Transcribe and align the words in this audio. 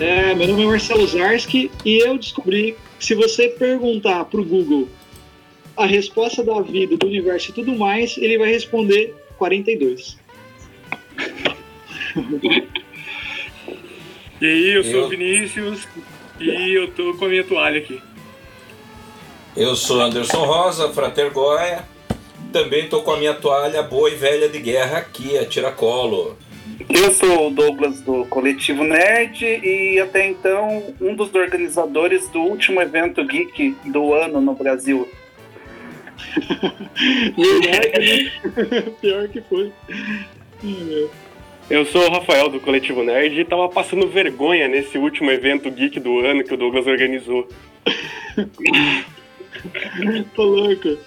É, 0.00 0.32
meu 0.32 0.46
nome 0.46 0.62
é 0.62 0.66
Marcelo 0.66 1.06
Zarski 1.06 1.70
e 1.84 1.98
eu 1.98 2.16
descobri 2.16 2.76
que 2.98 3.04
se 3.04 3.14
você 3.14 3.48
perguntar 3.48 4.24
pro 4.26 4.44
Google 4.44 4.88
a 5.76 5.86
resposta 5.86 6.42
da 6.44 6.60
vida, 6.60 6.96
do 6.96 7.06
universo 7.06 7.50
e 7.50 7.54
tudo 7.54 7.74
mais, 7.76 8.16
ele 8.16 8.38
vai 8.38 8.50
responder 8.50 9.14
42. 9.36 10.16
E 14.40 14.46
aí, 14.46 14.68
eu 14.72 14.84
sou 14.84 14.92
eu... 14.92 15.06
o 15.06 15.08
Vinícius 15.08 15.88
e 16.38 16.72
eu 16.72 16.88
tô 16.92 17.12
com 17.14 17.24
a 17.24 17.28
minha 17.28 17.42
toalha 17.42 17.78
aqui. 17.78 18.00
Eu 19.56 19.74
sou 19.74 20.00
Anderson 20.00 20.44
Rosa, 20.44 20.92
Frater 20.92 21.32
Goya. 21.32 21.84
Também 22.52 22.88
tô 22.88 23.02
com 23.02 23.10
a 23.10 23.16
minha 23.16 23.34
toalha 23.34 23.82
boa 23.82 24.08
e 24.08 24.14
velha 24.14 24.48
de 24.48 24.60
guerra 24.60 24.98
aqui, 24.98 25.36
a 25.36 25.44
tiracolo. 25.44 26.38
Eu 26.88 27.10
sou 27.10 27.48
o 27.48 27.50
Douglas 27.50 28.00
do 28.02 28.24
Coletivo 28.26 28.84
Nerd 28.84 29.44
e 29.44 29.98
até 30.00 30.26
então 30.28 30.94
um 31.00 31.14
dos 31.14 31.34
organizadores 31.34 32.28
do 32.28 32.40
último 32.40 32.80
evento 32.80 33.24
geek 33.24 33.76
do 33.86 34.14
ano 34.14 34.40
no 34.40 34.54
Brasil. 34.54 35.08
Verdade, 37.36 38.32
né? 38.44 38.92
Pior 39.00 39.28
que 39.28 39.40
foi. 39.40 39.72
Eu 41.68 41.84
sou 41.86 42.06
o 42.06 42.10
Rafael 42.10 42.48
do 42.48 42.60
Coletivo 42.60 43.02
Nerd 43.02 43.40
e 43.40 43.44
tava 43.44 43.68
passando 43.68 44.08
vergonha 44.08 44.68
nesse 44.68 44.98
último 44.98 45.30
evento 45.30 45.70
geek 45.70 45.98
do 45.98 46.20
ano 46.20 46.44
que 46.44 46.54
o 46.54 46.56
Douglas 46.56 46.86
organizou. 46.86 47.48
Tô 50.34 50.42
louco. 50.42 50.98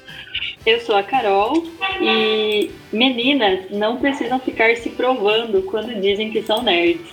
Eu 0.65 0.79
sou 0.81 0.95
a 0.95 1.03
Carol 1.03 1.63
e 1.99 2.71
meninas 2.93 3.69
não 3.71 3.97
precisam 3.97 4.39
ficar 4.39 4.75
se 4.77 4.89
provando 4.91 5.63
quando 5.63 5.99
dizem 5.99 6.31
que 6.31 6.41
são 6.41 6.61
nerds. 6.61 7.11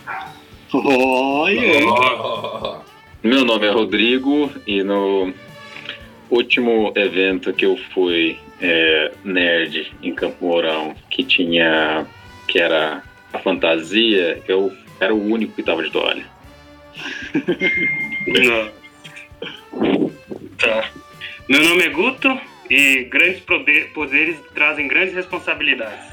Olha! 0.72 1.86
Oh. 1.86 2.78
Meu 3.22 3.44
nome 3.44 3.66
é 3.66 3.70
Rodrigo 3.70 4.50
e 4.66 4.82
no 4.82 5.32
último 6.30 6.92
evento 6.94 7.52
que 7.52 7.66
eu 7.66 7.76
fui 7.92 8.38
é, 8.60 9.12
nerd 9.24 9.92
em 10.02 10.14
Campo 10.14 10.46
Mourão, 10.46 10.94
que 11.10 11.24
tinha 11.24 12.06
que 12.46 12.58
era 12.58 13.02
a 13.32 13.38
fantasia, 13.38 14.42
eu 14.46 14.72
era 15.00 15.14
o 15.14 15.22
único 15.22 15.54
que 15.54 15.62
tava 15.62 15.82
de 15.82 15.90
toalha. 15.90 16.24
Não. 18.26 18.70
Tá. 20.58 20.90
Meu 21.48 21.62
nome 21.62 21.82
é 21.82 21.88
Guto 21.88 22.38
e 22.68 23.04
grandes 23.04 23.40
poder, 23.40 23.90
poderes 23.94 24.36
trazem 24.54 24.86
grandes 24.86 25.14
responsabilidades. 25.14 26.12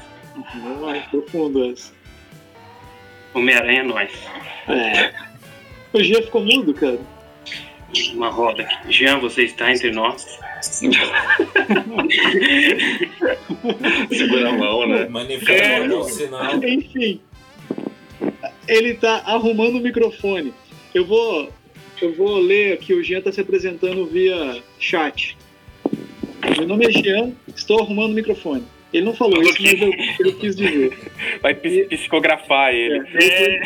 Não 0.54 0.94
é 0.94 1.00
profundo 1.00 1.70
essa. 1.70 1.92
Homem-Aranha 3.34 3.80
é 3.80 3.84
nós. 3.84 4.10
É. 4.66 5.12
O 5.92 6.02
Jean 6.02 6.22
ficou 6.22 6.42
mudo, 6.42 6.72
cara. 6.72 6.98
Uma 8.14 8.30
roda 8.30 8.62
aqui. 8.62 8.92
Jean, 8.92 9.18
você 9.18 9.42
está 9.42 9.70
entre 9.70 9.90
nós. 9.90 10.26
Segura 14.10 14.48
a 14.48 14.52
mão, 14.52 14.86
né? 14.88 15.06
Manifesta 15.06 15.66
é, 15.66 15.86
o 15.86 16.04
sinal. 16.04 16.56
Enfim. 16.64 17.20
Ele 18.66 18.94
tá 18.94 19.22
arrumando 19.26 19.76
o 19.76 19.80
microfone. 19.80 20.54
Eu 20.94 21.04
vou 21.04 21.52
eu 22.02 22.12
vou 22.14 22.38
ler 22.38 22.74
aqui, 22.74 22.94
o 22.94 23.02
Jean 23.02 23.18
está 23.18 23.32
se 23.32 23.40
apresentando 23.40 24.06
via 24.06 24.62
chat. 24.78 25.36
Meu 26.56 26.66
nome 26.66 26.86
é 26.86 26.90
Jean, 26.90 27.32
estou 27.54 27.80
arrumando 27.80 28.12
o 28.12 28.14
microfone. 28.14 28.64
Ele 28.92 29.04
não 29.04 29.14
falou 29.14 29.42
isso, 29.42 29.62
mas 29.62 29.80
eu, 29.80 29.92
eu 30.20 30.38
quis 30.38 30.56
dizer. 30.56 30.96
Vai 31.42 31.54
psicografar 31.54 32.72
ele. 32.72 33.06
É, 33.14 33.60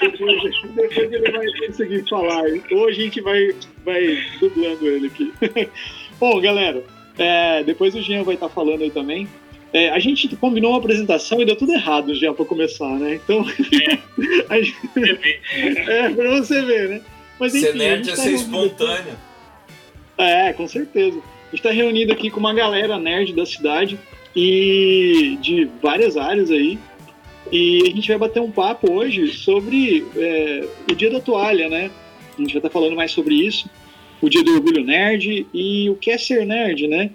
depois, 0.00 0.62
depois, 0.74 1.12
ele 1.12 1.30
vai 1.32 1.46
conseguir 1.66 2.08
falar. 2.08 2.44
Ou 2.70 2.86
a 2.86 2.92
gente 2.92 3.20
vai, 3.20 3.54
vai 3.84 4.18
dublando 4.38 4.86
ele 4.86 5.06
aqui. 5.06 5.32
Bom, 6.20 6.40
galera, 6.40 6.84
é, 7.18 7.64
depois 7.64 7.94
o 7.94 8.02
Jean 8.02 8.22
vai 8.22 8.34
estar 8.34 8.48
falando 8.48 8.82
aí 8.82 8.90
também. 8.90 9.26
É, 9.72 9.90
a 9.90 9.98
gente 9.98 10.28
combinou 10.36 10.70
uma 10.70 10.78
apresentação 10.78 11.40
e 11.40 11.44
deu 11.44 11.56
tudo 11.56 11.72
errado 11.72 12.14
já 12.14 12.32
para 12.32 12.44
começar, 12.44 12.90
né? 12.98 13.14
Então. 13.14 13.44
É, 14.48 14.62
gente, 14.62 15.40
é 15.90 16.08
pra 16.10 16.30
você 16.30 16.62
ver, 16.62 16.88
né? 16.88 17.00
Mas, 17.38 17.54
enfim, 17.54 17.66
ser 17.66 17.74
nerd 17.74 18.08
é 18.08 18.14
tá 18.14 18.22
ser 18.22 18.32
espontâneo. 18.32 19.16
É, 20.16 20.52
com 20.52 20.66
certeza. 20.68 21.18
A 21.18 21.50
gente 21.50 21.54
está 21.54 21.70
reunido 21.70 22.12
aqui 22.12 22.30
com 22.30 22.40
uma 22.40 22.54
galera 22.54 22.98
nerd 22.98 23.32
da 23.32 23.44
cidade 23.44 23.98
e 24.34 25.38
de 25.40 25.68
várias 25.82 26.16
áreas 26.16 26.50
aí. 26.50 26.78
E 27.52 27.82
a 27.82 27.90
gente 27.94 28.08
vai 28.08 28.18
bater 28.18 28.40
um 28.40 28.50
papo 28.50 28.92
hoje 28.92 29.28
sobre 29.32 30.06
é, 30.16 30.66
o 30.90 30.94
Dia 30.94 31.10
da 31.10 31.20
Toalha, 31.20 31.68
né? 31.68 31.90
A 32.36 32.40
gente 32.40 32.52
vai 32.52 32.58
estar 32.58 32.68
tá 32.68 32.72
falando 32.72 32.96
mais 32.96 33.12
sobre 33.12 33.34
isso, 33.34 33.68
o 34.20 34.28
Dia 34.28 34.42
do 34.42 34.54
Orgulho 34.54 34.84
Nerd 34.84 35.46
e 35.52 35.90
o 35.90 35.94
que 35.94 36.10
é 36.10 36.18
ser 36.18 36.44
nerd, 36.44 36.88
né? 36.88 37.10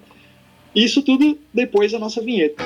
Isso 0.73 1.01
tudo 1.01 1.37
depois 1.53 1.91
da 1.91 1.99
nossa 1.99 2.21
vinheta. 2.21 2.63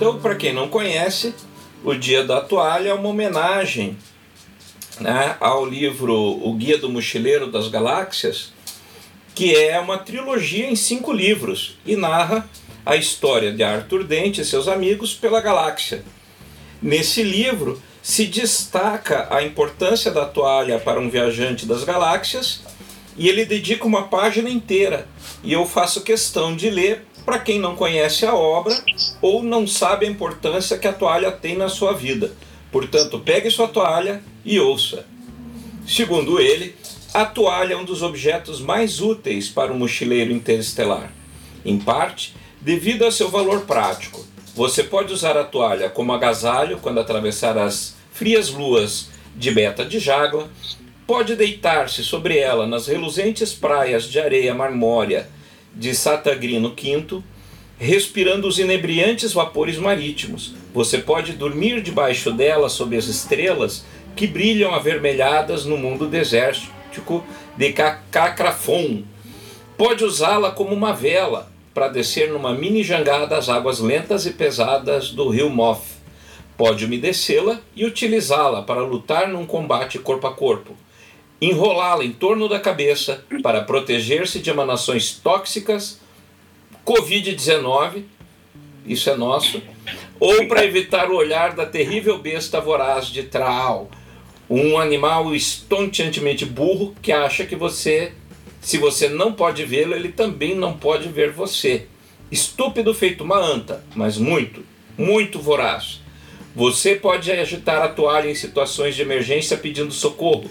Então, 0.00 0.18
para 0.18 0.34
quem 0.34 0.54
não 0.54 0.66
conhece, 0.66 1.34
o 1.84 1.94
Dia 1.94 2.24
da 2.24 2.40
Toalha 2.40 2.88
é 2.88 2.94
uma 2.94 3.10
homenagem 3.10 3.98
né, 4.98 5.36
ao 5.38 5.66
livro 5.66 6.14
O 6.14 6.54
Guia 6.54 6.78
do 6.78 6.88
Mochileiro 6.88 7.52
das 7.52 7.68
Galáxias, 7.68 8.50
que 9.34 9.54
é 9.54 9.78
uma 9.78 9.98
trilogia 9.98 10.70
em 10.70 10.74
cinco 10.74 11.12
livros 11.12 11.76
e 11.84 11.96
narra 11.96 12.48
a 12.86 12.96
história 12.96 13.52
de 13.52 13.62
Arthur 13.62 14.04
Dente 14.04 14.40
e 14.40 14.44
seus 14.46 14.68
amigos 14.68 15.12
pela 15.12 15.38
galáxia. 15.38 16.02
Nesse 16.80 17.22
livro 17.22 17.78
se 18.02 18.24
destaca 18.24 19.28
a 19.30 19.42
importância 19.42 20.10
da 20.10 20.24
toalha 20.24 20.78
para 20.78 20.98
um 20.98 21.10
viajante 21.10 21.66
das 21.66 21.84
galáxias 21.84 22.62
e 23.18 23.28
ele 23.28 23.44
dedica 23.44 23.84
uma 23.84 24.04
página 24.04 24.48
inteira. 24.48 25.06
E 25.44 25.52
eu 25.52 25.66
faço 25.66 26.00
questão 26.00 26.56
de 26.56 26.70
ler 26.70 27.04
para 27.24 27.38
quem 27.38 27.58
não 27.58 27.76
conhece 27.76 28.24
a 28.26 28.34
obra 28.34 28.74
ou 29.20 29.42
não 29.42 29.66
sabe 29.66 30.06
a 30.06 30.10
importância 30.10 30.78
que 30.78 30.88
a 30.88 30.92
toalha 30.92 31.30
tem 31.30 31.56
na 31.56 31.68
sua 31.68 31.92
vida. 31.92 32.32
Portanto, 32.72 33.18
pegue 33.20 33.50
sua 33.50 33.68
toalha 33.68 34.22
e 34.44 34.58
ouça. 34.58 35.04
Segundo 35.86 36.40
ele, 36.40 36.76
a 37.12 37.24
toalha 37.24 37.74
é 37.74 37.76
um 37.76 37.84
dos 37.84 38.02
objetos 38.02 38.60
mais 38.60 39.00
úteis 39.00 39.48
para 39.48 39.72
o 39.72 39.78
mochileiro 39.78 40.32
interestelar. 40.32 41.12
Em 41.64 41.78
parte, 41.78 42.34
devido 42.60 43.04
a 43.04 43.10
seu 43.10 43.28
valor 43.28 43.62
prático. 43.62 44.24
Você 44.54 44.84
pode 44.84 45.12
usar 45.12 45.36
a 45.36 45.44
toalha 45.44 45.88
como 45.88 46.12
agasalho 46.12 46.78
quando 46.78 47.00
atravessar 47.00 47.56
as 47.56 47.96
frias 48.12 48.50
luas 48.50 49.08
de 49.34 49.50
Beta 49.50 49.84
de 49.84 49.98
Jágua, 49.98 50.48
pode 51.06 51.34
deitar-se 51.34 52.04
sobre 52.04 52.38
ela 52.38 52.66
nas 52.66 52.86
reluzentes 52.86 53.52
praias 53.52 54.04
de 54.04 54.20
areia 54.20 54.54
marmórea 54.54 55.28
de 55.74 55.94
Satagrino 55.94 56.74
V, 56.74 57.22
respirando 57.78 58.46
os 58.46 58.58
inebriantes 58.58 59.32
vapores 59.32 59.78
marítimos. 59.78 60.54
Você 60.74 60.98
pode 60.98 61.32
dormir 61.32 61.82
debaixo 61.82 62.30
dela 62.32 62.68
sob 62.68 62.96
as 62.96 63.06
estrelas 63.06 63.84
que 64.14 64.26
brilham 64.26 64.74
avermelhadas 64.74 65.64
no 65.64 65.76
mundo 65.78 66.06
desértico 66.06 67.24
de 67.56 67.72
Cacrafon. 68.10 69.02
Pode 69.76 70.04
usá-la 70.04 70.50
como 70.50 70.74
uma 70.74 70.92
vela 70.92 71.50
para 71.72 71.88
descer 71.88 72.30
numa 72.30 72.52
mini 72.52 72.82
jangada 72.82 73.38
às 73.38 73.48
águas 73.48 73.78
lentas 73.78 74.26
e 74.26 74.32
pesadas 74.32 75.10
do 75.10 75.28
rio 75.28 75.48
Moth. 75.48 76.00
Pode 76.56 76.84
umedecê-la 76.84 77.60
e 77.74 77.86
utilizá-la 77.86 78.60
para 78.62 78.82
lutar 78.82 79.28
num 79.28 79.46
combate 79.46 79.98
corpo 79.98 80.26
a 80.26 80.34
corpo 80.34 80.76
enrolá-la 81.40 82.04
em 82.04 82.12
torno 82.12 82.48
da 82.48 82.60
cabeça 82.60 83.24
para 83.42 83.62
proteger-se 83.62 84.40
de 84.40 84.50
emanações 84.50 85.12
tóxicas, 85.12 85.98
Covid-19, 86.84 88.04
isso 88.86 89.08
é 89.08 89.16
nosso, 89.16 89.62
ou 90.18 90.46
para 90.46 90.64
evitar 90.64 91.10
o 91.10 91.16
olhar 91.16 91.54
da 91.54 91.64
terrível 91.64 92.18
besta 92.18 92.60
voraz 92.60 93.06
de 93.06 93.22
Traal, 93.22 93.90
um 94.48 94.78
animal 94.78 95.34
estonteantemente 95.34 96.44
burro 96.44 96.94
que 97.00 97.12
acha 97.12 97.46
que 97.46 97.56
você, 97.56 98.12
se 98.60 98.76
você 98.76 99.08
não 99.08 99.32
pode 99.32 99.64
vê-lo, 99.64 99.94
ele 99.94 100.10
também 100.10 100.54
não 100.54 100.76
pode 100.76 101.08
ver 101.08 101.30
você. 101.30 101.86
Estúpido 102.30 102.92
feito 102.92 103.24
uma 103.24 103.38
anta, 103.38 103.84
mas 103.94 104.18
muito, 104.18 104.64
muito 104.98 105.38
voraz. 105.38 106.00
Você 106.54 106.96
pode 106.96 107.30
agitar 107.30 107.80
a 107.80 107.88
toalha 107.88 108.28
em 108.28 108.34
situações 108.34 108.96
de 108.96 109.02
emergência 109.02 109.56
pedindo 109.56 109.92
socorro, 109.92 110.50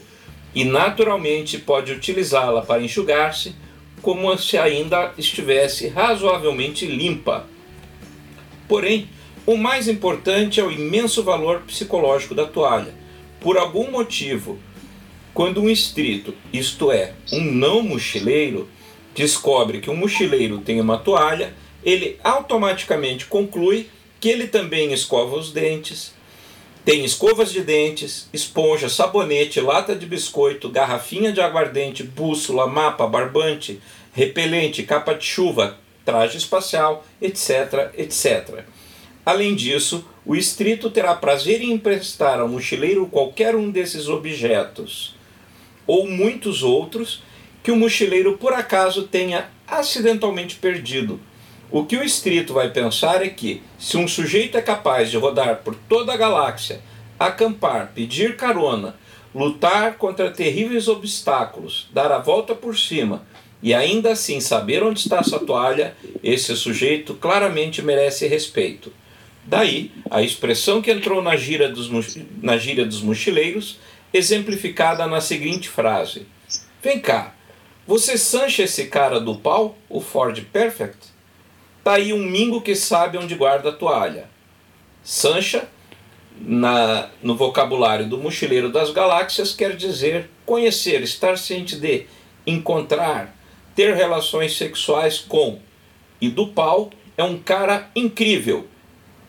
e 0.54 0.64
naturalmente 0.64 1.58
pode 1.58 1.92
utilizá-la 1.92 2.62
para 2.62 2.82
enxugar-se 2.82 3.56
como 4.02 4.36
se 4.38 4.58
ainda 4.58 5.14
estivesse 5.18 5.88
razoavelmente 5.88 6.86
limpa. 6.86 7.46
Porém, 8.68 9.10
o 9.46 9.58
mais 9.58 9.88
importante 9.88 10.60
é 10.60 10.64
o 10.64 10.72
imenso 10.72 11.24
valor 11.24 11.62
psicológico 11.62 12.36
da 12.36 12.46
toalha, 12.46 12.94
por 13.40 13.58
algum 13.58 13.92
motivo, 13.92 14.60
quando 15.34 15.62
um 15.62 15.70
estrito, 15.70 16.34
isto 16.52 16.92
é, 16.92 17.14
um 17.32 17.42
não 17.42 17.82
mochileiro, 17.82 18.70
descobre 19.16 19.80
que 19.80 19.90
um 19.90 19.96
mochileiro 19.96 20.60
tem 20.60 20.80
uma 20.80 20.98
toalha, 20.98 21.54
ele 21.84 22.18
automaticamente 22.24 23.26
conclui 23.26 23.90
que 24.20 24.30
ele 24.30 24.48
também 24.48 24.92
escova 24.92 25.38
os 25.38 25.52
dentes, 25.52 26.14
tem 26.90 27.06
escovas 27.06 27.52
de 27.52 27.62
dentes, 27.62 28.28
esponja, 28.34 28.90
sabonete, 28.90 29.62
lata 29.62 29.96
de 29.96 30.08
biscoito, 30.08 30.70
garrafinha 30.70 31.32
de 31.32 31.40
aguardente, 31.40 32.02
bússola, 32.02 32.66
mapa, 32.66 33.06
barbante, 33.06 33.80
repelente, 34.12 34.82
capa 34.82 35.14
de 35.14 35.24
chuva, 35.24 35.78
traje 36.04 36.40
espacial, 36.40 37.06
etc, 37.22 37.92
etc. 37.96 38.64
Além 39.24 39.54
disso, 39.54 40.04
o 40.26 40.36
estrito 40.36 40.90
terá 40.90 41.14
prazer 41.14 41.62
em 41.62 41.74
emprestar 41.74 42.40
ao 42.40 42.48
mochileiro 42.48 43.06
qualquer 43.06 43.56
um 43.56 43.70
desses 43.70 44.08
objetos 44.08 45.16
ou 45.86 46.10
muitos 46.10 46.64
outros 46.64 47.22
que 47.62 47.70
o 47.70 47.76
mochileiro 47.76 48.36
por 48.40 48.52
acaso 48.52 49.04
tenha 49.04 49.52
acidentalmente 49.68 50.56
perdido. 50.56 51.20
O 51.72 51.86
que 51.86 51.96
o 51.96 52.04
estrito 52.04 52.52
vai 52.52 52.72
pensar 52.72 53.24
é 53.24 53.30
que, 53.30 53.62
se 53.78 53.96
um 53.96 54.08
sujeito 54.08 54.58
é 54.58 54.62
capaz 54.62 55.12
de 55.12 55.18
rodar 55.18 55.58
por 55.58 55.76
toda 55.76 56.12
a 56.12 56.18
galáxia, 56.18 56.82
acampar, 57.20 57.92
pedir 57.94 58.36
carona, 58.36 58.96
lutar 59.36 59.96
contra 59.96 60.32
terríveis 60.32 60.88
obstáculos, 60.88 61.88
dar 61.94 62.12
a 62.12 62.18
volta 62.18 62.56
por 62.56 62.76
cima 62.76 63.24
e 63.62 63.72
ainda 63.72 64.14
assim 64.14 64.40
saber 64.40 64.82
onde 64.82 65.02
está 65.02 65.22
sua 65.22 65.40
toalha, 65.40 65.96
esse 66.24 66.56
sujeito 66.56 67.14
claramente 67.14 67.84
merece 67.84 68.26
respeito. 68.26 68.92
Daí 69.46 69.92
a 70.10 70.24
expressão 70.24 70.82
que 70.82 70.92
entrou 70.92 71.22
na 71.22 71.36
gíria 71.36 71.70
dos, 71.70 71.90
na 72.42 72.58
gíria 72.58 72.86
dos 72.86 73.02
mochileiros, 73.02 73.78
exemplificada 74.12 75.06
na 75.06 75.22
seguinte 75.22 75.70
frase: 75.70 76.26
Vem 76.82 77.00
cá, 77.00 77.36
você 77.86 78.18
sancha 78.18 78.64
esse 78.64 78.86
cara 78.86 79.20
do 79.20 79.36
pau, 79.36 79.78
o 79.88 80.02
Ford 80.02 80.40
Perfect? 80.52 81.19
Tá 81.84 81.94
aí 81.94 82.14
um 82.14 82.26
mingo 82.26 82.62
que 82.62 82.76
sabe 82.76 83.18
onde 83.18 83.36
guarda 83.36 83.70
a 83.70 83.74
toalha. 83.74 84.30
Sancha, 85.04 85.68
na, 86.40 87.10
no 87.22 87.36
vocabulário 87.36 88.08
do 88.08 88.18
mochileiro 88.18 88.72
das 88.72 88.92
galáxias, 88.92 89.54
quer 89.54 89.76
dizer 89.76 90.30
conhecer, 90.46 91.02
estar 91.02 91.38
ciente 91.38 91.76
de, 91.76 92.06
encontrar, 92.46 93.36
ter 93.76 93.96
relações 93.96 94.58
sexuais 94.58 95.20
com. 95.20 95.60
E 96.20 96.30
do 96.30 96.48
pau 96.48 96.90
é 97.18 97.24
um 97.24 97.38
cara 97.38 97.90
incrível, 97.96 98.68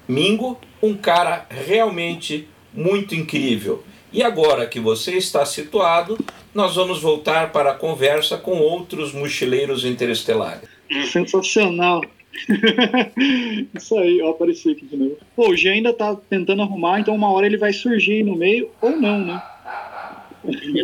Mingo, 0.09 0.59
um 0.83 0.97
cara 0.97 1.47
realmente 1.49 2.49
muito 2.73 3.15
incrível. 3.15 3.85
E 4.13 4.23
agora 4.23 4.67
que 4.67 4.81
você 4.81 5.17
está 5.17 5.47
situado, 5.47 6.19
nós 6.53 6.75
vamos 6.75 7.01
voltar 7.01 7.53
para 7.53 7.71
a 7.71 7.75
conversa 7.75 8.37
com 8.37 8.59
outros 8.59 9.13
mochileiros 9.13 9.85
interestelares. 9.85 10.69
Sensacional. 11.13 12.01
Isso 13.75 13.99
aí, 13.99 14.21
ó, 14.23 14.31
apareci 14.31 14.71
aqui 14.71 14.87
de 14.87 14.97
novo. 14.97 15.19
Pô, 15.35 15.51
o 15.51 15.57
G 15.57 15.69
ainda 15.69 15.93
tá 15.93 16.17
tentando 16.29 16.63
arrumar, 16.63 17.01
então 17.01 17.15
uma 17.15 17.31
hora 17.31 17.47
ele 17.47 17.57
vai 17.57 17.73
surgir 17.73 18.23
no 18.23 18.37
meio, 18.37 18.71
ou 18.81 18.91
não, 18.97 19.25
né? 19.25 19.43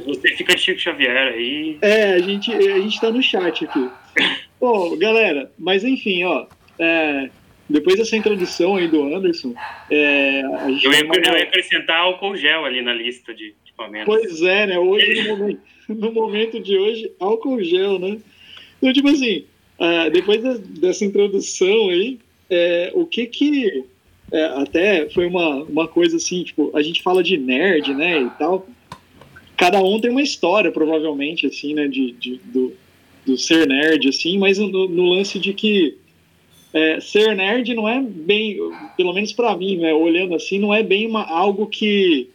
Você 0.07 0.37
fica 0.37 0.55
de 0.55 0.61
Chico 0.61 0.81
Xavier 0.81 1.33
aí. 1.33 1.79
É, 1.81 2.15
a 2.15 2.19
gente, 2.19 2.53
a 2.53 2.79
gente 2.79 3.01
tá 3.01 3.11
no 3.11 3.23
chat 3.23 3.65
aqui. 3.65 3.89
Pô, 4.61 4.97
galera, 4.97 5.51
mas 5.59 5.83
enfim, 5.83 6.25
ó. 6.25 6.47
É, 6.79 7.31
depois 7.69 7.97
dessa 7.97 8.17
introdução 8.17 8.77
aí 8.77 8.87
do 8.87 9.03
Anderson, 9.03 9.55
é, 9.91 10.43
a 10.43 10.71
gente 10.71 10.85
eu, 10.85 10.93
ia, 10.93 11.01
eu 11.01 11.37
ia 11.37 11.43
acrescentar 11.43 12.01
álcool 12.01 12.37
gel 12.37 12.65
ali 12.65 12.83
na 12.83 12.93
lista 12.93 13.35
de 13.35 13.55
equipamentos. 13.65 14.07
Pois 14.07 14.43
é, 14.43 14.67
né? 14.67 14.79
Hoje, 14.79 15.23
no 15.23 15.37
momento, 15.37 15.61
no 15.89 16.13
momento 16.13 16.61
de 16.61 16.77
hoje, 16.77 17.13
álcool 17.19 17.63
gel, 17.63 17.99
né? 17.99 18.19
Então, 18.79 18.93
tipo 18.93 19.09
assim, 19.09 19.47
uh, 19.79 20.11
depois 20.11 20.43
de, 20.43 20.59
dessa 20.81 21.05
introdução 21.05 21.89
aí, 21.89 22.19
é, 22.51 22.91
o 22.95 23.07
que 23.07 23.27
que. 23.27 23.85
É, 24.33 24.45
até 24.61 25.09
foi 25.11 25.25
uma, 25.27 25.63
uma 25.63 25.87
coisa 25.87 26.17
assim, 26.17 26.43
tipo, 26.43 26.77
a 26.77 26.83
gente 26.83 27.01
fala 27.01 27.23
de 27.23 27.37
nerd, 27.37 27.95
né, 27.95 28.23
e 28.23 28.31
tal. 28.31 28.67
Cada 29.57 29.81
um 29.81 30.01
tem 30.01 30.11
uma 30.11 30.23
história, 30.23 30.73
provavelmente, 30.73 31.47
assim, 31.47 31.75
né, 31.75 31.87
de, 31.87 32.11
de 32.13 32.41
do, 32.45 32.73
do 33.25 33.39
ser 33.39 33.69
nerd, 33.69 34.09
assim, 34.09 34.37
mas 34.37 34.59
no, 34.59 34.69
no 34.89 35.11
lance 35.11 35.39
de 35.39 35.55
que 35.55 35.97
é, 36.75 37.01
ser 37.01 37.37
nerd 37.37 37.73
não 37.73 37.89
é 37.89 38.03
bem, 38.03 38.59
pelo 38.97 39.13
menos 39.13 39.33
para 39.33 39.57
mim, 39.57 39.77
né, 39.77 39.95
olhando 39.95 40.35
assim, 40.35 40.59
não 40.59 40.75
é 40.75 40.83
bem 40.83 41.07
uma, 41.07 41.25
algo 41.25 41.67
que, 41.67 42.29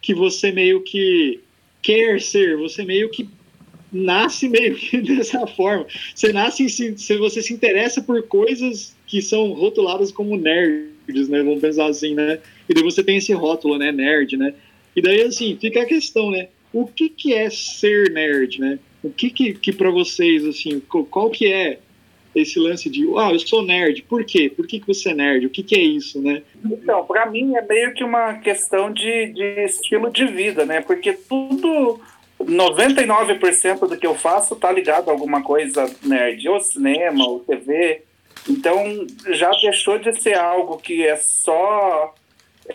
que 0.00 0.14
você 0.14 0.52
meio 0.52 0.82
que 0.82 1.40
quer 1.82 2.20
ser, 2.20 2.56
você 2.56 2.84
meio 2.84 3.10
que 3.10 3.28
nasce 3.92 4.48
meio 4.48 4.74
que 4.74 4.98
dessa 5.02 5.46
forma. 5.46 5.86
Você 6.14 6.32
nasce, 6.32 6.68
se, 6.68 7.16
você 7.16 7.42
se 7.42 7.52
interessa 7.52 8.02
por 8.02 8.22
coisas 8.22 8.96
que 9.06 9.20
são 9.20 9.52
rotuladas 9.52 10.10
como 10.10 10.36
nerds, 10.36 11.28
né, 11.28 11.42
vamos 11.42 11.60
pensar 11.60 11.86
assim, 11.86 12.14
né, 12.14 12.38
e 12.68 12.74
daí 12.74 12.82
você 12.82 13.02
tem 13.04 13.18
esse 13.18 13.32
rótulo, 13.32 13.76
né, 13.76 13.92
nerd, 13.92 14.36
né, 14.36 14.54
e 14.96 15.02
daí 15.02 15.22
assim, 15.22 15.58
fica 15.60 15.82
a 15.82 15.86
questão, 15.86 16.30
né, 16.30 16.48
o 16.72 16.86
que 16.86 17.10
que 17.10 17.34
é 17.34 17.50
ser 17.50 18.10
nerd, 18.10 18.58
né, 18.58 18.78
o 19.02 19.10
que 19.10 19.28
que, 19.28 19.52
que 19.52 19.72
para 19.72 19.90
vocês, 19.90 20.46
assim, 20.46 20.80
qual 20.80 21.28
que 21.28 21.52
é 21.52 21.78
esse 22.34 22.58
lance 22.58 22.88
de, 22.88 23.06
ah, 23.18 23.30
eu 23.32 23.38
sou 23.38 23.62
nerd, 23.62 24.02
por 24.02 24.24
quê? 24.24 24.50
Por 24.54 24.66
que, 24.66 24.80
que 24.80 24.86
você 24.86 25.10
é 25.10 25.14
nerd? 25.14 25.46
O 25.46 25.50
que, 25.50 25.62
que 25.62 25.74
é 25.74 25.82
isso, 25.82 26.20
né? 26.20 26.42
Então, 26.64 27.04
para 27.04 27.26
mim 27.26 27.54
é 27.54 27.62
meio 27.62 27.92
que 27.92 28.02
uma 28.02 28.34
questão 28.34 28.90
de, 28.90 29.26
de 29.26 29.64
estilo 29.64 30.10
de 30.10 30.24
vida, 30.26 30.64
né? 30.64 30.80
Porque 30.80 31.12
tudo, 31.12 32.00
99% 32.44 33.88
do 33.88 33.96
que 33.96 34.06
eu 34.06 34.14
faço 34.14 34.56
tá 34.56 34.70
ligado 34.70 35.08
a 35.08 35.12
alguma 35.12 35.42
coisa 35.42 35.88
nerd, 36.02 36.48
ou 36.48 36.60
cinema, 36.60 37.26
ou 37.26 37.40
TV. 37.40 38.02
Então, 38.48 39.06
já 39.30 39.50
deixou 39.50 39.98
de 39.98 40.20
ser 40.20 40.34
algo 40.34 40.78
que 40.78 41.06
é 41.06 41.16
só 41.16 42.14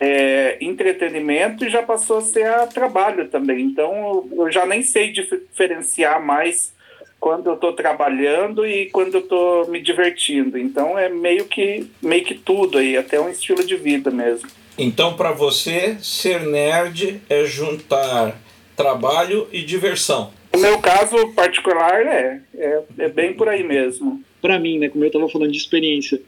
é, 0.00 0.56
entretenimento 0.60 1.64
e 1.64 1.70
já 1.70 1.82
passou 1.82 2.18
a 2.18 2.22
ser 2.22 2.46
a 2.46 2.66
trabalho 2.66 3.28
também. 3.28 3.62
Então, 3.62 4.28
eu 4.32 4.50
já 4.50 4.64
nem 4.64 4.82
sei 4.82 5.12
diferenciar 5.12 6.24
mais 6.24 6.72
quando 7.20 7.48
eu 7.48 7.54
estou 7.54 7.72
trabalhando 7.72 8.66
e 8.66 8.86
quando 8.86 9.14
eu 9.14 9.20
estou 9.20 9.68
me 9.68 9.80
divertindo. 9.80 10.56
Então 10.56 10.98
é 10.98 11.08
meio 11.08 11.46
que 11.46 11.90
meio 12.00 12.24
que 12.24 12.34
tudo 12.34 12.78
aí, 12.78 12.96
até 12.96 13.20
um 13.20 13.28
estilo 13.28 13.64
de 13.64 13.76
vida 13.76 14.10
mesmo. 14.10 14.48
Então 14.76 15.14
para 15.14 15.32
você 15.32 15.96
ser 16.00 16.42
nerd 16.42 17.20
é 17.28 17.44
juntar 17.44 18.38
trabalho 18.78 19.48
e 19.52 19.62
diversão. 19.62 20.32
No 20.54 20.60
meu 20.60 20.78
caso 20.78 21.34
particular 21.34 22.06
é 22.06 22.40
é, 22.54 22.82
é 22.98 23.08
bem 23.08 23.34
por 23.34 23.48
aí 23.48 23.62
mesmo. 23.62 24.22
Para 24.40 24.58
mim, 24.58 24.78
né, 24.78 24.88
como 24.88 25.04
eu 25.04 25.08
estava 25.08 25.28
falando 25.28 25.50
de 25.50 25.58
experiência, 25.58 26.20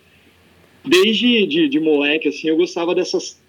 desde 0.84 1.46
de, 1.46 1.68
de 1.68 1.80
moleque 1.80 2.28
assim, 2.28 2.48
eu 2.48 2.56
gostava 2.56 2.94
dessas 2.94 3.40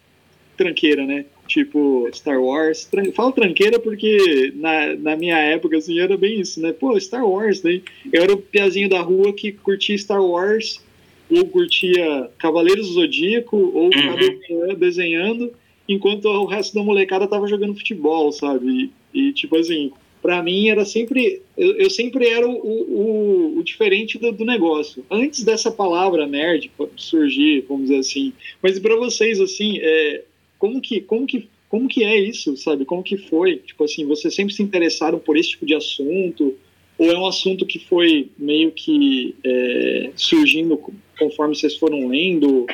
tranqueiras, 0.55 1.07
né? 1.07 1.25
tipo 1.51 2.09
Star 2.13 2.41
Wars. 2.41 2.85
Tran 2.85 3.11
falo 3.11 3.33
tranqueira 3.33 3.77
porque 3.79 4.53
na, 4.55 4.95
na 4.95 5.15
minha 5.17 5.37
época 5.37 5.77
assim, 5.77 5.99
era 5.99 6.15
bem 6.15 6.39
isso, 6.39 6.61
né? 6.61 6.71
Pô, 6.71 6.97
Star 6.99 7.27
Wars, 7.27 7.61
né? 7.61 7.81
Eu 8.11 8.23
era 8.23 8.33
o 8.33 8.37
piazinho 8.37 8.87
da 8.87 9.01
rua 9.01 9.33
que 9.33 9.51
curtia 9.51 9.97
Star 9.97 10.23
Wars, 10.23 10.81
ou 11.29 11.45
curtia 11.47 12.29
Cavaleiros 12.37 12.87
do 12.87 12.93
Zodíaco, 12.93 13.57
ou 13.57 13.89
uhum. 13.89 14.75
desenhando, 14.77 15.51
enquanto 15.87 16.25
o 16.25 16.45
resto 16.45 16.73
da 16.75 16.83
molecada 16.83 17.27
tava 17.27 17.47
jogando 17.47 17.75
futebol, 17.75 18.31
sabe? 18.31 18.91
E, 19.13 19.27
e 19.27 19.33
tipo 19.33 19.55
assim, 19.57 19.91
para 20.21 20.41
mim 20.41 20.69
era 20.69 20.85
sempre 20.85 21.41
eu, 21.57 21.73
eu 21.77 21.89
sempre 21.89 22.27
era 22.27 22.47
o, 22.47 22.53
o, 22.53 23.57
o 23.59 23.63
diferente 23.63 24.17
do, 24.17 24.31
do, 24.31 24.45
negócio 24.45 25.03
antes 25.09 25.43
dessa 25.43 25.71
palavra 25.71 26.27
nerd 26.27 26.71
surgir 26.95 27.65
vamos 27.67 27.87
dizer 27.87 27.97
assim 27.97 28.31
mas 28.61 28.77
para 28.77 28.95
vocês 28.95 29.39
assim 29.39 29.79
é, 29.81 30.23
como 30.61 30.79
que, 30.79 31.01
como 31.01 31.25
que, 31.25 31.49
como 31.67 31.87
que 31.87 32.03
é 32.03 32.19
isso, 32.19 32.55
sabe? 32.55 32.85
Como 32.85 33.01
que 33.01 33.17
foi? 33.17 33.57
Tipo 33.57 33.83
assim, 33.83 34.05
vocês 34.05 34.35
sempre 34.35 34.53
se 34.53 34.61
interessaram 34.61 35.17
por 35.17 35.35
esse 35.35 35.49
tipo 35.49 35.65
de 35.65 35.73
assunto? 35.73 36.55
Ou 36.99 37.11
é 37.11 37.17
um 37.17 37.25
assunto 37.25 37.65
que 37.65 37.79
foi 37.79 38.29
meio 38.37 38.71
que 38.71 39.33
é, 39.43 40.11
surgindo 40.15 40.79
conforme 41.17 41.55
vocês 41.55 41.75
foram 41.77 42.07
lendo? 42.07 42.67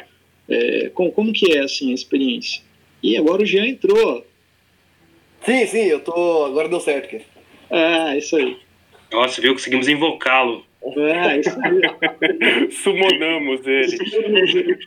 É, 0.49 0.89
como, 0.89 1.13
como 1.13 1.31
que 1.31 1.53
é, 1.53 1.59
assim, 1.59 1.91
a 1.91 1.95
experiência? 1.95 2.61
E 3.01 3.17
agora 3.17 3.43
o 3.43 3.45
Jean 3.45 3.67
entrou. 3.67 4.25
Sim, 5.43 5.65
sim, 5.65 5.85
eu 5.85 5.99
tô... 5.99 6.45
Agora 6.45 6.67
deu 6.67 6.79
certo, 6.79 7.11
cara. 7.11 7.23
Ah, 7.69 8.15
isso 8.15 8.35
aí. 8.35 8.57
Nossa, 9.11 9.41
viu? 9.41 9.53
Conseguimos 9.53 9.87
invocá-lo. 9.87 10.65
Ah, 10.83 11.37
isso 11.37 11.57
aí. 11.61 12.71
Sumonamos 12.71 13.61
ele. 13.65 14.77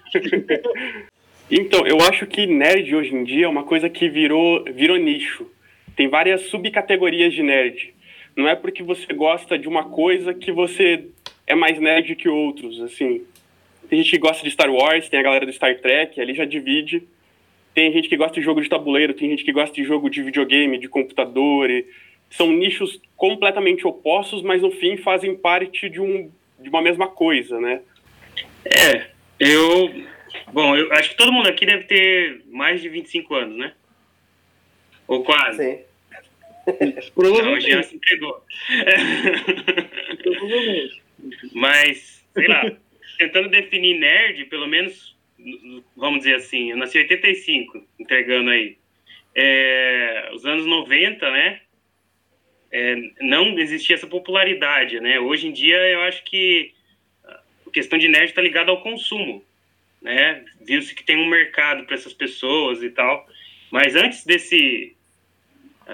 Então, 1.50 1.84
eu 1.84 1.98
acho 2.02 2.28
que 2.28 2.46
nerd 2.46 2.94
hoje 2.94 3.12
em 3.12 3.24
dia 3.24 3.46
é 3.46 3.48
uma 3.48 3.64
coisa 3.64 3.90
que 3.90 4.08
virou, 4.08 4.62
virou 4.72 4.96
nicho. 4.96 5.50
Tem 5.96 6.06
várias 6.06 6.42
subcategorias 6.42 7.34
de 7.34 7.42
nerd. 7.42 7.92
Não 8.36 8.48
é 8.48 8.54
porque 8.54 8.84
você 8.84 9.12
gosta 9.12 9.58
de 9.58 9.66
uma 9.66 9.84
coisa 9.84 10.32
que 10.32 10.52
você 10.52 11.06
é 11.48 11.56
mais 11.56 11.80
nerd 11.80 12.14
que 12.14 12.28
outros, 12.28 12.80
assim. 12.80 13.22
Tem 13.88 13.98
gente 13.98 14.12
que 14.12 14.18
gosta 14.18 14.44
de 14.44 14.50
Star 14.52 14.70
Wars, 14.70 15.08
tem 15.08 15.18
a 15.18 15.24
galera 15.24 15.44
do 15.44 15.52
Star 15.52 15.76
Trek, 15.80 16.20
ali 16.20 16.34
já 16.34 16.44
divide. 16.44 17.02
Tem 17.80 17.90
gente 17.90 18.10
que 18.10 18.16
gosta 18.18 18.34
de 18.34 18.42
jogo 18.42 18.60
de 18.60 18.68
tabuleiro, 18.68 19.14
tem 19.14 19.30
gente 19.30 19.42
que 19.42 19.52
gosta 19.52 19.74
de 19.74 19.84
jogo 19.84 20.10
de 20.10 20.22
videogame, 20.22 20.76
de 20.76 20.86
computador. 20.86 21.70
E 21.70 21.86
são 22.28 22.52
nichos 22.52 23.00
completamente 23.16 23.86
opostos, 23.86 24.42
mas 24.42 24.60
no 24.60 24.70
fim 24.70 24.98
fazem 24.98 25.34
parte 25.34 25.88
de, 25.88 25.98
um, 25.98 26.30
de 26.58 26.68
uma 26.68 26.82
mesma 26.82 27.08
coisa, 27.08 27.58
né? 27.58 27.80
É, 28.66 29.06
eu. 29.38 29.94
Bom, 30.52 30.76
eu 30.76 30.92
acho 30.92 31.08
que 31.08 31.16
todo 31.16 31.32
mundo 31.32 31.48
aqui 31.48 31.64
deve 31.64 31.84
ter 31.84 32.42
mais 32.50 32.82
de 32.82 32.90
25 32.90 33.34
anos, 33.34 33.56
né? 33.56 33.72
Ou 35.08 35.24
quase. 35.24 35.56
Sim. 35.56 35.78
Então, 37.16 37.52
o 37.54 37.60
Jean 37.60 37.82
se 37.82 37.96
entregou. 37.96 38.44
Provavelmente. 40.22 41.02
Mas, 41.54 42.22
sei 42.34 42.46
lá, 42.46 42.70
tentando 43.18 43.48
definir 43.48 43.98
nerd, 43.98 44.44
pelo 44.44 44.68
menos, 44.68 45.16
vamos 45.96 46.20
dizer 46.20 46.36
assim, 46.36 46.70
eu 46.70 46.76
nasci 46.76 46.98
em 46.98 47.02
85, 47.02 47.86
entregando 47.98 48.50
aí. 48.50 48.76
É, 49.34 50.30
os 50.34 50.44
anos 50.44 50.66
90, 50.66 51.30
né? 51.30 51.60
É, 52.72 52.96
não 53.20 53.58
existia 53.58 53.96
essa 53.96 54.06
popularidade, 54.06 55.00
né? 55.00 55.18
Hoje 55.18 55.48
em 55.48 55.52
dia, 55.52 55.76
eu 55.76 56.02
acho 56.02 56.24
que 56.24 56.72
a 57.24 57.70
questão 57.72 57.98
de 57.98 58.08
nerd 58.08 58.30
está 58.30 58.42
ligada 58.42 58.70
ao 58.70 58.82
consumo, 58.82 59.44
né? 60.00 60.44
Viu-se 60.60 60.94
que 60.94 61.04
tem 61.04 61.16
um 61.16 61.26
mercado 61.26 61.84
para 61.84 61.94
essas 61.94 62.12
pessoas 62.12 62.82
e 62.82 62.90
tal. 62.90 63.26
Mas 63.70 63.94
antes 63.94 64.24
desse 64.24 64.96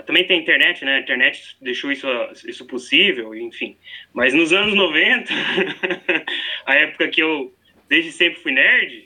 também 0.05 0.27
tem 0.27 0.41
internet, 0.41 0.85
né? 0.85 0.97
A 0.97 1.01
internet 1.01 1.57
deixou 1.61 1.91
isso, 1.91 2.07
isso 2.47 2.67
possível, 2.67 3.35
enfim. 3.35 3.77
Mas 4.13 4.35
nos 4.35 4.53
anos 4.53 4.75
90, 4.75 5.33
a 6.67 6.75
época 6.75 7.09
que 7.09 7.23
eu 7.23 7.55
desde 7.89 8.13
sempre 8.13 8.41
fui 8.41 8.53
nerd, 8.53 9.06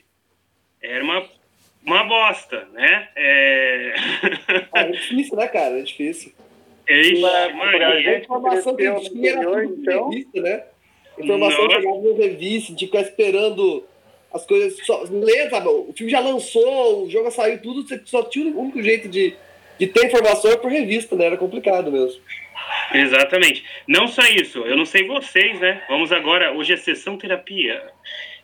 era 0.82 1.04
uma, 1.04 1.24
uma 1.84 2.04
bosta, 2.04 2.66
né? 2.72 3.08
É... 3.16 3.94
Ah, 4.72 4.82
é 4.82 4.90
difícil, 4.90 5.36
né, 5.36 5.48
cara? 5.48 5.78
É 5.78 5.82
difícil. 5.82 6.32
É 6.86 7.00
isso, 7.00 7.22
Mas. 7.22 7.82
A 7.82 8.18
informação 8.18 8.74
que 8.74 8.88
no 8.88 9.00
tinha 9.00 9.30
era 9.30 9.64
então. 9.64 10.08
revista, 10.08 10.40
né? 10.40 10.64
Informação 11.18 11.64
Nossa. 11.64 11.76
que 11.76 11.82
chegava 11.82 12.02
na 12.02 12.16
revista, 12.16 12.74
de 12.74 12.86
ficar 12.86 13.00
esperando 13.02 13.84
as 14.32 14.44
coisas. 14.44 14.84
Só, 14.84 15.04
lê, 15.10 15.48
sabe? 15.48 15.68
O 15.68 15.92
filme 15.96 16.10
já 16.10 16.20
lançou, 16.20 17.04
o 17.04 17.10
jogo 17.10 17.30
saiu, 17.30 17.60
tudo, 17.60 17.86
você 17.86 18.00
só 18.04 18.22
tinha 18.24 18.50
o 18.52 18.60
único 18.60 18.82
jeito 18.82 19.08
de, 19.08 19.34
de 19.78 19.86
ter 19.86 20.06
informação 20.06 20.50
é 20.50 20.56
por 20.56 20.70
revista, 20.70 21.14
né? 21.14 21.26
Era 21.26 21.36
complicado 21.36 21.92
mesmo. 21.92 22.20
Exatamente. 22.92 23.64
Não 23.86 24.08
só 24.08 24.22
isso, 24.24 24.58
eu 24.60 24.76
não 24.76 24.84
sei 24.84 25.06
vocês, 25.06 25.60
né? 25.60 25.82
Vamos 25.88 26.10
agora, 26.12 26.52
hoje 26.52 26.72
é 26.72 26.76
sessão 26.76 27.16
terapia. 27.16 27.82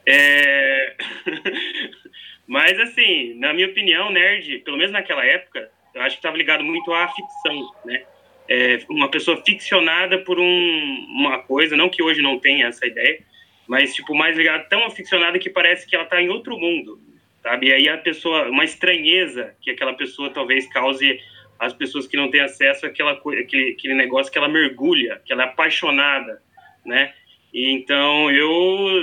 É... 0.07 0.95
Mas, 2.47 2.79
assim, 2.79 3.35
na 3.35 3.53
minha 3.53 3.67
opinião, 3.67 4.11
nerd, 4.11 4.59
pelo 4.61 4.77
menos 4.77 4.93
naquela 4.93 5.25
época, 5.25 5.71
eu 5.95 6.03
acho 6.03 6.17
que 6.17 6.19
estava 6.21 6.37
ligado 6.37 6.63
muito 6.63 6.93
à 6.93 7.09
ficção, 7.09 7.73
né? 7.85 8.05
É 8.49 8.79
uma 8.89 9.11
pessoa 9.11 9.43
ficcionada 9.45 10.19
por 10.19 10.39
um, 10.39 11.07
uma 11.09 11.41
coisa, 11.41 11.77
não 11.77 11.89
que 11.89 12.03
hoje 12.03 12.23
não 12.23 12.39
tenha 12.39 12.67
essa 12.67 12.87
ideia, 12.87 13.19
mas, 13.67 13.95
tipo, 13.95 14.15
mais 14.15 14.37
ligado, 14.37 14.69
tão 14.69 14.85
aficionada 14.85 15.39
que 15.39 15.51
parece 15.51 15.87
que 15.87 15.97
ela 15.97 16.05
está 16.05 16.23
em 16.23 16.29
outro 16.29 16.57
mundo, 16.57 17.01
sabe? 17.43 17.69
E 17.69 17.73
aí 17.73 17.89
a 17.89 17.99
pessoa, 17.99 18.49
uma 18.49 18.63
estranheza 18.63 19.57
que 19.61 19.71
aquela 19.71 19.95
pessoa 19.95 20.31
talvez 20.31 20.73
cause 20.73 21.19
às 21.59 21.73
pessoas 21.73 22.07
que 22.07 22.17
não 22.17 22.31
têm 22.31 22.43
acesso 22.43 22.87
àquela, 22.87 23.13
àquele, 23.13 23.73
aquele 23.73 23.95
negócio 23.95 24.31
que 24.31 24.39
ela 24.39 24.49
mergulha, 24.49 25.21
que 25.25 25.33
ela 25.33 25.43
é 25.43 25.47
apaixonada, 25.47 26.41
né? 26.85 27.13
Então 27.53 28.31
eu 28.31 29.03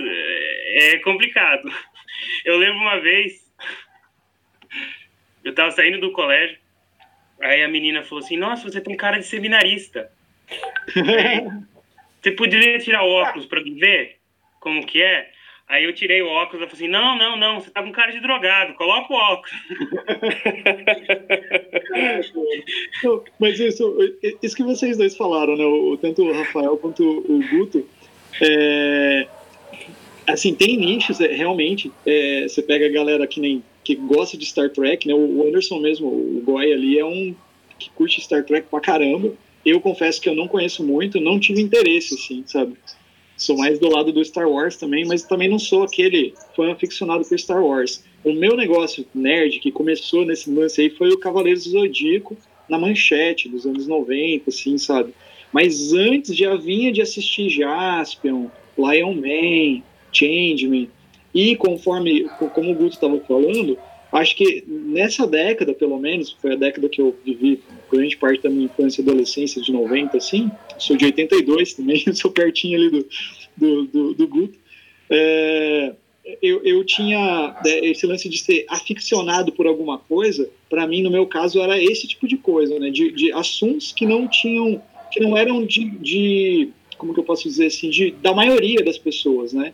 é 0.75 0.97
complicado. 0.99 1.69
Eu 2.45 2.57
lembro 2.57 2.77
uma 2.77 2.99
vez 2.99 3.43
eu 5.43 5.51
estava 5.51 5.71
saindo 5.71 5.99
do 5.99 6.11
colégio, 6.11 6.57
aí 7.41 7.63
a 7.63 7.67
menina 7.67 8.03
falou 8.03 8.23
assim: 8.23 8.37
"Nossa, 8.37 8.63
você 8.69 8.79
tem 8.79 8.95
cara 8.95 9.19
de 9.19 9.25
seminarista. 9.25 10.11
Você 12.21 12.31
poderia 12.31 12.79
tirar 12.79 13.03
o 13.03 13.09
óculos 13.09 13.45
para 13.45 13.61
me 13.61 13.73
ver 13.73 14.17
como 14.59 14.85
que 14.85 15.01
é?" 15.01 15.29
Aí 15.67 15.85
eu 15.85 15.93
tirei 15.93 16.21
o 16.21 16.27
óculos, 16.27 16.61
ela 16.61 16.69
falou 16.69 16.73
assim: 16.73 16.87
"Não, 16.87 17.17
não, 17.17 17.35
não, 17.35 17.59
você 17.59 17.69
tá 17.69 17.81
com 17.81 17.91
cara 17.91 18.11
de 18.11 18.21
drogado. 18.21 18.73
Coloca 18.75 19.11
o 19.11 19.15
óculos." 19.15 19.51
Não, 23.03 23.23
Mas 23.39 23.59
isso, 23.59 23.97
isso 24.41 24.55
que 24.55 24.63
vocês 24.63 24.97
dois 24.97 25.17
falaram, 25.17 25.55
né? 25.57 25.97
Tanto 26.01 26.23
o 26.23 26.33
Rafael 26.33 26.77
quanto 26.77 27.03
o 27.03 27.39
Guto. 27.49 27.87
é, 28.41 29.27
assim, 30.27 30.53
tem 30.53 30.77
nichos, 30.77 31.19
é, 31.19 31.27
realmente. 31.27 31.91
é, 32.05 32.47
você 32.47 32.61
pega 32.61 32.85
a 32.85 32.89
galera 32.89 33.27
que 33.27 33.39
nem 33.39 33.63
que 33.83 33.95
gosta 33.95 34.37
de 34.37 34.45
Star 34.45 34.69
Trek, 34.69 35.07
né? 35.07 35.13
O 35.13 35.45
Anderson 35.47 35.79
mesmo, 35.79 36.07
o 36.07 36.41
Goy 36.45 36.71
ali, 36.71 36.97
é 36.97 37.05
um 37.05 37.35
que 37.77 37.89
curte 37.91 38.21
Star 38.21 38.45
Trek 38.45 38.67
pra 38.69 38.79
caramba. 38.79 39.33
Eu 39.65 39.81
confesso 39.81 40.21
que 40.21 40.29
eu 40.29 40.35
não 40.35 40.47
conheço 40.47 40.83
muito, 40.83 41.19
não 41.19 41.39
tive 41.39 41.61
interesse, 41.61 42.15
assim, 42.15 42.43
sabe? 42.45 42.75
Sou 43.35 43.57
mais 43.57 43.79
do 43.79 43.89
lado 43.89 44.11
do 44.11 44.23
Star 44.23 44.49
Wars 44.49 44.77
também, 44.77 45.05
mas 45.05 45.23
também 45.23 45.49
não 45.49 45.59
sou 45.59 45.83
aquele 45.83 46.33
fã 46.55 46.71
aficionado 46.71 47.25
por 47.25 47.37
Star 47.37 47.63
Wars. 47.63 48.03
O 48.23 48.31
meu 48.31 48.55
negócio 48.55 49.05
nerd 49.13 49.59
que 49.59 49.71
começou 49.71 50.25
nesse 50.25 50.49
lance 50.49 50.81
aí 50.81 50.89
foi 50.89 51.09
o 51.09 51.17
Cavaleiros 51.17 51.65
do 51.65 51.71
Zodíaco 51.71 52.37
na 52.69 52.79
manchete 52.79 53.49
dos 53.49 53.65
anos 53.65 53.87
90, 53.87 54.49
assim, 54.49 54.77
sabe? 54.77 55.13
Mas 55.51 55.93
antes 55.93 56.35
já 56.35 56.55
vinha 56.55 56.91
de 56.91 57.01
assistir 57.01 57.49
Jaspion, 57.49 58.47
Lion 58.77 59.13
Man, 59.13 59.83
Changeman, 60.13 60.87
e 61.33 61.55
conforme, 61.55 62.25
co- 62.37 62.49
como 62.49 62.71
o 62.71 62.75
Guto 62.75 62.93
estava 62.93 63.19
falando, 63.21 63.77
acho 64.11 64.35
que 64.35 64.63
nessa 64.67 65.25
década, 65.25 65.73
pelo 65.73 65.97
menos, 65.97 66.31
foi 66.39 66.53
a 66.53 66.55
década 66.55 66.87
que 66.87 67.01
eu 67.01 67.15
vivi 67.25 67.59
grande 67.91 68.15
parte 68.17 68.43
da 68.43 68.49
minha 68.49 68.65
infância 68.65 69.01
e 69.01 69.03
adolescência 69.03 69.61
de 69.61 69.71
90, 69.71 70.17
assim, 70.17 70.51
sou 70.77 70.95
de 70.95 71.05
82 71.05 71.73
também, 71.73 72.03
sou 72.13 72.31
pertinho 72.31 72.77
ali 72.77 72.89
do, 72.89 73.07
do, 73.57 73.83
do, 73.87 74.13
do 74.13 74.27
Guto, 74.27 74.57
é, 75.09 75.93
eu, 76.41 76.63
eu 76.63 76.83
tinha 76.85 77.55
é, 77.65 77.89
esse 77.89 78.05
lance 78.05 78.29
de 78.29 78.37
ser 78.37 78.65
aficionado 78.69 79.51
por 79.51 79.67
alguma 79.67 79.97
coisa, 79.97 80.49
para 80.69 80.87
mim, 80.87 81.01
no 81.01 81.11
meu 81.11 81.25
caso, 81.25 81.59
era 81.59 81.81
esse 81.81 82.07
tipo 82.07 82.27
de 82.27 82.37
coisa, 82.37 82.79
né? 82.79 82.89
De, 82.89 83.11
de 83.11 83.31
assuntos 83.33 83.91
que 83.91 84.05
não 84.05 84.27
tinham, 84.27 84.81
que 85.11 85.19
não 85.19 85.37
eram 85.37 85.65
de, 85.65 85.89
de 85.89 86.69
como 86.97 87.13
que 87.13 87.19
eu 87.19 87.23
posso 87.23 87.43
dizer 87.43 87.65
assim, 87.67 87.89
de, 87.89 88.11
da 88.11 88.33
maioria 88.33 88.83
das 88.83 88.97
pessoas, 88.97 89.51
né? 89.53 89.73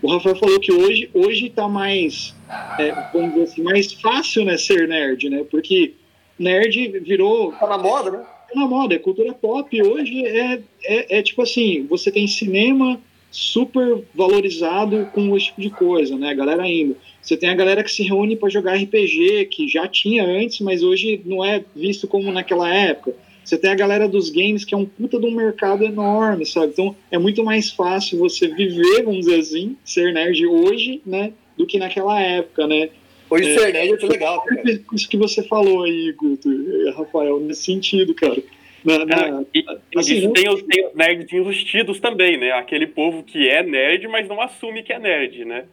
O 0.00 0.10
Rafael 0.10 0.36
falou 0.36 0.60
que 0.60 0.72
hoje 0.72 1.10
hoje 1.12 1.50
tá 1.50 1.68
mais, 1.68 2.34
é, 2.78 2.92
vamos 3.12 3.30
dizer 3.30 3.42
assim, 3.44 3.62
mais 3.62 3.92
fácil, 3.94 4.44
né, 4.44 4.56
ser 4.56 4.86
nerd, 4.86 5.28
né? 5.28 5.44
Porque 5.50 5.94
nerd 6.38 7.00
virou 7.00 7.52
Tá 7.52 7.66
na 7.66 7.78
moda, 7.78 8.10
né? 8.10 8.26
é 8.50 8.58
na 8.58 8.66
moda, 8.66 8.94
é 8.94 8.98
cultura 8.98 9.34
pop. 9.34 9.82
Hoje 9.82 10.24
é, 10.24 10.60
é, 10.84 11.18
é 11.18 11.22
tipo 11.22 11.42
assim, 11.42 11.86
você 11.86 12.10
tem 12.10 12.26
cinema 12.26 13.00
super 13.30 14.02
valorizado 14.14 15.06
com 15.12 15.36
esse 15.36 15.46
tipo 15.46 15.60
de 15.60 15.70
coisa, 15.70 16.16
né? 16.16 16.30
A 16.30 16.34
galera 16.34 16.66
indo. 16.66 16.96
Você 17.20 17.36
tem 17.36 17.50
a 17.50 17.54
galera 17.54 17.84
que 17.84 17.90
se 17.90 18.02
reúne 18.02 18.36
para 18.36 18.48
jogar 18.48 18.76
RPG, 18.76 19.46
que 19.50 19.68
já 19.68 19.86
tinha 19.86 20.24
antes, 20.24 20.60
mas 20.60 20.82
hoje 20.82 21.20
não 21.26 21.44
é 21.44 21.62
visto 21.76 22.08
como 22.08 22.32
naquela 22.32 22.72
época. 22.72 23.14
Você 23.48 23.56
tem 23.56 23.70
a 23.70 23.74
galera 23.74 24.06
dos 24.06 24.28
games, 24.28 24.62
que 24.62 24.74
é 24.74 24.76
um 24.76 24.84
puta 24.84 25.18
de 25.18 25.24
um 25.24 25.30
mercado 25.30 25.82
enorme, 25.82 26.44
sabe? 26.44 26.66
Então 26.72 26.94
é 27.10 27.16
muito 27.16 27.42
mais 27.42 27.70
fácil 27.70 28.18
você 28.18 28.46
viver, 28.48 29.02
vamos 29.04 29.20
dizer 29.24 29.40
assim, 29.40 29.74
ser 29.82 30.12
nerd 30.12 30.44
hoje, 30.46 31.00
né? 31.06 31.32
Do 31.56 31.66
que 31.66 31.78
naquela 31.78 32.20
época, 32.20 32.66
né? 32.66 32.90
Hoje 33.30 33.48
É. 33.50 33.58
ser 33.58 33.72
nerd 33.72 33.86
é 33.86 33.88
muito 33.88 34.06
legal, 34.06 34.42
cara. 34.42 34.62
Isso 34.92 35.08
que 35.08 35.16
você 35.16 35.42
falou 35.42 35.84
aí, 35.84 36.12
Guto, 36.12 36.46
Rafael, 36.94 37.40
nesse 37.40 37.62
sentido, 37.64 38.14
cara. 38.14 38.36
Na- 38.84 39.06
na- 39.06 39.44
E, 39.54 39.64
assim, 39.96 40.18
isso 40.18 40.26
não- 40.26 40.32
tem 40.34 40.48
os, 40.50 40.62
tem 40.64 40.86
os 40.86 40.94
nerds 40.94 41.32
enrustidos 41.32 42.00
também, 42.00 42.36
né? 42.36 42.52
Aquele 42.52 42.86
povo 42.86 43.22
que 43.22 43.48
é 43.48 43.62
nerd, 43.62 44.06
mas 44.08 44.28
não 44.28 44.42
assume 44.42 44.82
que 44.82 44.92
é 44.92 44.98
nerd, 44.98 45.46
né? 45.46 45.64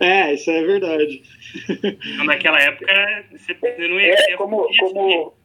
É, 0.00 0.34
isso 0.34 0.50
é 0.50 0.62
verdade. 0.64 1.22
Então, 2.12 2.24
naquela 2.26 2.60
época 2.60 2.86
você 3.32 3.88
não 3.88 3.98
ia 3.98 4.12
É, 4.12 4.16
ter 4.26 4.36
como, 4.36 4.68
como, 4.78 5.10
gente- 5.10 5.37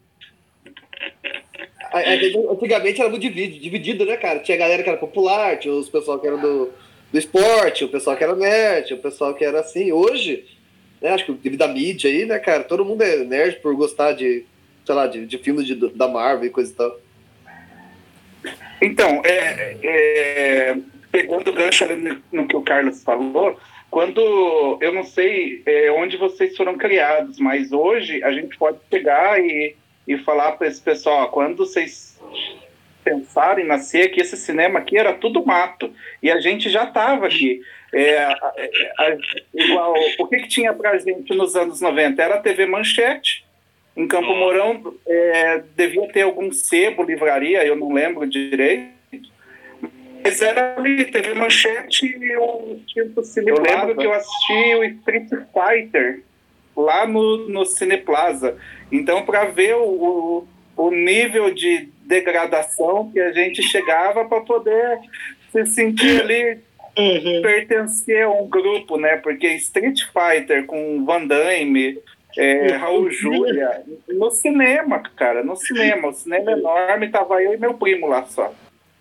Antigamente 2.52 3.00
era 3.00 3.10
muito 3.10 3.22
dividido, 3.22 3.60
dividido, 3.60 4.06
né, 4.06 4.18
cara? 4.18 4.40
Tinha 4.40 4.58
galera 4.58 4.82
que 4.82 4.90
era 4.90 4.98
popular, 4.98 5.58
tinha 5.58 5.74
os 5.74 5.90
pessoal 5.90 6.20
que 6.20 6.26
era 6.26 6.38
do, 6.38 6.72
do 7.12 7.20
esporte, 7.20 7.86
o 7.86 7.90
pessoal 7.90 8.18
que 8.18 8.24
era 8.24 8.36
nerd, 8.36 8.94
o 8.94 8.98
pessoal 8.98 9.34
que 9.36 9.46
era 9.46 9.60
assim. 9.60 9.92
Hoje, 9.92 10.44
né, 11.00 11.12
acho 11.12 11.26
que 11.26 11.34
devido 11.34 11.62
à 11.62 11.68
mídia 11.68 12.10
aí, 12.10 12.26
né, 12.26 12.40
cara, 12.40 12.64
todo 12.64 12.86
mundo 12.86 13.04
é 13.04 13.18
nerd 13.18 13.60
por 13.62 13.76
gostar 13.76 14.14
de, 14.14 14.44
sei 14.86 14.96
lá, 14.96 15.06
de, 15.06 15.26
de 15.26 15.38
filmes 15.38 15.68
de, 15.68 15.76
da 15.76 16.08
Marvel 16.08 16.48
e 16.48 16.50
coisa 16.50 16.72
e 16.72 16.76
tal. 16.76 17.00
Então, 18.82 19.22
é, 19.24 19.78
é, 19.84 20.78
pegando 21.12 21.52
o 21.52 21.54
gancho 21.54 21.86
no, 21.96 22.22
no 22.32 22.48
que 22.48 22.56
o 22.56 22.62
Carlos 22.62 23.04
falou, 23.04 23.58
quando 23.90 24.80
eu 24.82 24.92
não 24.92 25.04
sei 25.04 25.62
é, 25.66 25.92
onde 25.92 26.18
vocês 26.18 26.58
foram 26.58 26.76
criados, 26.76 27.38
mas 27.38 27.72
hoje 27.72 28.24
a 28.24 28.32
gente 28.32 28.58
pode 28.58 28.80
pegar 28.90 29.40
e, 29.40 29.76
e 30.08 30.18
falar 30.18 30.54
para 30.54 30.68
esse 30.68 30.82
pessoal, 30.82 31.30
quando 31.30 31.58
vocês 31.58 32.20
pensar 33.04 33.60
em 33.60 33.66
nascer 33.66 34.10
que 34.10 34.22
esse 34.22 34.38
cinema 34.38 34.80
aqui 34.80 34.98
era 34.98 35.14
tudo 35.14 35.46
mato 35.46 35.94
e 36.22 36.32
a 36.32 36.40
gente 36.40 36.70
já 36.70 36.86
estava 36.86 37.28
aqui. 37.28 37.62
É, 37.94 38.16
é, 38.58 38.70
é, 39.00 39.18
igual, 39.54 39.94
o 40.20 40.28
que, 40.28 40.38
que 40.38 40.48
tinha 40.48 40.74
para 40.74 40.92
a 40.92 40.98
gente 40.98 41.34
nos 41.36 41.56
anos 41.56 41.82
90? 41.82 42.22
Era 42.22 42.36
a 42.36 42.42
TV 42.42 42.66
Manchete, 42.66 43.46
em 43.96 44.08
Campo 44.08 44.34
Mourão 44.36 44.96
é, 45.08 45.62
devia 45.76 46.08
ter 46.12 46.24
algum 46.24 46.52
sebo, 46.52 47.04
livraria, 47.04 47.64
eu 47.64 47.76
não 47.76 47.94
lembro 47.94 48.28
direito. 48.28 48.92
Mas 50.24 50.42
era 50.42 50.76
ali, 50.78 51.06
teve 51.06 51.34
manchete 51.34 52.06
e 52.06 52.38
o 52.38 52.80
tipo 52.88 53.22
Eu 53.46 53.62
lembro 53.62 53.96
que 53.96 54.06
eu 54.06 54.14
assisti 54.14 54.76
o 54.76 54.84
Street 54.86 55.28
Fighter 55.30 56.24
lá 56.76 57.06
no, 57.08 57.50
no 57.50 57.66
Cineplaza. 57.66 58.58
Então, 58.92 59.26
para 59.26 59.46
ver 59.46 59.76
o, 59.76 60.46
o 60.76 60.92
nível 60.92 61.54
de 61.54 61.90
degradação 62.06 63.10
que 63.12 63.20
a 63.20 63.32
gente 63.32 63.62
chegava 63.64 64.26
para 64.26 64.42
poder 64.42 65.00
se 65.52 65.66
sentir 65.68 66.22
ali 66.22 66.60
uhum. 66.98 67.42
pertencer 67.42 68.24
a 68.24 68.30
um 68.30 68.48
grupo, 68.48 68.98
né? 68.98 69.18
Porque 69.18 69.48
Street 69.56 70.02
Fighter 70.06 70.66
com 70.66 71.06
Van 71.06 71.26
Damme, 71.26 72.00
é, 72.38 72.74
Raul 72.74 73.12
Júlia, 73.12 73.84
no 74.08 74.32
cinema, 74.32 75.02
cara, 75.16 75.44
no 75.44 75.56
cinema. 75.56 76.10
O 76.10 76.14
cinema 76.14 76.52
é 76.52 76.54
enorme, 76.54 77.10
tava 77.10 77.42
eu 77.42 77.54
e 77.54 77.58
meu 77.58 77.76
primo 77.76 78.08
lá 78.08 78.26
só. 78.26 78.54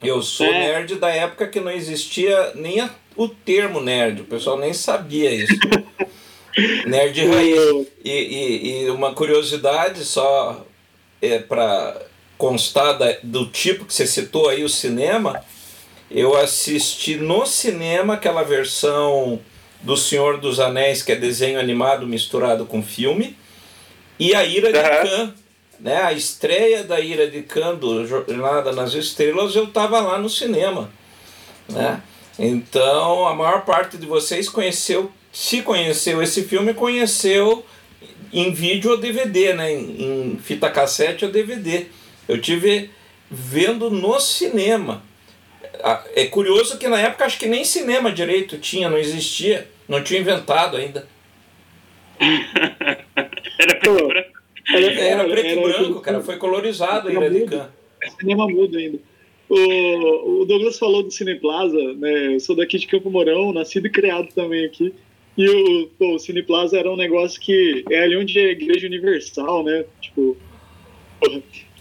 Eu 0.03 0.21
sou 0.21 0.47
é. 0.47 0.59
nerd 0.59 0.97
da 0.97 1.11
época 1.11 1.47
que 1.47 1.61
não 1.61 1.71
existia 1.71 2.53
nem 2.55 2.81
a, 2.81 2.91
o 3.17 3.29
termo 3.29 3.81
nerd, 3.81 4.23
o 4.23 4.27
pessoal 4.27 4.59
nem 4.59 4.73
sabia 4.73 5.31
isso. 5.31 5.55
nerd 6.87 7.27
raiz. 7.27 7.87
E, 8.05 8.11
e, 8.11 8.85
e, 8.85 8.91
uma 8.91 9.15
curiosidade 9.15 10.05
só 10.05 10.65
é 11.21 11.39
para 11.39 12.01
constar 12.37 12.99
da, 12.99 13.17
do 13.23 13.47
tipo 13.47 13.85
que 13.85 13.95
você 13.95 14.07
citou 14.07 14.49
aí, 14.49 14.65
o 14.65 14.69
cinema. 14.69 15.45
Eu 16.11 16.37
assisti 16.37 17.17
no 17.17 17.47
cinema 17.47 18.15
aquela 18.15 18.43
versão 18.43 19.41
do 19.81 19.97
Senhor 19.97 20.39
dos 20.39 20.61
Anéis, 20.61 21.03
que 21.03 21.13
é 21.13 21.17
desenho 21.17 21.59
animado 21.59 22.07
misturado 22.07 22.67
com 22.67 22.83
filme, 22.83 23.37
e 24.19 24.35
a 24.35 24.45
Ira 24.45 24.69
uhum. 24.69 24.73
de 24.73 25.11
Khan. 25.11 25.35
Né? 25.81 26.01
A 26.01 26.13
estreia 26.13 26.85
da 26.85 27.01
Ira 27.01 27.29
de 27.29 27.43
Khan, 27.43 27.75
do 27.75 28.07
Jornada 28.07 28.73
nas 28.73 28.95
Estrelas, 28.95 29.57
eu 29.57 29.65
estava 29.65 30.01
lá 30.01 30.19
no 30.19 30.29
cinema. 30.29 30.91
Né? 31.69 32.01
Então, 32.39 33.27
a 33.27 33.35
maior 33.35 33.65
parte 33.65 33.97
de 33.97 34.07
vocês 34.07 34.49
conheceu, 34.49 35.11
se 35.33 35.63
conheceu 35.63 36.23
esse 36.23 36.43
filme, 36.43 36.75
conheceu 36.75 37.65
em 38.31 38.53
vídeo 38.53 38.91
ou 38.91 38.99
DVD, 38.99 39.55
né? 39.55 39.73
em, 39.73 40.33
em 40.33 40.39
fita 40.39 40.71
cassete 40.71 41.25
ou 41.25 41.31
DVD. 41.31 41.87
Eu 42.29 42.39
tive 42.39 42.91
vendo 43.31 43.91
no 43.91 44.21
cinema. 44.21 45.03
É 46.15 46.27
curioso 46.27 46.79
que 46.79 46.87
na 46.87 47.01
época 47.01 47.25
acho 47.25 47.39
que 47.39 47.47
nem 47.47 47.65
cinema 47.65 48.13
direito 48.13 48.59
tinha, 48.59 48.91
não 48.91 48.99
existia. 48.99 49.67
Não 49.89 50.03
tinha 50.03 50.21
inventado 50.21 50.77
ainda. 50.77 51.09
era 53.59 53.75
preto 53.75 54.07
branco? 54.07 54.43
Era, 54.69 54.93
era, 55.01 55.25
preto 55.25 55.49
e 55.49 55.63
branco, 55.63 56.01
cara. 56.01 56.21
Foi 56.21 56.37
colorizado 56.37 57.09
ainda 57.09 57.29
de. 57.29 57.55
É 58.03 58.11
cinema 58.21 58.47
mudo 58.47 58.77
ainda. 58.77 58.99
O, 59.49 60.43
o 60.43 60.45
Douglas 60.45 60.79
falou 60.79 61.03
do 61.03 61.11
Cineplaza, 61.11 61.95
né? 61.95 62.35
Eu 62.35 62.41
sou 62.41 62.55
daqui 62.55 62.79
de 62.79 62.87
Campo 62.87 63.11
Mourão, 63.11 63.53
nascido 63.53 63.87
e 63.87 63.91
criado 63.91 64.29
também 64.35 64.65
aqui. 64.65 64.95
E 65.37 65.49
o, 65.49 65.89
pô, 65.99 66.15
o 66.15 66.19
Cineplaza 66.19 66.79
era 66.79 66.91
um 66.91 66.97
negócio 66.97 67.41
que 67.41 67.85
é 67.91 68.03
ali 68.03 68.17
onde 68.17 68.39
é 68.39 68.45
a 68.45 68.53
Igreja 68.53 68.87
Universal, 68.87 69.65
né? 69.65 69.85
Tipo. 70.01 70.37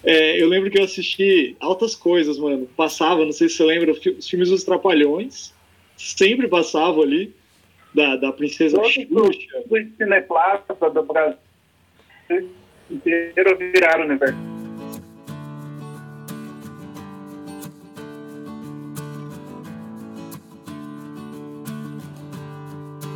É, 0.04 0.42
eu 0.42 0.48
lembro 0.48 0.72
que 0.72 0.80
eu 0.80 0.84
assisti 0.84 1.56
altas 1.60 1.96
coisas, 1.96 2.38
mano. 2.38 2.68
Passava, 2.78 3.26
não 3.26 3.32
sei 3.32 3.50
se 3.50 3.58
você 3.58 3.66
lembra, 3.66 3.92
os 3.92 4.30
filmes 4.30 4.50
dos 4.50 4.64
Trapalhões. 4.64 5.54
Sempre 5.98 6.48
passavam 6.48 7.04
ali 7.04 7.34
da, 7.94 8.16
da 8.16 8.32
princesa 8.32 8.82
Xuxa. 8.84 9.08
Os 9.12 9.98
cineplasta 9.98 10.90
do 10.90 11.04
Brasil 11.04 11.38
inteiro 12.90 13.58
viraram 13.58 14.06
universo. 14.06 14.61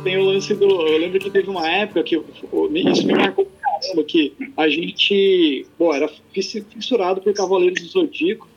Tem 0.06 0.16
o 0.18 0.24
lance 0.24 0.54
do. 0.54 0.86
Eu 0.86 0.98
lembro 0.98 1.18
que 1.18 1.28
teve 1.28 1.50
uma 1.50 1.68
época 1.68 2.00
que 2.04 2.14
isso 2.14 3.06
me 3.08 3.12
marcou 3.12 3.44
caramba, 3.60 4.04
que 4.04 4.32
a 4.56 4.68
gente. 4.68 5.66
Bom, 5.76 5.92
era 5.92 6.08
fissurado 6.32 7.20
por 7.20 7.34
Cavaleiros 7.34 7.82
do 7.82 7.88
Zodíaco 7.88 8.48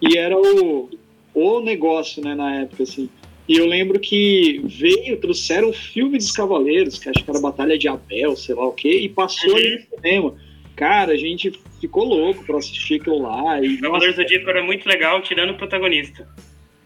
e 0.00 0.16
era 0.16 0.38
o, 0.38 0.88
o 1.34 1.60
negócio, 1.60 2.22
né, 2.22 2.36
na 2.36 2.60
época, 2.60 2.84
assim. 2.84 3.10
E 3.48 3.56
eu 3.56 3.66
lembro 3.66 3.98
que 3.98 4.62
veio, 4.66 5.16
trouxeram 5.16 5.70
o 5.70 5.72
filme 5.72 6.16
dos 6.16 6.30
Cavaleiros, 6.30 6.96
que 6.96 7.08
acho 7.08 7.24
que 7.24 7.28
era 7.28 7.40
Batalha 7.40 7.76
de 7.76 7.88
Abel, 7.88 8.36
sei 8.36 8.54
lá 8.54 8.64
o 8.64 8.72
quê, 8.72 9.00
e 9.00 9.08
passou 9.08 9.50
uhum. 9.50 9.56
ali 9.56 9.70
no 9.74 9.96
cinema. 9.96 10.34
Cara, 10.76 11.14
a 11.14 11.16
gente 11.16 11.58
ficou 11.80 12.04
louco 12.04 12.44
pra 12.44 12.58
assistir 12.58 13.00
aquilo 13.00 13.20
lá. 13.20 13.60
E, 13.60 13.78
Cavaleiros 13.78 14.14
do 14.14 14.24
Dia 14.24 14.40
era 14.46 14.62
muito 14.62 14.88
legal, 14.88 15.20
tirando 15.22 15.50
o 15.50 15.56
protagonista. 15.56 16.28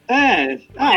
É, 0.09 0.59
ah, 0.77 0.97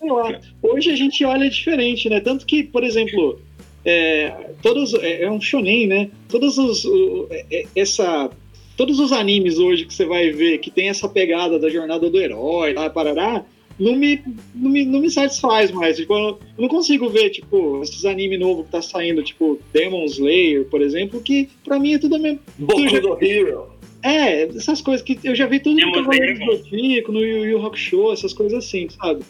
hoje, 0.00 0.40
hoje 0.62 0.90
a 0.90 0.96
gente 0.96 1.24
olha 1.24 1.50
diferente, 1.50 2.08
né? 2.08 2.20
Tanto 2.20 2.46
que, 2.46 2.62
por 2.62 2.84
exemplo, 2.84 3.40
é, 3.84 4.50
todos, 4.62 4.94
é, 4.94 5.24
é 5.24 5.30
um 5.30 5.40
shonen, 5.40 5.86
né? 5.88 6.10
Todos 6.28 6.56
os, 6.56 6.84
o, 6.84 7.26
é, 7.30 7.44
é, 7.50 7.66
essa, 7.74 8.30
todos 8.76 9.00
os 9.00 9.10
animes 9.12 9.58
hoje 9.58 9.84
que 9.84 9.92
você 9.92 10.04
vai 10.04 10.30
ver 10.30 10.58
que 10.58 10.70
tem 10.70 10.88
essa 10.88 11.08
pegada 11.08 11.58
da 11.58 11.68
jornada 11.68 12.08
do 12.08 12.20
herói, 12.20 12.74
lá, 12.74 12.88
parará, 12.88 13.44
não 13.78 13.96
me, 13.96 14.22
não 14.54 14.70
me, 14.70 14.84
não 14.84 15.00
me 15.00 15.10
satisfaz 15.10 15.72
mais. 15.72 15.96
Tipo, 15.96 16.14
eu 16.14 16.38
não 16.56 16.68
consigo 16.68 17.08
ver, 17.08 17.30
tipo, 17.30 17.82
esses 17.82 18.04
anime 18.04 18.38
novo 18.38 18.62
que 18.62 18.70
tá 18.70 18.80
saindo, 18.80 19.22
tipo, 19.22 19.58
Demon 19.72 20.04
Slayer, 20.04 20.64
por 20.66 20.80
exemplo, 20.80 21.20
que 21.20 21.48
pra 21.64 21.78
mim 21.80 21.94
é 21.94 21.98
tudo 21.98 22.14
a 22.14 22.18
mesma. 22.18 22.40
Boku 22.56 23.00
do 23.00 23.24
Hero. 23.24 23.71
É, 24.02 24.44
essas 24.44 24.80
coisas 24.80 25.02
que 25.02 25.18
eu 25.22 25.34
já 25.34 25.46
vi 25.46 25.60
tudo 25.60 25.80
no 25.80 25.92
Cavaleiros 25.92 26.38
do 26.40 26.56
Zodíaco, 26.56 27.12
no 27.12 27.20
Yu 27.20 27.44
Yu 27.46 27.66
Hakusho, 27.66 28.12
essas 28.12 28.32
coisas 28.32 28.64
assim, 28.64 28.88
sabe? 28.88 29.22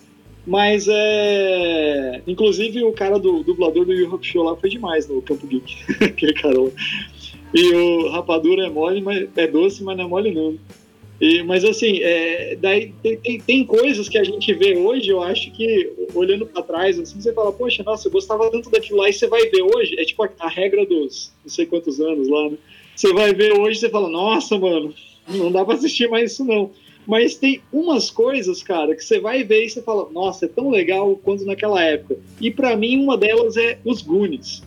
Mas 0.46 0.87
é. 0.88 2.22
Inclusive 2.26 2.82
o 2.82 2.92
cara 2.92 3.18
do 3.18 3.42
dublador 3.42 3.85
do 3.85 3.92
Yu 3.92 4.12
Hakusho 4.14 4.42
lá 4.42 4.56
foi 4.56 4.70
demais 4.70 5.06
no 5.08 5.20
Campo 5.22 5.46
Geek, 5.46 5.76
aquele 6.04 6.32
cara 6.32 6.56
E 7.54 7.74
o 7.74 8.08
Rapadura 8.08 8.66
é 8.66 8.70
mole, 8.70 9.02
mas 9.02 9.28
é 9.37 9.46
doce, 9.46 9.85
mas 9.85 9.96
não 9.96 10.04
é 10.04 10.08
mole 10.08 10.32
não. 10.32 10.58
E, 11.20 11.40
mas 11.44 11.64
assim, 11.64 12.00
é, 12.02 12.56
daí 12.56 12.92
tem, 13.00 13.16
tem, 13.16 13.40
tem, 13.40 13.64
coisas 13.64 14.08
que 14.08 14.18
a 14.18 14.24
gente 14.24 14.52
vê 14.54 14.76
hoje, 14.76 15.08
eu 15.08 15.22
acho 15.22 15.52
que 15.52 15.92
olhando 16.14 16.44
para 16.44 16.64
trás, 16.64 16.98
assim, 16.98 17.20
você 17.20 17.32
fala, 17.32 17.52
poxa, 17.52 17.85
nossa, 17.85 18.08
eu 18.08 18.12
gostava 18.12 18.50
tanto 18.50 18.68
daquilo 18.68 18.98
lá, 18.98 19.08
e 19.08 19.12
você 19.12 19.28
vai 19.28 19.48
ver 19.48 19.62
hoje, 19.62 19.94
é 20.00 20.04
tipo 20.04 20.24
a, 20.24 20.30
a 20.40 20.48
regra 20.48 20.85
dos 20.85 21.32
não 21.44 21.48
sei 21.48 21.64
quantos 21.64 22.00
anos 22.00 22.28
lá, 22.28 22.50
né? 22.50 22.56
Você 23.02 23.12
vai 23.12 23.34
ver 23.34 23.52
hoje 23.58 23.80
você 23.80 23.90
fala, 23.90 24.08
nossa, 24.08 24.56
mano, 24.56 24.94
não 25.26 25.50
dá 25.50 25.64
para 25.64 25.74
assistir 25.74 26.08
mais 26.08 26.30
isso 26.30 26.44
não. 26.44 26.70
Mas 27.04 27.34
tem 27.34 27.60
umas 27.72 28.12
coisas, 28.12 28.62
cara, 28.62 28.94
que 28.94 29.02
você 29.02 29.18
vai 29.18 29.42
ver 29.42 29.64
e 29.64 29.70
você 29.70 29.82
fala, 29.82 30.08
nossa, 30.12 30.44
é 30.44 30.48
tão 30.48 30.70
legal 30.70 31.16
quanto 31.16 31.44
naquela 31.44 31.82
época. 31.82 32.16
E 32.40 32.48
para 32.48 32.76
mim, 32.76 33.02
uma 33.02 33.18
delas 33.18 33.56
é 33.56 33.80
os 33.84 34.02
Goonies. 34.02 34.62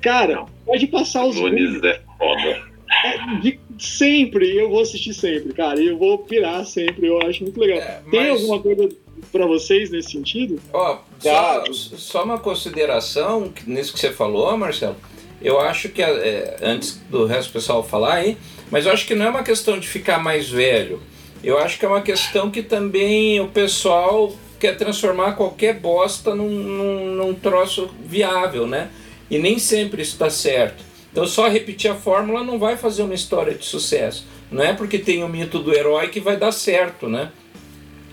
Cara, 0.00 0.46
pode 0.64 0.86
passar 0.86 1.26
os 1.26 1.38
Goonies. 1.38 1.78
Goonies 1.78 1.84
é 1.84 2.00
foda. 2.16 2.62
É, 3.04 3.40
de, 3.42 3.60
sempre, 3.78 4.56
eu 4.56 4.70
vou 4.70 4.80
assistir 4.80 5.12
sempre, 5.12 5.52
cara. 5.52 5.78
E 5.78 5.88
eu 5.88 5.98
vou 5.98 6.16
pirar 6.16 6.64
sempre, 6.64 7.06
eu 7.06 7.20
acho 7.20 7.42
muito 7.42 7.60
legal. 7.60 7.80
É, 7.80 8.00
mas... 8.02 8.10
Tem 8.10 8.30
alguma 8.30 8.62
coisa 8.62 8.88
para 9.30 9.46
vocês 9.46 9.90
nesse 9.90 10.12
sentido? 10.12 10.58
Ó, 10.72 11.00
só, 11.20 11.64
só, 11.70 12.24
uma 12.24 12.38
consideração 12.38 13.52
nisso 13.66 13.92
que 13.92 14.00
você 14.00 14.10
falou, 14.10 14.56
Marcelo. 14.56 14.96
Eu 15.40 15.60
acho 15.60 15.88
que, 15.88 16.02
é, 16.02 16.56
antes 16.62 17.00
do 17.10 17.26
resto 17.26 17.50
do 17.50 17.52
pessoal 17.52 17.82
falar 17.82 18.14
aí, 18.14 18.38
mas 18.70 18.86
eu 18.86 18.92
acho 18.92 19.06
que 19.06 19.14
não 19.14 19.26
é 19.26 19.30
uma 19.30 19.42
questão 19.42 19.78
de 19.78 19.86
ficar 19.86 20.18
mais 20.18 20.48
velho. 20.48 21.00
Eu 21.42 21.58
acho 21.58 21.78
que 21.78 21.84
é 21.84 21.88
uma 21.88 22.00
questão 22.00 22.50
que 22.50 22.62
também 22.62 23.40
o 23.40 23.48
pessoal 23.48 24.34
quer 24.58 24.76
transformar 24.76 25.32
qualquer 25.32 25.74
bosta 25.74 26.34
num, 26.34 26.48
num, 26.48 27.14
num 27.16 27.34
troço 27.34 27.90
viável, 28.02 28.66
né? 28.66 28.90
E 29.30 29.38
nem 29.38 29.58
sempre 29.58 30.00
isso 30.00 30.12
está 30.12 30.30
certo. 30.30 30.82
Então 31.12 31.26
só 31.26 31.48
repetir 31.48 31.90
a 31.90 31.94
fórmula 31.94 32.42
não 32.42 32.58
vai 32.58 32.76
fazer 32.76 33.02
uma 33.02 33.14
história 33.14 33.54
de 33.54 33.64
sucesso. 33.64 34.26
Não 34.50 34.62
é 34.64 34.72
porque 34.72 34.98
tem 34.98 35.22
o 35.22 35.28
mito 35.28 35.58
do 35.58 35.74
herói 35.74 36.08
que 36.08 36.20
vai 36.20 36.36
dar 36.36 36.52
certo, 36.52 37.08
né? 37.08 37.30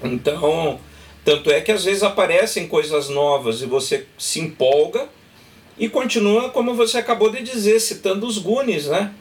Então, 0.03 0.79
tanto 1.23 1.51
é 1.51 1.62
que 1.62 1.71
às 1.71 1.86
vezes 1.86 2.03
aparecem 2.03 2.67
coisas 2.67 3.10
novas 3.10 3.62
e 3.62 3.65
você 3.65 4.05
se 4.17 4.39
empolga 4.39 5.07
e 5.77 5.89
continua 5.89 6.49
como 6.49 6.75
você 6.75 6.97
acabou 6.97 7.29
de 7.31 7.41
dizer, 7.41 7.79
citando 7.79 8.25
os 8.25 8.38
Goonies, 8.38 8.88
né? 8.88 9.13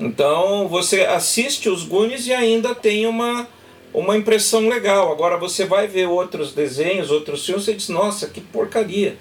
Então 0.00 0.66
você 0.68 1.02
assiste 1.02 1.68
os 1.68 1.84
Goonies 1.84 2.26
e 2.26 2.32
ainda 2.32 2.74
tem 2.74 3.06
uma, 3.06 3.46
uma 3.92 4.16
impressão 4.16 4.68
legal. 4.68 5.12
Agora 5.12 5.36
você 5.36 5.64
vai 5.64 5.86
ver 5.86 6.06
outros 6.06 6.52
desenhos, 6.52 7.10
outros 7.10 7.44
filmes 7.44 7.68
e 7.68 7.74
diz, 7.74 7.88
nossa, 7.88 8.26
que 8.28 8.40
porcaria. 8.40 9.16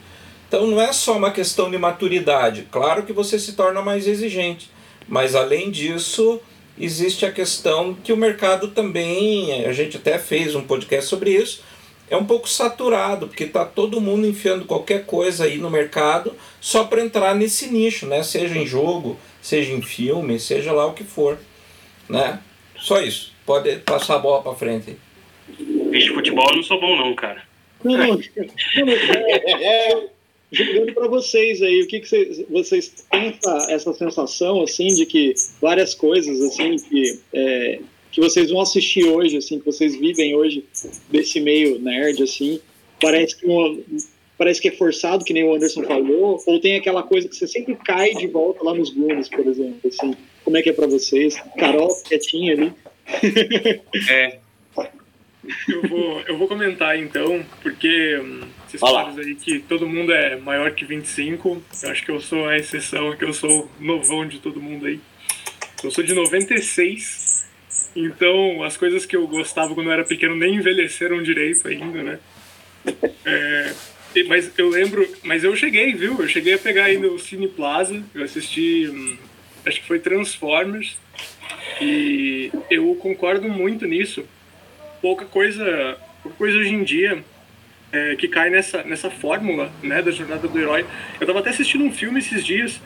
Então 0.47 0.67
não 0.67 0.81
é 0.81 0.91
só 0.91 1.17
uma 1.17 1.31
questão 1.31 1.69
de 1.69 1.77
maturidade. 1.77 2.67
Claro 2.71 3.03
que 3.03 3.13
você 3.13 3.39
se 3.39 3.53
torna 3.53 3.81
mais 3.81 4.07
exigente, 4.07 4.69
mas 5.07 5.35
além 5.35 5.71
disso, 5.71 6.41
existe 6.79 7.25
a 7.25 7.31
questão 7.31 7.93
que 7.93 8.11
o 8.11 8.17
mercado 8.17 8.69
também, 8.69 9.65
a 9.65 9.71
gente 9.71 9.97
até 9.97 10.17
fez 10.17 10.55
um 10.55 10.63
podcast 10.63 11.09
sobre 11.09 11.31
isso, 11.31 11.61
é 12.11 12.17
um 12.17 12.25
pouco 12.25 12.47
saturado, 12.47 13.29
porque 13.29 13.45
está 13.45 13.63
todo 13.63 14.01
mundo 14.01 14.27
enfiando 14.27 14.65
qualquer 14.65 15.05
coisa 15.05 15.45
aí 15.45 15.57
no 15.57 15.69
mercado 15.69 16.35
só 16.59 16.83
para 16.83 17.01
entrar 17.01 17.33
nesse 17.33 17.71
nicho, 17.71 18.05
né? 18.05 18.21
Seja 18.21 18.57
em 18.57 18.67
jogo, 18.67 19.17
seja 19.41 19.71
em 19.71 19.81
filme, 19.81 20.37
seja 20.37 20.73
lá 20.73 20.85
o 20.85 20.93
que 20.93 21.05
for, 21.05 21.39
né? 22.09 22.41
Só 22.77 23.01
isso. 23.01 23.31
Pode 23.45 23.77
passar 23.77 24.15
a 24.15 24.19
bola 24.19 24.43
para 24.43 24.53
frente. 24.55 24.97
De 25.57 26.09
futebol 26.13 26.45
eu 26.49 26.57
não 26.57 26.63
sou 26.63 26.81
bom 26.81 26.97
não, 26.97 27.15
cara. 27.15 27.43
Não, 27.81 27.97
não, 27.97 28.07
não, 28.07 28.93
é, 28.93 29.91
é, 29.91 30.09
jogando 30.51 30.93
para 30.93 31.07
vocês 31.07 31.61
aí, 31.61 31.81
o 31.81 31.87
que, 31.87 32.01
que 32.01 32.09
vocês, 32.09 32.45
vocês 32.49 33.05
têm 33.09 33.29
essa, 33.29 33.71
essa 33.71 33.93
sensação 33.93 34.61
assim 34.61 34.87
de 34.87 35.05
que 35.05 35.33
várias 35.61 35.95
coisas 35.95 36.41
assim 36.41 36.75
que 36.75 37.19
é, 37.33 37.79
que 38.11 38.19
vocês 38.19 38.49
vão 38.49 38.61
assistir 38.61 39.05
hoje, 39.05 39.37
assim, 39.37 39.59
que 39.59 39.65
vocês 39.65 39.95
vivem 39.95 40.35
hoje 40.35 40.65
desse 41.09 41.39
meio 41.39 41.79
nerd, 41.79 42.21
assim, 42.23 42.59
parece 42.99 43.37
que 43.37 43.45
uma, 43.45 43.77
parece 44.37 44.61
que 44.61 44.67
é 44.67 44.71
forçado, 44.71 45.23
que 45.23 45.33
nem 45.33 45.43
o 45.43 45.53
Anderson 45.55 45.83
falou, 45.83 46.41
ou 46.45 46.59
tem 46.59 46.75
aquela 46.75 47.03
coisa 47.03 47.27
que 47.27 47.35
você 47.35 47.47
sempre 47.47 47.75
cai 47.75 48.13
de 48.13 48.27
volta 48.27 48.63
lá 48.63 48.73
nos 48.73 48.89
Goonies, 48.89 49.29
por 49.29 49.45
exemplo, 49.47 49.79
assim, 49.85 50.15
como 50.43 50.57
é 50.57 50.61
que 50.61 50.69
é 50.69 50.73
para 50.73 50.87
vocês? 50.87 51.35
Carol, 51.57 51.89
quietinha 52.03 52.53
ali. 52.53 52.73
É. 54.09 54.39
Eu 55.67 55.81
vou, 55.87 56.21
eu 56.21 56.37
vou 56.37 56.47
comentar 56.47 56.97
então, 56.97 57.43
porque 57.61 58.19
hum, 58.21 58.41
vocês 58.67 58.79
falaram 58.79 59.17
aí 59.17 59.35
que 59.35 59.59
todo 59.59 59.87
mundo 59.87 60.11
é 60.11 60.37
maior 60.37 60.71
que 60.71 60.85
25. 60.85 61.61
Eu 61.83 61.89
acho 61.89 62.05
que 62.05 62.11
eu 62.11 62.21
sou 62.21 62.47
a 62.47 62.57
exceção, 62.57 63.15
que 63.15 63.25
eu 63.25 63.33
sou 63.33 63.69
novão 63.79 64.27
de 64.27 64.39
todo 64.39 64.61
mundo 64.61 64.85
aí. 64.85 64.99
Eu 65.83 65.89
sou 65.89 66.03
de 66.03 66.13
96, 66.13 67.30
então 67.95 68.63
as 68.63 68.77
coisas 68.77 69.05
que 69.05 69.15
eu 69.15 69.27
gostava 69.27 69.73
quando 69.73 69.87
eu 69.87 69.93
era 69.93 70.03
pequeno 70.03 70.35
nem 70.35 70.55
envelheceram 70.55 71.21
direito 71.21 71.67
ainda, 71.67 72.03
né? 72.03 72.19
É, 73.25 73.73
mas 74.27 74.51
eu 74.57 74.69
lembro, 74.69 75.07
mas 75.23 75.43
eu 75.43 75.55
cheguei, 75.55 75.93
viu? 75.93 76.19
Eu 76.19 76.27
cheguei 76.27 76.53
a 76.53 76.57
pegar 76.57 76.85
ainda 76.85 77.07
o 77.07 77.19
Cine 77.19 77.47
Plaza, 77.47 78.03
eu 78.13 78.23
assisti, 78.23 78.87
hum, 78.89 79.17
acho 79.65 79.81
que 79.81 79.87
foi 79.87 79.99
Transformers, 79.99 80.97
e 81.79 82.51
eu 82.69 82.93
concordo 82.95 83.47
muito 83.47 83.85
nisso. 83.85 84.25
Pouca 85.01 85.25
coisa, 85.25 85.97
pouca 86.21 86.37
coisa 86.37 86.57
hoje 86.57 86.73
em 86.73 86.83
dia 86.83 87.23
é, 87.91 88.15
que 88.15 88.27
cai 88.27 88.49
nessa, 88.49 88.83
nessa 88.83 89.09
fórmula 89.09 89.71
né, 89.81 90.01
da 90.01 90.11
jornada 90.11 90.47
do 90.47 90.59
herói. 90.59 90.85
Eu 91.19 91.21
estava 91.21 91.39
até 91.39 91.49
assistindo 91.49 91.83
um 91.83 91.91
filme 91.91 92.19
esses 92.19 92.45
dias 92.45 92.79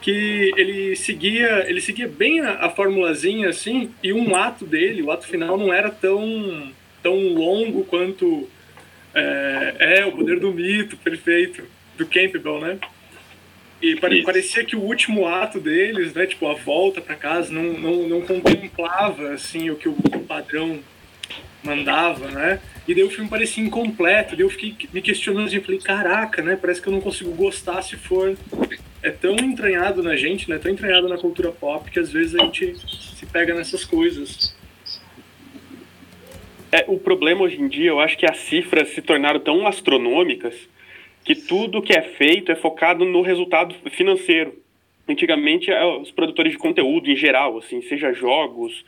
que 0.00 0.52
ele 0.56 0.94
seguia 0.96 1.68
ele 1.68 1.80
seguia 1.80 2.08
bem 2.08 2.40
a, 2.40 2.66
a 2.66 2.70
formulazinha 2.70 3.48
assim 3.48 3.90
e 4.02 4.12
um 4.12 4.36
ato 4.36 4.64
dele 4.64 5.02
o 5.02 5.10
ato 5.10 5.26
final 5.26 5.56
não 5.58 5.72
era 5.72 5.90
tão 5.90 6.72
tão 7.02 7.16
longo 7.34 7.84
quanto 7.84 8.48
é, 9.14 9.98
é 10.00 10.06
o 10.06 10.12
poder 10.12 10.38
do 10.38 10.52
mito 10.52 10.96
perfeito 10.96 11.64
do 11.96 12.06
Campbell 12.06 12.60
né? 12.60 12.78
E 13.80 13.94
pare, 13.96 14.22
parecia 14.22 14.64
que 14.64 14.74
o 14.74 14.80
último 14.80 15.26
ato 15.26 15.60
deles 15.60 16.14
né 16.14 16.26
tipo 16.26 16.46
a 16.48 16.54
volta 16.54 17.00
para 17.00 17.14
casa 17.14 17.52
não, 17.52 17.72
não, 17.74 18.08
não 18.08 18.20
contemplava 18.20 19.30
assim 19.30 19.70
o 19.70 19.76
que 19.76 19.88
o, 19.88 19.92
o 19.92 20.20
padrão 20.20 20.80
mandava 21.62 22.28
né 22.28 22.60
e 22.86 22.94
daí 22.94 23.02
o 23.04 23.10
filme 23.10 23.28
parecia 23.28 23.62
incompleto 23.62 24.36
daí 24.36 24.44
eu 24.44 24.50
fiquei 24.50 24.76
me 24.92 25.02
questionando 25.02 25.46
assim, 25.46 25.60
falei 25.60 25.80
caraca 25.80 26.42
né 26.42 26.56
parece 26.56 26.80
que 26.80 26.88
eu 26.88 26.92
não 26.92 27.00
consigo 27.00 27.32
gostar 27.32 27.82
se 27.82 27.96
for 27.96 28.36
é 29.02 29.10
tão 29.10 29.36
entranhado 29.36 30.02
na 30.02 30.16
gente, 30.16 30.48
né? 30.50 30.58
Tão 30.58 30.70
entranhado 30.70 31.08
na 31.08 31.16
cultura 31.16 31.52
pop 31.52 31.90
que 31.90 31.98
às 31.98 32.10
vezes 32.10 32.34
a 32.34 32.44
gente 32.44 32.74
se 33.14 33.26
pega 33.26 33.54
nessas 33.54 33.84
coisas. 33.84 34.56
É, 36.70 36.84
o 36.86 36.98
problema 36.98 37.42
hoje 37.42 37.60
em 37.60 37.68
dia, 37.68 37.90
eu 37.90 38.00
acho 38.00 38.18
que 38.18 38.26
as 38.26 38.38
cifras 38.38 38.88
se 38.90 39.00
tornaram 39.00 39.40
tão 39.40 39.66
astronômicas 39.66 40.54
que 41.24 41.34
tudo 41.34 41.82
que 41.82 41.92
é 41.92 42.02
feito 42.02 42.52
é 42.52 42.56
focado 42.56 43.04
no 43.04 43.22
resultado 43.22 43.74
financeiro. 43.90 44.54
Antigamente, 45.08 45.70
é, 45.70 45.84
os 45.84 46.10
produtores 46.10 46.52
de 46.52 46.58
conteúdo 46.58 47.10
em 47.10 47.16
geral, 47.16 47.56
assim, 47.58 47.80
seja 47.82 48.12
jogos, 48.12 48.84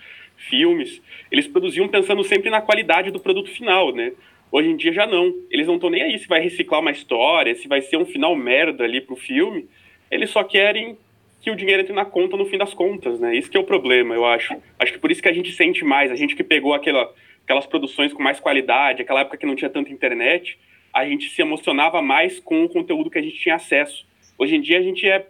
filmes, 0.49 1.03
eles 1.31 1.47
produziam 1.47 1.89
pensando 1.89 2.25
sempre 2.25 2.51
na 2.51 2.61
qualidade 2.61 3.11
do 3.11 3.21
produto 3.21 3.51
final, 3.51 3.95
né? 3.95 4.13
Hoje 4.53 4.69
em 4.69 4.77
dia 4.77 4.93
já 4.93 5.07
não. 5.07 5.33
Eles 5.51 5.67
não 5.67 5.77
estão 5.77 5.91
nem 5.91 6.03
aí 6.03 6.19
se 6.19 6.27
vai 6.27 6.41
reciclar 6.41 6.81
uma 6.81 6.91
história, 6.91 7.55
se 7.55 7.69
vai 7.69 7.81
ser 7.81 7.97
um 7.97 8.07
final 8.07 8.35
merda 8.35 8.85
ali 8.85 9.01
pro 9.01 9.17
filme 9.17 9.69
eles 10.11 10.31
só 10.31 10.43
querem 10.43 10.99
que 11.41 11.51
o 11.51 11.57
dinheiro 11.57 11.83
entre 11.83 11.95
na 11.95 12.05
conta 12.05 12.37
no 12.37 12.45
fim 12.45 12.59
das 12.59 12.75
contas, 12.75 13.19
né? 13.21 13.35
Isso 13.35 13.51
que 13.51 13.57
é 13.57 13.61
o 13.61 13.65
problema, 13.65 14.15
eu 14.15 14.27
acho. 14.27 14.55
Acho 14.79 14.93
que 14.93 14.99
por 14.99 15.11
isso 15.11 15.23
que 15.23 15.29
a 15.29 15.33
gente 15.33 15.53
sente 15.53 15.85
mais, 15.85 16.11
a 16.11 16.17
gente 16.17 16.35
que 16.35 16.45
pegou 16.45 16.75
aquela, 16.75 17.15
aquelas 17.45 17.67
produções 17.67 18.13
com 18.13 18.23
mais 18.23 18.41
qualidade, 18.41 19.01
aquela 19.01 19.21
época 19.21 19.39
que 19.39 19.47
não 19.47 19.55
tinha 19.55 19.71
tanta 19.71 19.91
internet, 19.91 20.59
a 20.93 21.07
gente 21.07 21.31
se 21.31 21.41
emocionava 21.41 22.03
mais 22.03 22.41
com 22.41 22.65
o 22.65 22.69
conteúdo 22.69 23.09
que 23.09 23.19
a 23.19 23.23
gente 23.23 23.39
tinha 23.39 23.55
acesso. 23.55 24.05
Hoje 24.37 24.57
em 24.57 24.61
dia 24.61 24.79
a 24.79 24.83
gente 24.83 25.09
é 25.09 25.27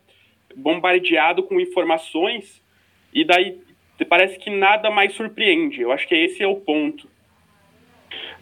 bombardeado 0.57 1.42
com 1.44 1.61
informações 1.61 2.61
e 3.14 3.25
daí 3.25 3.59
parece 4.04 4.38
que 4.38 4.50
nada 4.50 4.90
mais 4.90 5.14
surpreende. 5.14 5.80
Eu 5.80 5.92
acho 5.92 6.06
que 6.06 6.14
esse 6.14 6.42
é 6.42 6.46
o 6.46 6.56
ponto. 6.56 7.08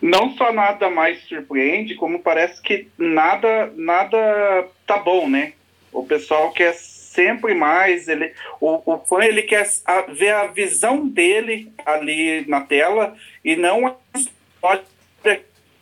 Não 0.00 0.30
só 0.36 0.52
nada 0.52 0.88
mais 0.88 1.22
surpreende, 1.24 1.94
como 1.94 2.20
parece 2.20 2.62
que 2.62 2.88
nada 2.96 3.72
nada 3.76 4.68
tá 4.86 4.98
bom, 4.98 5.28
né? 5.28 5.54
O 5.92 6.04
pessoal 6.04 6.52
quer 6.52 6.74
sempre 6.74 7.54
mais, 7.54 8.06
ele, 8.06 8.32
o, 8.60 8.94
o 8.94 8.98
fã 8.98 9.24
ele 9.24 9.42
quer 9.42 9.68
a, 9.84 10.02
ver 10.02 10.30
a 10.30 10.46
visão 10.46 11.08
dele 11.08 11.72
ali 11.84 12.48
na 12.48 12.60
tela 12.60 13.16
e 13.44 13.56
não 13.56 13.86
a 13.86 13.96
história 14.14 14.84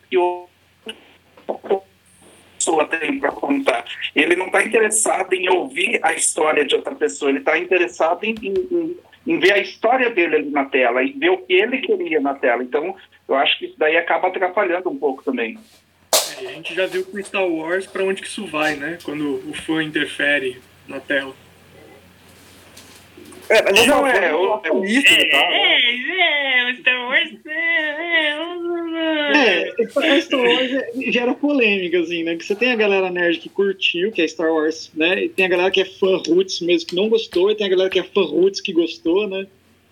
que 0.09 0.17
o 0.17 0.47
pessoa 2.67 2.85
tem 2.85 3.19
para 3.19 3.31
contar. 3.31 3.85
Ele 4.13 4.35
não 4.35 4.47
está 4.47 4.63
interessado 4.63 5.33
em 5.33 5.49
ouvir 5.49 5.99
a 6.03 6.13
história 6.13 6.65
de 6.65 6.75
outra 6.75 6.93
pessoa, 6.95 7.31
ele 7.31 7.39
está 7.39 7.57
interessado 7.57 8.23
em, 8.23 8.35
em, 8.41 8.97
em, 9.27 9.39
ver 9.39 9.53
a 9.53 9.59
história 9.59 10.09
dele 10.09 10.37
ali 10.37 10.49
na 10.49 10.65
tela, 10.65 11.03
e 11.03 11.11
ver 11.11 11.29
o 11.29 11.37
que 11.37 11.53
ele 11.53 11.79
queria 11.79 12.19
na 12.19 12.33
tela. 12.33 12.63
Então, 12.63 12.95
eu 13.27 13.35
acho 13.35 13.59
que 13.59 13.65
isso 13.65 13.75
daí 13.77 13.97
acaba 13.97 14.27
atrapalhando 14.27 14.89
um 14.89 14.97
pouco 14.97 15.23
também. 15.23 15.57
E 16.41 16.47
a 16.47 16.51
gente 16.51 16.73
já 16.73 16.85
viu 16.85 17.03
com 17.03 17.21
Star 17.21 17.47
Wars 17.47 17.85
para 17.85 18.03
onde 18.03 18.21
que 18.21 18.27
isso 18.27 18.45
vai, 18.45 18.75
né? 18.75 18.97
Quando 19.03 19.41
o 19.49 19.53
fã 19.53 19.83
interfere 19.83 20.61
na 20.87 20.99
tela. 20.99 21.33
É, 23.49 23.61
mas 23.63 23.87
não 23.87 24.05
é, 24.05 24.35
o, 24.35 24.61
é, 24.63 24.85
isso, 24.85 25.13
é, 25.13 25.25
tá, 25.25 25.37
é, 25.37 26.59
é, 26.59 26.71
o 26.71 26.75
Star 26.75 27.07
Wars 27.07 27.29
é, 29.33 29.69
é, 30.17 30.21
Star 30.21 30.39
Wars 30.39 30.71
gera 31.13 31.33
polêmica, 31.33 31.99
assim, 31.99 32.23
né? 32.23 32.35
Que 32.35 32.45
você 32.45 32.55
tem 32.55 32.71
a 32.71 32.75
galera 32.75 33.09
nerd 33.09 33.39
que 33.39 33.49
curtiu, 33.49 34.11
que 34.11 34.21
é 34.21 34.27
Star 34.27 34.51
Wars, 34.51 34.91
né? 34.93 35.25
E 35.25 35.29
tem 35.29 35.45
a 35.45 35.49
galera 35.49 35.71
que 35.71 35.81
é 35.81 35.85
fã 35.85 36.21
roots 36.27 36.59
mesmo 36.61 36.89
que 36.89 36.95
não 36.95 37.07
gostou, 37.07 37.49
e 37.49 37.55
tem 37.55 37.67
a 37.67 37.69
galera 37.69 37.89
que 37.89 37.99
é 37.99 38.03
fã 38.03 38.21
roots 38.21 38.59
que 38.59 38.73
gostou, 38.73 39.27
né? 39.27 39.47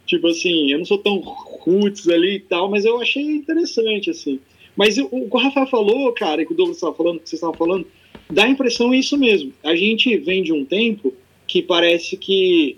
Tipo 0.05 0.27
assim, 0.27 0.71
eu 0.71 0.77
não 0.77 0.85
sou 0.85 0.97
tão 0.97 1.19
roots 1.19 2.07
ali 2.09 2.35
e 2.35 2.39
tal, 2.39 2.69
mas 2.69 2.85
eu 2.85 3.01
achei 3.01 3.23
interessante, 3.23 4.09
assim. 4.09 4.39
Mas 4.75 4.97
o, 4.97 5.05
o 5.05 5.29
que 5.29 5.35
o 5.35 5.39
Rafael 5.39 5.67
falou, 5.67 6.11
cara, 6.13 6.41
e 6.41 6.45
que 6.45 6.53
o 6.53 6.55
Douglas 6.55 6.77
estava 6.77 6.93
falando, 6.93 7.19
que 7.19 7.29
vocês 7.29 7.39
estavam 7.39 7.55
falando, 7.55 7.87
dá 8.29 8.43
a 8.43 8.49
impressão 8.49 8.93
isso 8.93 9.17
mesmo. 9.17 9.53
A 9.63 9.75
gente 9.75 10.15
vem 10.17 10.43
de 10.43 10.53
um 10.53 10.65
tempo 10.65 11.13
que 11.47 11.61
parece 11.61 12.17
que. 12.17 12.77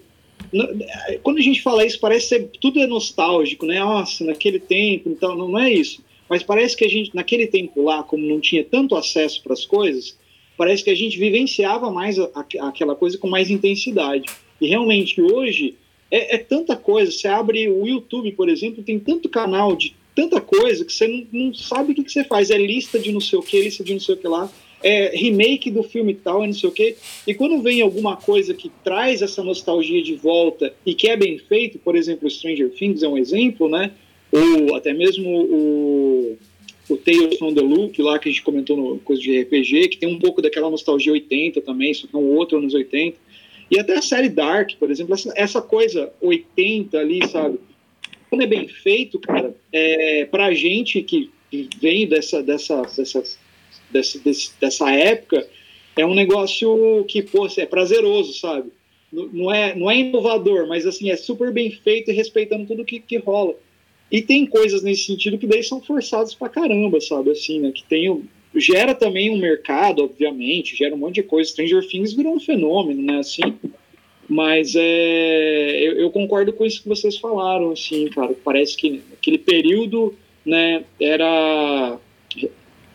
Quando 1.24 1.38
a 1.38 1.42
gente 1.42 1.62
fala 1.62 1.86
isso, 1.86 2.00
parece 2.00 2.30
ser 2.30 2.50
tudo 2.62 2.80
é 2.80 2.88
nostálgico, 2.88 3.66
né? 3.66 3.80
Nossa, 3.80 4.24
naquele 4.24 4.60
tempo, 4.60 5.10
então 5.10 5.36
não, 5.36 5.58
é 5.58 5.72
isso. 5.72 6.04
Mas 6.30 6.44
parece 6.44 6.76
que 6.76 6.86
a 6.86 6.90
gente, 6.90 7.16
naquele 7.16 7.48
tempo 7.48 7.84
lá, 7.84 8.04
como 8.04 8.26
não 8.26 8.40
tinha 8.40 8.64
tanto 8.64 8.96
acesso 8.96 9.42
para 9.42 9.54
as 9.54 9.66
coisas, 9.66 10.18
parece 10.58 10.84
que 10.84 10.90
a 10.90 10.96
gente 10.96 11.18
vivenciava 11.18 11.90
mais 11.92 12.20
a, 12.20 12.30
a, 12.36 12.68
aquela 12.68 12.96
coisa 12.96 13.18
com 13.18 13.28
mais 13.28 13.50
intensidade. 13.50 14.26
E 14.60 14.68
realmente 14.68 15.22
hoje 15.22 15.76
é, 16.12 16.36
é, 16.36 16.38
tanta 16.38 16.76
coisa. 16.76 17.12
Você 17.12 17.28
abre 17.28 17.70
o 17.70 17.86
YouTube, 17.86 18.32
por 18.32 18.50
exemplo, 18.50 18.84
tem 18.84 19.00
tanto 19.00 19.30
canal 19.30 19.76
de 19.76 19.96
tanta 20.16 20.42
coisa 20.42 20.84
que 20.84 20.92
você 20.92 21.08
não, 21.08 21.28
não 21.32 21.54
sabe 21.54 21.92
o 21.92 21.96
que, 21.96 22.04
que, 22.04 22.12
você 22.12 22.24
faz. 22.24 22.50
É 22.50 22.58
lista 22.58 22.98
de 22.98 23.12
não 23.12 23.22
sei 23.22 23.38
o 23.38 23.44
que, 23.44 23.62
lista 23.62 23.84
de 23.84 23.94
não 23.94 24.00
sei 24.00 24.16
o 24.16 24.18
que 24.18 24.28
lá, 24.28 24.52
é 24.84 25.16
remake 25.16 25.72
do 25.72 25.84
filme 25.84 26.14
tal, 26.14 26.44
é 26.44 26.48
não 26.48 26.54
sei 26.54 26.70
o 26.70 26.72
que. 26.72 26.96
E 27.26 27.34
quando 27.34 27.62
vem 27.62 27.82
alguma 27.82 28.16
coisa 28.16 28.54
que 28.54 28.72
traz 28.84 29.22
essa 29.22 29.44
nostalgia 29.44 30.02
de 30.02 30.16
volta 30.16 30.74
e 30.86 30.94
que 30.94 31.10
é 31.10 31.18
bem 31.18 31.38
feito, 31.38 31.80
por 31.80 31.96
exemplo, 31.96 32.30
Stranger 32.30 32.70
Things 32.70 33.04
é 33.04 33.08
um 33.08 33.18
exemplo, 33.18 33.70
né? 33.70 33.92
Ou 34.32 34.76
até 34.76 34.94
mesmo 34.94 35.30
o, 35.30 36.38
o 36.90 36.98
Tales 36.98 37.38
from 37.38 37.54
the 37.54 37.62
Loop, 37.62 38.02
lá 38.02 38.20
que 38.20 38.30
a 38.30 38.32
gente 38.32 38.44
comentou 38.44 38.78
no 38.78 39.00
coisa 39.00 39.22
de 39.22 39.42
RPG, 39.42 39.90
que 39.90 39.98
tem 39.98 40.10
um 40.10 40.20
pouco 40.20 40.42
daquela 40.42 40.70
nostalgia 40.70 41.12
80 41.12 41.62
também, 41.62 41.94
só 41.94 42.08
que 42.08 42.16
é 42.16 42.20
um 42.20 42.36
outro 42.36 42.58
anos 42.58 42.74
80. 42.74 43.18
E 43.70 43.80
até 43.80 43.98
a 43.98 44.02
série 44.02 44.30
Dark, 44.30 44.72
por 44.80 44.90
exemplo, 44.92 45.14
essa, 45.14 45.34
essa 45.36 45.62
coisa 45.62 46.12
80 46.22 46.98
ali, 46.98 47.28
sabe? 47.28 47.60
quando 48.30 48.42
é 48.42 48.48
bem 48.48 48.68
feito, 48.68 49.20
cara, 49.20 49.56
é, 49.72 50.26
pra 50.26 50.54
gente 50.54 51.02
que 51.02 51.32
vem 51.80 52.08
dessa, 52.08 52.44
dessa, 52.44 52.82
dessa, 53.92 54.20
dessa, 54.20 54.52
dessa 54.60 54.92
época, 54.92 55.48
é 55.96 56.06
um 56.06 56.14
negócio 56.14 57.06
que, 57.08 57.22
pô, 57.22 57.48
é 57.58 57.66
prazeroso, 57.66 58.34
sabe? 58.34 58.72
não 59.12 59.54
é, 59.54 59.74
não 59.74 59.90
é 59.90 59.98
inovador, 59.98 60.68
mas 60.68 60.86
assim, 60.86 61.10
é 61.10 61.16
super 61.16 61.52
bem 61.52 61.72
feito 61.72 62.12
e 62.12 62.14
respeitando 62.14 62.66
tudo 62.66 62.86
que, 62.86 63.00
que 63.00 63.18
rola. 63.18 63.56
E 64.12 64.22
tem 64.22 64.46
coisas 64.46 64.84
nesse 64.84 65.04
sentido 65.04 65.38
que 65.38 65.48
daí 65.48 65.64
são 65.64 65.82
forçadas 65.82 66.34
pra 66.34 66.50
caramba, 66.50 67.00
sabe? 67.02 67.32
Assim, 67.32 67.60
né? 67.60 67.72
Que 67.72 67.84
tem, 67.84 68.24
gera 68.56 68.96
também 68.96 69.30
um 69.30 69.38
mercado, 69.38 70.04
obviamente, 70.04 70.76
gera 70.76 70.96
um 70.96 70.98
monte 70.98 71.16
de 71.16 71.24
coisa. 71.24 71.50
Stranger 71.50 71.86
Things 71.88 72.14
virou 72.14 72.36
um 72.36 72.40
fenômeno, 72.40 73.02
né? 73.02 73.20
Assim, 73.20 73.42
mas 74.28 74.76
é, 74.76 75.80
eu, 75.82 76.00
eu, 76.00 76.12
concordo 76.12 76.54
com 76.54 76.66
isso 76.66 76.82
que 76.82 76.90
vocês 76.90 77.18
falaram, 77.18 77.72
assim, 77.72 78.08
cara. 78.10 78.34
Parece 78.44 78.78
que 78.78 79.02
aquele 79.14 79.38
período, 79.38 80.16
né, 80.46 80.84
era. 81.00 81.98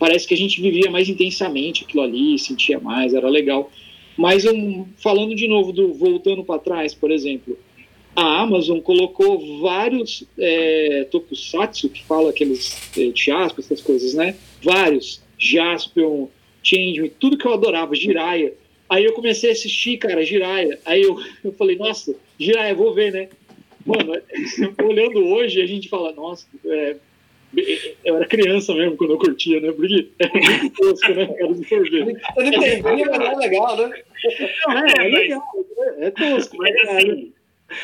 Parece 0.02 0.26
que 0.26 0.34
a 0.34 0.36
gente 0.36 0.60
vivia 0.60 0.90
mais 0.90 1.08
intensamente 1.08 1.84
aquilo 1.84 2.02
ali, 2.02 2.36
sentia 2.36 2.80
mais, 2.80 3.14
era 3.14 3.28
legal. 3.28 3.70
Mas 4.18 4.44
um, 4.44 4.84
falando 4.96 5.32
de 5.32 5.46
novo 5.46 5.72
do 5.72 5.94
voltando 5.94 6.42
para 6.42 6.58
trás, 6.58 6.92
por 6.92 7.12
exemplo, 7.12 7.56
a 8.16 8.40
Amazon 8.40 8.80
colocou 8.80 9.60
vários 9.60 10.24
é, 10.36 11.06
tokusatsu, 11.08 11.88
que 11.88 12.02
fala 12.02 12.30
aqueles 12.30 12.76
é, 12.98 13.12
Jaspion, 13.14 13.60
essas 13.60 13.80
coisas, 13.80 14.12
né? 14.14 14.34
Vários. 14.60 15.22
Jaspion, 15.38 16.26
Changeman, 16.64 17.12
tudo 17.20 17.38
que 17.38 17.46
eu 17.46 17.52
adorava, 17.52 17.94
Jiraiya. 17.94 18.54
Aí 18.90 19.04
eu 19.04 19.12
comecei 19.12 19.50
a 19.50 19.52
assistir, 19.52 19.98
cara, 19.98 20.24
Jiraiya. 20.24 20.80
Aí 20.84 21.02
eu, 21.02 21.16
eu 21.44 21.52
falei, 21.52 21.76
nossa, 21.76 22.12
Jiraiya, 22.40 22.74
vou 22.74 22.92
ver, 22.92 23.12
né? 23.12 23.28
Mano, 23.86 24.20
olhando 24.84 25.24
hoje, 25.28 25.62
a 25.62 25.66
gente 25.66 25.88
fala, 25.88 26.10
nossa, 26.10 26.44
é, 26.66 26.96
eu 28.04 28.16
era 28.16 28.26
criança 28.26 28.74
mesmo 28.74 28.96
quando 28.96 29.12
eu 29.12 29.18
curtia, 29.18 29.60
né? 29.60 29.72
Porque 29.72 30.08
era 30.18 30.32
muito 30.32 30.70
tosco, 30.70 31.14
né? 31.14 31.26
Cara, 31.26 31.54
de 31.54 31.68
sorvete. 31.68 32.22
Eu 32.36 32.42
não 32.44 32.52
entendi, 32.52 32.82
mas 32.82 33.20
é 33.20 33.36
legal, 33.36 33.76
né? 33.76 34.02
Não, 34.66 34.78
é, 34.78 34.92
é 34.98 35.02
legal, 35.02 35.42
é, 35.98 36.06
é 36.06 36.10
tosco. 36.10 36.56
Mas 36.56 36.74
é 36.74 36.80
assim, 36.82 37.32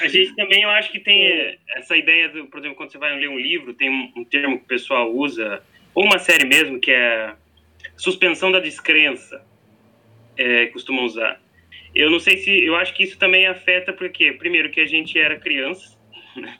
a 0.00 0.08
gente 0.08 0.34
também, 0.34 0.62
eu 0.62 0.70
acho 0.70 0.90
que 0.90 1.00
tem 1.00 1.58
essa 1.76 1.96
ideia, 1.96 2.28
do, 2.28 2.46
por 2.46 2.60
exemplo, 2.60 2.76
quando 2.76 2.92
você 2.92 2.98
vai 2.98 3.18
ler 3.18 3.28
um 3.28 3.38
livro, 3.38 3.74
tem 3.74 3.90
um, 3.90 4.12
um 4.16 4.24
termo 4.24 4.58
que 4.58 4.64
o 4.64 4.68
pessoal 4.68 5.12
usa, 5.12 5.62
ou 5.94 6.04
uma 6.04 6.18
série 6.18 6.46
mesmo, 6.46 6.80
que 6.80 6.90
é 6.90 7.34
suspensão 7.96 8.52
da 8.52 8.60
descrença, 8.60 9.44
é, 10.36 10.66
costumam 10.66 11.04
usar. 11.04 11.40
Eu 11.94 12.10
não 12.10 12.20
sei 12.20 12.38
se, 12.38 12.64
eu 12.64 12.76
acho 12.76 12.94
que 12.94 13.02
isso 13.02 13.18
também 13.18 13.46
afeta 13.46 13.92
porque, 13.92 14.32
primeiro, 14.32 14.70
que 14.70 14.80
a 14.80 14.86
gente 14.86 15.18
era 15.18 15.38
criança, 15.38 15.98
né? 16.36 16.56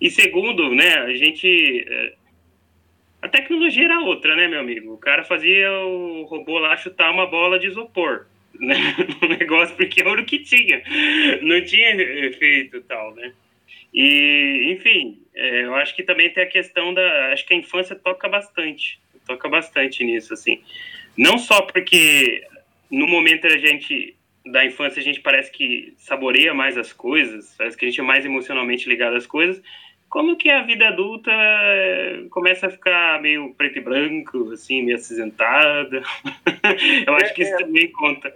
E 0.00 0.10
segundo, 0.10 0.74
né, 0.74 0.94
a 0.98 1.14
gente. 1.14 1.84
É, 1.88 2.12
a 3.20 3.28
tecnologia 3.28 3.84
era 3.84 4.00
outra, 4.00 4.36
né, 4.36 4.46
meu 4.46 4.60
amigo? 4.60 4.94
O 4.94 4.98
cara 4.98 5.24
fazia 5.24 5.70
o 5.72 6.22
robô 6.24 6.58
lá 6.58 6.76
chutar 6.76 7.10
uma 7.10 7.26
bola 7.26 7.58
de 7.58 7.66
isopor, 7.66 8.26
né? 8.54 8.76
O 9.22 9.26
negócio, 9.26 9.76
porque 9.76 10.00
era 10.00 10.20
o 10.20 10.24
que 10.24 10.38
tinha. 10.38 10.82
Não 11.42 11.62
tinha 11.64 11.90
efeito 11.90 12.80
tal, 12.82 13.14
né? 13.14 13.32
E, 13.92 14.72
enfim, 14.72 15.20
é, 15.34 15.64
eu 15.64 15.74
acho 15.74 15.96
que 15.96 16.02
também 16.02 16.32
tem 16.32 16.44
a 16.44 16.48
questão 16.48 16.94
da. 16.94 17.32
Acho 17.32 17.46
que 17.46 17.54
a 17.54 17.56
infância 17.56 17.96
toca 17.96 18.28
bastante. 18.28 19.00
Toca 19.26 19.48
bastante 19.48 20.04
nisso, 20.04 20.32
assim. 20.32 20.62
Não 21.16 21.36
só 21.38 21.62
porque 21.62 22.46
no 22.90 23.06
momento 23.06 23.46
a 23.46 23.56
gente 23.56 24.14
da 24.46 24.64
infância 24.64 25.00
a 25.00 25.02
gente 25.02 25.20
parece 25.20 25.50
que 25.50 25.92
saboreia 25.98 26.54
mais 26.54 26.76
as 26.78 26.92
coisas, 26.92 27.54
parece 27.56 27.76
que 27.76 27.84
a 27.84 27.88
gente 27.88 28.00
é 28.00 28.04
mais 28.04 28.24
emocionalmente 28.24 28.88
ligado 28.88 29.14
às 29.14 29.26
coisas, 29.26 29.62
como 30.08 30.36
que 30.36 30.50
a 30.50 30.62
vida 30.62 30.88
adulta 30.88 31.30
eh, 31.30 32.24
começa 32.30 32.66
a 32.66 32.70
ficar 32.70 33.20
meio 33.20 33.52
preto 33.54 33.78
e 33.78 33.82
branco, 33.82 34.52
assim, 34.52 34.82
meio 34.82 34.96
acinzentada. 34.96 36.02
Eu 37.06 37.14
acho 37.16 37.34
que 37.34 37.42
isso 37.42 37.54
é, 37.54 37.58
também 37.58 37.90
conta. 37.92 38.34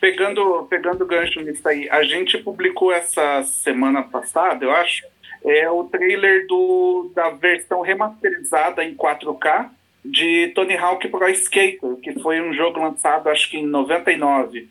Pegando, 0.00 0.66
pegando 0.68 1.06
gancho 1.06 1.40
nisso 1.40 1.66
aí, 1.66 1.88
a 1.88 2.02
gente 2.02 2.36
publicou 2.38 2.92
essa 2.92 3.42
semana 3.44 4.02
passada, 4.02 4.64
eu 4.64 4.70
acho, 4.70 5.02
é 5.44 5.70
o 5.70 5.84
trailer 5.84 6.46
do, 6.46 7.10
da 7.14 7.30
versão 7.30 7.80
remasterizada 7.80 8.84
em 8.84 8.94
4K 8.94 9.70
de 10.04 10.52
Tony 10.54 10.76
Hawk 10.76 11.08
Pro 11.08 11.28
Skater, 11.30 11.96
que 12.02 12.12
foi 12.20 12.40
um 12.40 12.52
jogo 12.52 12.80
lançado 12.80 13.28
acho 13.28 13.50
que 13.50 13.58
em 13.58 13.66
99. 13.66 14.68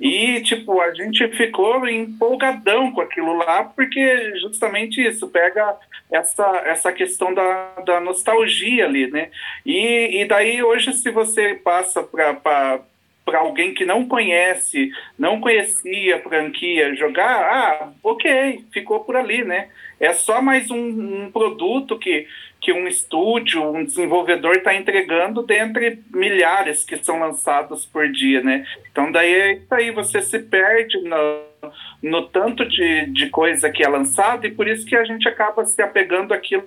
E, 0.00 0.40
tipo, 0.42 0.80
a 0.80 0.92
gente 0.92 1.26
ficou 1.28 1.88
empolgadão 1.88 2.92
com 2.92 3.00
aquilo 3.00 3.34
lá, 3.34 3.64
porque 3.64 4.38
justamente 4.40 5.00
isso, 5.00 5.28
pega 5.28 5.76
essa, 6.10 6.62
essa 6.66 6.92
questão 6.92 7.32
da, 7.32 7.74
da 7.86 8.00
nostalgia 8.00 8.84
ali, 8.84 9.10
né? 9.10 9.30
E, 9.64 10.20
e 10.22 10.24
daí, 10.26 10.62
hoje, 10.62 10.92
se 10.92 11.10
você 11.10 11.54
passa 11.54 12.02
para 12.02 12.80
para 13.24 13.38
alguém 13.38 13.72
que 13.72 13.86
não 13.86 14.06
conhece, 14.06 14.90
não 15.18 15.40
conhecia 15.40 16.16
a 16.16 16.20
franquia 16.20 16.94
jogar, 16.94 17.24
ah, 17.24 17.92
ok, 18.02 18.62
ficou 18.70 19.00
por 19.00 19.16
ali, 19.16 19.42
né? 19.42 19.68
É 19.98 20.12
só 20.12 20.42
mais 20.42 20.70
um, 20.70 21.24
um 21.24 21.30
produto 21.32 21.98
que 21.98 22.26
que 22.64 22.72
um 22.72 22.88
estúdio, 22.88 23.62
um 23.62 23.84
desenvolvedor 23.84 24.56
está 24.56 24.74
entregando 24.74 25.42
dentre 25.42 25.98
milhares 26.10 26.82
que 26.82 26.96
são 26.96 27.18
lançados 27.20 27.84
por 27.84 28.10
dia, 28.10 28.40
né? 28.40 28.66
Então 28.90 29.12
daí 29.12 29.34
é 29.34 29.52
isso 29.52 29.74
aí, 29.74 29.90
você 29.90 30.22
se 30.22 30.38
perde 30.38 30.98
no, 31.02 31.70
no 32.02 32.22
tanto 32.22 32.66
de, 32.66 33.04
de 33.12 33.28
coisa 33.28 33.70
que 33.70 33.84
é 33.84 33.88
lançada 33.88 34.46
e 34.46 34.50
por 34.50 34.66
isso 34.66 34.86
que 34.86 34.96
a 34.96 35.04
gente 35.04 35.28
acaba 35.28 35.66
se 35.66 35.82
apegando 35.82 36.32
àquilo 36.32 36.64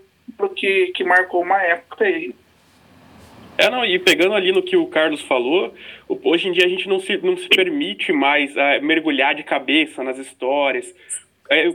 que, 0.55 0.91
que 0.93 1.03
marcou 1.03 1.41
uma 1.41 1.59
época 1.63 2.05
aí. 2.05 2.35
É, 3.57 3.67
não, 3.71 3.83
e 3.83 3.97
pegando 3.97 4.35
ali 4.35 4.51
no 4.51 4.61
que 4.61 4.77
o 4.77 4.85
Carlos 4.85 5.23
falou, 5.23 5.73
hoje 6.07 6.47
em 6.47 6.51
dia 6.51 6.65
a 6.65 6.69
gente 6.69 6.87
não 6.87 6.99
se, 6.99 7.17
não 7.17 7.35
se 7.35 7.47
permite 7.47 8.13
mais 8.13 8.55
uh, 8.55 8.83
mergulhar 8.83 9.33
de 9.33 9.41
cabeça 9.41 10.03
nas 10.03 10.19
histórias. 10.19 10.93
É, 11.49 11.73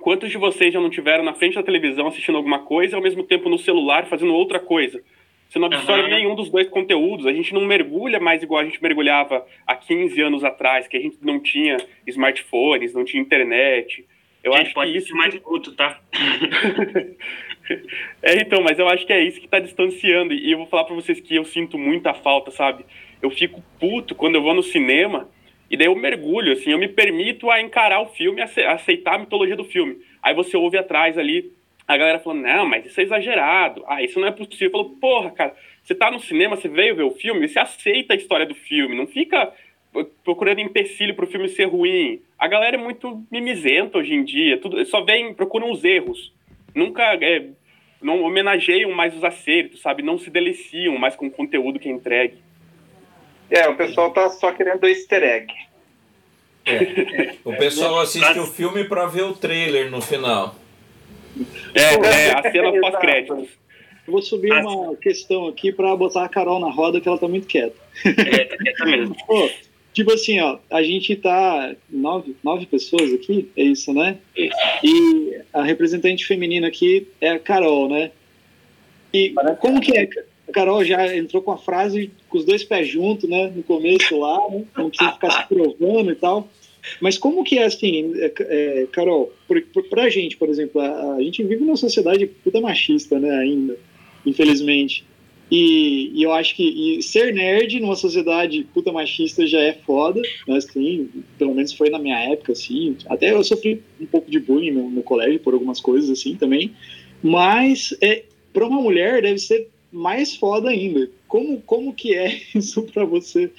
Quantos 0.00 0.30
de 0.30 0.38
vocês 0.38 0.72
já 0.72 0.80
não 0.80 0.90
tiveram 0.90 1.22
na 1.22 1.34
frente 1.34 1.54
da 1.54 1.62
televisão 1.62 2.06
assistindo 2.06 2.36
alguma 2.36 2.60
coisa 2.60 2.94
e 2.94 2.96
ao 2.96 3.02
mesmo 3.02 3.22
tempo 3.22 3.48
no 3.48 3.58
celular 3.58 4.06
fazendo 4.06 4.34
outra 4.34 4.58
coisa? 4.58 5.02
Você 5.48 5.58
não 5.58 5.66
absorve 5.66 6.04
uhum. 6.04 6.10
nenhum 6.10 6.34
dos 6.34 6.48
dois 6.48 6.68
conteúdos. 6.68 7.26
A 7.26 7.32
gente 7.32 7.52
não 7.52 7.66
mergulha 7.66 8.20
mais 8.20 8.42
igual 8.42 8.60
a 8.60 8.64
gente 8.64 8.80
mergulhava 8.80 9.44
há 9.66 9.74
15 9.74 10.20
anos 10.22 10.44
atrás, 10.44 10.86
que 10.86 10.96
a 10.96 11.00
gente 11.00 11.18
não 11.20 11.40
tinha 11.40 11.76
smartphones, 12.06 12.94
não 12.94 13.04
tinha 13.04 13.20
internet. 13.20 14.06
Eu 14.44 14.52
gente, 14.52 14.66
acho 14.66 14.74
pode 14.74 14.92
que 14.92 14.98
isso 14.98 15.14
mais 15.14 15.36
curto, 15.40 15.72
tá? 15.72 16.00
é, 18.22 18.40
então, 18.40 18.62
mas 18.62 18.78
eu 18.78 18.88
acho 18.88 19.04
que 19.04 19.12
é 19.12 19.22
isso 19.22 19.40
que 19.40 19.46
está 19.46 19.58
distanciando. 19.58 20.32
E 20.32 20.52
eu 20.52 20.58
vou 20.58 20.66
falar 20.66 20.84
para 20.84 20.94
vocês 20.94 21.20
que 21.20 21.34
eu 21.34 21.44
sinto 21.44 21.76
muita 21.76 22.14
falta, 22.14 22.52
sabe? 22.52 22.84
Eu 23.20 23.30
fico 23.30 23.62
puto 23.78 24.14
quando 24.14 24.36
eu 24.36 24.42
vou 24.42 24.54
no 24.54 24.62
cinema 24.62 25.28
e 25.70 25.76
daí 25.76 25.86
eu 25.86 25.94
mergulho, 25.94 26.52
assim, 26.52 26.72
eu 26.72 26.78
me 26.78 26.88
permito 26.88 27.48
a 27.48 27.60
encarar 27.60 28.00
o 28.00 28.08
filme, 28.08 28.42
a 28.42 28.72
aceitar 28.72 29.14
a 29.14 29.18
mitologia 29.18 29.56
do 29.56 29.64
filme. 29.64 29.98
Aí 30.20 30.34
você 30.34 30.56
ouve 30.56 30.76
atrás 30.76 31.16
ali 31.16 31.52
a 31.86 31.96
galera 31.96 32.18
falando, 32.18 32.42
não, 32.42 32.66
mas 32.66 32.86
isso 32.86 33.00
é 33.00 33.04
exagerado. 33.04 33.84
Ah, 33.86 34.02
isso 34.02 34.18
não 34.18 34.26
é 34.26 34.32
possível. 34.32 34.66
Eu 34.66 34.72
falo, 34.72 34.90
porra, 34.96 35.30
cara, 35.30 35.54
você 35.82 35.94
tá 35.94 36.10
no 36.10 36.20
cinema, 36.20 36.56
você 36.56 36.68
veio 36.68 36.96
ver 36.96 37.04
o 37.04 37.12
filme, 37.12 37.48
você 37.48 37.58
aceita 37.58 38.14
a 38.14 38.16
história 38.16 38.46
do 38.46 38.54
filme, 38.54 38.96
não 38.96 39.06
fica 39.06 39.52
procurando 40.24 40.60
empecilho 40.60 41.14
pro 41.14 41.26
filme 41.26 41.48
ser 41.48 41.64
ruim. 41.64 42.20
A 42.38 42.48
galera 42.48 42.76
é 42.76 42.80
muito 42.80 43.24
mimizenta 43.30 43.98
hoje 43.98 44.14
em 44.14 44.24
dia, 44.24 44.58
tudo, 44.58 44.84
só 44.86 45.02
vem, 45.02 45.34
procuram 45.34 45.70
os 45.70 45.84
erros. 45.84 46.32
Nunca 46.74 47.02
é, 47.14 47.46
não 48.00 48.22
homenageiam 48.22 48.90
mais 48.92 49.16
os 49.16 49.24
acertos, 49.24 49.80
sabe? 49.80 50.02
Não 50.02 50.18
se 50.18 50.30
deliciam 50.30 50.96
mais 50.96 51.16
com 51.16 51.26
o 51.26 51.30
conteúdo 51.30 51.78
que 51.78 51.88
é 51.88 51.92
entregue. 51.92 52.38
É, 53.50 53.68
o 53.68 53.76
pessoal 53.76 54.12
tá 54.12 54.30
só 54.30 54.52
querendo 54.52 54.86
easter 54.86 55.22
egg. 55.22 55.52
É. 56.64 57.34
O 57.44 57.56
pessoal 57.56 58.00
assiste 58.00 58.38
o 58.38 58.46
filme 58.46 58.84
para 58.84 59.06
ver 59.06 59.24
o 59.24 59.34
trailer 59.34 59.90
no 59.90 60.00
final. 60.00 60.54
É, 61.74 61.94
é 61.94 62.32
a 62.32 62.50
cena 62.50 62.80
pós-créditos. 62.80 63.48
Eu 64.06 64.12
vou 64.12 64.22
subir 64.22 64.52
uma 64.52 64.96
questão 64.96 65.48
aqui 65.48 65.72
para 65.72 65.94
botar 65.96 66.24
a 66.24 66.28
Carol 66.28 66.60
na 66.60 66.70
roda, 66.70 67.00
que 67.00 67.08
ela 67.08 67.18
tá 67.18 67.28
muito 67.28 67.46
quieta. 67.46 67.76
É, 68.04 68.44
tá 68.44 68.56
quieta 68.56 68.84
mesmo. 68.84 69.16
Pô, 69.26 69.50
tipo 69.92 70.12
assim, 70.12 70.40
ó, 70.40 70.58
a 70.70 70.82
gente 70.82 71.16
tá 71.16 71.74
nove, 71.88 72.36
nove 72.42 72.66
pessoas 72.66 73.12
aqui, 73.12 73.50
é 73.56 73.62
isso, 73.62 73.92
né? 73.92 74.18
E 74.82 75.40
a 75.52 75.62
representante 75.62 76.26
feminina 76.26 76.68
aqui 76.68 77.08
é 77.20 77.30
a 77.30 77.38
Carol, 77.38 77.88
né? 77.88 78.10
E 79.12 79.34
como 79.60 79.80
que 79.80 79.96
é, 79.96 80.08
a 80.48 80.52
Carol 80.52 80.84
já 80.84 81.16
entrou 81.16 81.42
com 81.42 81.52
a 81.52 81.58
frase 81.58 82.10
com 82.30 82.38
os 82.38 82.44
dois 82.44 82.64
pés 82.64 82.88
juntos, 82.88 83.28
né? 83.28 83.52
No 83.54 83.62
começo 83.62 84.18
lá, 84.18 84.38
né? 84.48 84.64
Não 84.76 84.88
precisa 84.88 85.12
ficar 85.12 85.30
se 85.30 85.48
provando 85.48 86.10
e 86.10 86.14
tal. 86.14 86.48
Mas 87.00 87.18
como 87.18 87.44
que 87.44 87.58
é 87.58 87.64
assim, 87.64 88.12
é, 88.16 88.32
é, 88.38 88.86
Carol, 88.90 89.32
por, 89.46 89.60
por, 89.72 89.84
pra 89.84 90.08
gente, 90.08 90.36
por 90.36 90.48
exemplo, 90.48 90.80
a, 90.80 91.16
a, 91.16 91.22
gente 91.22 91.42
vive 91.42 91.62
numa 91.62 91.76
sociedade 91.76 92.26
puta 92.26 92.60
machista, 92.60 93.18
né, 93.18 93.30
ainda, 93.30 93.76
infelizmente. 94.24 95.04
E, 95.50 96.12
e 96.14 96.22
eu 96.22 96.32
acho 96.32 96.54
que 96.54 97.02
ser 97.02 97.34
nerd 97.34 97.80
numa 97.80 97.96
sociedade 97.96 98.66
puta 98.72 98.92
machista 98.92 99.46
já 99.46 99.60
é 99.60 99.72
foda, 99.72 100.22
né, 100.46 100.56
assim, 100.56 101.08
pelo 101.36 101.54
menos 101.54 101.72
foi 101.72 101.90
na 101.90 101.98
minha 101.98 102.18
época, 102.32 102.52
assim. 102.52 102.96
Até 103.06 103.32
eu 103.32 103.42
sofri 103.42 103.82
um 104.00 104.06
pouco 104.06 104.30
de 104.30 104.38
bullying 104.38 104.70
no, 104.70 104.88
no 104.88 105.02
colégio 105.02 105.40
por 105.40 105.52
algumas 105.52 105.80
coisas, 105.80 106.08
assim, 106.08 106.36
também. 106.36 106.72
Mas 107.22 107.94
é, 108.00 108.22
para 108.52 108.66
uma 108.66 108.80
mulher 108.80 109.22
deve 109.22 109.38
ser 109.38 109.68
mais 109.92 110.36
foda 110.36 110.70
ainda. 110.70 111.10
Como, 111.26 111.60
como 111.62 111.94
que 111.94 112.14
é 112.14 112.40
isso 112.54 112.82
para 112.82 113.04
você? 113.04 113.50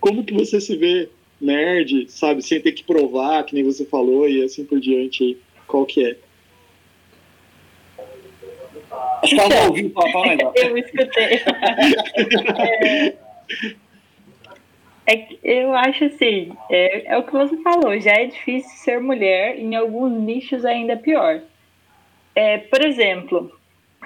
Como 0.00 0.24
que 0.24 0.34
você 0.34 0.60
se 0.60 0.76
vê 0.76 1.08
nerd, 1.40 2.10
sabe, 2.10 2.42
sem 2.42 2.60
ter 2.60 2.72
que 2.72 2.84
provar, 2.84 3.44
que 3.44 3.54
nem 3.54 3.64
você 3.64 3.84
falou, 3.84 4.28
e 4.28 4.44
assim 4.44 4.64
por 4.64 4.78
diante, 4.78 5.38
qual 5.66 5.86
que 5.86 6.04
é? 6.04 6.16
Acho 9.22 9.34
que 9.34 9.40
ela 9.40 9.48
não 9.48 9.66
ouviu 9.68 9.90
falar 9.90 10.28
melhor. 10.28 10.52
Eu 10.56 10.76
escutei. 10.76 11.40
é, 15.06 15.14
é, 15.42 15.62
eu 15.64 15.74
acho 15.74 16.04
assim, 16.04 16.52
é, 16.70 17.12
é 17.14 17.18
o 17.18 17.24
que 17.24 17.32
você 17.32 17.56
falou, 17.62 17.98
já 18.00 18.12
é 18.12 18.26
difícil 18.26 18.70
ser 18.76 19.00
mulher, 19.00 19.58
em 19.58 19.74
alguns 19.74 20.12
nichos 20.12 20.64
ainda 20.64 20.96
pior. 20.96 21.40
É, 22.34 22.58
por 22.58 22.84
exemplo, 22.84 23.52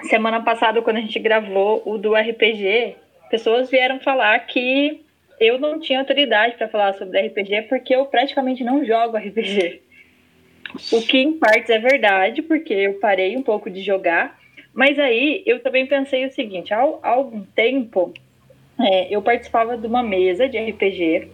semana 0.03 0.41
passada, 0.41 0.81
quando 0.81 0.97
a 0.97 1.01
gente 1.01 1.19
gravou 1.19 1.81
o 1.85 1.97
do 1.97 2.13
RPG, 2.13 2.95
pessoas 3.29 3.69
vieram 3.69 3.99
falar 3.99 4.37
que 4.39 5.01
eu 5.39 5.59
não 5.59 5.79
tinha 5.79 5.99
autoridade 5.99 6.55
para 6.55 6.67
falar 6.67 6.93
sobre 6.93 7.19
RPG 7.27 7.63
porque 7.63 7.95
eu 7.95 8.05
praticamente 8.05 8.63
não 8.63 8.85
jogo 8.85 9.17
RPG. 9.17 9.81
O 10.91 11.01
que 11.01 11.19
em 11.19 11.33
partes 11.33 11.69
é 11.69 11.79
verdade, 11.79 12.41
porque 12.41 12.73
eu 12.73 12.93
parei 12.95 13.35
um 13.37 13.41
pouco 13.41 13.69
de 13.69 13.81
jogar. 13.81 14.37
Mas 14.73 14.99
aí 14.99 15.41
eu 15.45 15.61
também 15.61 15.85
pensei 15.85 16.25
o 16.25 16.31
seguinte: 16.31 16.73
há, 16.73 16.79
algum 17.01 17.43
tempo 17.55 18.13
é, 18.79 19.07
eu 19.09 19.21
participava 19.21 19.77
de 19.77 19.87
uma 19.87 20.03
mesa 20.03 20.49
de 20.49 20.57
RPG 20.57 21.29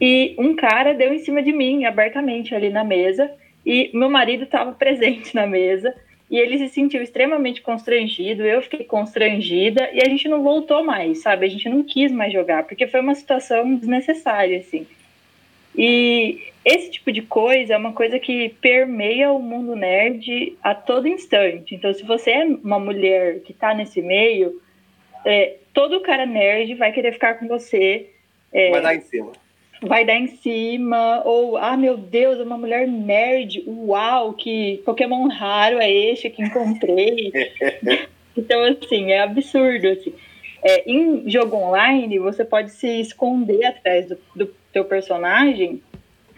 e 0.00 0.36
um 0.38 0.54
cara 0.54 0.94
deu 0.94 1.12
em 1.12 1.18
cima 1.18 1.42
de 1.42 1.52
mim 1.52 1.84
abertamente 1.84 2.54
ali 2.54 2.70
na 2.70 2.84
mesa 2.84 3.30
e 3.64 3.90
meu 3.92 4.08
marido 4.08 4.44
estava 4.44 4.72
presente 4.72 5.34
na 5.34 5.46
mesa 5.46 5.94
e 6.30 6.38
ele 6.38 6.58
se 6.58 6.68
sentiu 6.68 7.02
extremamente 7.02 7.62
constrangido, 7.62 8.44
eu 8.44 8.60
fiquei 8.60 8.84
constrangida 8.84 9.88
e 9.92 10.00
a 10.00 10.08
gente 10.08 10.28
não 10.28 10.42
voltou 10.42 10.84
mais, 10.84 11.22
sabe? 11.22 11.46
A 11.46 11.48
gente 11.48 11.68
não 11.68 11.84
quis 11.84 12.10
mais 12.10 12.32
jogar, 12.32 12.64
porque 12.64 12.86
foi 12.86 13.00
uma 13.00 13.14
situação 13.14 13.76
desnecessária, 13.76 14.58
assim. 14.58 14.86
E 15.76 16.40
esse 16.64 16.90
tipo 16.90 17.12
de 17.12 17.22
coisa 17.22 17.74
é 17.74 17.76
uma 17.76 17.92
coisa 17.92 18.18
que 18.18 18.48
permeia 18.60 19.30
o 19.30 19.40
mundo 19.40 19.76
nerd 19.76 20.56
a 20.62 20.74
todo 20.74 21.06
instante. 21.06 21.74
Então, 21.74 21.92
se 21.92 22.02
você 22.02 22.30
é 22.30 22.44
uma 22.44 22.78
mulher 22.78 23.40
que 23.40 23.52
está 23.52 23.72
nesse 23.72 24.02
meio, 24.02 24.60
é, 25.24 25.56
todo 25.72 26.00
cara 26.00 26.26
nerd 26.26 26.74
vai 26.74 26.90
querer 26.92 27.12
ficar 27.12 27.34
com 27.34 27.46
você. 27.46 28.10
É, 28.52 28.70
vai 28.70 28.82
dar 28.82 28.94
em 28.96 29.00
cima 29.00 29.32
vai 29.82 30.04
dar 30.04 30.16
em 30.16 30.28
cima, 30.28 31.22
ou, 31.24 31.56
ah, 31.56 31.76
meu 31.76 31.96
Deus, 31.96 32.38
é 32.38 32.42
uma 32.42 32.56
mulher 32.56 32.86
nerd, 32.88 33.62
uau, 33.66 34.32
que 34.32 34.82
Pokémon 34.84 35.28
raro 35.28 35.78
é 35.78 35.90
este 35.90 36.30
que 36.30 36.42
encontrei. 36.42 37.32
então, 38.36 38.62
assim, 38.64 39.12
é 39.12 39.20
absurdo, 39.20 39.88
assim. 39.88 40.14
É, 40.62 40.90
em 40.90 41.28
jogo 41.30 41.56
online, 41.56 42.18
você 42.18 42.44
pode 42.44 42.70
se 42.72 43.00
esconder 43.00 43.64
atrás 43.66 44.08
do, 44.08 44.18
do 44.34 44.54
teu 44.72 44.84
personagem, 44.84 45.82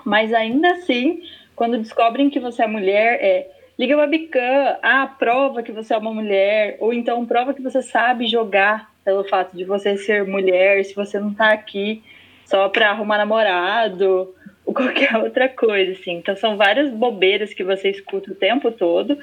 mas 0.05 0.33
ainda 0.33 0.73
assim, 0.73 1.23
quando 1.55 1.79
descobrem 1.79 2.29
que 2.29 2.41
você 2.41 2.63
é 2.63 2.67
mulher, 2.67 3.19
é 3.23 3.49
liga 3.79 3.97
o 3.97 4.01
webcam, 4.01 4.77
ah, 4.83 5.07
prova 5.19 5.63
que 5.63 5.73
você 5.73 5.95
é 5.95 5.99
uma 5.99 6.13
mulher, 6.13 6.77
ou 6.81 6.93
então 6.93 7.25
prova 7.25 7.55
que 7.55 7.63
você 7.63 7.81
sabe 7.81 8.27
jogar 8.27 8.93
pelo 9.05 9.25
fato 9.25 9.57
de 9.57 9.65
você 9.65 9.97
ser 9.97 10.27
mulher, 10.27 10.85
se 10.85 10.95
você 10.95 11.19
não 11.19 11.33
tá 11.33 11.53
aqui 11.53 12.03
só 12.49 12.69
para 12.69 12.91
arrumar 12.91 13.19
namorado 13.19 14.35
ou 14.65 14.73
qualquer 14.75 15.17
outra 15.17 15.49
coisa, 15.49 15.93
assim. 15.93 16.13
Então 16.13 16.35
são 16.35 16.57
várias 16.57 16.91
bobeiras 16.91 17.55
que 17.55 17.63
você 17.63 17.91
escuta 17.91 18.33
o 18.33 18.35
tempo 18.35 18.73
todo. 18.73 19.17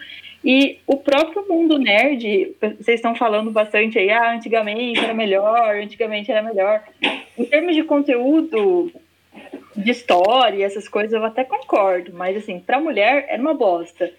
E 0.43 0.79
o 0.85 0.97
próprio 0.97 1.47
mundo 1.49 1.79
nerd, 1.79 2.55
vocês 2.61 2.99
estão 2.99 3.15
falando 3.15 3.49
bastante 3.49 3.97
aí, 3.97 4.11
ah, 4.11 4.31
antigamente 4.31 5.03
era 5.03 5.13
melhor, 5.13 5.75
antigamente 5.75 6.31
era 6.31 6.43
melhor. 6.43 6.83
Em 7.35 7.45
termos 7.45 7.75
de 7.75 7.83
conteúdo, 7.83 8.91
de 9.75 9.89
história, 9.89 10.63
essas 10.63 10.87
coisas, 10.87 11.13
eu 11.13 11.25
até 11.25 11.43
concordo, 11.43 12.13
mas 12.13 12.37
assim, 12.37 12.59
para 12.59 12.79
mulher 12.79 13.25
era 13.27 13.41
uma 13.41 13.55
bosta 13.55 14.11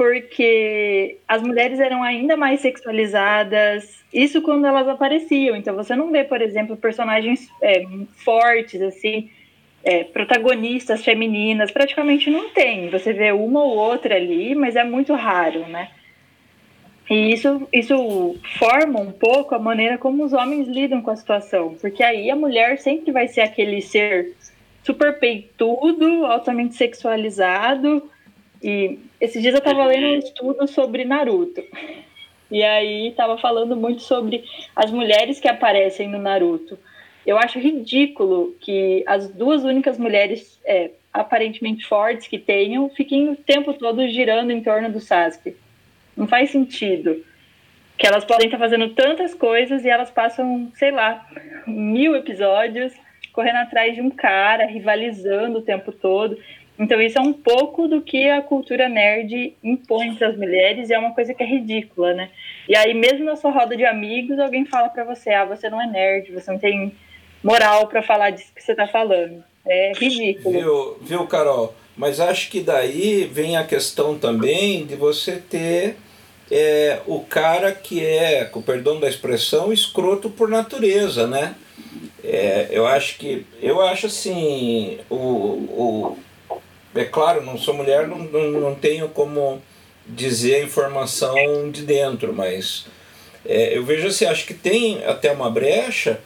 porque 0.00 1.18
as 1.28 1.42
mulheres 1.42 1.78
eram 1.78 2.02
ainda 2.02 2.34
mais 2.34 2.60
sexualizadas, 2.60 4.02
isso 4.10 4.40
quando 4.40 4.66
elas 4.66 4.88
apareciam. 4.88 5.54
Então 5.54 5.76
você 5.76 5.94
não 5.94 6.10
vê, 6.10 6.24
por 6.24 6.40
exemplo, 6.40 6.74
personagens 6.74 7.46
é, 7.60 7.84
fortes, 8.24 8.80
assim, 8.80 9.28
é, 9.84 10.04
protagonistas 10.04 11.04
femininas, 11.04 11.70
praticamente 11.70 12.30
não 12.30 12.48
tem. 12.48 12.88
Você 12.88 13.12
vê 13.12 13.30
uma 13.30 13.62
ou 13.62 13.76
outra 13.76 14.16
ali, 14.16 14.54
mas 14.54 14.74
é 14.74 14.84
muito 14.84 15.12
raro, 15.12 15.68
né? 15.68 15.90
E 17.10 17.34
isso, 17.34 17.68
isso 17.70 18.38
forma 18.58 19.00
um 19.00 19.12
pouco 19.12 19.54
a 19.54 19.58
maneira 19.58 19.98
como 19.98 20.24
os 20.24 20.32
homens 20.32 20.66
lidam 20.66 21.02
com 21.02 21.10
a 21.10 21.16
situação, 21.16 21.76
porque 21.78 22.02
aí 22.02 22.30
a 22.30 22.36
mulher 22.36 22.78
sempre 22.78 23.12
vai 23.12 23.28
ser 23.28 23.42
aquele 23.42 23.82
ser 23.82 24.34
super 24.82 25.18
peitudo, 25.18 26.24
altamente 26.24 26.74
sexualizado, 26.74 28.10
e 28.62 28.98
esses 29.20 29.42
dias 29.42 29.54
eu 29.54 29.60
tava 29.60 29.84
lendo 29.84 30.06
um 30.06 30.18
estudo 30.18 30.66
sobre 30.66 31.04
Naruto. 31.04 31.62
E 32.50 32.62
aí 32.62 33.12
tava 33.12 33.38
falando 33.38 33.76
muito 33.76 34.02
sobre 34.02 34.44
as 34.74 34.90
mulheres 34.90 35.38
que 35.38 35.46
aparecem 35.46 36.08
no 36.08 36.18
Naruto. 36.18 36.78
Eu 37.26 37.38
acho 37.38 37.58
ridículo 37.58 38.56
que 38.60 39.04
as 39.06 39.28
duas 39.28 39.62
únicas 39.62 39.98
mulheres 39.98 40.58
é, 40.64 40.90
aparentemente 41.12 41.86
fortes 41.86 42.26
que 42.26 42.38
tenham 42.38 42.88
fiquem 42.90 43.28
o 43.28 43.36
tempo 43.36 43.74
todo 43.74 44.08
girando 44.08 44.50
em 44.50 44.62
torno 44.62 44.90
do 44.90 45.00
Sasuke. 45.00 45.56
Não 46.16 46.26
faz 46.26 46.50
sentido. 46.50 47.24
Que 47.96 48.06
elas 48.06 48.24
podem 48.24 48.46
estar 48.46 48.58
fazendo 48.58 48.88
tantas 48.94 49.34
coisas 49.34 49.84
e 49.84 49.88
elas 49.88 50.10
passam, 50.10 50.72
sei 50.74 50.90
lá, 50.90 51.26
mil 51.66 52.16
episódios 52.16 52.94
correndo 53.32 53.56
atrás 53.58 53.94
de 53.94 54.00
um 54.00 54.10
cara, 54.10 54.66
rivalizando 54.66 55.58
o 55.58 55.62
tempo 55.62 55.92
todo. 55.92 56.36
Então, 56.80 56.98
isso 56.98 57.18
é 57.18 57.20
um 57.20 57.34
pouco 57.34 57.86
do 57.86 58.00
que 58.00 58.30
a 58.30 58.40
cultura 58.40 58.88
nerd 58.88 59.54
impõe 59.62 60.14
para 60.14 60.28
as 60.28 60.36
mulheres 60.36 60.88
e 60.88 60.94
é 60.94 60.98
uma 60.98 61.12
coisa 61.12 61.34
que 61.34 61.42
é 61.42 61.46
ridícula, 61.46 62.14
né? 62.14 62.30
E 62.66 62.74
aí, 62.74 62.94
mesmo 62.94 63.22
na 63.22 63.36
sua 63.36 63.50
roda 63.50 63.76
de 63.76 63.84
amigos, 63.84 64.38
alguém 64.38 64.64
fala 64.64 64.88
para 64.88 65.04
você: 65.04 65.28
ah, 65.28 65.44
você 65.44 65.68
não 65.68 65.78
é 65.78 65.86
nerd, 65.86 66.32
você 66.32 66.50
não 66.50 66.58
tem 66.58 66.90
moral 67.44 67.86
para 67.86 68.02
falar 68.02 68.30
disso 68.30 68.50
que 68.54 68.62
você 68.62 68.72
está 68.72 68.88
falando. 68.88 69.44
É 69.66 69.92
ridículo. 69.92 70.58
Viu, 70.58 70.96
viu, 71.02 71.26
Carol? 71.26 71.74
Mas 71.94 72.18
acho 72.18 72.50
que 72.50 72.62
daí 72.62 73.24
vem 73.30 73.58
a 73.58 73.64
questão 73.64 74.18
também 74.18 74.86
de 74.86 74.96
você 74.96 75.36
ter 75.36 75.96
é, 76.50 77.00
o 77.06 77.20
cara 77.20 77.72
que 77.72 78.02
é, 78.02 78.46
com 78.46 78.62
perdão 78.62 78.98
da 78.98 79.06
expressão, 79.06 79.70
escroto 79.70 80.30
por 80.30 80.48
natureza, 80.48 81.26
né? 81.26 81.54
É, 82.24 82.68
eu 82.70 82.86
acho 82.86 83.18
que 83.18 83.44
eu 83.60 83.82
acho 83.82 84.06
assim 84.06 84.98
o, 85.10 85.16
o 85.16 86.18
é 86.94 87.04
claro, 87.04 87.42
não 87.42 87.56
sou 87.56 87.74
mulher, 87.74 88.06
não, 88.06 88.18
não, 88.18 88.50
não 88.50 88.74
tenho 88.74 89.08
como 89.08 89.62
dizer 90.06 90.56
a 90.56 90.64
informação 90.64 91.70
de 91.70 91.82
dentro, 91.82 92.32
mas 92.32 92.86
é, 93.44 93.76
eu 93.76 93.84
vejo 93.84 94.08
assim, 94.08 94.24
acho 94.24 94.46
que 94.46 94.54
tem 94.54 95.04
até 95.04 95.32
uma 95.32 95.50
brecha, 95.50 96.20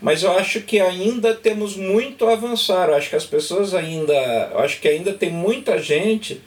mas 0.00 0.22
eu 0.22 0.32
acho 0.32 0.60
que 0.60 0.80
ainda 0.80 1.34
temos 1.34 1.76
muito 1.76 2.26
a 2.26 2.32
avançar. 2.32 2.88
Eu 2.88 2.96
acho 2.96 3.10
que 3.10 3.16
as 3.16 3.24
pessoas 3.24 3.74
ainda. 3.74 4.52
Acho 4.56 4.80
que 4.80 4.88
ainda 4.88 5.12
tem 5.12 5.30
muita 5.30 5.78
gente 5.78 6.40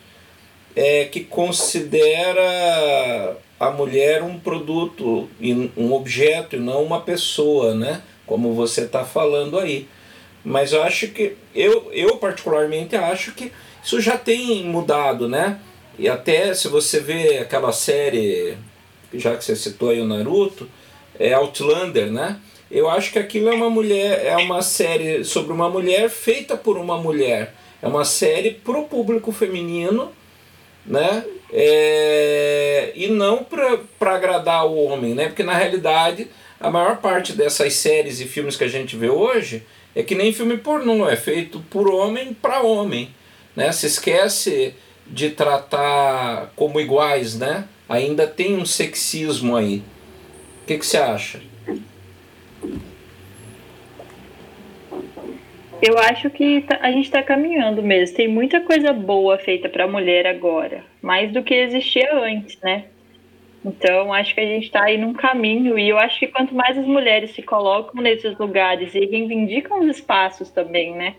é, 0.75 1.05
que 1.05 1.21
considera 1.21 3.37
a 3.59 3.71
mulher 3.71 4.21
um 4.21 4.39
produto, 4.39 5.27
um 5.75 5.93
objeto 5.93 6.55
e 6.55 6.59
não 6.59 6.83
uma 6.83 7.01
pessoa, 7.01 7.73
né? 7.73 8.01
Como 8.25 8.53
você 8.53 8.81
está 8.81 9.03
falando 9.03 9.57
aí. 9.57 9.87
Mas 10.43 10.71
eu 10.71 10.81
acho 10.83 11.09
que, 11.09 11.35
eu, 11.53 11.89
eu 11.91 12.17
particularmente 12.17 12.95
acho 12.95 13.33
que 13.33 13.51
isso 13.83 13.99
já 13.99 14.17
tem 14.17 14.63
mudado, 14.63 15.27
né? 15.27 15.59
E 15.97 16.07
até 16.07 16.53
se 16.53 16.67
você 16.67 16.99
vê 16.99 17.39
aquela 17.39 17.71
série, 17.73 18.57
já 19.13 19.35
que 19.35 19.43
você 19.43 19.55
citou 19.55 19.89
aí 19.89 19.99
o 19.99 20.05
Naruto, 20.05 20.69
é 21.19 21.33
Outlander, 21.33 22.11
né? 22.11 22.39
Eu 22.71 22.89
acho 22.89 23.11
que 23.11 23.19
aquilo 23.19 23.49
é 23.49 23.53
uma 23.53 23.69
mulher, 23.69 24.25
é 24.25 24.37
uma 24.37 24.61
série 24.61 25.23
sobre 25.23 25.51
uma 25.51 25.69
mulher 25.69 26.09
feita 26.09 26.55
por 26.55 26.77
uma 26.77 26.97
mulher. 26.97 27.53
É 27.81 27.87
uma 27.87 28.05
série 28.05 28.51
pro 28.51 28.83
público 28.83 29.31
feminino, 29.31 30.11
né? 30.85 31.25
É, 31.51 32.91
e 32.95 33.07
não 33.07 33.43
para 33.43 34.13
agradar 34.13 34.67
o 34.67 34.75
homem, 34.85 35.15
né? 35.15 35.27
Porque 35.27 35.43
na 35.43 35.55
realidade 35.55 36.27
a 36.59 36.69
maior 36.69 36.97
parte 36.97 37.33
dessas 37.33 37.73
séries 37.73 38.19
e 38.19 38.25
filmes 38.25 38.55
que 38.55 38.63
a 38.63 38.67
gente 38.67 38.95
vê 38.95 39.09
hoje 39.09 39.63
é 39.95 40.03
que 40.03 40.15
nem 40.15 40.31
filme 40.31 40.57
pornô, 40.57 41.09
é 41.09 41.15
feito 41.15 41.59
por 41.69 41.89
homem 41.89 42.33
para 42.33 42.61
homem. 42.61 43.09
Né? 43.55 43.71
Se 43.71 43.87
esquece 43.87 44.73
de 45.05 45.31
tratar 45.31 46.51
como 46.55 46.79
iguais, 46.79 47.37
né? 47.37 47.65
Ainda 47.87 48.27
tem 48.27 48.55
um 48.55 48.65
sexismo 48.65 49.55
aí. 49.55 49.81
O 50.61 50.65
que, 50.67 50.77
você 50.77 50.97
acha? 50.97 51.41
Eu 55.81 55.97
acho 55.97 56.29
que 56.29 56.61
tá, 56.61 56.77
a 56.81 56.91
gente 56.91 57.05
está 57.05 57.23
caminhando 57.23 57.81
mesmo. 57.81 58.15
Tem 58.15 58.27
muita 58.27 58.61
coisa 58.61 58.93
boa 58.93 59.37
feita 59.39 59.67
para 59.67 59.85
a 59.85 59.87
mulher 59.87 60.27
agora, 60.27 60.83
mais 61.01 61.31
do 61.31 61.41
que 61.41 61.55
existia 61.55 62.13
antes, 62.15 62.59
né? 62.61 62.85
Então, 63.63 64.13
acho 64.13 64.33
que 64.33 64.39
a 64.39 64.45
gente 64.45 64.65
está 64.65 64.83
aí 64.83 64.97
num 64.97 65.13
caminho 65.13 65.77
e 65.77 65.89
eu 65.89 65.97
acho 65.97 66.17
que 66.17 66.27
quanto 66.27 66.55
mais 66.55 66.77
as 66.77 66.85
mulheres 66.85 67.31
se 67.31 67.41
colocam 67.41 68.01
nesses 68.01 68.37
lugares 68.37 68.95
e 68.95 69.05
reivindicam 69.05 69.81
os 69.81 69.97
espaços 69.97 70.49
também, 70.49 70.93
né? 70.95 71.15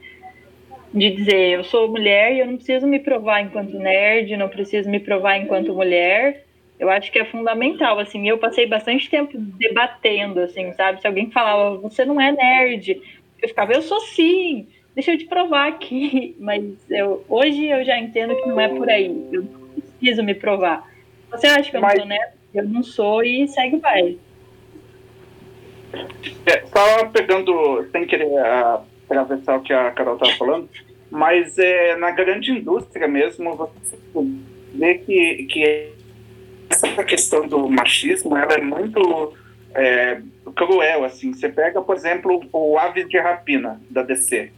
de 0.93 1.11
dizer 1.11 1.51
eu 1.51 1.65
sou 1.65 1.89
mulher 1.89 2.35
e 2.35 2.41
eu 2.41 2.47
não 2.47 2.57
preciso 2.57 2.87
me 2.87 2.99
provar 2.99 3.41
enquanto 3.41 3.79
nerd, 3.79 4.37
não 4.37 4.49
preciso 4.49 4.91
me 4.91 4.99
provar 4.99 5.39
enquanto 5.39 5.73
mulher. 5.73 6.45
Eu 6.79 6.89
acho 6.89 7.13
que 7.13 7.19
é 7.19 7.25
fundamental, 7.25 7.99
assim, 7.99 8.29
eu 8.29 8.39
passei 8.39 8.67
bastante 8.67 9.09
tempo 9.09 9.37
debatendo, 9.37 10.41
assim, 10.41 10.73
sabe? 10.73 11.01
Se 11.01 11.07
alguém 11.07 11.31
falava, 11.31 11.77
você 11.77 12.05
não 12.05 12.19
é 12.21 12.33
nerd, 12.33 13.01
eu 13.41 13.49
ficava, 13.49 13.73
eu 13.73 13.83
sou 13.83 14.01
sim, 14.01 14.67
deixa 14.95 15.13
eu 15.13 15.19
te 15.19 15.27
provar 15.27 15.69
aqui. 15.69 16.35
Mas 16.41 16.65
eu, 16.91 17.25
hoje 17.29 17.67
eu 17.67 17.85
já 17.85 17.99
entendo 17.99 18.35
que 18.35 18.49
não 18.49 18.59
é 18.59 18.69
por 18.69 18.89
aí, 18.89 19.07
eu 19.31 19.43
não 19.43 19.71
preciso 19.99 20.23
me 20.23 20.35
provar. 20.35 20.90
Você 21.31 21.47
acha 21.47 21.71
que 21.71 21.77
eu 21.77 21.81
Mas... 21.81 21.95
não 21.95 22.01
sou 22.01 22.09
nerd? 22.09 22.33
Eu 22.53 22.69
não 22.69 22.83
sou 22.83 23.23
e 23.23 23.47
segue 23.49 23.77
o 23.77 23.81
baile. 23.81 24.21
É, 26.47 26.67
só 26.67 27.07
pegando, 27.07 27.87
sem 27.93 28.07
querer 28.07 28.29
atravessar 28.39 29.57
o 29.57 29.63
que 29.63 29.73
a 29.73 29.91
Carol 29.93 30.15
estava 30.15 30.33
falando, 30.33 30.69
mas 31.11 31.59
é, 31.59 31.97
na 31.97 32.11
grande 32.11 32.53
indústria 32.53 33.09
mesmo, 33.09 33.57
você 33.57 33.99
vê 34.73 34.95
que, 34.99 35.47
que 35.51 35.93
essa 36.71 37.05
questão 37.05 37.47
do 37.47 37.69
machismo 37.69 38.37
ela 38.37 38.55
é 38.55 38.61
muito 38.61 39.35
é, 39.75 40.21
cruel. 40.55 41.05
Assim. 41.05 41.33
Você 41.33 41.49
pega, 41.49 41.83
por 41.83 41.97
exemplo, 41.97 42.41
o 42.53 42.79
Aves 42.79 43.09
de 43.09 43.19
Rapina, 43.19 43.81
da 43.91 44.03
DC. 44.03 44.53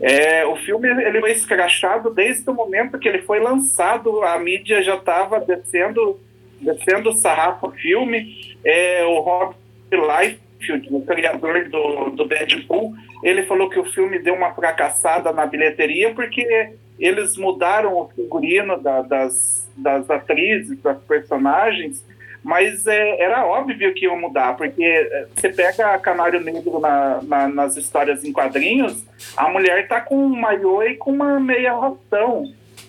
É, 0.00 0.46
o 0.46 0.56
filme 0.56 0.88
ele 0.88 1.20
foi 1.20 1.32
escrachado 1.32 2.10
desde 2.10 2.48
o 2.48 2.54
momento 2.54 2.98
que 2.98 3.08
ele 3.08 3.22
foi 3.22 3.40
lançado, 3.40 4.22
a 4.22 4.38
mídia 4.38 4.82
já 4.82 4.94
estava 4.94 5.40
descendo, 5.40 6.20
descendo 6.60 7.10
o 7.10 7.14
sarrafo 7.14 7.70
filme. 7.72 8.56
É, 8.64 9.04
o 9.04 9.20
Rob 9.20 9.54
Liefeld, 9.90 10.88
o 10.90 11.00
criador 11.02 11.68
do, 11.68 12.10
do 12.10 12.24
Deadpool, 12.26 12.94
ele 13.22 13.42
falou 13.44 13.68
que 13.68 13.78
o 13.78 13.84
filme 13.84 14.18
deu 14.18 14.34
uma 14.34 14.52
fracassada 14.54 15.32
na 15.32 15.46
bilheteria 15.46 16.14
porque 16.14 16.74
eles 16.98 17.36
mudaram 17.36 17.96
o 17.96 18.08
figurino 18.08 18.80
da, 18.80 19.02
das, 19.02 19.68
das 19.76 20.08
atrizes, 20.10 20.80
das 20.80 20.98
personagens, 21.04 22.04
mas 22.42 22.86
é, 22.86 23.20
era 23.20 23.46
óbvio 23.46 23.92
que 23.94 24.04
iam 24.04 24.18
mudar, 24.18 24.56
porque 24.56 24.84
é, 24.84 25.26
você 25.34 25.48
pega 25.48 25.98
Canário 25.98 26.40
Negro 26.40 26.78
na, 26.78 27.20
na, 27.22 27.48
nas 27.48 27.76
histórias 27.76 28.24
em 28.24 28.32
quadrinhos, 28.32 29.04
a 29.36 29.48
mulher 29.48 29.88
tá 29.88 30.00
com 30.00 30.16
um 30.16 30.40
maiô 30.40 30.82
e 30.82 30.96
com 30.96 31.10
uma 31.10 31.38
meia 31.40 31.74
ração. 31.74 32.44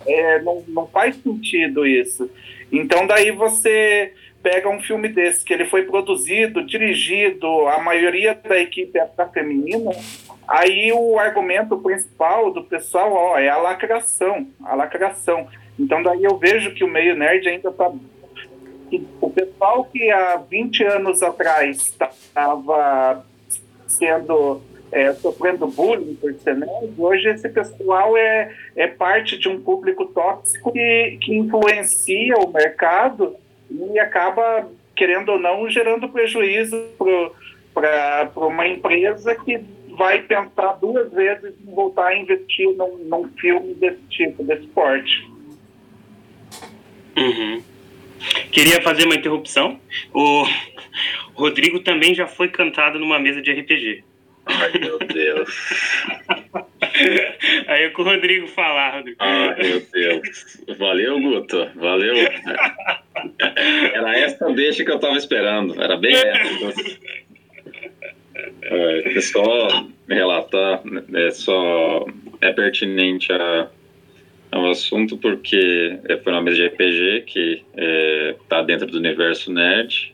É, 0.05 0.41
não, 0.41 0.63
não 0.67 0.87
faz 0.87 1.15
sentido 1.17 1.85
isso. 1.85 2.29
Então 2.71 3.05
daí 3.05 3.31
você 3.31 4.13
pega 4.41 4.69
um 4.69 4.79
filme 4.79 5.09
desse, 5.09 5.43
que 5.43 5.53
ele 5.53 5.65
foi 5.65 5.83
produzido, 5.83 6.65
dirigido, 6.65 7.67
a 7.67 7.79
maioria 7.79 8.33
da 8.33 8.57
equipe 8.57 8.97
é 8.97 9.07
feminina, 9.33 9.91
aí 10.47 10.91
o 10.93 11.19
argumento 11.19 11.77
principal 11.77 12.51
do 12.51 12.63
pessoal 12.63 13.11
ó, 13.11 13.37
é 13.37 13.49
a 13.49 13.57
lacração, 13.57 14.47
a 14.63 14.75
lacração. 14.75 15.47
Então 15.77 16.01
daí 16.01 16.23
eu 16.23 16.37
vejo 16.37 16.73
que 16.73 16.83
o 16.83 16.87
meio 16.87 17.15
nerd 17.15 17.47
ainda 17.47 17.69
está 17.69 17.91
o 19.21 19.29
pessoal 19.29 19.85
que 19.85 20.09
há 20.11 20.37
20 20.37 20.83
anos 20.83 21.21
atrás 21.21 21.77
estava 21.77 23.25
sendo 23.87 24.61
é, 24.91 25.13
sofrendo 25.13 25.67
bullying 25.67 26.15
por 26.15 26.33
ser 26.35 26.55
nerd, 26.55 26.93
hoje 26.97 27.29
esse 27.29 27.47
pessoal 27.49 28.17
é, 28.17 28.53
é 28.75 28.87
parte 28.87 29.37
de 29.37 29.47
um 29.47 29.61
público 29.61 30.05
tóxico 30.07 30.71
que, 30.71 31.17
que 31.21 31.35
influencia 31.35 32.37
o 32.37 32.51
mercado 32.51 33.35
e 33.69 33.99
acaba, 33.99 34.67
querendo 34.95 35.33
ou 35.33 35.39
não, 35.39 35.69
gerando 35.69 36.09
prejuízo 36.09 36.75
para 37.73 38.31
uma 38.35 38.67
empresa 38.67 39.35
que 39.35 39.63
vai 39.95 40.21
pensar 40.21 40.73
duas 40.79 41.11
vezes 41.11 41.53
em 41.61 41.73
voltar 41.73 42.07
a 42.07 42.17
investir 42.17 42.73
num, 42.75 42.97
num 42.99 43.27
filme 43.33 43.73
desse 43.75 44.01
tipo, 44.09 44.43
desse 44.43 44.65
porte. 44.67 45.29
Uhum. 47.17 47.61
Queria 48.51 48.81
fazer 48.81 49.05
uma 49.05 49.15
interrupção. 49.15 49.79
O 50.13 50.45
Rodrigo 51.33 51.79
também 51.79 52.13
já 52.13 52.27
foi 52.27 52.49
cantado 52.49 52.99
numa 52.99 53.19
mesa 53.19 53.41
de 53.41 53.51
RPG. 53.51 54.03
Ai, 54.45 54.71
meu 54.79 54.99
Deus. 54.99 55.49
Aí 57.67 57.83
é 57.83 57.89
com 57.89 58.01
o 58.01 58.05
Rodrigo 58.05 58.47
falar, 58.47 58.95
Rodrigo. 58.97 59.17
Ai, 59.19 59.55
meu 59.55 59.81
Deus. 59.91 60.57
Valeu, 60.77 61.19
Guto. 61.21 61.69
Valeu. 61.75 62.15
Era 63.93 64.19
essa 64.19 64.51
deixa 64.53 64.83
que 64.83 64.91
eu 64.91 64.99
tava 64.99 65.17
esperando. 65.17 65.81
Era 65.81 65.95
bem 65.97 66.15
essa. 66.17 67.19
É, 68.61 69.21
só 69.21 69.85
relatar, 70.07 70.81
é 71.13 71.31
só 71.31 72.05
é 72.41 72.51
pertinente 72.51 73.31
a 73.31 73.69
é 74.51 74.57
um 74.57 74.69
assunto 74.69 75.17
porque 75.17 75.99
é, 76.05 76.17
foi 76.17 76.33
uma 76.33 76.41
mesa 76.41 76.57
de 76.57 76.67
RPG 76.67 77.23
que 77.27 77.63
é, 77.75 78.35
dentro 78.65 78.87
do 78.87 78.97
universo 78.97 79.51
nerd. 79.51 80.13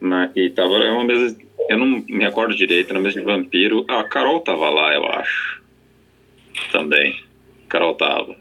Mas, 0.00 0.30
e 0.34 0.48
tava 0.50 0.76
é 0.76 0.90
uma 0.90 1.04
mesa. 1.04 1.36
Eu 1.68 1.78
não 1.78 1.86
me 1.86 2.24
recordo 2.24 2.56
direito, 2.56 2.90
era 2.90 2.98
uma 2.98 3.04
mesa 3.04 3.20
de 3.20 3.26
vampiro. 3.26 3.84
A 3.88 4.02
Carol 4.04 4.40
tava 4.40 4.70
lá, 4.70 4.94
eu 4.94 5.06
acho. 5.06 5.62
Também. 6.72 7.22
Carol 7.68 7.94
tava. 7.94 8.34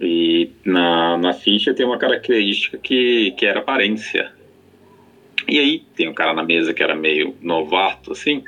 E 0.00 0.50
na, 0.64 1.18
na 1.18 1.32
ficha 1.32 1.74
tem 1.74 1.84
uma 1.84 1.98
característica 1.98 2.78
que, 2.78 3.32
que 3.32 3.44
era 3.44 3.58
aparência. 3.58 4.32
E 5.48 5.58
aí 5.58 5.82
tem 5.96 6.08
um 6.08 6.14
cara 6.14 6.32
na 6.32 6.44
mesa 6.44 6.72
que 6.72 6.82
era 6.82 6.94
meio 6.94 7.36
novato, 7.42 8.12
assim. 8.12 8.44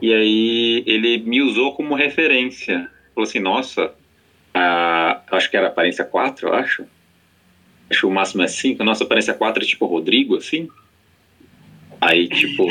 E 0.00 0.14
aí 0.14 0.84
ele 0.86 1.18
me 1.18 1.42
usou 1.42 1.74
como 1.74 1.94
referência. 1.96 2.88
Falou 3.14 3.28
assim, 3.28 3.40
nossa, 3.40 3.92
a, 4.54 5.22
acho 5.30 5.50
que 5.50 5.56
era 5.56 5.68
aparência 5.68 6.04
4, 6.04 6.48
eu 6.48 6.54
acho. 6.54 6.84
Acho 7.88 8.00
que 8.00 8.06
o 8.06 8.10
máximo 8.10 8.42
é 8.42 8.48
5. 8.48 8.82
Nossa 8.84 9.04
aparência 9.04 9.34
4 9.34 9.62
é 9.62 9.66
tipo 9.66 9.86
Rodrigo, 9.86 10.36
assim. 10.36 10.68
Aí, 12.00 12.28
tipo. 12.28 12.66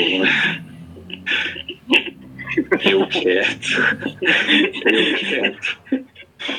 eu 2.90 3.06
quieto. 3.06 3.68
eu 4.86 5.14
quieto. 5.18 5.78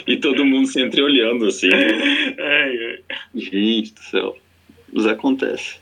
E 0.07 0.17
todo 0.17 0.45
mundo 0.45 0.67
se 0.67 0.81
entreolhando, 0.81 1.47
assim. 1.47 1.69
Ai, 1.73 2.77
ai. 2.77 2.99
Gente 3.33 3.93
do 3.93 3.99
céu. 4.01 4.37
Isso 4.93 5.09
acontece. 5.09 5.77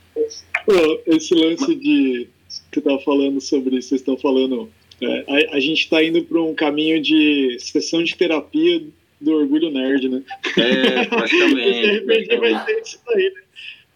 Esse 1.05 1.35
lance 1.35 1.75
de. 1.75 2.27
Que 2.71 2.81
tava 2.81 2.99
falando 2.99 3.41
sobre 3.41 3.77
isso, 3.77 3.89
vocês 3.89 4.01
estão 4.01 4.17
falando. 4.17 4.69
É, 5.01 5.25
a, 5.27 5.55
a 5.55 5.59
gente 5.59 5.83
está 5.83 6.03
indo 6.03 6.23
para 6.23 6.41
um 6.41 6.53
caminho 6.53 7.01
de 7.01 7.57
sessão 7.59 8.03
de 8.03 8.15
terapia 8.15 8.81
do 9.19 9.33
Orgulho 9.33 9.69
Nerd, 9.69 10.09
né? 10.09 10.21
É, 10.57 11.05
praticamente. 11.05 11.97
RPG 11.99 12.37
vai 12.37 12.65
ter 12.65 12.81
isso 12.81 12.99
aí, 13.09 13.33
né? 13.35 13.41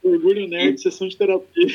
Orgulho 0.04 0.48
Nerd, 0.48 0.82
sessão 0.82 1.08
de 1.08 1.16
terapia. 1.16 1.68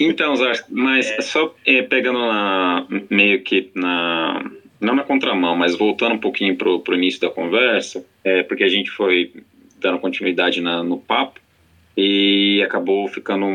Então, 0.00 0.34
mas 0.70 1.10
é. 1.10 1.20
só 1.20 1.54
é, 1.66 1.82
pegando 1.82 2.18
na, 2.18 2.86
meio 3.10 3.42
que 3.42 3.70
na. 3.74 4.50
Não 4.78 4.94
na 4.94 5.04
contramão, 5.04 5.56
mas 5.56 5.74
voltando 5.74 6.14
um 6.14 6.18
pouquinho 6.18 6.54
pro, 6.54 6.80
pro 6.80 6.94
início 6.94 7.20
da 7.20 7.30
conversa, 7.30 8.04
é, 8.22 8.42
porque 8.42 8.62
a 8.62 8.68
gente 8.68 8.90
foi 8.90 9.32
dando 9.80 9.98
continuidade 9.98 10.60
na, 10.60 10.82
no 10.82 10.98
papo 10.98 11.40
e 11.96 12.62
acabou 12.62 13.08
ficando 13.08 13.48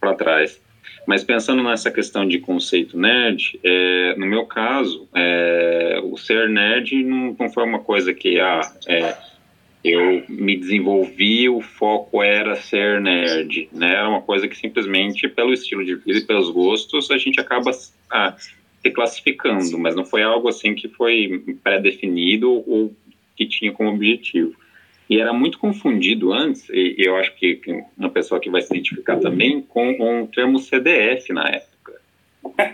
para 0.00 0.14
trás. 0.14 0.60
Mas 1.06 1.22
pensando 1.22 1.62
nessa 1.62 1.90
questão 1.90 2.26
de 2.26 2.38
conceito 2.38 2.98
nerd, 2.98 3.58
é, 3.62 4.14
no 4.16 4.26
meu 4.26 4.46
caso, 4.46 5.06
é, 5.14 6.00
o 6.02 6.16
ser 6.16 6.48
nerd 6.48 7.02
não, 7.04 7.36
não, 7.38 7.50
foi 7.50 7.64
uma 7.64 7.80
coisa 7.80 8.14
que 8.14 8.40
ah, 8.40 8.60
é, 8.86 9.14
eu 9.84 10.24
me 10.28 10.56
desenvolvi, 10.56 11.48
o 11.48 11.60
foco 11.60 12.22
era 12.22 12.56
ser 12.56 13.00
nerd, 13.02 13.68
né? 13.70 13.92
Era 13.92 14.08
uma 14.08 14.22
coisa 14.22 14.48
que 14.48 14.56
simplesmente 14.56 15.28
pelo 15.28 15.52
estilo 15.52 15.84
de 15.84 15.94
vida 15.96 16.18
e 16.18 16.24
pelos 16.24 16.50
gostos 16.50 17.10
a 17.10 17.18
gente 17.18 17.38
acaba 17.38 17.70
ah, 18.10 18.34
se 18.82 18.90
classificando, 18.90 19.78
mas 19.78 19.94
não 19.94 20.06
foi 20.06 20.22
algo 20.22 20.48
assim 20.48 20.74
que 20.74 20.88
foi 20.88 21.44
pré-definido 21.62 22.50
ou 22.50 22.94
que 23.36 23.46
tinha 23.46 23.72
como 23.72 23.90
objetivo. 23.90 24.54
E 25.08 25.20
era 25.20 25.32
muito 25.32 25.58
confundido 25.58 26.32
antes, 26.32 26.68
e, 26.70 26.96
eu 26.98 27.16
acho 27.16 27.34
que 27.34 27.60
uma 27.96 28.08
pessoa 28.08 28.40
que 28.40 28.48
vai 28.48 28.62
se 28.62 28.72
identificar 28.72 29.18
também, 29.18 29.60
com, 29.60 29.96
com 29.96 30.22
o 30.22 30.26
termo 30.26 30.58
CDF 30.58 31.32
na 31.32 31.46
época, 31.46 32.00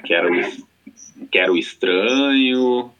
que 0.04 0.14
era, 0.14 0.30
o, 0.30 1.26
que 1.26 1.38
era 1.38 1.52
o 1.52 1.58
estranho, 1.58 2.90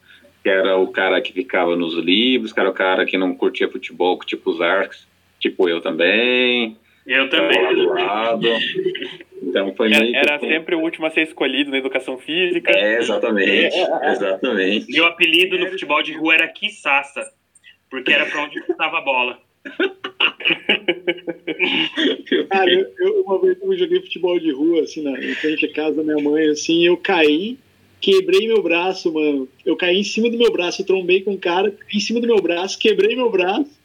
que 0.43 0.49
era 0.49 0.77
o 0.77 0.89
cara 0.89 1.21
que 1.21 1.33
ficava 1.33 1.77
nos 1.77 1.95
livros, 1.95 2.53
que 2.53 2.59
era 2.59 2.71
o 2.71 2.75
cara 2.75 3.05
que 3.05 3.17
não 3.17 3.35
curtia 3.35 3.71
futebol, 3.71 4.19
tipo 4.19 4.51
os 4.51 4.61
arcos, 4.61 5.07
tipo 5.39 5.69
eu 5.69 5.81
também. 5.81 6.77
Eu 7.07 7.29
também. 7.29 7.59
Então 9.43 9.75
foi 9.75 9.93
era, 9.93 10.17
era 10.17 10.39
sempre 10.39 10.75
o 10.75 10.81
último 10.81 11.07
a 11.07 11.11
ser 11.11 11.23
escolhido 11.23 11.71
na 11.71 11.79
educação 11.79 12.19
física. 12.19 12.71
É, 12.73 12.99
exatamente, 12.99 13.77
exatamente. 14.05 14.93
Meu 14.93 15.07
apelido 15.07 15.59
no 15.59 15.69
futebol 15.69 16.03
de 16.03 16.15
rua 16.15 16.35
era 16.35 16.49
Kisassa 16.49 17.23
porque 17.91 18.13
era 18.13 18.27
para 18.27 18.45
onde 18.45 18.59
estava 18.59 18.99
a 18.99 19.03
bola. 19.03 19.39
Cara, 22.51 22.71
eu, 22.71 22.91
eu, 22.99 23.23
uma 23.23 23.41
vez 23.41 23.59
eu 23.61 23.77
joguei 23.77 24.01
futebol 24.01 24.41
de 24.41 24.51
rua, 24.53 24.83
assim, 24.83 25.03
na, 25.03 25.13
em 25.23 25.35
frente 25.35 25.67
à 25.67 25.73
casa 25.73 25.97
da 25.97 26.03
minha 26.03 26.23
mãe, 26.23 26.49
assim, 26.49 26.87
eu 26.87 26.97
caí 26.97 27.59
quebrei 28.01 28.49
meu 28.49 28.63
braço, 28.63 29.13
mano. 29.13 29.47
Eu 29.65 29.77
caí 29.77 29.99
em 29.99 30.05
cima 30.05 30.31
do 30.31 30.39
meu 30.39 30.51
braço, 30.51 30.85
trombei 30.85 31.23
com 31.23 31.33
um 31.33 31.37
cara, 31.37 31.75
em 31.93 32.01
cima 32.01 32.21
do 32.21 32.27
meu 32.27 32.41
braço, 32.41 32.79
quebrei 32.79 33.15
meu 33.15 33.31
braço. 33.31 33.79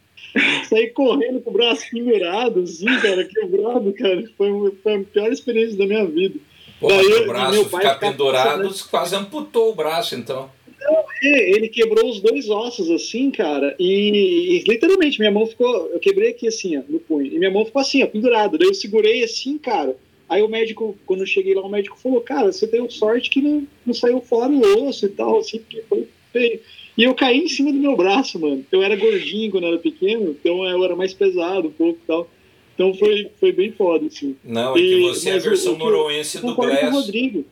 Saí 0.68 0.88
correndo 0.88 1.40
com 1.40 1.50
o 1.50 1.52
braço 1.52 1.88
pendurado, 1.90 2.60
assim, 2.60 2.86
cara, 3.00 3.24
quebrado, 3.24 3.92
cara. 3.92 4.24
Foi, 4.36 4.72
foi 4.82 4.94
a 4.94 5.04
pior 5.04 5.32
experiência 5.32 5.78
da 5.78 5.86
minha 5.86 6.04
vida. 6.04 6.38
Pô, 6.80 6.88
Daí, 6.88 7.06
o 7.06 7.26
braço 7.26 7.52
meu 7.52 7.64
pai 7.66 7.82
ficar 7.82 7.94
pendurado, 7.94 8.74
quase 8.90 9.14
amputou 9.14 9.72
o 9.72 9.74
braço, 9.74 10.14
então. 10.14 10.50
Não, 10.86 11.04
é, 11.22 11.50
ele 11.50 11.68
quebrou 11.68 12.08
os 12.08 12.20
dois 12.20 12.48
ossos, 12.48 12.90
assim, 12.90 13.30
cara, 13.30 13.74
e, 13.78 14.58
e, 14.58 14.64
literalmente 14.68 15.18
minha 15.18 15.30
mão 15.30 15.46
ficou. 15.46 15.88
Eu 15.92 15.98
quebrei 15.98 16.30
aqui, 16.30 16.48
assim, 16.48 16.76
ó, 16.76 16.82
no 16.88 17.00
punho, 17.00 17.26
e 17.26 17.38
minha 17.38 17.50
mão 17.50 17.64
ficou 17.64 17.80
assim, 17.80 18.02
ó, 18.02 18.06
pendurada. 18.06 18.58
Daí 18.58 18.68
eu 18.68 18.74
segurei 18.74 19.24
assim, 19.24 19.58
cara. 19.58 19.96
Aí 20.28 20.42
o 20.42 20.48
médico, 20.48 20.96
quando 21.06 21.20
eu 21.20 21.26
cheguei 21.26 21.54
lá, 21.54 21.62
o 21.62 21.68
médico 21.68 21.98
falou: 21.98 22.20
Cara, 22.20 22.50
você 22.50 22.66
tem 22.66 22.88
sorte 22.90 23.30
que 23.30 23.40
não, 23.40 23.66
não 23.84 23.94
saiu 23.94 24.20
fora 24.20 24.50
o 24.50 24.88
osso 24.88 25.06
e 25.06 25.08
tal, 25.08 25.38
assim, 25.38 25.58
porque 25.58 25.82
foi 25.88 26.08
feio. 26.32 26.60
E 26.96 27.04
eu 27.04 27.14
caí 27.14 27.38
em 27.38 27.48
cima 27.48 27.72
do 27.72 27.78
meu 27.78 27.96
braço, 27.96 28.38
mano. 28.38 28.64
Eu 28.72 28.82
era 28.82 28.96
gordinho 28.96 29.50
quando 29.50 29.64
eu 29.64 29.70
era 29.70 29.78
pequeno, 29.78 30.30
então 30.30 30.64
eu 30.64 30.82
era 30.82 30.96
mais 30.96 31.12
pesado 31.12 31.68
um 31.68 31.72
pouco 31.72 32.00
e 32.02 32.06
tal. 32.06 32.28
Então 32.74 32.92
foi, 32.94 33.30
foi 33.38 33.52
bem 33.52 33.72
foda, 33.72 34.06
assim. 34.06 34.36
Não, 34.42 34.76
é 34.76 34.80
que 34.80 35.00
você 35.02 35.28
e, 35.28 35.32
é 35.32 35.36
a 35.36 35.38
versão 35.38 35.76
noroense 35.76 36.40
do 36.40 36.54
Glass. 36.54 36.80
Com 36.80 36.86
o 36.86 36.90
Rodrigo. 36.90 37.44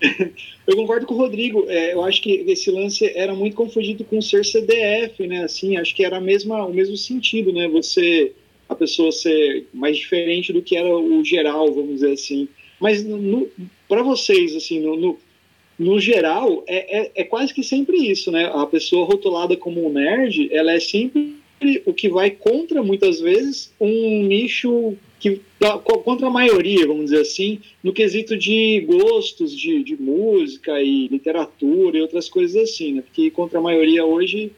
eu 0.66 0.76
concordo 0.76 1.06
com 1.06 1.14
o 1.14 1.18
Rodrigo. 1.18 1.64
É, 1.68 1.92
eu 1.92 2.02
acho 2.02 2.22
que 2.22 2.44
esse 2.48 2.70
lance 2.70 3.10
era 3.14 3.34
muito 3.34 3.56
confundido 3.56 4.04
com 4.04 4.20
ser 4.20 4.44
CDF, 4.44 5.26
né? 5.26 5.44
Assim, 5.44 5.76
acho 5.76 5.94
que 5.94 6.04
era 6.04 6.16
a 6.16 6.20
mesma, 6.20 6.64
o 6.66 6.72
mesmo 6.72 6.96
sentido, 6.96 7.52
né? 7.52 7.68
Você, 7.68 8.32
a 8.68 8.74
pessoa 8.74 9.12
ser 9.12 9.66
mais 9.72 9.96
diferente 9.96 10.52
do 10.52 10.62
que 10.62 10.76
era 10.76 10.88
o 10.88 11.24
geral, 11.24 11.72
vamos 11.72 11.94
dizer 11.94 12.12
assim. 12.12 12.48
Mas 12.80 13.04
para 13.88 14.02
vocês, 14.02 14.56
assim, 14.56 14.80
no, 14.80 14.96
no, 14.96 15.18
no 15.78 16.00
geral, 16.00 16.64
é, 16.66 16.98
é, 16.98 17.10
é, 17.16 17.24
quase 17.24 17.52
que 17.52 17.62
sempre 17.62 17.96
isso, 18.10 18.30
né? 18.30 18.50
A 18.52 18.66
pessoa 18.66 19.06
rotulada 19.06 19.56
como 19.56 19.86
um 19.86 19.92
nerd, 19.92 20.48
ela 20.52 20.72
é 20.72 20.80
sempre 20.80 21.36
o 21.84 21.92
que 21.92 22.08
vai 22.08 22.30
contra, 22.30 22.82
muitas 22.82 23.20
vezes, 23.20 23.72
um 23.78 24.22
nicho 24.22 24.96
que 25.20 25.42
contra 26.02 26.26
a 26.26 26.30
maioria, 26.30 26.86
vamos 26.86 27.04
dizer 27.04 27.20
assim, 27.20 27.60
no 27.84 27.92
quesito 27.92 28.36
de 28.36 28.80
gostos 28.88 29.56
de, 29.56 29.84
de 29.84 30.00
música 30.00 30.82
e 30.82 31.06
literatura 31.08 31.98
e 31.98 32.00
outras 32.00 32.28
coisas 32.28 32.56
assim, 32.56 32.94
né? 32.94 33.02
Porque 33.02 33.30
contra 33.30 33.58
a 33.58 33.62
maioria 33.62 34.04
hoje 34.04 34.50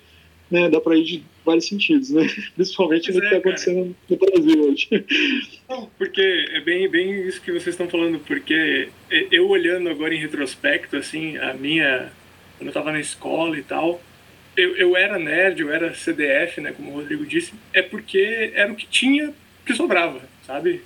né, 0.48 0.68
dá 0.68 0.80
para 0.80 0.96
ir 0.96 1.04
de 1.04 1.24
vários 1.44 1.66
sentidos, 1.66 2.10
né? 2.10 2.28
Principalmente 2.54 3.10
pois 3.10 3.16
no 3.16 3.24
é, 3.24 3.28
que 3.28 3.34
está 3.34 3.38
acontecendo 3.38 3.96
no 4.08 4.16
Brasil 4.16 4.64
hoje. 4.64 4.88
Não, 5.68 5.90
porque 5.98 6.46
é 6.52 6.60
bem, 6.60 6.88
bem 6.88 7.26
isso 7.26 7.42
que 7.42 7.50
vocês 7.50 7.68
estão 7.74 7.88
falando, 7.88 8.20
porque 8.20 8.88
eu 9.10 9.48
olhando 9.48 9.88
agora 9.88 10.14
em 10.14 10.18
retrospecto, 10.18 10.96
assim, 10.96 11.36
a 11.38 11.52
minha. 11.54 12.12
Quando 12.56 12.68
eu 12.68 12.68
estava 12.68 12.92
na 12.92 13.00
escola 13.00 13.58
e 13.58 13.62
tal, 13.62 14.00
eu, 14.56 14.76
eu 14.76 14.96
era 14.96 15.18
nerd, 15.18 15.60
eu 15.60 15.72
era 15.72 15.94
CDF, 15.94 16.60
né, 16.60 16.72
como 16.72 16.90
o 16.90 16.94
Rodrigo 16.94 17.26
disse, 17.26 17.52
é 17.72 17.82
porque 17.82 18.52
era 18.54 18.70
o 18.70 18.76
que 18.76 18.86
tinha 18.86 19.32
que 19.64 19.74
sobrava, 19.74 20.20
sabe? 20.52 20.82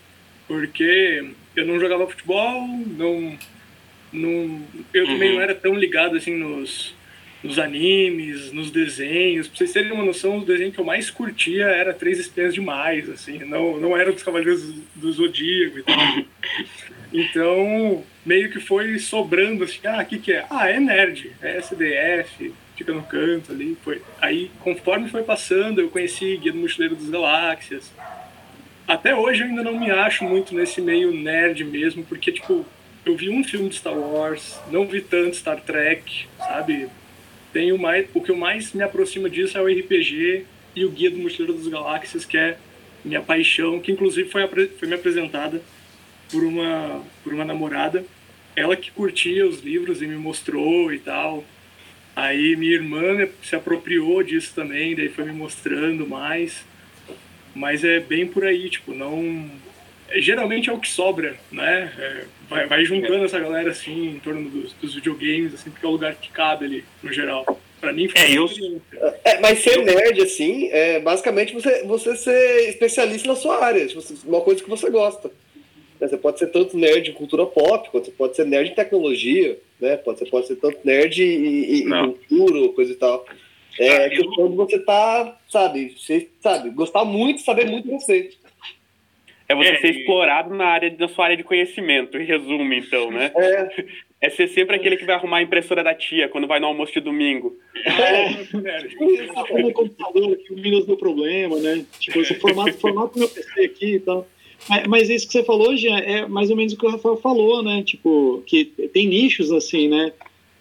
Porque 0.47 1.25
eu 1.57 1.67
não 1.67 1.81
jogava 1.81 2.07
futebol, 2.07 2.69
não, 2.97 3.37
não 4.13 4.63
eu 4.95 5.05
uhum. 5.05 5.13
também 5.13 5.35
não 5.35 5.41
era 5.41 5.55
tão 5.55 5.75
ligado 5.75 6.17
assim 6.17 6.37
nos, 6.37 6.95
nos 7.43 7.59
animes, 7.59 8.53
nos 8.53 8.71
desenhos. 8.71 9.49
Pra 9.49 9.57
vocês 9.57 9.73
terem 9.73 9.91
uma 9.91 10.05
noção, 10.05 10.39
o 10.39 10.45
desenho 10.45 10.71
que 10.71 10.79
eu 10.79 10.85
mais 10.85 11.11
curtia 11.11 11.65
era 11.67 11.93
Três 11.93 12.21
Espiãs 12.21 12.55
Demais, 12.55 13.11
assim, 13.11 13.39
não, 13.39 13.81
não 13.81 13.97
era 13.97 14.13
dos 14.13 14.23
Cavaleiros 14.23 14.63
do, 14.63 14.83
do 14.95 15.13
Zodíaco 15.13 15.79
e 15.79 15.83
tal. 15.83 15.97
Então, 17.13 18.05
meio 18.27 18.51
que 18.51 18.59
foi 18.59 18.99
sobrando 18.99 19.63
assim, 19.63 19.79
ah, 19.87 20.03
o 20.03 20.05
que 20.05 20.19
que 20.19 20.33
é? 20.33 20.45
Ah, 20.51 20.69
é 20.69 20.79
nerd, 20.81 21.33
é 21.41 21.57
SDF, 21.57 22.53
fica 22.77 22.93
no 22.93 23.03
canto 23.05 23.53
ali. 23.53 23.79
Foi. 23.83 24.03
Aí, 24.21 24.51
conforme 24.61 25.09
foi 25.09 25.23
passando, 25.23 25.81
eu 25.81 25.89
conheci 25.89 26.37
Guia 26.37 26.53
do 26.53 26.59
Mochileiro 26.59 26.97
das 26.97 27.09
Galáxias. 27.09 27.91
Até 28.87 29.15
hoje 29.17 29.43
eu 29.43 29.49
ainda 29.49 29.65
não 29.65 29.79
me 29.79 29.91
acho 29.91 30.25
muito 30.25 30.55
nesse 30.55 30.81
meio 30.81 31.13
nerd 31.13 31.65
mesmo, 31.65 32.05
porque, 32.05 32.31
tipo, 32.31 32.65
eu 33.05 33.17
vi 33.17 33.29
um 33.29 33.43
filme 33.43 33.69
de 33.69 33.77
Star 33.77 33.99
Wars, 33.99 34.61
não 34.71 34.87
vi 34.87 35.01
tanto 35.01 35.37
Star 35.37 35.61
Trek, 35.61 36.27
sabe? 36.39 36.89
Tenho 37.53 37.77
mais, 37.79 38.07
o 38.15 38.21
que 38.21 38.31
eu 38.31 38.37
mais 38.37 38.73
me 38.73 38.85
aproxima 38.85 39.29
disso 39.29 39.59
é 39.59 39.61
o 39.61 39.67
RPG 39.67 40.47
e 40.77 40.85
o 40.85 40.91
Guia 40.91 41.11
do 41.11 41.19
Mochileiro 41.19 41.55
das 41.55 41.67
Galáxias, 41.67 42.25
que 42.25 42.39
é 42.39 42.59
minha 43.05 43.21
paixão, 43.21 43.81
que 43.81 43.91
inclusive 43.91 44.29
foi, 44.29 44.47
foi 44.47 44.89
me 44.89 44.95
apresentada 44.95 45.61
por 46.31 46.45
uma, 46.45 47.03
por 47.25 47.35
uma 47.35 47.45
namorada. 47.45 48.05
Ela 48.55 48.77
que 48.77 48.93
curtia 48.93 49.47
os 49.47 49.61
livros 49.61 50.01
e 50.01 50.07
me 50.07 50.17
mostrou 50.17 50.93
e 50.93 50.99
tal. 50.99 51.45
Aí 52.15 52.57
minha 52.57 52.75
irmã 52.75 53.29
se 53.43 53.57
apropriou 53.57 54.23
disso 54.23 54.53
também, 54.55 54.95
daí 54.95 55.09
foi 55.09 55.25
me 55.25 55.33
mostrando 55.33 56.07
mais. 56.07 56.65
Mas 57.57 57.83
é 57.83 57.99
bem 57.99 58.27
por 58.27 58.45
aí, 58.45 58.69
tipo, 58.69 58.95
não. 58.95 59.51
Geralmente 60.17 60.69
é 60.69 60.73
o 60.73 60.79
que 60.79 60.89
sobra, 60.89 61.35
né? 61.51 61.91
É, 61.99 62.25
vai, 62.51 62.67
vai 62.67 62.85
juntando 62.85 63.25
essa 63.25 63.41
galera 63.41 63.71
assim 63.71 64.11
em 64.11 64.19
torno 64.19 64.49
dos, 64.51 64.75
dos, 64.75 64.95
videogames, 64.95 65.55
assim, 65.55 65.71
porque 65.71 65.85
é 65.85 65.89
o 65.89 65.93
lugar 65.93 66.15
que 66.17 66.31
cabe 66.31 66.67
ali, 66.67 66.85
no 67.03 67.11
geral. 67.11 67.59
Pra 67.81 67.95
mim 67.95 68.09
foi 68.09 68.21
é, 68.21 68.37
eu... 68.37 68.49
é, 69.25 69.41
Mas 69.41 69.61
ser 69.61 69.83
nerd, 69.83 70.21
assim, 70.21 70.69
é 70.71 71.01
basicamente 71.01 71.55
você, 71.55 71.83
você 71.85 72.15
ser 72.15 72.69
especialista 72.69 73.27
na 73.27 73.37
sua 73.37 73.65
área, 73.65 73.87
tipo, 73.87 74.03
uma 74.27 74.43
coisa 74.43 74.63
que 74.63 74.69
você 74.69 74.91
gosta. 74.91 75.31
Você 75.99 76.17
pode 76.19 76.39
ser 76.39 76.49
tanto 76.49 76.77
nerd 76.77 77.09
em 77.09 77.15
cultura 77.15 77.47
pop, 77.47 77.89
quanto 77.91 78.05
você 78.05 78.13
pode 78.13 78.37
ser 78.37 78.45
nerd 78.45 78.71
em 78.71 78.75
tecnologia, 78.75 79.59
né? 79.81 79.97
Pode 79.97 80.19
ser, 80.19 80.27
pode 80.27 80.47
ser 80.47 80.57
tanto 80.57 80.79
nerd 80.85 81.23
e, 81.23 81.79
e 81.79 81.89
cultura, 81.89 82.69
coisa 82.75 82.93
e 82.93 82.97
tal. 82.97 83.25
É 83.79 84.07
ah, 84.07 84.11
questão 84.11 84.51
de 84.51 84.57
você 84.57 84.79
tá, 84.79 85.37
sabe, 85.49 85.95
você, 85.97 86.29
sabe, 86.41 86.71
gostar 86.71 87.05
muito, 87.05 87.41
saber 87.43 87.67
muito 87.67 87.91
você. 87.91 88.31
É 89.49 89.55
você 89.55 89.71
é, 89.71 89.81
ser 89.81 89.91
explorado 89.91 90.55
na 90.55 90.67
área 90.67 90.91
da 90.91 91.09
sua 91.09 91.27
área 91.27 91.37
de 91.37 91.45
conhecimento, 91.45 92.17
em 92.19 92.25
resumo, 92.25 92.73
então, 92.73 93.11
né? 93.11 93.31
É. 93.37 93.85
É 94.19 94.31
ser 94.31 94.49
sempre 94.49 94.77
aquele 94.77 94.97
que 94.97 95.05
vai 95.05 95.15
arrumar 95.15 95.39
a 95.39 95.43
impressora 95.43 95.85
da 95.85 95.95
tia 95.95 96.27
quando 96.29 96.47
vai 96.47 96.59
no 96.59 96.67
almoço 96.67 96.93
de 96.95 97.01
domingo. 97.01 97.55
É, 97.85 98.33
é. 98.33 99.63
no 99.63 99.73
computador 99.73 100.33
aqui, 100.33 100.53
o 100.53 100.57
Windows 100.57 100.87
deu 100.87 100.97
problema, 100.97 101.59
né? 101.59 101.85
Tipo, 102.01 102.21
esse 102.21 102.35
formato, 102.35 102.73
formato 102.79 103.19
meu 103.19 103.29
PC 103.29 103.65
aqui 103.65 103.95
e 103.97 104.01
tal. 104.01 104.27
Mas, 104.69 104.87
mas 104.87 105.11
isso 105.11 105.27
que 105.27 105.33
você 105.33 105.45
falou, 105.45 105.77
Jean, 105.77 105.99
é 105.99 106.27
mais 106.27 106.51
ou 106.51 106.57
menos 106.57 106.73
o 106.73 106.79
que 106.79 106.87
o 106.87 106.91
Rafael 106.91 107.17
falou, 107.19 107.63
né? 107.63 107.83
Tipo, 107.85 108.43
que 108.47 108.65
tem 108.65 109.07
nichos 109.07 109.53
assim, 109.53 109.87
né? 109.87 110.13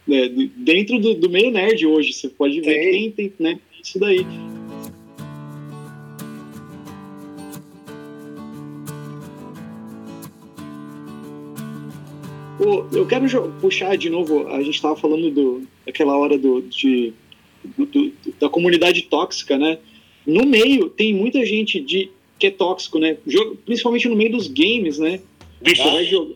É, 0.10 0.30
dentro 0.30 1.00
do, 1.00 1.16
do, 1.16 1.30
meio 1.30 1.52
nerd 1.52 1.86
hoje, 1.86 2.14
você 2.14 2.30
pode 2.30 2.62
ver 2.62 2.80
que 2.80 2.92
tem, 2.92 3.12
tem 3.12 3.34
né? 3.40 3.60
isso 3.82 3.98
daí. 3.98 4.26
eu 12.96 13.06
quero 13.06 13.52
puxar 13.62 13.96
de 13.98 14.10
novo, 14.10 14.48
a 14.48 14.62
gente 14.62 14.76
estava 14.76 14.96
falando 14.96 15.30
do, 15.30 15.64
daquela 15.86 16.18
hora 16.18 16.38
do, 16.38 16.62
de, 16.62 17.14
do, 17.78 17.86
do, 17.86 18.14
da 18.40 18.50
comunidade 18.50 19.04
tóxica, 19.04 19.58
né? 19.58 19.78
No 20.26 20.46
meio 20.46 20.90
tem 20.90 21.14
muita 21.14 21.46
gente 21.46 21.80
de 21.80 22.10
que 22.40 22.48
é 22.48 22.52
tóxico, 22.52 23.00
né? 23.00 23.18
Principalmente 23.66 24.08
no 24.08 24.16
meio 24.16 24.32
dos 24.32 24.48
games, 24.48 24.98
né? 24.98 25.22
Você 25.66 25.84
vai, 25.84 26.06
jogar, 26.06 26.36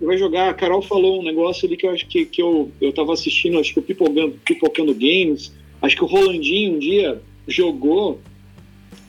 vai 0.00 0.18
jogar, 0.18 0.48
a 0.48 0.54
Carol 0.54 0.80
falou 0.80 1.20
um 1.20 1.24
negócio 1.24 1.66
ali 1.66 1.76
que 1.76 1.86
eu 1.86 1.90
acho 1.90 2.06
que, 2.06 2.24
que 2.24 2.40
eu, 2.40 2.70
eu 2.80 2.92
tava 2.92 3.12
assistindo, 3.12 3.58
acho 3.58 3.74
que 3.74 3.80
o 3.80 3.82
Pipocando, 3.82 4.40
Pipocando 4.46 4.94
Games, 4.94 5.52
acho 5.82 5.94
que 5.94 6.04
o 6.04 6.06
Rolandinho 6.06 6.76
um 6.76 6.78
dia 6.78 7.20
jogou 7.46 8.18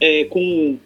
é, 0.01 0.26
com, 0.26 0.78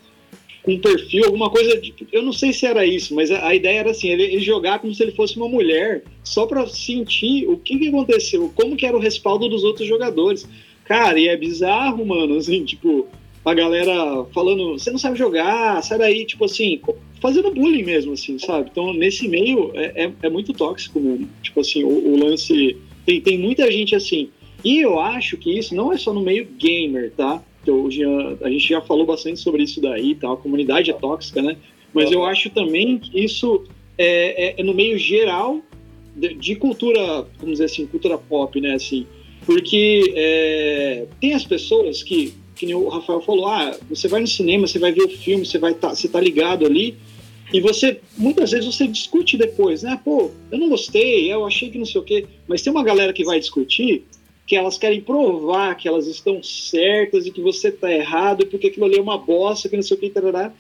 com 0.62 0.74
um 0.74 0.80
perfil, 0.80 1.26
alguma 1.26 1.50
coisa, 1.50 1.80
de, 1.82 1.94
eu 2.12 2.22
não 2.22 2.32
sei 2.32 2.54
se 2.54 2.68
era 2.68 2.86
isso, 2.86 3.16
mas 3.16 3.32
a, 3.32 3.48
a 3.48 3.56
ideia 3.56 3.80
era 3.80 3.92
assim, 3.92 4.10
ele, 4.10 4.24
ele, 4.24 4.40
jogar 4.42 4.78
como 4.78 4.94
se 4.94 5.02
ele 5.02 5.12
fosse 5.12 5.38
uma 5.38 5.50
mulher, 5.50 6.04
só 6.24 6.46
para 6.46 6.68
sentir 6.68 7.48
o 7.48 7.58
que, 7.58 7.80
que 7.80 7.88
aconteceu, 7.88 8.52
como 8.54 8.76
que 8.76 8.86
era 8.86 8.96
o 8.96 9.00
respaldo 9.00 9.50
dos 9.50 9.64
outros 9.64 9.88
jogadores. 9.88 10.48
Cara, 10.86 11.20
e 11.20 11.28
é 11.28 11.36
bizarro, 11.36 12.06
mano, 12.06 12.38
assim, 12.38 12.64
tipo, 12.64 13.08
a 13.44 13.54
galera 13.54 14.26
falando, 14.34 14.74
você 14.78 14.92
não 14.92 15.00
sabe 15.00 15.18
jogar, 15.18 15.82
sai 15.82 15.98
daí, 15.98 16.26
tipo 16.26 16.46
assim, 16.46 16.80
fazendo 17.22 17.52
bullying 17.52 17.84
mesmo, 17.84 18.14
assim, 18.14 18.38
sabe? 18.40 18.70
Então, 18.72 18.94
nesse 18.94 19.28
meio, 19.28 19.72
é, 19.74 20.06
é, 20.06 20.12
é 20.24 20.30
muito 20.30 20.54
tóxico 20.54 21.00
mesmo. 21.00 21.30
Tipo 21.42 21.62
assim, 21.62 21.84
o, 21.84 21.90
o, 21.90 22.18
lance. 22.18 22.78
Tem, 23.06 23.22
tem 23.22 23.38
muita 23.38 23.72
gente 23.72 23.96
assim. 23.96 24.30
E 24.64 24.80
eu 24.80 25.00
acho 25.00 25.38
que 25.38 25.58
isso 25.58 25.76
não 25.76 25.94
é 25.94 25.98
só 25.98 26.14
no 26.14 26.22
meio 26.22 26.48
gamer, 26.58 27.12
tá? 27.16 27.42
Então, 27.62 27.90
já, 27.90 28.08
a 28.42 28.50
gente 28.50 28.68
já 28.68 28.82
falou 28.82 29.06
bastante 29.06 29.40
sobre 29.40 29.64
isso 29.64 29.80
daí, 29.82 30.16
tá? 30.16 30.32
A 30.32 30.38
comunidade 30.38 30.90
é 30.90 30.94
tóxica, 30.94 31.42
né? 31.42 31.58
Mas 31.94 32.12
eu 32.12 32.26
acho 32.26 32.50
também 32.50 32.98
que 32.98 33.24
isso 33.24 33.64
é, 33.98 34.50
é, 34.50 34.62
é 34.62 34.64
no 34.64 34.74
meio 34.74 34.98
geral 34.98 35.62
de, 36.16 36.34
de, 36.34 36.56
cultura, 36.56 37.26
vamos 37.38 37.54
dizer 37.54 37.66
assim, 37.66 37.86
cultura 37.88 38.18
pop, 38.18 38.60
né? 38.60 38.74
Assim, 38.74 39.06
porque 39.46 40.14
é, 40.16 41.06
tem 41.20 41.34
as 41.34 41.46
pessoas 41.46 42.04
que 42.04 42.34
que 42.58 42.66
nem 42.66 42.76
o 42.76 42.90
Rafael 42.90 43.22
falou, 43.22 43.48
ah, 43.48 43.78
você 43.90 44.08
vai 44.08 44.20
no 44.20 44.28
cinema, 44.28 44.68
você 44.68 44.80
vai 44.80 44.92
ver 44.92 45.04
o 45.04 45.10
filme, 45.10 45.46
você 45.46 45.58
vai 45.58 45.74
tá, 45.74 45.90
você 45.90 46.08
tá 46.08 46.20
ligado 46.20 46.66
ali, 46.66 46.98
E 47.54 47.62
você, 47.62 48.02
muitas 48.18 48.52
vezes 48.52 48.66
você 48.66 48.88
discute 48.88 49.38
depois, 49.38 49.84
né? 49.84 50.00
Pô, 50.04 50.32
eu 50.52 50.58
não 50.58 50.68
gostei, 50.70 51.32
eu 51.32 51.46
achei 51.46 51.70
que 51.70 51.78
não 51.78 51.86
sei 51.86 52.02
o 52.02 52.04
quê. 52.04 52.26
Mas 52.48 52.62
tem 52.62 52.72
uma 52.72 52.84
galera 52.84 53.14
que 53.14 53.24
vai 53.24 53.40
discutir 53.40 54.04
que 54.46 54.56
elas 54.56 54.78
querem 54.78 55.02
provar 55.02 55.76
que 55.76 55.88
elas 55.88 56.08
estão 56.08 56.42
certas 56.42 57.26
e 57.26 57.32
que 57.32 57.42
você 57.42 57.68
está 57.68 57.92
errado 57.92 58.48
porque 58.48 58.68
aquilo 58.68 58.86
ali 58.86 58.98
é 58.98 59.02
uma 59.02 59.18
bosta, 59.18 59.68
que 59.68 59.76
não 59.76 59.84
sei 59.84 59.98
o 59.98 60.00
que, 60.00 60.10
tarará. 60.10 60.54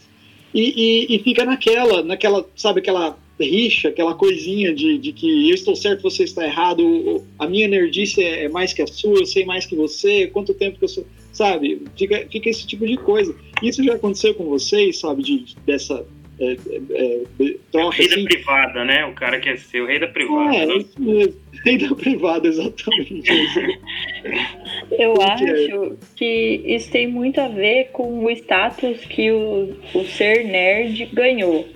E, 0.53 1.07
e, 1.09 1.15
e 1.15 1.19
fica 1.19 1.45
naquela, 1.45 2.03
naquela, 2.03 2.45
sabe, 2.55 2.79
aquela 2.79 3.17
rixa, 3.39 3.89
aquela 3.89 4.13
coisinha 4.13 4.73
de, 4.73 4.97
de 4.97 5.13
que 5.13 5.49
eu 5.49 5.55
estou 5.55 5.75
certo, 5.75 6.01
você 6.01 6.23
está 6.23 6.43
errado, 6.45 7.23
a 7.37 7.47
minha 7.47 7.67
nerdice 7.67 8.23
é, 8.23 8.45
é 8.45 8.49
mais 8.49 8.73
que 8.73 8.81
a 8.81 8.87
sua, 8.87 9.19
eu 9.19 9.25
sei 9.25 9.45
mais 9.45 9.65
que 9.65 9.75
você, 9.75 10.27
quanto 10.27 10.53
tempo 10.53 10.79
que 10.79 10.85
eu 10.85 10.89
sou, 10.89 11.05
sabe? 11.37 11.83
Fica, 11.95 12.25
fica 12.29 12.49
esse 12.49 12.65
tipo 12.65 12.85
de 12.85 12.97
coisa. 12.97 13.33
Isso 13.61 13.83
já 13.83 13.93
aconteceu 13.93 14.33
com 14.33 14.45
vocês, 14.45 14.99
sabe, 14.99 15.23
de, 15.23 15.55
dessa 15.65 16.05
é, 16.39 16.57
é, 16.91 17.55
troca. 17.71 17.97
Rei 17.97 18.07
assim? 18.07 18.23
da 18.23 18.29
privada, 18.29 18.85
né? 18.85 19.05
O 19.05 19.13
cara 19.13 19.39
quer 19.39 19.57
ser 19.57 19.81
o 19.81 19.85
rei 19.85 19.99
da 19.99 20.07
privada. 20.07 20.55
É, 20.55 20.65
né? 20.65 20.77
isso 20.77 21.01
mesmo. 21.01 21.47
Rei 21.65 21.77
da 21.79 21.95
privada, 21.95 22.47
exatamente. 22.47 23.31
Eu 24.91 25.15
acho 25.21 25.97
que 26.15 26.61
isso 26.65 26.91
tem 26.91 27.07
muito 27.07 27.41
a 27.41 27.47
ver 27.47 27.89
com 27.91 28.23
o 28.23 28.29
status 28.29 29.03
que 29.05 29.31
o, 29.31 29.75
o 29.93 30.03
ser 30.05 30.45
nerd 30.45 31.05
ganhou. 31.07 31.67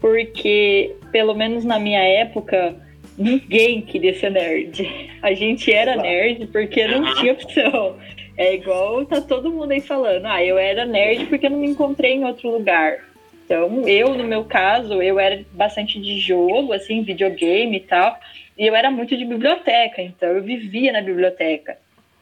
Porque, 0.00 0.94
pelo 1.10 1.34
menos 1.34 1.64
na 1.64 1.78
minha 1.78 2.00
época, 2.00 2.76
ninguém 3.16 3.80
queria 3.80 4.14
ser 4.14 4.30
nerd. 4.30 4.86
A 5.22 5.32
gente 5.32 5.72
era 5.72 5.96
nerd 5.96 6.46
porque 6.48 6.86
não 6.86 7.14
tinha 7.14 7.32
opção. 7.32 7.96
É 8.36 8.54
igual 8.54 9.04
tá 9.06 9.20
todo 9.20 9.50
mundo 9.50 9.72
aí 9.72 9.80
falando, 9.80 10.26
ah, 10.26 10.44
eu 10.44 10.58
era 10.58 10.84
nerd 10.84 11.26
porque 11.26 11.46
eu 11.46 11.50
não 11.50 11.58
me 11.58 11.68
encontrei 11.68 12.12
em 12.12 12.24
outro 12.24 12.50
lugar. 12.50 12.98
Então, 13.44 13.88
eu, 13.88 14.14
no 14.14 14.24
meu 14.24 14.44
caso, 14.44 15.00
eu 15.00 15.18
era 15.20 15.44
bastante 15.52 16.00
de 16.00 16.18
jogo, 16.18 16.72
assim, 16.72 17.02
videogame 17.02 17.76
e 17.76 17.80
tal, 17.80 18.18
e 18.58 18.66
eu 18.66 18.74
era 18.74 18.90
muito 18.90 19.16
de 19.16 19.24
biblioteca, 19.24 20.02
então 20.02 20.28
eu 20.30 20.42
vivia 20.42 20.92
na 20.92 21.00
biblioteca. 21.00 21.78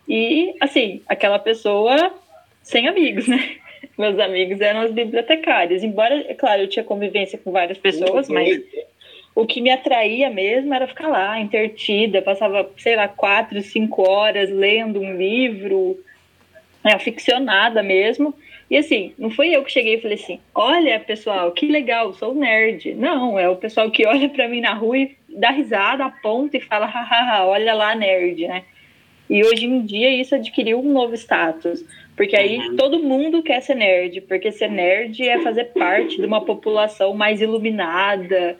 E, 0.06 0.54
assim, 0.60 1.00
aquela 1.08 1.38
pessoa 1.38 2.12
sem 2.62 2.86
amigos, 2.86 3.26
né? 3.28 3.56
Meus 3.96 4.18
amigos 4.18 4.60
eram 4.60 4.84
os 4.84 4.92
bibliotecários. 4.92 5.82
Embora, 5.82 6.14
é 6.28 6.34
claro, 6.34 6.62
eu 6.62 6.68
tinha 6.68 6.84
convivência 6.84 7.38
com 7.38 7.52
várias 7.52 7.78
pessoas, 7.78 8.28
mas 8.28 8.60
o 9.34 9.46
que 9.46 9.60
me 9.60 9.70
atraía 9.70 10.30
mesmo 10.30 10.72
era 10.72 10.86
ficar 10.86 11.08
lá, 11.08 11.40
intertida, 11.40 12.22
passava, 12.22 12.70
sei 12.78 12.94
lá, 12.94 13.08
quatro, 13.08 13.60
cinco 13.62 14.08
horas 14.08 14.48
lendo 14.48 15.00
um 15.00 15.16
livro, 15.16 15.98
é, 16.84 16.92
aficionada 16.92 17.82
mesmo. 17.82 18.34
E 18.70 18.76
assim, 18.76 19.12
não 19.18 19.30
foi 19.30 19.50
eu 19.50 19.64
que 19.64 19.72
cheguei 19.72 19.96
e 19.96 20.00
falei 20.00 20.16
assim: 20.16 20.40
olha, 20.54 21.00
pessoal, 21.00 21.50
que 21.52 21.66
legal, 21.66 22.12
sou 22.14 22.34
nerd. 22.34 22.94
Não, 22.94 23.38
é 23.38 23.48
o 23.48 23.56
pessoal 23.56 23.90
que 23.90 24.06
olha 24.08 24.28
para 24.28 24.48
mim 24.48 24.60
na 24.60 24.72
rua 24.72 24.98
e 24.98 25.16
dá 25.28 25.50
risada, 25.50 26.04
aponta 26.04 26.56
e 26.56 26.60
fala: 26.60 26.86
hahaha, 26.86 27.46
olha 27.46 27.74
lá, 27.74 27.94
nerd, 27.94 28.46
né? 28.46 28.62
E 29.28 29.42
hoje 29.42 29.64
em 29.64 29.84
dia 29.84 30.10
isso 30.10 30.34
adquiriu 30.34 30.78
um 30.78 30.92
novo 30.92 31.14
status. 31.14 31.84
Porque 32.16 32.36
aí 32.36 32.58
uhum. 32.58 32.76
todo 32.76 33.02
mundo 33.02 33.42
quer 33.42 33.60
ser 33.60 33.74
nerd, 33.74 34.20
porque 34.22 34.52
ser 34.52 34.70
nerd 34.70 35.20
é 35.28 35.40
fazer 35.40 35.64
parte 35.72 36.16
de 36.16 36.26
uma 36.26 36.44
população 36.44 37.12
mais 37.14 37.40
iluminada. 37.40 38.56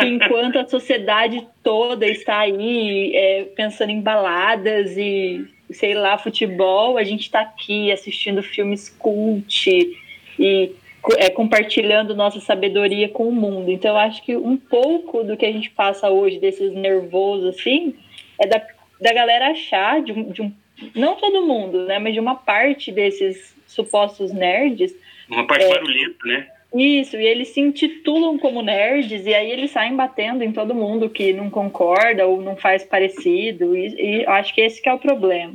É 0.00 0.04
enquanto 0.04 0.58
a 0.58 0.68
sociedade 0.68 1.46
toda 1.62 2.06
está 2.06 2.40
aí 2.40 3.12
é, 3.14 3.44
pensando 3.56 3.90
em 3.90 4.00
baladas 4.00 4.96
e 4.96 5.46
sei 5.70 5.94
lá, 5.94 6.16
futebol, 6.16 6.96
a 6.96 7.04
gente 7.04 7.22
está 7.22 7.40
aqui 7.40 7.92
assistindo 7.92 8.42
filmes 8.42 8.88
cult 8.88 9.96
e 10.38 10.72
é, 11.16 11.30
compartilhando 11.30 12.14
nossa 12.14 12.40
sabedoria 12.40 13.08
com 13.08 13.28
o 13.28 13.32
mundo. 13.32 13.70
Então, 13.70 13.92
eu 13.92 13.98
acho 13.98 14.22
que 14.22 14.36
um 14.36 14.56
pouco 14.56 15.22
do 15.22 15.36
que 15.36 15.46
a 15.46 15.52
gente 15.52 15.70
passa 15.70 16.10
hoje, 16.10 16.38
desses 16.38 16.72
nervosos, 16.72 17.54
assim, 17.54 17.94
é 18.38 18.46
da, 18.46 18.62
da 19.00 19.12
galera 19.12 19.50
achar, 19.50 20.02
de 20.02 20.12
um, 20.12 20.30
de 20.30 20.42
um, 20.42 20.52
não 20.94 21.16
todo 21.16 21.46
mundo, 21.46 21.86
né, 21.86 21.98
mas 21.98 22.14
de 22.14 22.20
uma 22.20 22.34
parte 22.34 22.92
desses 22.92 23.54
supostos 23.66 24.32
nerds. 24.32 24.94
Uma 25.28 25.46
parte 25.46 25.64
é, 25.64 25.68
barulhenta, 25.68 26.18
né? 26.24 26.48
Isso, 26.74 27.16
e 27.16 27.26
eles 27.26 27.48
se 27.48 27.60
intitulam 27.60 28.38
como 28.38 28.62
nerds, 28.62 29.26
e 29.26 29.34
aí 29.34 29.50
eles 29.50 29.70
saem 29.70 29.96
batendo 29.96 30.44
em 30.44 30.52
todo 30.52 30.74
mundo 30.74 31.08
que 31.08 31.32
não 31.32 31.48
concorda 31.48 32.26
ou 32.26 32.40
não 32.40 32.56
faz 32.56 32.84
parecido, 32.84 33.76
e, 33.76 34.20
e 34.20 34.26
acho 34.26 34.54
que 34.54 34.60
esse 34.60 34.82
que 34.82 34.88
é 34.88 34.92
o 34.92 34.98
problema. 34.98 35.54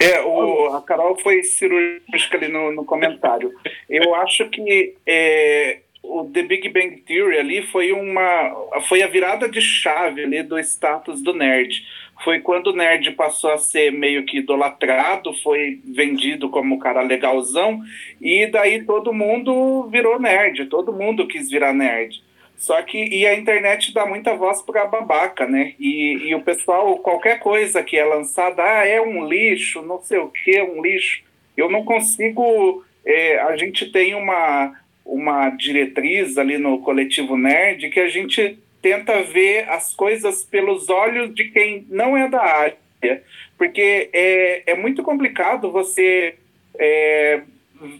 É, 0.00 0.20
o, 0.22 0.74
a 0.74 0.82
Carol 0.82 1.18
foi 1.18 1.42
cirúrgica 1.42 2.36
ali 2.36 2.48
no, 2.48 2.72
no 2.72 2.84
comentário. 2.84 3.52
Eu 3.88 4.14
acho 4.14 4.48
que 4.48 4.94
é, 5.04 5.80
o 6.02 6.24
The 6.24 6.42
Big 6.42 6.68
Bang 6.68 7.02
Theory 7.02 7.38
ali 7.38 7.62
foi 7.62 7.92
uma 7.92 8.80
foi 8.88 9.02
a 9.02 9.08
virada 9.08 9.48
de 9.48 9.60
chave 9.60 10.22
ali 10.22 10.42
do 10.42 10.58
status 10.58 11.20
do 11.20 11.34
nerd. 11.34 11.84
Foi 12.24 12.40
quando 12.40 12.68
o 12.68 12.76
nerd 12.76 13.12
passou 13.12 13.50
a 13.50 13.58
ser 13.58 13.92
meio 13.92 14.24
que 14.24 14.38
idolatrado, 14.38 15.32
foi 15.42 15.80
vendido 15.84 16.48
como 16.50 16.78
cara 16.78 17.02
legalzão, 17.02 17.80
e 18.20 18.46
daí 18.46 18.84
todo 18.84 19.12
mundo 19.12 19.88
virou 19.90 20.18
nerd, 20.18 20.66
todo 20.66 20.92
mundo 20.92 21.26
quis 21.26 21.48
virar 21.48 21.72
nerd. 21.72 22.22
Só 22.56 22.82
que 22.82 22.98
e 22.98 23.24
a 23.24 23.34
internet 23.34 23.94
dá 23.94 24.04
muita 24.04 24.34
voz 24.34 24.60
para 24.62 24.84
babaca, 24.84 25.46
né? 25.46 25.74
E, 25.78 26.28
e 26.28 26.34
o 26.34 26.42
pessoal, 26.42 26.98
qualquer 26.98 27.38
coisa 27.38 27.84
que 27.84 27.96
é 27.96 28.04
lançada, 28.04 28.64
ah, 28.64 28.84
é 28.84 29.00
um 29.00 29.24
lixo, 29.24 29.80
não 29.80 30.00
sei 30.02 30.18
o 30.18 30.28
que, 30.28 30.56
é 30.56 30.64
um 30.64 30.82
lixo. 30.82 31.22
Eu 31.56 31.70
não 31.70 31.84
consigo. 31.84 32.84
É, 33.06 33.38
a 33.42 33.56
gente 33.56 33.92
tem 33.92 34.12
uma, 34.14 34.74
uma 35.04 35.50
diretriz 35.50 36.36
ali 36.36 36.58
no 36.58 36.80
coletivo 36.80 37.36
Nerd 37.36 37.88
que 37.90 38.00
a 38.00 38.08
gente 38.08 38.58
tenta 38.80 39.22
ver 39.22 39.68
as 39.68 39.94
coisas 39.94 40.44
pelos 40.44 40.88
olhos 40.88 41.34
de 41.34 41.44
quem 41.50 41.86
não 41.88 42.16
é 42.16 42.28
da 42.28 42.42
área. 42.42 42.76
Porque 43.56 44.10
é, 44.12 44.72
é 44.72 44.74
muito 44.74 45.02
complicado 45.02 45.70
você. 45.70 46.34
É, 46.78 47.42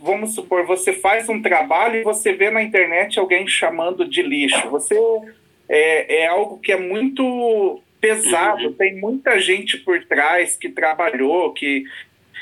vamos 0.01 0.35
supor, 0.35 0.67
você 0.67 0.93
faz 0.93 1.29
um 1.29 1.41
trabalho 1.41 1.97
e 1.97 2.03
você 2.03 2.33
vê 2.33 2.51
na 2.51 2.63
internet 2.63 3.19
alguém 3.19 3.47
chamando 3.47 4.09
de 4.09 4.23
lixo. 4.23 4.69
Você 4.71 4.97
é, 5.69 6.23
é 6.23 6.27
algo 6.27 6.59
que 6.59 6.73
é 6.73 6.77
muito 6.77 7.83
pesado, 8.01 8.69
uhum. 8.69 8.73
tem 8.73 8.97
muita 8.97 9.41
gente 9.41 9.77
por 9.79 10.05
trás 10.05 10.57
que 10.57 10.69
trabalhou, 10.69 11.53
que 11.53 11.85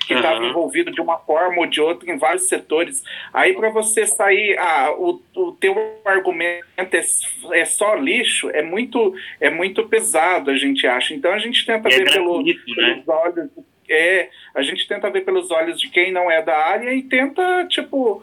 que 0.07 0.15
estava 0.15 0.41
uhum. 0.41 0.51
envolvido 0.51 0.93
de 0.93 1.01
uma 1.01 1.19
forma 1.19 1.59
ou 1.59 1.67
de 1.67 1.81
outra 1.81 2.11
em 2.11 2.17
vários 2.17 2.49
setores. 2.49 3.03
Aí 3.33 3.55
para 3.55 3.71
você 3.71 4.07
sair, 4.07 4.57
ah, 4.59 4.95
o, 4.97 5.21
o 5.35 5.53
teu 5.53 5.75
argumento 6.05 6.65
é, 6.77 7.61
é, 7.61 7.65
só 7.65 7.95
lixo, 7.95 8.49
é 8.51 8.63
muito 8.63 9.15
é 9.41 9.51
muito 9.51 9.87
pesado, 9.89 10.51
a 10.51 10.57
gente 10.57 10.87
acha. 10.87 11.15
Então 11.15 11.33
a 11.33 11.39
gente 11.39 11.67
tenta 11.67 11.89
é 11.89 11.99
ver 11.99 12.13
pelo, 12.13 12.43
né? 12.43 12.55
pelos 12.65 13.09
olhos 13.09 13.51
é, 13.89 14.31
a 14.55 14.63
gente 14.63 14.87
tenta 14.89 15.11
ver 15.11 15.23
pelos 15.23 15.51
olhos 15.51 15.81
de 15.81 15.89
quem 15.89 16.13
não 16.13 16.31
é 16.31 16.43
da 16.43 16.57
área 16.57 16.93
e 16.93 17.03
tenta, 17.03 17.67
tipo, 17.69 18.23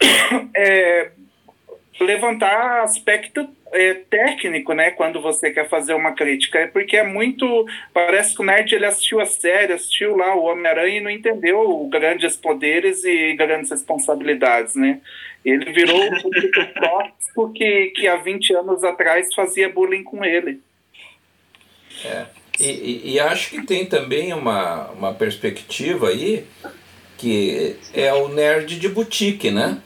é, 0.54 1.12
levantar 2.00 2.82
aspecto 2.82 3.48
é, 3.72 3.94
técnico, 3.94 4.72
né, 4.72 4.90
quando 4.90 5.20
você 5.20 5.50
quer 5.50 5.68
fazer 5.68 5.94
uma 5.94 6.12
crítica, 6.12 6.58
é 6.58 6.66
porque 6.66 6.96
é 6.96 7.02
muito, 7.02 7.66
parece 7.92 8.34
que 8.34 8.42
o 8.42 8.44
nerd 8.44 8.74
ele 8.74 8.86
assistiu 8.86 9.20
a 9.20 9.26
série, 9.26 9.72
assistiu 9.72 10.16
lá 10.16 10.34
o 10.34 10.44
Homem-Aranha 10.44 10.98
e 10.98 11.00
não 11.00 11.10
entendeu 11.10 11.88
grandes 11.90 12.36
poderes 12.36 13.04
e 13.04 13.34
grandes 13.34 13.70
responsabilidades, 13.70 14.74
né, 14.74 15.00
ele 15.44 15.72
virou 15.72 16.04
o 16.04 16.22
público 16.22 16.60
tóxico 16.80 17.52
que, 17.52 17.92
que 17.96 18.08
há 18.08 18.16
20 18.16 18.54
anos 18.54 18.84
atrás 18.84 19.32
fazia 19.34 19.68
bullying 19.68 20.04
com 20.04 20.24
ele. 20.24 20.60
É. 22.04 22.26
E, 22.58 22.66
e, 22.66 23.12
e, 23.12 23.20
acho 23.20 23.50
que 23.50 23.66
tem 23.66 23.86
também 23.86 24.34
uma, 24.34 24.90
uma 24.90 25.14
perspectiva 25.14 26.08
aí 26.08 26.44
que 27.16 27.76
é 27.94 28.12
o 28.12 28.28
nerd 28.28 28.78
de 28.78 28.88
boutique, 28.88 29.50
né? 29.50 29.80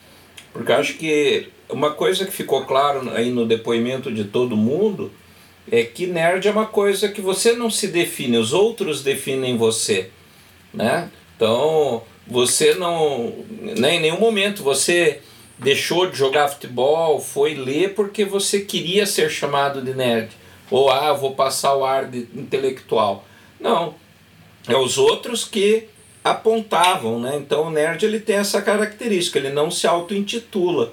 Porque 0.53 0.73
acho 0.73 0.95
que 0.95 1.49
uma 1.69 1.93
coisa 1.93 2.25
que 2.25 2.33
ficou 2.33 2.65
claro 2.65 3.11
aí 3.15 3.31
no 3.31 3.47
depoimento 3.47 4.13
de 4.13 4.25
todo 4.25 4.57
mundo 4.57 5.11
é 5.71 5.83
que 5.83 6.07
nerd 6.07 6.47
é 6.47 6.51
uma 6.51 6.67
coisa 6.67 7.09
que 7.09 7.21
você 7.21 7.53
não 7.53 7.71
se 7.71 7.89
define, 7.89 8.37
os 8.37 8.53
outros 8.53 9.03
definem 9.03 9.57
você, 9.57 10.11
né? 10.73 11.11
Então, 11.37 12.03
você 12.27 12.75
não, 12.75 13.33
né, 13.61 13.97
em 13.97 14.01
nenhum 14.01 14.21
momento 14.21 14.63
você 14.63 15.21
deixou 15.59 16.11
de 16.11 16.17
jogar 16.17 16.49
futebol, 16.49 17.21
foi 17.21 17.55
ler 17.55 17.95
porque 17.95 18.25
você 18.25 18.61
queria 18.61 19.07
ser 19.07 19.31
chamado 19.31 19.81
de 19.81 19.95
nerd 19.95 20.31
ou 20.71 20.91
ah, 20.91 21.13
vou 21.13 21.35
passar 21.35 21.75
o 21.77 21.85
ar 21.85 22.07
de 22.07 22.29
intelectual. 22.35 23.25
Não, 23.61 23.95
é 24.69 24.77
os 24.77 24.99
outros 24.99 25.45
que 25.45 25.89
apontavam, 26.23 27.21
né? 27.21 27.37
Então 27.37 27.65
o 27.65 27.71
nerd 27.71 28.05
ele 28.05 28.19
tem 28.19 28.37
essa 28.37 28.63
característica, 28.63 29.39
ele 29.39 29.51
não 29.51 29.71
se 29.71 29.87
auto-intitula. 29.87 30.93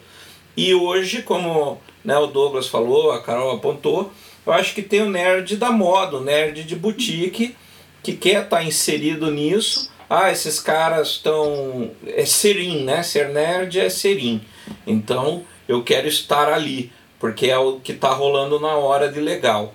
E 0.56 0.74
hoje, 0.74 1.22
como 1.22 1.80
né, 2.04 2.18
o 2.18 2.28
Douglas 2.28 2.68
falou, 2.68 3.12
a 3.12 3.22
Carol 3.22 3.56
apontou, 3.56 4.12
eu 4.46 4.54
acho 4.54 4.74
que 4.74 4.82
tem 4.82 5.02
o 5.02 5.10
nerd 5.10 5.56
da 5.58 5.72
moda, 5.72 6.18
o 6.18 6.24
nerd 6.24 6.64
de 6.64 6.76
boutique, 6.76 7.56
que 8.02 8.14
quer 8.14 8.44
estar 8.44 8.58
tá 8.58 8.64
inserido 8.64 9.30
nisso. 9.30 9.92
Ah, 10.10 10.32
esses 10.32 10.60
caras 10.60 11.10
estão. 11.10 11.92
É 12.06 12.26
serim, 12.26 12.84
né? 12.84 13.02
Ser 13.04 13.30
nerd 13.30 13.80
é 13.80 13.90
serim. 13.90 14.42
Então 14.86 15.44
eu 15.68 15.84
quero 15.84 16.08
estar 16.08 16.52
ali, 16.52 16.92
porque 17.20 17.48
é 17.48 17.58
o 17.58 17.80
que 17.80 17.94
está 17.94 18.10
rolando 18.10 18.60
na 18.60 18.76
hora 18.76 19.10
de 19.10 19.20
legal. 19.20 19.74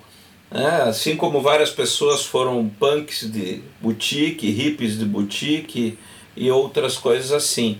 É, 0.51 0.83
assim 0.83 1.15
como 1.15 1.41
várias 1.41 1.71
pessoas 1.71 2.23
foram 2.23 2.69
punks 2.79 3.29
de 3.29 3.61
boutique, 3.81 4.49
hippies 4.49 4.97
de 4.97 5.05
boutique 5.05 5.97
e 6.35 6.51
outras 6.51 6.97
coisas 6.97 7.31
assim. 7.31 7.79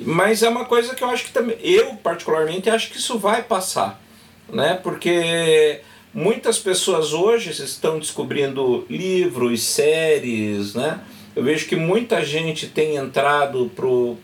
Mas 0.00 0.42
é 0.42 0.48
uma 0.48 0.64
coisa 0.64 0.94
que 0.94 1.02
eu 1.02 1.10
acho 1.10 1.24
que 1.24 1.32
também, 1.32 1.56
eu 1.60 1.94
particularmente 1.96 2.70
acho 2.70 2.90
que 2.90 2.98
isso 2.98 3.18
vai 3.18 3.42
passar, 3.42 4.00
né? 4.48 4.78
Porque 4.82 5.80
muitas 6.14 6.58
pessoas 6.58 7.12
hoje 7.12 7.50
estão 7.50 7.98
descobrindo 7.98 8.86
livros, 8.88 9.62
séries, 9.62 10.74
né? 10.74 11.00
Eu 11.34 11.42
vejo 11.42 11.66
que 11.66 11.76
muita 11.76 12.24
gente 12.24 12.66
tem 12.66 12.96
entrado 12.96 13.70
pro 13.74 14.16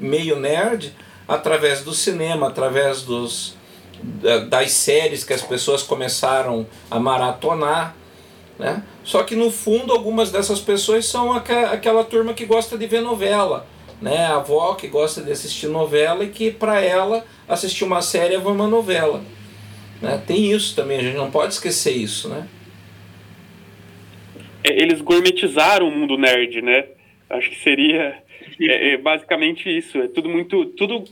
meio 0.00 0.38
nerd 0.38 0.94
através 1.26 1.82
do 1.82 1.92
cinema, 1.92 2.48
através 2.48 3.02
dos 3.02 3.54
das 4.48 4.72
séries 4.72 5.22
que 5.22 5.32
as 5.32 5.42
pessoas 5.42 5.82
começaram 5.82 6.66
a 6.90 6.98
maratonar, 6.98 7.94
né? 8.58 8.82
Só 9.04 9.22
que 9.22 9.36
no 9.36 9.50
fundo 9.50 9.92
algumas 9.92 10.30
dessas 10.30 10.60
pessoas 10.60 11.06
são 11.06 11.32
aquela 11.32 12.02
turma 12.02 12.34
que 12.34 12.44
gosta 12.44 12.76
de 12.76 12.86
ver 12.86 13.00
novela, 13.00 13.66
né? 14.02 14.26
A 14.26 14.36
avó 14.36 14.74
que 14.74 14.88
gosta 14.88 15.22
de 15.22 15.30
assistir 15.30 15.68
novela 15.68 16.24
e 16.24 16.28
que 16.28 16.50
para 16.50 16.80
ela 16.80 17.24
assistir 17.48 17.84
uma 17.84 18.02
série 18.02 18.34
é 18.34 18.38
uma 18.38 18.66
novela. 18.66 19.22
Né? 20.00 20.20
Tem 20.26 20.50
isso 20.50 20.74
também, 20.74 20.98
a 20.98 21.02
gente 21.02 21.16
não 21.16 21.30
pode 21.30 21.54
esquecer 21.54 21.92
isso, 21.92 22.28
né? 22.28 22.48
É, 24.64 24.72
eles 24.72 25.00
gourmetizaram 25.00 25.88
o 25.88 25.90
mundo 25.90 26.18
nerd, 26.18 26.60
né? 26.60 26.86
Acho 27.30 27.48
que 27.48 27.62
seria 27.62 28.18
é, 28.60 28.94
é 28.94 28.96
basicamente 28.96 29.70
isso. 29.70 29.98
É 29.98 30.08
tudo 30.08 30.28
muito, 30.28 30.66
tudo 30.66 31.04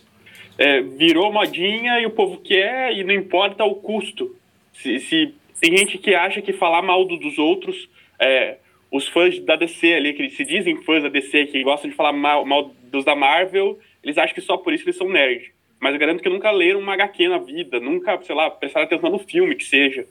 é, 0.58 0.80
virou 0.82 1.32
modinha 1.32 2.00
e 2.00 2.06
o 2.06 2.10
povo 2.10 2.38
quer 2.38 2.92
e 2.92 3.04
não 3.04 3.14
importa 3.14 3.64
o 3.64 3.76
custo. 3.76 4.34
Se, 4.72 4.98
se 4.98 5.34
tem 5.60 5.76
gente 5.76 5.96
que 5.96 6.12
acha 6.14 6.42
que 6.42 6.52
falar 6.52 6.82
mal 6.82 7.04
do, 7.04 7.16
dos 7.16 7.38
outros, 7.38 7.88
é, 8.18 8.56
os 8.90 9.06
fãs 9.08 9.38
da 9.40 9.56
DC 9.56 9.94
ali, 9.94 10.12
que 10.12 10.30
se 10.30 10.44
dizem 10.44 10.82
fãs 10.82 11.02
da 11.02 11.08
DC, 11.08 11.46
que 11.46 11.62
gostam 11.62 11.90
de 11.90 11.96
falar 11.96 12.12
mal, 12.12 12.44
mal 12.44 12.74
dos 12.84 13.04
da 13.04 13.14
Marvel, 13.14 13.78
eles 14.02 14.18
acham 14.18 14.34
que 14.34 14.40
só 14.40 14.56
por 14.56 14.72
isso 14.72 14.84
eles 14.84 14.96
são 14.96 15.08
nerd. 15.08 15.52
Mas 15.78 15.94
eu 15.94 16.00
garanto 16.00 16.22
que 16.22 16.28
nunca 16.28 16.50
leram 16.50 16.80
uma 16.80 16.94
HQ 16.94 17.28
na 17.28 17.38
vida, 17.38 17.80
nunca, 17.80 18.20
sei 18.22 18.34
lá, 18.34 18.50
prestaram 18.50 18.86
atenção 18.86 19.10
no 19.10 19.18
filme 19.18 19.54
que 19.54 19.64
seja. 19.64 20.06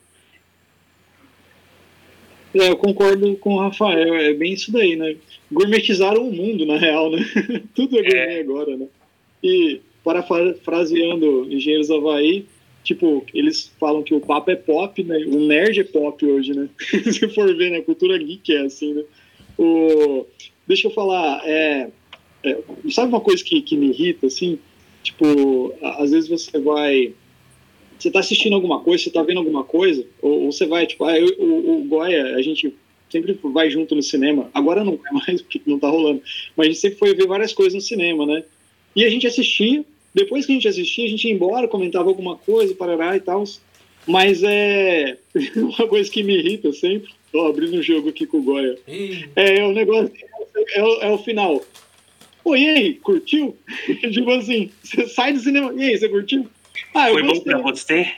É, 2.53 2.69
eu 2.69 2.77
concordo 2.77 3.35
com 3.37 3.55
o 3.55 3.59
Rafael, 3.59 4.15
é 4.15 4.33
bem 4.33 4.53
isso 4.53 4.71
daí, 4.71 4.95
né? 4.95 5.15
Gourmetizaram 5.51 6.27
o 6.27 6.33
mundo, 6.33 6.65
na 6.65 6.77
real, 6.77 7.11
né? 7.11 7.19
Tudo 7.75 7.99
é 7.99 8.01
gourmet 8.01 8.37
é. 8.37 8.39
agora, 8.39 8.77
né? 8.77 8.87
E, 9.43 9.81
parafraseando 10.03 11.47
Engenheiros 11.51 11.91
Havaí, 11.91 12.45
tipo, 12.89 13.23
eles 13.35 13.71
falam 13.79 14.01
que 14.01 14.15
o 14.15 14.19
papo 14.19 14.49
é 14.49 14.55
pop, 14.55 15.03
né? 15.03 15.19
O 15.27 15.45
nerd 15.45 15.79
é 15.79 15.83
pop 15.83 16.25
hoje, 16.25 16.53
né? 16.55 16.67
Se 17.13 17.27
for 17.29 17.55
ver, 17.55 17.69
né? 17.69 17.77
A 17.77 17.83
cultura 17.83 18.17
geek 18.17 18.51
é 18.51 18.61
assim, 18.61 18.95
né? 18.95 19.03
O... 19.57 20.25
Deixa 20.67 20.87
eu 20.87 20.91
falar, 20.91 21.47
é... 21.47 21.91
É, 22.43 22.57
sabe 22.89 23.09
uma 23.09 23.21
coisa 23.21 23.43
que, 23.43 23.61
que 23.61 23.77
me 23.77 23.89
irrita, 23.89 24.25
assim? 24.25 24.57
Tipo, 25.03 25.73
às 25.81 26.09
vezes 26.09 26.27
você 26.27 26.57
vai. 26.57 27.13
Você 27.99 28.09
tá 28.09 28.21
assistindo 28.21 28.55
alguma 28.55 28.79
coisa, 28.79 29.03
você 29.03 29.11
tá 29.11 29.21
vendo 29.21 29.39
alguma 29.39 29.63
coisa, 29.63 30.05
ou, 30.21 30.45
ou 30.45 30.51
você 30.51 30.65
vai, 30.65 30.87
tipo, 30.87 31.03
ah, 31.03 31.19
eu, 31.19 31.27
o, 31.37 31.81
o 31.81 31.83
Goya, 31.83 32.37
a 32.37 32.41
gente 32.41 32.73
sempre 33.09 33.37
vai 33.43 33.69
junto 33.69 33.93
no 33.93 34.01
cinema. 34.01 34.49
Agora 34.53 34.83
não 34.83 34.93
é 34.93 35.11
mais, 35.11 35.41
porque 35.41 35.61
não 35.65 35.77
tá 35.77 35.89
rolando. 35.89 36.23
Mas 36.55 36.67
a 36.67 36.69
gente 36.69 36.79
sempre 36.79 36.97
foi 36.97 37.13
ver 37.13 37.27
várias 37.27 37.53
coisas 37.53 37.73
no 37.73 37.81
cinema, 37.81 38.25
né? 38.25 38.43
E 38.95 39.03
a 39.03 39.09
gente 39.09 39.27
assistia, 39.27 39.83
depois 40.13 40.45
que 40.45 40.51
a 40.51 40.55
gente 40.55 40.67
assistia, 40.67 41.05
a 41.05 41.09
gente 41.09 41.27
ia 41.27 41.33
embora, 41.33 41.67
comentava 41.67 42.09
alguma 42.09 42.35
coisa, 42.35 42.75
parará 42.75 43.15
e 43.15 43.19
tal. 43.19 43.43
Mas 44.07 44.41
é 44.43 45.17
uma 45.55 45.87
coisa 45.87 46.09
que 46.09 46.23
me 46.23 46.37
irrita 46.37 46.71
sempre. 46.73 47.09
Tô 47.31 47.45
abrindo 47.45 47.77
um 47.77 47.83
jogo 47.83 48.09
aqui 48.09 48.25
com 48.25 48.37
o 48.37 48.43
Goya. 48.43 48.77
É, 49.35 49.59
é 49.59 49.65
o 49.65 49.71
negócio, 49.71 50.11
é, 50.55 50.79
é, 50.79 51.07
é 51.07 51.11
o 51.11 51.17
final. 51.19 51.63
Pô, 52.43 52.55
e 52.55 52.67
aí, 52.67 52.93
curtiu? 52.95 53.55
tipo 54.11 54.31
assim, 54.31 54.71
você 54.81 55.07
sai 55.07 55.33
do 55.33 55.39
cinema, 55.39 55.73
e 55.75 55.83
aí, 55.83 55.97
você 55.97 56.09
curtiu? 56.09 56.49
Ah, 56.93 57.09
Foi 57.11 57.21
bom 57.21 57.39
pra 57.41 57.59
você? 57.59 58.07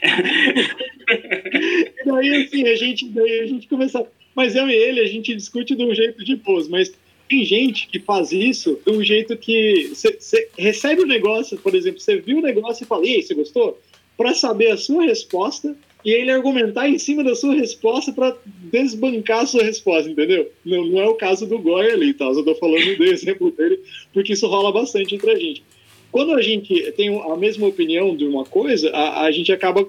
e 1.10 2.04
daí, 2.06 2.42
assim, 2.42 2.66
a 2.68 2.74
gente, 2.76 3.08
daí 3.08 3.40
a 3.40 3.46
gente 3.46 3.68
começa. 3.68 4.06
Mas 4.34 4.56
eu 4.56 4.66
e 4.68 4.72
ele, 4.72 5.00
a 5.00 5.06
gente 5.06 5.34
discute 5.34 5.74
de 5.74 5.84
um 5.84 5.94
jeito 5.94 6.24
de 6.24 6.36
pôs, 6.36 6.68
mas 6.68 6.90
tem 7.32 7.44
gente 7.46 7.88
que 7.88 7.98
faz 7.98 8.30
isso 8.30 8.78
de 8.84 8.92
um 8.92 9.02
jeito 9.02 9.34
que 9.38 9.88
você 9.88 10.48
recebe 10.58 11.00
o 11.00 11.06
negócio, 11.06 11.56
por 11.56 11.74
exemplo, 11.74 11.98
você 11.98 12.16
viu 12.16 12.38
o 12.38 12.42
negócio 12.42 12.84
e 12.84 12.86
fala, 12.86 13.06
e 13.06 13.14
aí, 13.14 13.22
você 13.22 13.32
gostou? 13.32 13.80
Para 14.18 14.34
saber 14.34 14.70
a 14.70 14.76
sua 14.76 15.04
resposta 15.04 15.74
e 16.04 16.10
ele 16.10 16.30
argumentar 16.30 16.90
em 16.90 16.98
cima 16.98 17.24
da 17.24 17.34
sua 17.34 17.54
resposta 17.54 18.12
para 18.12 18.36
desbancar 18.70 19.40
a 19.40 19.46
sua 19.46 19.62
resposta, 19.62 20.10
entendeu? 20.10 20.52
Não, 20.62 20.84
não 20.84 21.00
é 21.00 21.08
o 21.08 21.14
caso 21.14 21.46
do 21.46 21.58
Goya 21.58 21.94
ali, 21.94 22.12
tá? 22.12 22.26
Eu 22.26 22.44
tô 22.44 22.54
falando 22.56 22.96
do 22.98 23.04
exemplo 23.10 23.50
dele, 23.50 23.80
porque 24.12 24.34
isso 24.34 24.46
rola 24.46 24.70
bastante 24.70 25.14
entre 25.14 25.30
a 25.30 25.36
gente. 25.36 25.64
Quando 26.10 26.34
a 26.34 26.42
gente 26.42 26.92
tem 26.92 27.18
a 27.18 27.36
mesma 27.36 27.66
opinião 27.66 28.14
de 28.14 28.26
uma 28.26 28.44
coisa, 28.44 28.90
a, 28.90 29.22
a 29.22 29.32
gente 29.32 29.50
acaba 29.50 29.88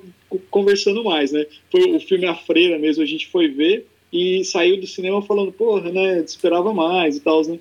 conversando 0.50 1.04
mais, 1.04 1.34
né? 1.34 1.46
Foi 1.70 1.92
o 1.94 2.00
filme 2.00 2.26
A 2.26 2.36
Freira 2.36 2.80
mesmo, 2.80 3.04
a 3.04 3.06
gente 3.06 3.28
foi 3.28 3.50
ver 3.50 3.86
e 4.14 4.46
saiu 4.46 4.80
do 4.80 4.86
cinema 4.86 5.22
falando, 5.24 5.52
porra, 5.52 5.92
né, 5.92 6.20
esperava 6.20 6.72
mais 6.74 7.18
e 7.18 7.20
tal, 7.20 7.42
né? 7.46 7.60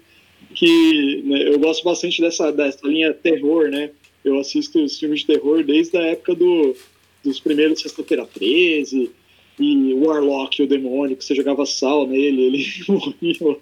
Que 0.54 1.22
né, 1.24 1.48
eu 1.48 1.58
gosto 1.58 1.82
bastante 1.82 2.20
dessa, 2.20 2.52
dessa 2.52 2.86
linha 2.86 3.14
terror, 3.14 3.68
né? 3.70 3.90
Eu 4.22 4.38
assisto 4.38 4.78
os 4.84 4.98
filmes 4.98 5.20
de 5.20 5.26
terror 5.26 5.64
desde 5.64 5.96
a 5.96 6.02
época 6.02 6.34
do 6.34 6.76
dos 7.24 7.38
primeiros 7.38 7.80
Sexta-feira 7.80 8.26
13, 8.26 9.10
e 9.58 9.94
Warlock, 9.94 10.62
o 10.62 10.66
demônio, 10.66 11.16
que 11.16 11.24
você 11.24 11.34
jogava 11.34 11.64
sal 11.66 12.06
nele, 12.06 12.42
ele 12.42 12.66
morria, 12.88 13.56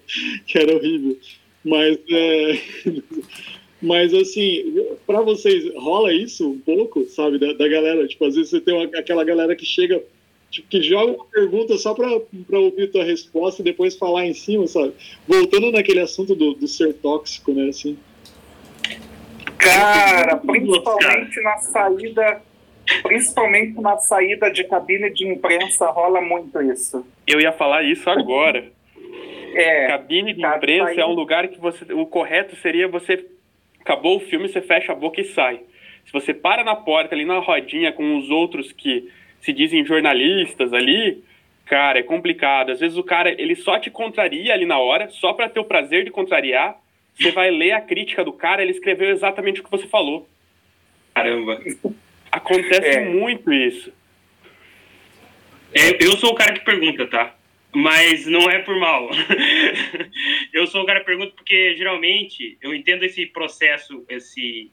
que 0.47 0.57
era 0.57 0.75
horrível. 0.75 1.17
Mas, 1.63 1.99
é, 2.09 2.59
mas 3.81 4.13
assim, 4.13 4.73
para 5.05 5.21
vocês, 5.21 5.71
rola 5.75 6.13
isso 6.13 6.49
um 6.49 6.59
pouco, 6.59 7.05
sabe, 7.05 7.37
da, 7.37 7.53
da, 7.53 7.67
galera? 7.67 8.07
Tipo, 8.07 8.25
às 8.25 8.35
vezes 8.35 8.49
você 8.49 8.61
tem 8.61 8.73
uma, 8.73 8.85
aquela 8.97 9.23
galera 9.23 9.55
que 9.55 9.65
chega, 9.65 10.03
tipo, 10.51 10.67
que 10.67 10.83
joga 10.83 11.13
uma 11.13 11.25
pergunta 11.25 11.77
só 11.77 11.93
para 11.93 12.59
ouvir 12.59 12.91
tua 12.91 13.03
resposta 13.03 13.61
e 13.61 13.65
depois 13.65 13.97
falar 13.97 14.25
em 14.25 14.33
cima, 14.33 14.67
sabe? 14.67 14.93
Voltando 15.27 15.71
naquele 15.71 16.01
assunto 16.01 16.35
do, 16.35 16.53
do 16.53 16.67
ser 16.67 16.93
tóxico, 16.95 17.53
né, 17.53 17.69
assim. 17.69 17.97
Cara, 19.57 20.37
principalmente 20.37 21.41
na 21.41 21.57
saída 21.57 22.41
Principalmente 23.03 23.79
na 23.79 23.97
saída 23.97 24.51
de 24.51 24.63
cabine 24.65 25.09
de 25.11 25.27
imprensa 25.27 25.89
rola 25.91 26.19
muito 26.19 26.61
isso. 26.61 27.05
Eu 27.25 27.39
ia 27.39 27.51
falar 27.51 27.83
isso 27.83 28.09
agora. 28.09 28.71
É, 29.53 29.87
cabine 29.87 30.33
de 30.33 30.45
imprensa 30.45 30.85
saída... 30.85 31.01
é 31.01 31.05
um 31.05 31.13
lugar 31.13 31.47
que 31.47 31.59
você. 31.59 31.93
O 31.93 32.05
correto 32.05 32.55
seria 32.57 32.87
você. 32.87 33.25
Acabou 33.79 34.17
o 34.17 34.19
filme, 34.19 34.49
você 34.49 34.61
fecha 34.61 34.91
a 34.91 34.95
boca 34.95 35.21
e 35.21 35.25
sai. 35.25 35.61
Se 36.05 36.11
você 36.11 36.33
para 36.33 36.63
na 36.63 36.75
porta 36.75 37.15
ali 37.15 37.25
na 37.25 37.39
rodinha 37.39 37.91
com 37.91 38.17
os 38.17 38.29
outros 38.29 38.71
que 38.71 39.09
se 39.41 39.51
dizem 39.51 39.85
jornalistas 39.85 40.71
ali, 40.73 41.23
cara, 41.65 41.99
é 41.99 42.03
complicado. 42.03 42.71
Às 42.71 42.79
vezes 42.79 42.97
o 42.97 43.03
cara 43.03 43.29
ele 43.29 43.55
só 43.55 43.79
te 43.79 43.89
contraria 43.89 44.53
ali 44.53 44.65
na 44.65 44.77
hora, 44.77 45.09
só 45.09 45.33
para 45.33 45.49
ter 45.49 45.59
o 45.59 45.65
prazer 45.65 46.05
de 46.05 46.11
contrariar. 46.11 46.79
Você 47.15 47.31
vai 47.31 47.51
ler 47.51 47.73
a 47.73 47.81
crítica 47.81 48.23
do 48.23 48.31
cara, 48.31 48.61
ele 48.61 48.71
escreveu 48.71 49.09
exatamente 49.09 49.59
o 49.59 49.63
que 49.63 49.71
você 49.71 49.87
falou. 49.87 50.27
Caramba. 51.13 51.61
Acontece 52.31 52.97
é. 52.97 53.09
muito 53.09 53.51
isso. 53.51 53.91
É, 55.73 56.03
eu 56.03 56.17
sou 56.17 56.31
o 56.31 56.35
cara 56.35 56.53
que 56.53 56.63
pergunta, 56.63 57.07
tá? 57.07 57.35
Mas 57.73 58.25
não 58.25 58.49
é 58.49 58.59
por 58.59 58.77
mal. 58.77 59.09
eu 60.53 60.67
sou 60.67 60.83
o 60.83 60.85
cara 60.85 60.99
que 60.99 61.05
pergunta 61.05 61.33
porque 61.35 61.75
geralmente 61.77 62.57
eu 62.61 62.73
entendo 62.73 63.03
esse 63.03 63.25
processo, 63.25 64.05
esse, 64.09 64.69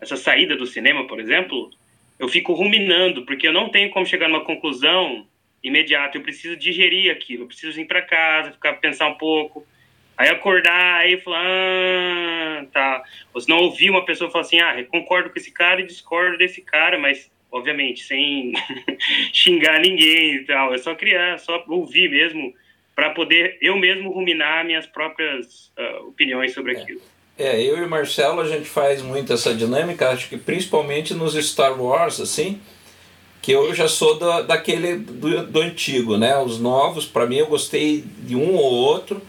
essa 0.00 0.16
saída 0.16 0.56
do 0.56 0.66
cinema, 0.66 1.06
por 1.06 1.20
exemplo, 1.20 1.70
eu 2.18 2.28
fico 2.28 2.52
ruminando, 2.52 3.24
porque 3.24 3.46
eu 3.46 3.52
não 3.52 3.68
tenho 3.68 3.90
como 3.90 4.06
chegar 4.06 4.28
numa 4.28 4.44
conclusão 4.44 5.26
imediata. 5.62 6.18
Eu 6.18 6.22
preciso 6.22 6.56
digerir 6.56 7.12
aquilo, 7.12 7.44
eu 7.44 7.46
preciso 7.46 7.80
ir 7.80 7.86
para 7.86 8.02
casa, 8.02 8.52
ficar 8.52 8.74
pensar 8.74 9.06
um 9.08 9.14
pouco. 9.14 9.66
Aí 10.16 10.28
acordar, 10.28 10.96
aí 10.96 11.16
falar, 11.20 11.44
ah, 11.46 12.66
tá. 12.72 13.04
Ou 13.32 13.40
se 13.40 13.48
não 13.48 13.58
ouvir 13.58 13.88
uma 13.88 14.04
pessoa 14.04 14.30
falar 14.30 14.42
assim, 14.42 14.58
ah, 14.58 14.84
concordo 14.88 15.30
com 15.30 15.38
esse 15.38 15.52
cara 15.52 15.80
e 15.80 15.86
discordo 15.86 16.36
desse 16.36 16.60
cara, 16.60 16.98
mas, 16.98 17.30
obviamente, 17.52 18.02
sem 18.02 18.52
xingar 19.32 19.78
ninguém 19.78 20.34
e 20.34 20.44
tal. 20.44 20.74
É 20.74 20.78
só 20.78 20.92
criar, 20.96 21.38
só 21.38 21.64
ouvir 21.68 22.10
mesmo, 22.10 22.52
para 22.96 23.10
poder 23.10 23.58
eu 23.60 23.76
mesmo 23.76 24.10
ruminar 24.10 24.64
minhas 24.64 24.88
próprias 24.88 25.72
uh, 25.78 26.08
opiniões 26.08 26.52
sobre 26.52 26.74
é. 26.74 26.80
aquilo. 26.80 27.00
É, 27.00 27.17
eu 27.38 27.78
e 27.78 27.84
o 27.84 27.88
Marcelo, 27.88 28.40
a 28.40 28.48
gente 28.48 28.68
faz 28.68 29.00
muito 29.00 29.32
essa 29.32 29.54
dinâmica, 29.54 30.10
acho 30.10 30.28
que 30.28 30.36
principalmente 30.36 31.14
nos 31.14 31.34
Star 31.34 31.80
Wars, 31.80 32.20
assim, 32.20 32.60
que 33.40 33.52
eu 33.52 33.72
já 33.72 33.88
sou 33.88 34.18
da, 34.18 34.42
daquele 34.42 34.96
do, 34.96 35.46
do 35.46 35.60
antigo, 35.60 36.16
né? 36.16 36.36
Os 36.38 36.58
novos, 36.58 37.06
para 37.06 37.26
mim, 37.26 37.36
eu 37.36 37.46
gostei 37.46 38.04
de 38.22 38.34
um 38.34 38.56
ou 38.56 38.72
outro, 38.72 39.22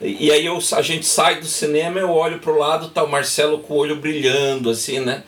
e 0.00 0.30
aí 0.30 0.46
eu, 0.46 0.58
a 0.74 0.82
gente 0.82 1.04
sai 1.04 1.40
do 1.40 1.46
cinema, 1.46 1.98
eu 1.98 2.10
olho 2.10 2.38
pro 2.38 2.56
lado, 2.56 2.88
tá 2.88 3.02
o 3.02 3.10
Marcelo 3.10 3.58
com 3.58 3.74
o 3.74 3.78
olho 3.78 3.96
brilhando, 3.96 4.70
assim, 4.70 5.00
né? 5.00 5.24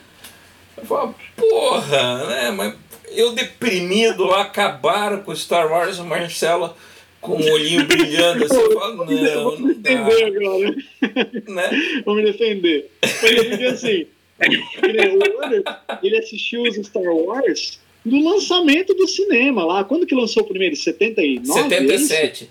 Fala, 0.87 1.13
porra, 1.35 2.25
né? 2.27 2.51
Mas 2.51 2.73
eu 3.11 3.33
deprimido 3.33 4.33
acabaram 4.33 5.21
com 5.21 5.35
Star 5.35 5.71
Wars, 5.71 5.99
o 5.99 6.05
Marcelo 6.05 6.73
com 7.23 7.33
o 7.33 7.51
olhinho 7.51 7.85
brilhando 7.87 8.43
assim, 8.43 8.73
fala, 8.73 8.95
não, 8.95 9.43
Vou 9.43 9.59
me 9.59 9.73
defender 9.73 10.23
agora. 10.25 10.75
Né? 11.47 12.01
Vou 12.05 12.15
me 12.15 12.23
defender. 12.23 12.91
Porque 12.99 13.63
assim, 13.65 14.05
o 14.39 15.45
Anderson, 15.45 15.75
ele 16.03 16.17
assistiu 16.17 16.63
os 16.63 16.75
Star 16.75 17.03
Wars 17.03 17.79
no 18.05 18.29
lançamento 18.29 18.93
do 18.93 19.07
cinema 19.07 19.65
lá. 19.65 19.83
Quando 19.83 20.05
que 20.05 20.13
lançou 20.13 20.43
o 20.43 20.47
primeiro? 20.47 20.75
79? 20.75 21.63
77. 21.63 22.49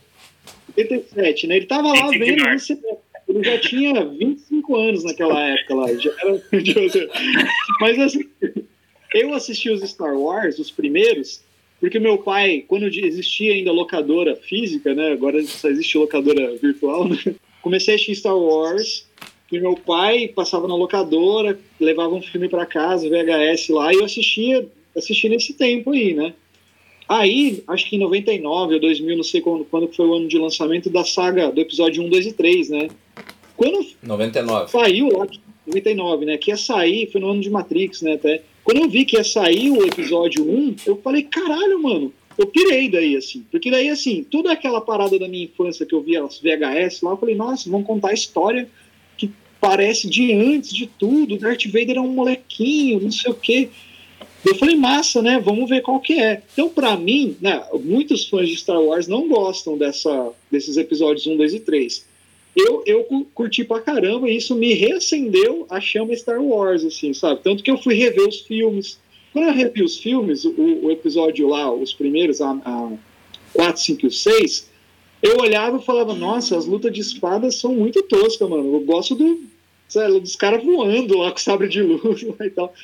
77, 0.75 1.47
né? 1.47 1.57
Ele 1.59 1.67
tava 1.67 1.89
lá 1.89 2.09
vendo 2.09 2.43
no 2.43 2.59
cinema. 2.59 2.97
Ele 3.29 3.45
já 3.45 3.59
tinha 3.59 4.05
25 4.05 4.77
anos 4.77 5.05
naquela 5.05 5.41
época 5.49 5.75
lá. 5.75 5.95
Já 5.95 6.11
era... 6.21 6.43
Mas 7.81 7.99
assim, 7.99 8.25
eu 9.15 9.35
assisti 9.35 9.71
os 9.71 9.83
Star 9.89 10.15
Wars, 10.15 10.59
os 10.59 10.71
primeiros, 10.71 11.43
porque 11.83 11.99
meu 11.99 12.17
pai, 12.17 12.65
quando 12.69 12.87
existia 12.87 13.55
ainda 13.55 13.73
locadora 13.73 14.37
física, 14.37 14.95
né? 14.95 15.11
Agora 15.11 15.43
só 15.43 15.69
existe 15.69 15.99
locadora 15.99 16.57
virtual, 16.57 17.09
né? 17.09 17.19
Comecei 17.61 17.95
a 17.95 17.97
assistir 17.97 18.15
Star 18.15 18.39
Wars, 18.39 19.05
e 19.51 19.59
meu 19.59 19.75
pai 19.75 20.29
passava 20.29 20.69
na 20.69 20.77
locadora, 20.77 21.59
levava 21.81 22.15
um 22.15 22.23
filme 22.23 22.49
para 22.49 22.67
casa, 22.67 23.09
VHS 23.09 23.71
lá, 23.71 23.93
e 23.93 23.97
eu 23.97 24.05
assistia, 24.05 24.65
assistia 24.97 25.29
nesse 25.29 25.55
tempo 25.55 25.91
aí, 25.91 26.15
né? 26.15 26.35
Aí, 27.09 27.65
acho 27.67 27.91
que 27.91 27.97
em 27.97 27.99
99 27.99 28.75
ou 28.75 28.81
2000, 28.81 29.17
não 29.17 29.25
sei 29.25 29.41
quando, 29.41 29.65
quando 29.65 29.93
foi 29.93 30.07
o 30.07 30.15
ano 30.15 30.29
de 30.29 30.39
lançamento 30.39 30.89
da 30.89 31.05
saga 31.05 31.51
do 31.51 31.61
episódio 31.61 32.01
1, 32.05 32.09
2 32.09 32.27
e 32.27 32.33
3, 32.33 32.69
né? 32.69 32.89
Quando 33.57 33.85
99. 34.05 34.71
saiu 34.71 35.19
lá, 35.19 35.27
99, 35.67 36.27
né? 36.27 36.39
Que 36.39 36.53
ia 36.53 36.57
sair, 36.57 37.11
foi 37.11 37.21
no 37.21 37.29
ano 37.29 37.41
de 37.41 37.51
Matrix, 37.51 38.03
né? 38.03 38.13
Até. 38.13 38.43
Quando 38.65 38.79
eu 38.79 38.89
vi 38.89 39.05
que 39.05 39.17
ia 39.17 39.25
sair 39.25 39.71
o 39.71 39.85
episódio 39.85 40.49
1, 40.49 40.77
eu 40.87 40.97
falei, 41.03 41.25
caralho, 41.25 41.83
mano, 41.83 42.13
eu 42.39 42.47
pirei 42.47 42.89
daí, 42.89 43.17
assim. 43.17 43.45
Porque 43.51 43.71
daí, 43.71 43.89
assim, 43.89 44.25
toda 44.25 44.53
aquela 44.53 44.81
parada 44.81 45.19
da 45.19 45.29
minha 45.29 45.45
infância 45.45 45.85
que 45.85 45.95
eu 45.95 46.03
via 46.03 46.25
as 46.25 46.39
VHS 46.39 47.03
lá, 47.03 47.13
eu 47.13 47.17
falei, 47.17 47.35
nossa, 47.35 47.69
vão 47.69 47.83
contar 47.83 48.11
a 48.11 48.15
história 48.15 48.69
que 49.17 49.31
parece 49.61 50.09
de 50.09 50.33
antes 50.33 50.73
de 50.73 50.87
tudo. 50.87 51.39
Darth 51.39 51.67
Vader 51.67 51.97
é 51.97 52.01
um 52.01 52.09
molequinho, 52.09 53.01
não 53.01 53.11
sei 53.11 53.31
o 53.31 53.35
quê. 53.35 53.69
Eu 54.45 54.57
falei, 54.57 54.75
massa, 54.75 55.23
né? 55.23 55.39
Vamos 55.39 55.69
ver 55.69 55.83
qual 55.83 56.01
que 56.01 56.21
é. 56.21 56.43
Então, 56.53 56.69
para 56.69 56.97
mim, 56.97 57.37
né, 57.41 57.63
muitos 57.85 58.29
fãs 58.29 58.49
de 58.49 58.57
Star 58.57 58.81
Wars 58.81 59.07
não 59.07 59.29
gostam 59.29 59.79
dessa, 59.79 60.33
desses 60.51 60.77
episódios 60.77 61.27
1, 61.27 61.37
2 61.37 61.55
e 61.55 61.61
3. 61.61 62.12
Eu, 62.55 62.83
eu 62.87 63.27
curti 63.35 63.65
pra 63.65 63.81
caramba 63.81 64.29
e 64.29 64.37
isso 64.37 64.55
me 64.55 64.75
reacendeu 64.75 65.67
a 65.71 65.81
chama 65.81 66.15
Star 66.15 66.43
Wars, 66.43 66.85
assim, 66.85 67.15
sabe? 67.15 67.41
Tanto 67.43 67.63
que 67.63 67.71
eu 67.71 67.79
fui 67.79 67.95
rever 67.95 68.29
os 68.29 68.41
filmes. 68.41 69.01
Quando 69.33 69.49
eu 69.49 69.55
revi 69.55 69.83
os 69.83 69.99
filmes, 69.99 70.45
o, 70.45 70.55
o 70.83 70.91
episódio 70.91 71.49
lá, 71.49 71.73
os 71.73 71.95
primeiros, 71.95 72.43
a, 72.43 72.51
a 72.51 72.93
4, 73.55 73.81
5 73.81 74.07
e 74.07 74.11
6, 74.11 74.71
eu 75.23 75.39
olhava 75.39 75.79
e 75.79 75.85
falava, 75.85 76.15
nossa, 76.15 76.57
as 76.57 76.67
lutas 76.67 76.93
de 76.93 77.01
espadas 77.01 77.55
são 77.55 77.75
muito 77.75 78.03
toscas, 78.03 78.49
mano. 78.49 78.75
Eu 78.75 78.81
gosto 78.81 79.15
do, 79.15 79.41
dos 80.21 80.37
caras 80.37 80.63
voando 80.63 81.19
lá 81.19 81.31
com 81.31 81.39
sabre 81.39 81.69
de 81.69 81.81
luz 81.81 82.23
e 82.41 82.51
tal. 82.51 82.75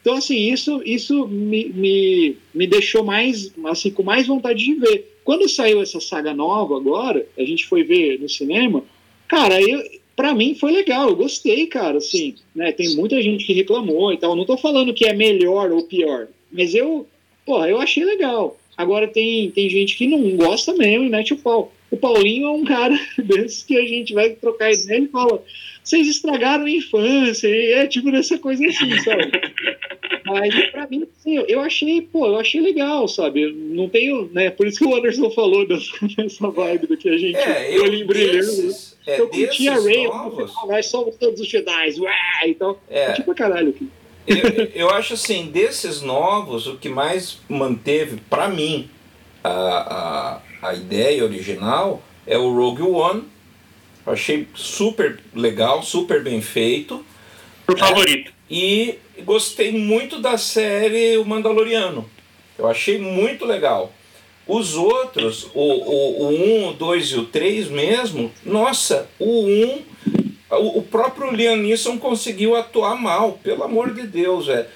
Então, 0.00 0.14
assim, 0.14 0.50
isso, 0.50 0.80
isso 0.84 1.26
me, 1.26 1.68
me, 1.68 2.36
me 2.54 2.66
deixou 2.66 3.04
mais, 3.04 3.52
assim, 3.66 3.90
com 3.90 4.02
mais 4.02 4.26
vontade 4.26 4.64
de 4.64 4.74
ver. 4.74 5.18
Quando 5.24 5.48
saiu 5.48 5.82
essa 5.82 6.00
saga 6.00 6.32
nova 6.32 6.76
agora, 6.76 7.26
a 7.36 7.42
gente 7.42 7.66
foi 7.66 7.82
ver 7.82 8.18
no 8.18 8.28
cinema, 8.28 8.82
cara, 9.28 9.60
eu, 9.60 9.82
pra 10.16 10.34
mim 10.34 10.54
foi 10.54 10.72
legal, 10.72 11.08
eu 11.08 11.16
gostei, 11.16 11.66
cara, 11.66 11.98
assim, 11.98 12.34
né, 12.54 12.72
tem 12.72 12.96
muita 12.96 13.22
gente 13.22 13.44
que 13.44 13.52
reclamou 13.52 14.12
e 14.12 14.16
tal, 14.16 14.34
não 14.34 14.44
tô 14.44 14.56
falando 14.56 14.94
que 14.94 15.06
é 15.06 15.12
melhor 15.12 15.70
ou 15.70 15.84
pior, 15.84 16.26
mas 16.50 16.74
eu, 16.74 17.06
porra, 17.46 17.68
eu 17.68 17.78
achei 17.78 18.04
legal. 18.04 18.58
Agora 18.76 19.08
tem, 19.08 19.50
tem 19.50 19.68
gente 19.68 19.96
que 19.96 20.06
não 20.06 20.36
gosta 20.36 20.72
mesmo 20.72 21.04
e 21.04 21.08
mete 21.08 21.32
o 21.32 21.36
pau. 21.36 21.72
O 21.90 21.96
Paulinho 21.96 22.46
é 22.46 22.50
um 22.50 22.64
cara 22.64 22.98
desses 23.18 23.62
que 23.62 23.76
a 23.76 23.86
gente 23.86 24.12
vai 24.12 24.30
trocar 24.30 24.70
ideia 24.72 25.00
e 25.00 25.08
fala, 25.08 25.42
vocês 25.82 26.06
estragaram 26.06 26.64
a 26.66 26.70
infância, 26.70 27.48
e 27.48 27.72
é 27.72 27.86
tipo 27.86 28.10
dessa 28.12 28.38
coisa 28.38 28.66
assim, 28.66 28.98
sabe? 29.00 29.30
Mas 30.26 30.54
pra 30.70 30.86
mim, 30.86 31.06
assim, 31.18 31.36
eu 31.48 31.60
achei, 31.60 32.02
pô, 32.02 32.26
eu 32.26 32.38
achei 32.38 32.60
legal, 32.60 33.08
sabe? 33.08 33.42
Eu 33.44 33.52
não 33.54 33.88
tenho, 33.88 34.28
né? 34.32 34.50
Por 34.50 34.66
isso 34.66 34.78
que 34.78 34.84
o 34.84 34.94
Anderson 34.94 35.30
falou 35.30 35.64
dessa, 35.68 35.90
dessa 36.16 36.50
vibe 36.50 36.86
do 36.88 36.96
que 36.96 37.08
a 37.08 37.16
gente 37.16 37.36
É, 37.36 37.74
eu 37.74 37.84
olho 37.84 38.06
brilhando. 38.06 38.74
é, 39.06 39.20
eu 39.20 39.28
curti 39.28 39.68
a 39.70 39.74
Ray, 39.80 40.04
novos, 40.04 40.52
nós 40.66 40.86
somos 40.86 41.16
todos 41.16 41.40
os 41.40 41.48
Jedi, 41.48 41.94
ué, 42.00 42.12
então, 42.46 42.76
É. 42.90 43.12
tipo 43.12 43.26
pra 43.26 43.34
caralho 43.34 43.70
aqui. 43.70 43.88
eu, 44.26 44.66
eu 44.74 44.90
acho 44.90 45.14
assim, 45.14 45.46
desses 45.46 46.02
novos, 46.02 46.66
o 46.66 46.76
que 46.76 46.90
mais 46.90 47.38
manteve 47.48 48.20
pra 48.28 48.50
mim 48.50 48.90
a, 49.42 50.42
a, 50.62 50.74
ideia 50.74 51.24
original 51.24 52.02
é 52.26 52.36
o 52.38 52.52
Rogue 52.52 52.82
One. 52.82 53.24
Eu 54.06 54.12
achei 54.12 54.48
super 54.54 55.20
legal, 55.34 55.82
super 55.82 56.22
bem 56.22 56.40
feito. 56.40 57.04
Por 57.66 57.78
favorito. 57.78 58.32
E 58.50 58.98
gostei 59.24 59.72
muito 59.72 60.20
da 60.20 60.38
série 60.38 61.16
O 61.18 61.24
Mandaloriano. 61.24 62.08
Eu 62.58 62.66
achei 62.66 62.98
muito 62.98 63.44
legal. 63.44 63.92
Os 64.46 64.74
outros, 64.74 65.44
o, 65.54 65.60
o, 65.60 66.22
o 66.22 66.64
1, 66.64 66.68
o 66.68 66.72
2 66.72 67.06
e 67.06 67.16
o 67.16 67.26
3 67.26 67.68
mesmo, 67.68 68.32
nossa, 68.42 69.08
o 69.18 69.44
1, 69.44 69.82
o, 70.50 70.78
o 70.78 70.82
próprio 70.82 71.30
Liam 71.30 71.56
Neeson 71.56 71.98
conseguiu 71.98 72.56
atuar 72.56 72.96
mal, 72.96 73.32
pelo 73.42 73.62
amor 73.62 73.92
de 73.92 74.06
Deus, 74.06 74.48
é. 74.48 74.66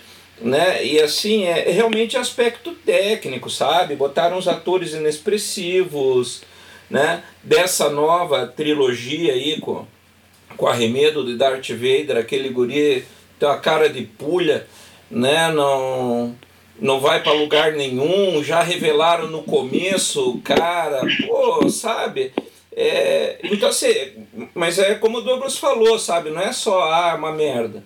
Né? 0.43 0.85
E 0.85 1.01
assim, 1.01 1.45
é 1.45 1.71
realmente 1.71 2.17
aspecto 2.17 2.73
técnico, 2.75 3.49
sabe? 3.49 3.95
Botaram 3.95 4.37
os 4.37 4.49
atores 4.49 4.93
inexpressivos, 4.93 6.43
né? 6.91 7.23
Dessa 7.43 7.89
nova 7.89 8.47
trilogia 8.47 9.35
aí 9.35 9.61
com, 9.61 9.87
com 10.57 10.67
arremedo 10.67 11.25
de 11.25 11.37
Darth 11.37 11.71
Vader, 11.71 12.17
aquele 12.17 12.49
guri 12.49 13.05
tem 13.39 13.49
uma 13.49 13.59
cara 13.59 13.89
de 13.89 14.03
pulha, 14.03 14.67
né? 15.11 15.51
Não, 15.53 16.37
não 16.79 17.01
vai 17.01 17.23
para 17.23 17.33
lugar 17.33 17.73
nenhum, 17.73 18.43
já 18.43 18.63
revelaram 18.63 19.29
no 19.29 19.43
começo, 19.43 20.41
cara, 20.45 21.03
pô, 21.27 21.69
sabe? 21.69 22.33
É, 22.75 23.39
então 23.45 23.69
assim, 23.69 24.27
mas 24.55 24.79
é 24.79 24.95
como 24.95 25.19
o 25.19 25.21
Douglas 25.23 25.59
falou, 25.59 25.99
sabe? 25.99 26.31
Não 26.31 26.41
é 26.41 26.53
só 26.53 26.83
ah, 26.83 27.15
uma 27.15 27.33
merda. 27.33 27.85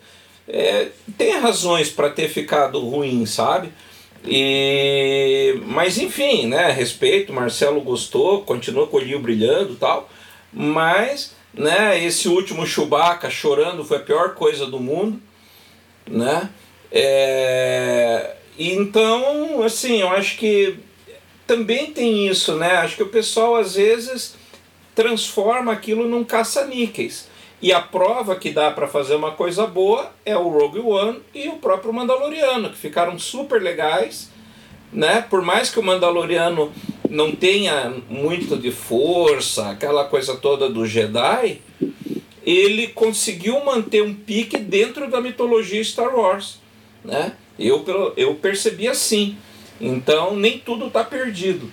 É, 0.49 0.89
tem 1.19 1.39
razões 1.39 1.89
para 1.91 2.11
ter 2.11 2.29
ficado 2.29 2.79
ruim, 2.81 3.27
sabe? 3.27 3.73
E, 4.25 5.61
mas 5.67 5.99
enfim, 5.99 6.47
né? 6.47 6.71
Respeito, 6.71 7.33
Marcelo 7.33 7.81
gostou, 7.81 8.43
continua 8.43 8.87
com 8.87 8.97
o 8.97 9.01
olhinho 9.01 9.21
brilhando 9.21 9.77
tal. 9.77 10.09
Mas, 10.53 11.35
né? 11.55 12.03
Esse 12.05 12.29
último 12.29 12.67
Chewbacca 12.67 13.31
chorando 13.31 13.85
foi 13.85 13.99
a 13.99 14.01
pior 14.01 14.35
coisa 14.35 14.67
do 14.67 14.81
mundo, 14.81 15.21
né? 16.09 16.49
É, 16.91 18.37
então, 18.59 19.63
assim, 19.63 20.01
eu 20.01 20.09
acho 20.09 20.37
que 20.39 20.79
também 21.47 21.93
tem 21.93 22.27
isso, 22.29 22.57
né? 22.57 22.77
Acho 22.77 22.97
que 22.97 23.03
o 23.03 23.09
pessoal 23.09 23.57
às 23.57 23.75
vezes 23.75 24.35
transforma 24.95 25.73
aquilo 25.73 26.09
num 26.09 26.25
caça-níqueis. 26.25 27.29
E 27.61 27.73
a 27.73 27.81
prova 27.81 28.37
que 28.37 28.51
dá 28.51 28.71
para 28.71 28.87
fazer 28.87 29.15
uma 29.15 29.33
coisa 29.33 29.67
boa 29.67 30.13
é 30.25 30.37
o 30.37 30.49
Rogue 30.49 30.81
One 30.81 31.21
e 31.35 31.49
o 31.49 31.57
próprio 31.57 31.93
Mandaloriano, 31.93 32.71
que 32.71 32.77
ficaram 32.77 33.19
super 33.19 33.63
legais, 33.63 34.31
né? 34.93 35.25
Por 35.29 35.41
mais 35.41 35.71
que 35.71 35.81
o 35.81 35.83
Mandaloriano 35.83 36.71
não 37.09 37.33
tenha 37.35 37.95
muito 38.11 38.57
de 38.57 38.71
força, 38.71 39.71
aquela 39.71 40.05
coisa 40.05 40.37
toda 40.37 40.69
do 40.69 40.87
Jedi, 40.87 41.61
ele 42.45 42.89
conseguiu 42.89 43.65
manter 43.65 44.03
um 44.03 44.15
pique 44.15 44.59
dentro 44.59 45.11
da 45.11 45.21
mitologia 45.21 45.83
Star 45.83 46.15
Wars, 46.15 46.59
né? 47.03 47.33
Eu, 47.59 47.85
eu 48.17 48.35
percebi 48.35 48.87
assim. 48.87 49.37
Então 49.81 50.37
nem 50.37 50.59
tudo 50.59 50.87
está 50.87 51.03
perdido, 51.03 51.71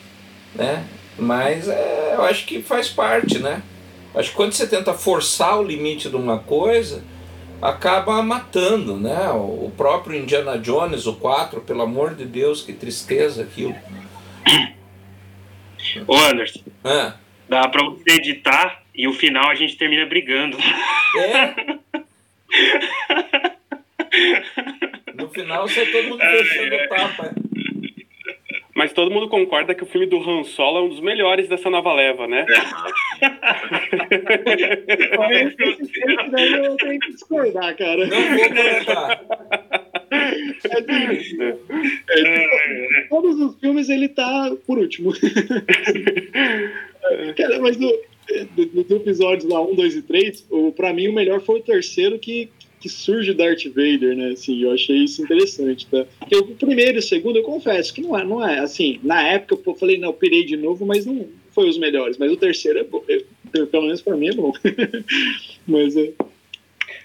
né? 0.56 0.86
Mas 1.18 1.68
é, 1.68 2.14
eu 2.16 2.24
acho 2.24 2.46
que 2.46 2.62
faz 2.62 2.90
parte, 2.90 3.38
né? 3.40 3.62
Acho 4.16 4.30
que 4.30 4.36
quando 4.36 4.54
você 4.54 4.68
tenta 4.68 4.94
forçar 4.94 5.60
o 5.60 5.64
limite 5.64 6.10
de 6.10 6.16
uma 6.16 6.40
coisa, 6.40 7.04
acaba 7.62 8.22
matando, 8.22 8.98
né? 8.98 9.30
O 9.32 9.72
próprio 9.76 10.20
Indiana 10.20 10.58
Jones, 10.58 11.08
o 11.08 11.14
4, 11.16 11.62
pelo 11.62 11.82
amor 11.82 12.14
de 12.14 12.26
Deus, 12.26 12.62
que 12.62 12.74
tristeza 12.74 13.42
aquilo. 13.42 13.76
Ô, 16.08 16.16
Anderson, 16.16 16.62
É, 16.84 17.14
dá 17.50 17.68
pra 17.68 17.84
você 17.86 18.12
editar 18.12 18.84
e 18.94 19.08
o 19.08 19.14
final 19.14 19.50
a 19.50 19.56
gente 19.56 19.76
termina 19.78 20.06
brigando. 20.06 20.58
é. 21.18 21.54
No 25.16 25.30
final 25.30 25.68
sai 25.68 25.86
todo 25.88 26.08
mundo 26.10 26.20
fechando 26.20 26.76
o 26.76 26.88
tapa. 26.90 27.36
Mas 28.76 28.92
todo 28.92 29.12
mundo 29.12 29.30
concorda 29.30 29.76
que 29.76 29.84
o 29.84 29.86
filme 29.86 30.08
do 30.08 30.18
Han 30.18 30.44
Solo 30.44 30.80
é 30.80 30.82
um 30.82 30.90
dos 30.90 31.00
melhores 31.00 31.48
dessa 31.48 31.70
nova 31.70 31.94
leva, 31.94 32.28
né? 32.28 32.46
Mas 35.18 35.56
esse 35.60 36.32
daí 36.32 36.54
eu 36.54 36.76
tenho 36.78 37.00
que 37.00 37.12
discordar, 37.12 37.78
cara. 37.78 38.08
Não 38.08 38.20
vou 38.20 38.48
comentar. 38.48 39.24
É, 42.10 43.08
todos 43.10 43.40
os 43.40 43.60
filmes 43.60 43.90
ele 43.90 44.10
tá 44.10 44.52
por 44.66 44.80
último. 44.80 45.14
Cara, 47.36 47.60
mas 47.60 47.78
no, 47.78 47.92
dos 48.56 48.90
episódios 48.92 49.50
lá 49.50 49.62
1, 49.62 49.76
2 49.76 49.96
e 49.96 50.02
3, 50.02 50.48
o, 50.50 50.72
pra 50.72 50.94
mim 50.94 51.08
o 51.08 51.14
melhor 51.14 51.42
foi 51.42 51.60
o 51.60 51.64
terceiro 51.64 52.18
que, 52.18 52.50
que 52.84 52.90
surge 52.90 53.34
Darth 53.34 53.64
Vader, 53.68 54.14
né? 54.14 54.32
Assim, 54.32 54.62
eu 54.62 54.74
achei 54.74 55.06
isso 55.06 55.24
interessante, 55.24 55.88
tá? 55.88 56.06
Porque 56.20 56.36
o 56.36 56.48
primeiro 56.48 56.98
e 56.98 57.00
o 57.00 57.02
segundo, 57.02 57.38
eu 57.38 57.44
confesso 57.44 57.94
que 57.94 58.02
não 58.02 58.20
é, 58.20 58.26
não 58.26 58.46
é 58.46 58.60
assim, 58.60 59.00
na 59.02 59.26
época 59.26 59.70
eu 59.70 59.76
falei, 59.76 59.98
não, 59.98 60.10
eu 60.10 60.14
pirei 60.14 60.44
de 60.44 60.58
novo, 60.58 60.86
mas 60.86 61.06
não 61.06 61.26
foi 61.52 61.70
os 61.70 61.78
melhores. 61.78 62.18
Mas 62.18 62.30
o 62.30 62.36
terceiro 62.36 62.80
é 62.80 62.84
bom, 62.84 63.02
pelo 63.72 63.84
menos 63.84 64.02
pra 64.02 64.18
mim 64.18 64.28
é 64.28 64.34
bom. 64.34 64.52
mas 65.66 65.96
é. 65.96 66.12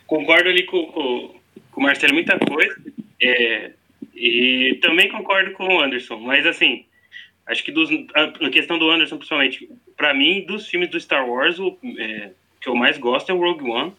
Concordo 0.04 0.48
ali 0.48 0.64
com, 0.64 0.84
com, 0.86 1.34
com 1.70 1.80
o 1.80 1.84
Marcelo 1.84 2.12
muita 2.12 2.36
coisa. 2.40 2.74
É, 3.22 3.70
e 4.16 4.80
também 4.82 5.08
concordo 5.08 5.52
com 5.52 5.64
o 5.64 5.80
Anderson, 5.80 6.16
mas 6.16 6.44
assim, 6.44 6.86
acho 7.46 7.62
que 7.62 7.70
dos, 7.70 7.88
a, 8.16 8.50
questão 8.50 8.80
do 8.80 8.90
Anderson, 8.90 9.16
principalmente, 9.16 9.70
para 9.96 10.12
mim, 10.12 10.44
dos 10.44 10.66
filmes 10.66 10.90
do 10.90 10.98
Star 10.98 11.28
Wars, 11.28 11.60
o 11.60 11.78
é, 11.96 12.32
que 12.60 12.68
eu 12.68 12.74
mais 12.74 12.98
gosto 12.98 13.30
é 13.30 13.32
o 13.32 13.38
Rogue 13.38 13.70
One. 13.70 13.92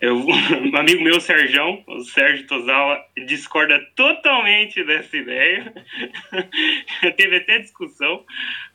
Eu, 0.00 0.16
um 0.16 0.76
amigo 0.76 1.02
meu, 1.02 1.16
o 1.16 1.92
o 1.92 2.04
Sérgio 2.04 2.46
Tozawa, 2.46 3.04
discorda 3.26 3.78
totalmente 3.94 4.82
dessa 4.82 5.16
ideia. 5.16 5.72
Teve 7.16 7.36
até 7.36 7.58
discussão, 7.58 8.24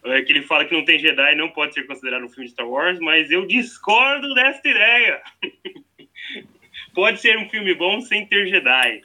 é, 0.05 0.21
que 0.21 0.31
ele 0.31 0.43
fala 0.43 0.65
que 0.65 0.73
não 0.73 0.85
tem 0.85 0.99
Jedi 0.99 1.33
e 1.33 1.37
não 1.37 1.49
pode 1.49 1.73
ser 1.73 1.87
considerado 1.87 2.23
um 2.23 2.29
filme 2.29 2.45
de 2.45 2.51
Star 2.51 2.69
Wars, 2.69 2.99
mas 2.99 3.31
eu 3.31 3.45
discordo 3.47 4.33
dessa 4.35 4.67
ideia. 4.67 5.21
pode 6.93 7.19
ser 7.19 7.37
um 7.37 7.49
filme 7.49 7.73
bom 7.73 8.01
sem 8.01 8.25
ter 8.25 8.47
Jedi. 8.47 9.01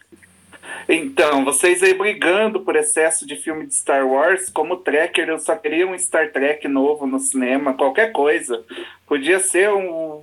Então, 0.88 1.44
vocês 1.44 1.82
aí 1.82 1.94
brigando 1.94 2.60
por 2.60 2.76
excesso 2.76 3.26
de 3.26 3.36
filme 3.36 3.66
de 3.66 3.74
Star 3.74 4.06
Wars, 4.06 4.50
como 4.50 4.76
tracker, 4.76 5.28
eu 5.28 5.38
só 5.38 5.56
queria 5.56 5.86
um 5.86 5.98
Star 5.98 6.30
Trek 6.32 6.66
novo 6.68 7.06
no 7.06 7.18
cinema, 7.18 7.74
qualquer 7.74 8.12
coisa. 8.12 8.64
Podia 9.06 9.38
ser 9.38 9.70
um. 9.70 10.22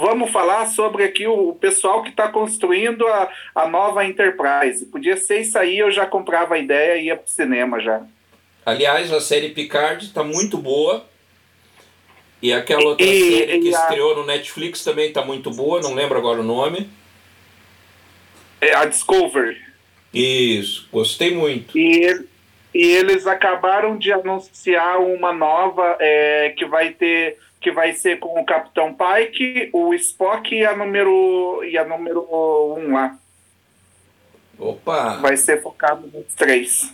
Vamos 0.00 0.30
falar 0.30 0.64
sobre 0.68 1.04
aqui 1.04 1.26
o, 1.26 1.52
pessoal 1.52 2.02
que 2.02 2.08
está 2.08 2.26
construindo 2.26 3.06
a, 3.06 3.30
a 3.54 3.68
nova 3.68 4.02
Enterprise. 4.06 4.86
Podia 4.86 5.18
ser 5.18 5.42
isso 5.42 5.58
aí, 5.58 5.78
eu 5.78 5.90
já 5.90 6.06
comprava 6.06 6.54
a 6.54 6.58
ideia 6.58 6.96
e 6.96 7.06
ia 7.06 7.16
pro 7.16 7.30
cinema 7.30 7.78
já. 7.78 8.00
Aliás, 8.64 9.12
a 9.12 9.20
série 9.20 9.50
Picard 9.50 10.02
está 10.02 10.24
muito 10.24 10.56
boa. 10.56 11.04
E 12.40 12.54
aquela 12.54 12.82
outra 12.82 13.04
e, 13.04 13.38
série 13.38 13.60
que 13.60 13.74
a... 13.74 13.78
estreou 13.78 14.16
no 14.16 14.24
Netflix 14.24 14.82
também 14.82 15.08
está 15.08 15.22
muito 15.22 15.50
boa, 15.50 15.82
não 15.82 15.92
lembro 15.92 16.16
agora 16.16 16.40
o 16.40 16.44
nome. 16.44 16.88
É 18.62 18.74
a 18.74 18.86
Discovery. 18.86 19.60
Isso, 20.14 20.88
gostei 20.90 21.34
muito. 21.34 21.76
E, 21.76 22.26
e 22.74 22.82
eles 22.82 23.26
acabaram 23.26 23.98
de 23.98 24.10
anunciar 24.10 25.00
uma 25.02 25.34
nova 25.34 25.98
é, 26.00 26.54
que 26.56 26.64
vai 26.64 26.92
ter 26.92 27.36
que 27.62 27.70
vai 27.70 27.92
ser 27.92 28.18
com 28.18 28.38
o 28.38 28.44
Capitão 28.44 28.94
Pike, 28.94 29.70
o 29.72 29.94
Spock 29.94 30.54
e 30.54 30.66
a 30.66 30.76
número 30.76 31.62
e 31.64 31.78
a 31.78 31.84
número 31.84 32.26
um 32.76 32.92
lá. 32.92 33.16
Opa! 34.58 35.18
Vai 35.18 35.36
ser 35.36 35.62
focado 35.62 36.06
nos 36.12 36.34
três. 36.34 36.92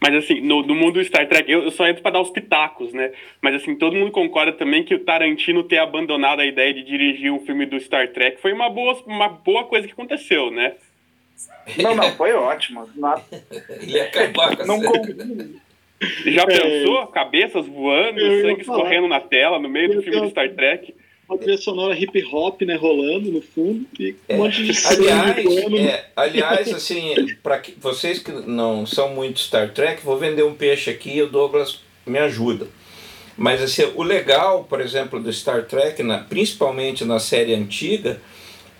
Mas 0.00 0.14
assim, 0.14 0.40
no, 0.40 0.62
no 0.62 0.74
mundo 0.74 1.02
Star 1.04 1.28
Trek, 1.28 1.50
eu, 1.50 1.64
eu 1.64 1.70
só 1.70 1.86
entro 1.86 2.02
para 2.02 2.12
dar 2.12 2.20
os 2.20 2.30
pitacos, 2.30 2.92
né? 2.92 3.12
Mas 3.42 3.54
assim, 3.56 3.74
todo 3.74 3.96
mundo 3.96 4.10
concorda 4.10 4.52
também 4.52 4.82
que 4.82 4.94
o 4.94 5.04
Tarantino 5.04 5.62
ter 5.62 5.78
abandonado 5.78 6.40
a 6.40 6.46
ideia 6.46 6.72
de 6.72 6.82
dirigir 6.82 7.30
um 7.30 7.44
filme 7.44 7.66
do 7.66 7.78
Star 7.78 8.08
Trek 8.08 8.40
foi 8.40 8.52
uma 8.52 8.70
boa, 8.70 9.02
uma 9.06 9.28
boa 9.28 9.64
coisa 9.64 9.86
que 9.86 9.92
aconteceu, 9.92 10.50
né? 10.50 10.74
Não, 11.76 11.94
não, 11.94 12.10
foi 12.12 12.32
ótimo. 12.32 12.88
Ele 13.68 13.92
ia 13.92 14.04
acabar 14.04 14.56
com 14.56 14.66
não 14.66 14.80
Já 16.26 16.46
pensou? 16.46 17.02
É... 17.02 17.06
Cabeças 17.12 17.66
voando, 17.66 18.20
sangue 18.20 18.60
escorrendo 18.60 19.08
na 19.08 19.20
tela, 19.20 19.58
no 19.58 19.68
meio 19.68 19.94
do 19.96 20.02
filme 20.02 20.22
de 20.22 20.30
Star 20.30 20.50
Trek 20.54 20.94
uma 21.30 21.38
trilha 21.38 21.58
sonora 21.58 21.96
hip 21.96 22.24
hop, 22.32 22.62
né, 22.62 22.74
rolando 22.74 23.30
no 23.30 23.40
fundo 23.40 23.86
e 24.00 24.10
um 24.10 24.16
é, 24.28 24.36
monte 24.36 24.64
de 24.64 24.86
aliás, 24.86 25.44
voando. 25.44 25.78
É, 25.78 26.04
aliás, 26.16 26.74
assim, 26.74 27.14
para 27.40 27.62
vocês 27.78 28.18
que 28.18 28.32
não 28.32 28.84
são 28.84 29.14
muito 29.14 29.38
Star 29.38 29.72
Trek, 29.72 30.04
vou 30.04 30.18
vender 30.18 30.42
um 30.42 30.54
peixe 30.54 30.90
aqui 30.90 31.18
e 31.18 31.22
o 31.22 31.28
Douglas 31.28 31.80
me 32.04 32.18
ajuda. 32.18 32.66
Mas 33.36 33.62
assim, 33.62 33.92
o 33.94 34.02
legal, 34.02 34.64
por 34.64 34.80
exemplo, 34.80 35.20
do 35.20 35.32
Star 35.32 35.66
Trek, 35.66 36.02
na, 36.02 36.18
principalmente 36.18 37.04
na 37.04 37.20
série 37.20 37.54
antiga, 37.54 38.20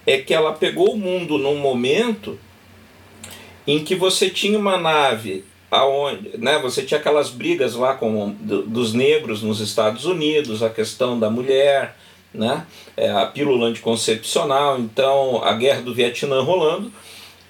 é 0.04 0.18
que 0.18 0.34
ela 0.34 0.52
pegou 0.52 0.92
o 0.92 0.98
mundo 0.98 1.38
num 1.38 1.56
momento 1.56 2.36
em 3.64 3.84
que 3.84 3.94
você 3.94 4.28
tinha 4.28 4.58
uma 4.58 4.76
nave 4.76 5.44
aonde, 5.70 6.36
né, 6.36 6.58
você 6.58 6.82
tinha 6.82 6.98
aquelas 6.98 7.30
brigas 7.30 7.74
lá 7.74 7.94
com 7.94 8.30
do, 8.40 8.62
dos 8.62 8.92
negros 8.92 9.42
nos 9.42 9.60
Estados 9.60 10.04
Unidos, 10.04 10.62
a 10.62 10.70
questão 10.70 11.18
da 11.18 11.30
mulher, 11.30 11.96
né? 12.32 12.66
É, 12.96 13.10
a 13.10 13.26
pílula 13.26 13.66
anticoncepcional, 13.66 14.78
então 14.78 15.42
a 15.44 15.52
guerra 15.54 15.82
do 15.82 15.94
Vietnã 15.94 16.40
rolando. 16.42 16.92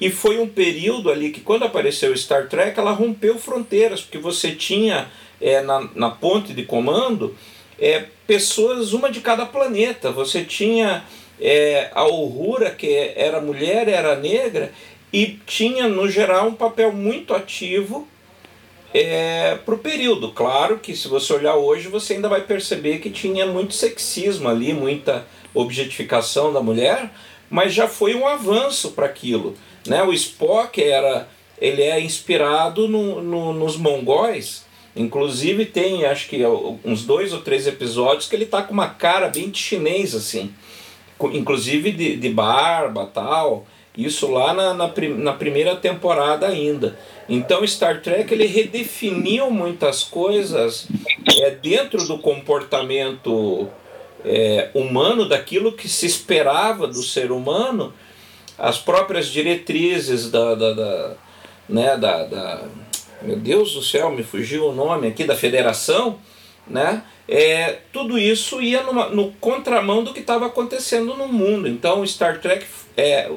E 0.00 0.10
foi 0.10 0.38
um 0.38 0.48
período 0.48 1.10
ali 1.10 1.30
que, 1.30 1.40
quando 1.40 1.64
apareceu 1.64 2.16
Star 2.16 2.48
Trek, 2.48 2.78
ela 2.78 2.92
rompeu 2.92 3.38
fronteiras, 3.38 4.00
porque 4.00 4.16
você 4.16 4.52
tinha 4.52 5.08
é, 5.40 5.60
na, 5.60 5.88
na 5.94 6.10
ponte 6.10 6.54
de 6.54 6.62
comando 6.62 7.36
é, 7.78 8.04
pessoas, 8.26 8.94
uma 8.94 9.10
de 9.10 9.20
cada 9.20 9.44
planeta. 9.44 10.10
Você 10.10 10.42
tinha 10.42 11.04
é, 11.38 11.90
a 11.92 12.06
Uhura, 12.06 12.70
que 12.70 13.12
era 13.14 13.40
mulher, 13.40 13.88
era 13.88 14.16
negra, 14.16 14.72
e 15.12 15.38
tinha, 15.46 15.88
no 15.88 16.08
geral, 16.08 16.48
um 16.48 16.54
papel 16.54 16.92
muito 16.92 17.34
ativo 17.34 18.06
é, 18.94 19.56
para 19.64 19.74
o 19.74 19.78
período. 19.78 20.32
Claro 20.32 20.78
que 20.78 20.94
se 20.94 21.08
você 21.08 21.32
olhar 21.32 21.56
hoje, 21.56 21.88
você 21.88 22.14
ainda 22.14 22.28
vai 22.28 22.42
perceber 22.42 22.98
que 22.98 23.10
tinha 23.10 23.46
muito 23.46 23.74
sexismo 23.74 24.48
ali, 24.48 24.72
muita 24.72 25.26
objetificação 25.54 26.52
da 26.52 26.62
mulher, 26.62 27.10
mas 27.48 27.74
já 27.74 27.88
foi 27.88 28.14
um 28.14 28.26
avanço 28.26 28.92
para 28.92 29.06
aquilo. 29.06 29.56
Né? 29.86 30.02
O 30.02 30.12
Spock 30.12 30.82
era, 30.82 31.28
ele 31.60 31.82
é 31.82 32.00
inspirado 32.00 32.86
no, 32.86 33.22
no, 33.22 33.52
nos 33.52 33.76
mongóis, 33.76 34.64
inclusive 34.94 35.66
tem 35.66 36.04
acho 36.04 36.28
que 36.28 36.42
uns 36.84 37.04
dois 37.04 37.32
ou 37.32 37.40
três 37.40 37.66
episódios 37.66 38.28
que 38.28 38.36
ele 38.36 38.46
tá 38.46 38.62
com 38.62 38.72
uma 38.72 38.88
cara 38.88 39.28
bem 39.28 39.50
de 39.50 39.58
chinês 39.58 40.14
assim, 40.14 40.52
inclusive 41.32 41.92
de, 41.92 42.16
de 42.16 42.28
barba 42.28 43.06
tal. 43.06 43.66
Isso 44.04 44.30
lá 44.30 44.54
na, 44.54 44.74
na, 44.74 44.92
na, 45.18 45.32
primeira 45.32 45.76
temporada 45.76 46.46
ainda. 46.46 46.98
Então 47.28 47.66
Star 47.66 48.00
Trek 48.00 48.32
ele 48.32 48.46
redefiniu 48.46 49.50
muitas 49.50 50.02
coisas 50.02 50.88
é, 51.38 51.50
dentro 51.50 52.06
do 52.06 52.18
comportamento 52.18 53.68
é, 54.24 54.70
humano, 54.74 55.28
daquilo 55.28 55.72
que 55.72 55.88
se 55.88 56.06
esperava 56.06 56.86
do 56.86 57.02
ser 57.02 57.30
humano, 57.30 57.92
as 58.58 58.78
próprias 58.78 59.28
diretrizes 59.28 60.30
da, 60.30 60.54
da, 60.54 60.72
da 60.72 61.16
né, 61.68 61.96
da, 61.96 62.24
da, 62.24 62.64
meu 63.22 63.36
Deus 63.36 63.74
do 63.74 63.82
céu, 63.82 64.10
me 64.10 64.22
fugiu 64.22 64.66
o 64.66 64.74
nome 64.74 65.08
aqui, 65.08 65.24
da 65.24 65.36
federação, 65.36 66.18
né? 66.66 67.02
É, 67.28 67.78
tudo 67.92 68.18
isso 68.18 68.60
ia 68.60 68.82
numa, 68.82 69.08
no 69.08 69.30
contramão 69.34 70.02
do 70.02 70.12
que 70.12 70.18
estava 70.18 70.46
acontecendo 70.46 71.14
no 71.14 71.28
mundo. 71.28 71.68
Então 71.68 72.04
Star 72.04 72.40
Trek 72.40 72.66
é, 72.96 73.30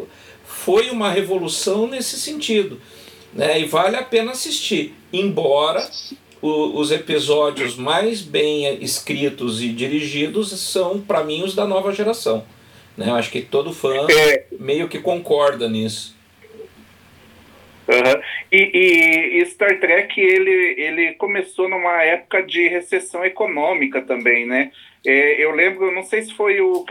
foi 0.64 0.90
uma 0.90 1.10
revolução 1.10 1.88
nesse 1.88 2.18
sentido. 2.20 2.80
Né? 3.34 3.62
E 3.62 3.66
vale 3.66 3.96
a 3.96 4.04
pena 4.04 4.32
assistir, 4.32 4.94
embora 5.12 5.86
o, 6.42 6.80
os 6.80 6.92
episódios 6.92 7.76
mais 7.76 8.22
bem 8.22 8.82
escritos 8.82 9.62
e 9.62 9.70
dirigidos 9.70 10.52
são, 10.60 11.02
para 11.02 11.24
mim, 11.24 11.44
os 11.44 11.54
da 11.54 11.66
nova 11.66 11.92
geração. 11.92 12.46
Né? 12.96 13.10
Eu 13.10 13.16
acho 13.16 13.32
que 13.32 13.42
todo 13.42 13.74
fã 13.74 14.08
é. 14.10 14.46
meio 14.60 14.88
que 14.88 15.00
concorda 15.00 15.68
nisso. 15.68 16.16
Uhum. 17.88 18.22
E, 18.50 19.40
e, 19.42 19.46
Star 19.48 19.78
Trek 19.80 20.20
ele, 20.20 20.76
ele 20.78 21.14
começou 21.16 21.68
numa 21.68 22.02
época 22.04 22.42
de 22.42 22.70
recessão 22.70 23.26
econômica 23.26 24.02
também, 24.02 24.46
né? 24.46 24.72
É, 25.06 25.44
eu 25.44 25.52
lembro, 25.52 25.94
não 25.94 26.04
sei 26.04 26.22
se 26.22 26.34
foi 26.34 26.62
o 26.62 26.86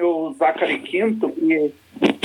Ou 0.00 0.28
o 0.28 0.32
Zachary 0.34 0.78
Quinto 0.80 1.30
que 1.30 1.72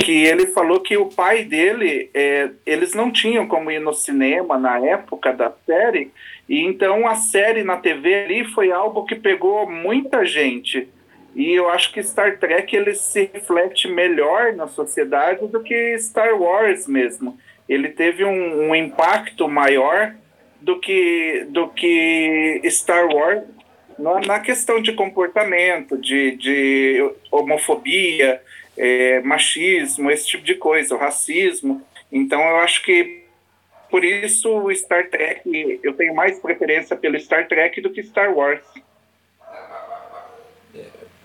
que 0.06 0.24
ele 0.24 0.46
falou 0.46 0.80
que 0.80 0.96
o 0.96 1.06
pai 1.06 1.44
dele, 1.44 2.08
é, 2.14 2.50
eles 2.64 2.94
não 2.94 3.10
tinham 3.10 3.46
como 3.48 3.70
ir 3.70 3.80
no 3.80 3.92
cinema 3.92 4.56
na 4.56 4.78
época 4.78 5.32
da 5.32 5.52
série, 5.66 6.12
e 6.48 6.62
então 6.62 7.08
a 7.08 7.16
série 7.16 7.64
na 7.64 7.76
TV 7.76 8.14
ali 8.24 8.44
foi 8.44 8.70
algo 8.70 9.04
que 9.04 9.16
pegou 9.16 9.68
muita 9.68 10.24
gente. 10.24 10.88
E 11.34 11.52
eu 11.52 11.68
acho 11.68 11.92
que 11.92 12.02
Star 12.02 12.38
Trek 12.38 12.74
ele 12.74 12.94
se 12.94 13.28
reflete 13.32 13.88
melhor 13.88 14.54
na 14.54 14.68
sociedade 14.68 15.46
do 15.48 15.60
que 15.60 15.98
Star 15.98 16.40
Wars 16.40 16.86
mesmo. 16.86 17.36
Ele 17.68 17.88
teve 17.88 18.24
um, 18.24 18.70
um 18.70 18.74
impacto 18.74 19.48
maior 19.48 20.14
do 20.60 20.78
que, 20.78 21.46
do 21.50 21.68
que 21.68 22.62
Star 22.70 23.06
Wars 23.08 23.42
na, 23.98 24.40
questão 24.40 24.80
de 24.80 24.92
comportamento, 24.92 25.96
de, 25.96 26.36
de 26.36 27.10
homofobia, 27.30 28.40
é, 28.76 29.20
machismo, 29.20 30.10
esse 30.10 30.26
tipo 30.26 30.44
de 30.44 30.54
coisa, 30.54 30.96
racismo. 30.96 31.82
Então 32.12 32.40
eu 32.40 32.56
acho 32.58 32.82
que 32.82 33.24
por 33.90 34.04
isso 34.04 34.50
o 34.50 34.74
Star 34.74 35.08
Trek, 35.08 35.80
eu 35.82 35.94
tenho 35.94 36.14
mais 36.14 36.38
preferência 36.38 36.96
pelo 36.96 37.18
Star 37.18 37.48
Trek 37.48 37.80
do 37.80 37.90
que 37.90 38.02
Star 38.02 38.32
Wars. 38.34 38.62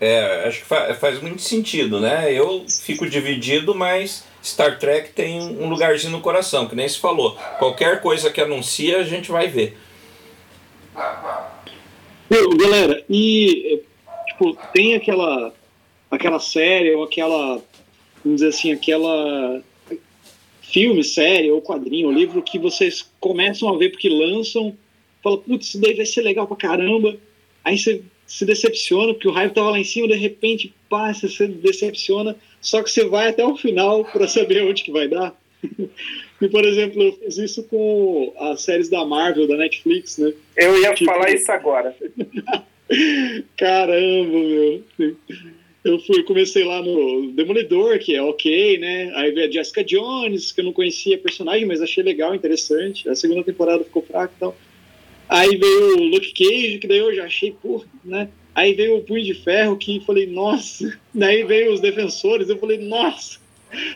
É, 0.00 0.44
acho 0.48 0.60
que 0.60 0.64
faz, 0.64 0.98
faz 0.98 1.22
muito 1.22 1.42
sentido, 1.42 2.00
né? 2.00 2.32
Eu 2.32 2.66
fico 2.68 3.08
dividido, 3.08 3.72
mas 3.72 4.26
Star 4.42 4.78
Trek 4.78 5.12
tem 5.12 5.40
um 5.40 5.68
lugarzinho 5.68 6.10
no 6.10 6.20
coração, 6.20 6.68
que 6.68 6.74
nem 6.74 6.88
se 6.88 6.98
falou. 6.98 7.36
Qualquer 7.58 8.00
coisa 8.00 8.30
que 8.30 8.40
anuncia, 8.40 8.98
a 8.98 9.04
gente 9.04 9.30
vai 9.30 9.46
ver. 9.46 9.78
Meu, 12.30 12.56
galera, 12.56 13.04
e 13.08 13.82
tipo, 14.28 14.56
tem 14.72 14.94
aquela 14.94 15.54
aquela 16.10 16.38
série 16.38 16.94
ou 16.94 17.04
aquela, 17.04 17.62
vamos 18.22 18.40
dizer 18.40 18.48
assim, 18.48 18.70
aquela 18.70 19.62
filme, 20.60 21.02
série 21.02 21.50
ou 21.50 21.62
quadrinho 21.62 22.08
ou 22.08 22.12
livro 22.12 22.42
que 22.42 22.58
vocês 22.58 23.10
começam 23.18 23.68
a 23.68 23.78
ver 23.78 23.90
porque 23.90 24.08
lançam, 24.08 24.76
fala, 25.22 25.38
putz, 25.38 25.68
isso 25.68 25.80
daí 25.80 25.94
vai 25.94 26.06
ser 26.06 26.20
legal 26.22 26.46
pra 26.46 26.56
caramba. 26.56 27.16
Aí 27.64 27.78
você 27.78 28.02
se 28.26 28.44
decepciona 28.44 29.12
porque 29.14 29.28
o 29.28 29.32
hype 29.32 29.54
tava 29.54 29.70
lá 29.70 29.78
em 29.78 29.84
cima, 29.84 30.08
de 30.08 30.14
repente, 30.14 30.74
pá, 30.88 31.12
você 31.12 31.28
se 31.28 31.46
decepciona, 31.46 32.36
só 32.60 32.82
que 32.82 32.90
você 32.90 33.04
vai 33.04 33.28
até 33.28 33.44
o 33.44 33.56
final 33.56 34.04
para 34.04 34.28
saber 34.28 34.64
onde 34.68 34.84
que 34.84 34.92
vai 34.92 35.08
dar. 35.08 35.34
E, 36.42 36.48
por 36.48 36.64
exemplo, 36.64 37.00
eu 37.00 37.12
fiz 37.12 37.38
isso 37.38 37.62
com 37.64 38.32
as 38.36 38.62
séries 38.62 38.88
da 38.88 39.04
Marvel, 39.04 39.46
da 39.46 39.56
Netflix, 39.56 40.18
né? 40.18 40.32
Eu 40.56 40.80
ia 40.82 40.92
tipo... 40.92 41.10
falar 41.10 41.30
isso 41.30 41.50
agora. 41.52 41.94
Caramba, 43.56 44.38
meu. 44.38 44.82
Eu 45.84 45.98
fui, 46.00 46.22
comecei 46.24 46.64
lá 46.64 46.82
no 46.82 47.32
Demolidor, 47.32 47.98
que 48.00 48.14
é 48.14 48.22
ok, 48.22 48.78
né? 48.78 49.12
Aí 49.14 49.30
veio 49.30 49.48
a 49.48 49.50
Jessica 49.50 49.84
Jones, 49.84 50.52
que 50.52 50.60
eu 50.60 50.64
não 50.64 50.72
conhecia 50.72 51.16
a 51.16 51.20
personagem, 51.20 51.64
mas 51.64 51.80
achei 51.80 52.02
legal, 52.02 52.34
interessante. 52.34 53.08
A 53.08 53.14
segunda 53.14 53.44
temporada 53.44 53.84
ficou 53.84 54.02
fraca 54.02 54.32
e 54.36 54.40
tal. 54.40 54.56
Aí 55.28 55.56
veio 55.56 55.98
o 55.98 56.04
Luke 56.04 56.32
Cage, 56.32 56.78
que 56.78 56.86
daí 56.86 56.98
eu 56.98 57.14
já 57.14 57.24
achei, 57.24 57.52
porra, 57.52 57.86
né? 58.04 58.28
Aí 58.54 58.74
veio 58.74 58.96
o 58.96 59.02
Punho 59.02 59.24
de 59.24 59.34
Ferro, 59.34 59.76
que 59.76 60.00
falei, 60.00 60.26
nossa. 60.26 60.98
Daí 61.14 61.44
veio 61.44 61.72
os 61.72 61.80
Defensores, 61.80 62.48
eu 62.48 62.58
falei, 62.58 62.78
nossa. 62.78 63.41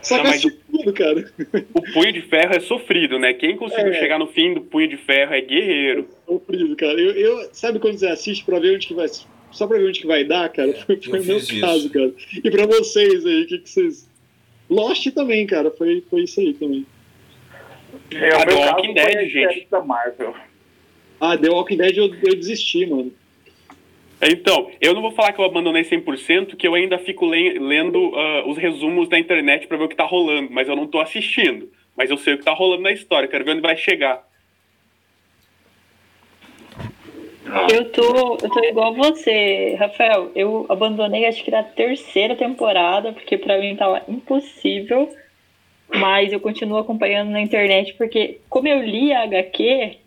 Só 0.03 0.23
que 0.23 0.51
tudo, 0.51 0.93
cara. 0.93 1.33
O 1.75 1.93
Punho 1.93 2.13
de 2.13 2.23
Ferro 2.23 2.55
é 2.55 2.61
sofrido, 2.61 3.19
né? 3.19 3.35
Quem 3.35 3.57
conseguiu 3.57 3.93
é. 3.93 3.99
chegar 3.99 4.19
no 4.19 4.27
fim 4.27 4.55
do 4.55 4.63
Punho 4.63 4.89
de 4.89 4.97
Ferro 4.97 5.35
é 5.35 5.41
guerreiro. 5.41 6.09
É 6.11 6.33
sofrido, 6.33 6.77
cara. 6.77 7.01
Eu, 7.01 7.13
eu, 7.13 7.49
sabe 7.53 7.79
quando 7.79 7.99
você 7.99 8.07
assiste 8.07 8.45
pra 8.45 8.59
ver 8.59 8.75
onde 8.75 8.87
que 8.87 8.95
vai... 8.95 9.07
Só 9.51 9.67
pra 9.67 9.79
ver 9.79 9.89
onde 9.89 10.01
que 10.01 10.07
vai 10.07 10.25
dar, 10.25 10.49
cara? 10.51 10.73
Foi, 10.87 11.01
foi 11.01 11.21
o 11.21 11.25
meu 11.25 11.37
isso. 11.37 11.61
caso, 11.61 11.91
cara. 11.91 12.13
E 12.43 12.51
pra 12.51 12.67
vocês 12.67 13.27
aí, 13.27 13.43
o 13.43 13.47
que, 13.47 13.59
que 13.59 13.69
vocês... 13.69 14.09
Lost 14.69 15.07
também, 15.13 15.47
cara. 15.47 15.71
Foi, 15.71 16.03
foi 16.11 16.23
isso 16.23 16.41
aí 16.41 16.53
também. 16.55 16.87
É, 18.11 18.37
o 18.37 18.47
meu 18.47 18.59
Walking 18.59 18.95
Dead, 18.95 19.29
gente. 19.29 19.69
Da 19.71 19.81
Marvel. 19.81 20.35
Ah, 21.21 21.37
The 21.37 21.49
Walking 21.49 21.77
Dead 21.77 21.97
eu, 21.97 22.15
eu 22.23 22.35
desisti, 22.35 22.87
mano. 22.87 23.13
Então, 24.21 24.71
eu 24.81 24.95
não 24.95 25.03
vou 25.03 25.13
falar 25.13 25.33
que 25.33 25.41
eu 25.41 25.45
abandonei 25.45 25.83
100%, 25.83 26.57
que 26.57 26.67
eu 26.67 26.75
ainda 26.75 26.99
fico 26.99 27.27
le 27.27 27.59
lendo 27.59 27.99
uh, 27.99 28.49
os 28.49 28.57
resumos 28.57 29.09
da 29.09 29.19
internet 29.19 29.67
para 29.67 29.77
ver 29.77 29.85
o 29.85 29.89
que 29.89 29.97
tá 29.97 30.05
rolando, 30.05 30.51
mas 30.51 30.69
eu 30.69 30.77
não 30.77 30.87
tô 30.87 31.01
assistindo. 31.01 31.71
Mas 31.95 32.11
eu 32.11 32.17
sei 32.17 32.35
o 32.35 32.39
que 32.39 32.45
tá 32.45 32.53
rolando 32.53 32.83
na 32.83 32.93
história, 32.93 33.29
quero 33.29 33.45
ver 33.45 33.53
onde 33.53 33.61
vai 33.61 33.77
chegar. 33.77 34.27
Eu 37.73 37.91
tô, 37.93 38.39
eu 38.43 38.51
tô 38.51 38.65
igual 38.65 38.95
você, 38.95 39.77
Rafael. 39.79 40.33
Eu 40.35 40.67
abandonei 40.69 41.27
acho 41.27 41.45
que 41.45 41.51
na 41.51 41.63
terceira 41.63 42.35
temporada, 42.35 43.13
porque 43.13 43.39
para 43.39 43.59
mim 43.59 43.77
tava 43.77 44.03
impossível. 44.09 45.09
Mas 45.89 46.33
eu 46.33 46.41
continuo 46.41 46.79
acompanhando 46.79 47.31
na 47.31 47.41
internet, 47.41 47.95
porque 47.95 48.41
como 48.49 48.67
eu 48.67 48.83
li 48.83 49.13
a 49.13 49.23
HQ, 49.23 49.99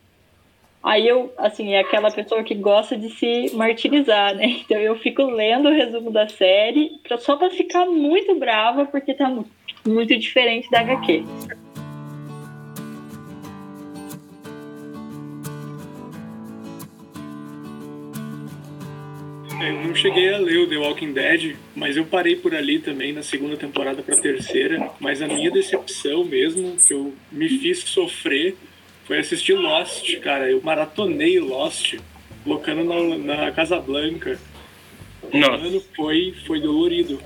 Aí 0.81 1.07
eu, 1.07 1.33
assim, 1.37 1.73
é 1.73 1.79
aquela 1.79 2.09
pessoa 2.09 2.41
que 2.41 2.55
gosta 2.55 2.95
de 2.95 3.09
se 3.09 3.53
martirizar, 3.53 4.35
né? 4.35 4.61
Então 4.63 4.77
eu 4.77 4.95
fico 4.95 5.23
lendo 5.23 5.67
o 5.67 5.73
resumo 5.73 6.11
da 6.11 6.27
série 6.29 6.99
pra, 7.03 7.17
só 7.17 7.35
pra 7.35 7.49
ficar 7.49 7.85
muito 7.85 8.35
brava, 8.35 8.85
porque 8.85 9.13
tá 9.13 9.29
muito 9.85 10.17
diferente 10.17 10.69
da 10.69 10.79
HQ. 10.79 11.23
É, 19.61 19.71
eu 19.71 19.87
não 19.87 19.93
cheguei 19.93 20.33
a 20.33 20.37
ler 20.37 20.59
o 20.59 20.69
The 20.69 20.77
Walking 20.77 21.11
Dead, 21.11 21.57
mas 21.75 21.97
eu 21.97 22.05
parei 22.05 22.37
por 22.37 22.55
ali 22.55 22.79
também 22.79 23.11
na 23.11 23.21
segunda 23.21 23.57
temporada 23.57 24.01
para 24.01 24.15
terceira. 24.15 24.89
Mas 24.99 25.21
a 25.21 25.27
minha 25.27 25.51
decepção 25.51 26.23
mesmo, 26.23 26.77
que 26.77 26.93
eu 26.93 27.13
me 27.29 27.49
fiz 27.49 27.79
sofrer, 27.79 28.55
foi 29.09 29.17
assistir 29.17 29.53
Lost, 29.53 30.15
cara. 30.19 30.51
Eu 30.51 30.61
maratonei 30.61 31.39
Lost, 31.39 31.95
colocando 32.43 32.83
na, 32.83 33.37
na 33.45 33.51
Casa 33.51 33.79
Blanca. 33.79 34.39
Nossa. 35.33 35.57
Mano, 35.57 35.83
foi, 35.95 36.35
foi 36.45 36.61
dolorido. 36.61 37.19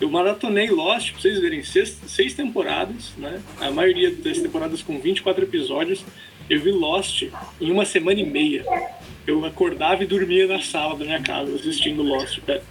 Eu 0.00 0.10
maratonei 0.10 0.68
Lost, 0.68 1.12
pra 1.12 1.20
vocês 1.20 1.38
verem, 1.38 1.62
seis, 1.62 1.96
seis 2.08 2.34
temporadas, 2.34 3.12
né? 3.16 3.40
A 3.60 3.70
maioria 3.70 4.10
das 4.10 4.38
temporadas 4.38 4.82
com 4.82 4.98
24 4.98 5.44
episódios. 5.44 6.04
Eu 6.50 6.60
vi 6.60 6.72
Lost 6.72 7.28
em 7.60 7.70
uma 7.70 7.84
semana 7.84 8.18
e 8.18 8.26
meia. 8.26 8.64
Eu 9.24 9.44
acordava 9.44 10.02
e 10.02 10.06
dormia 10.06 10.48
na 10.48 10.60
sala 10.60 10.96
da 10.98 11.04
minha 11.04 11.22
casa 11.22 11.54
assistindo 11.54 12.02
Lost, 12.02 12.40
cara. 12.40 12.64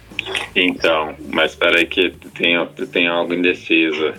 Então, 0.54 1.16
mas 1.32 1.54
peraí 1.54 1.86
que 1.86 2.10
tem, 2.34 2.54
tem 2.92 3.06
algo 3.06 3.32
indeciso. 3.32 4.12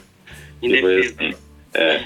Indeciso. 0.59 1.09
Tipo 1.09 1.23
assim, 1.23 1.48
é. 1.73 2.03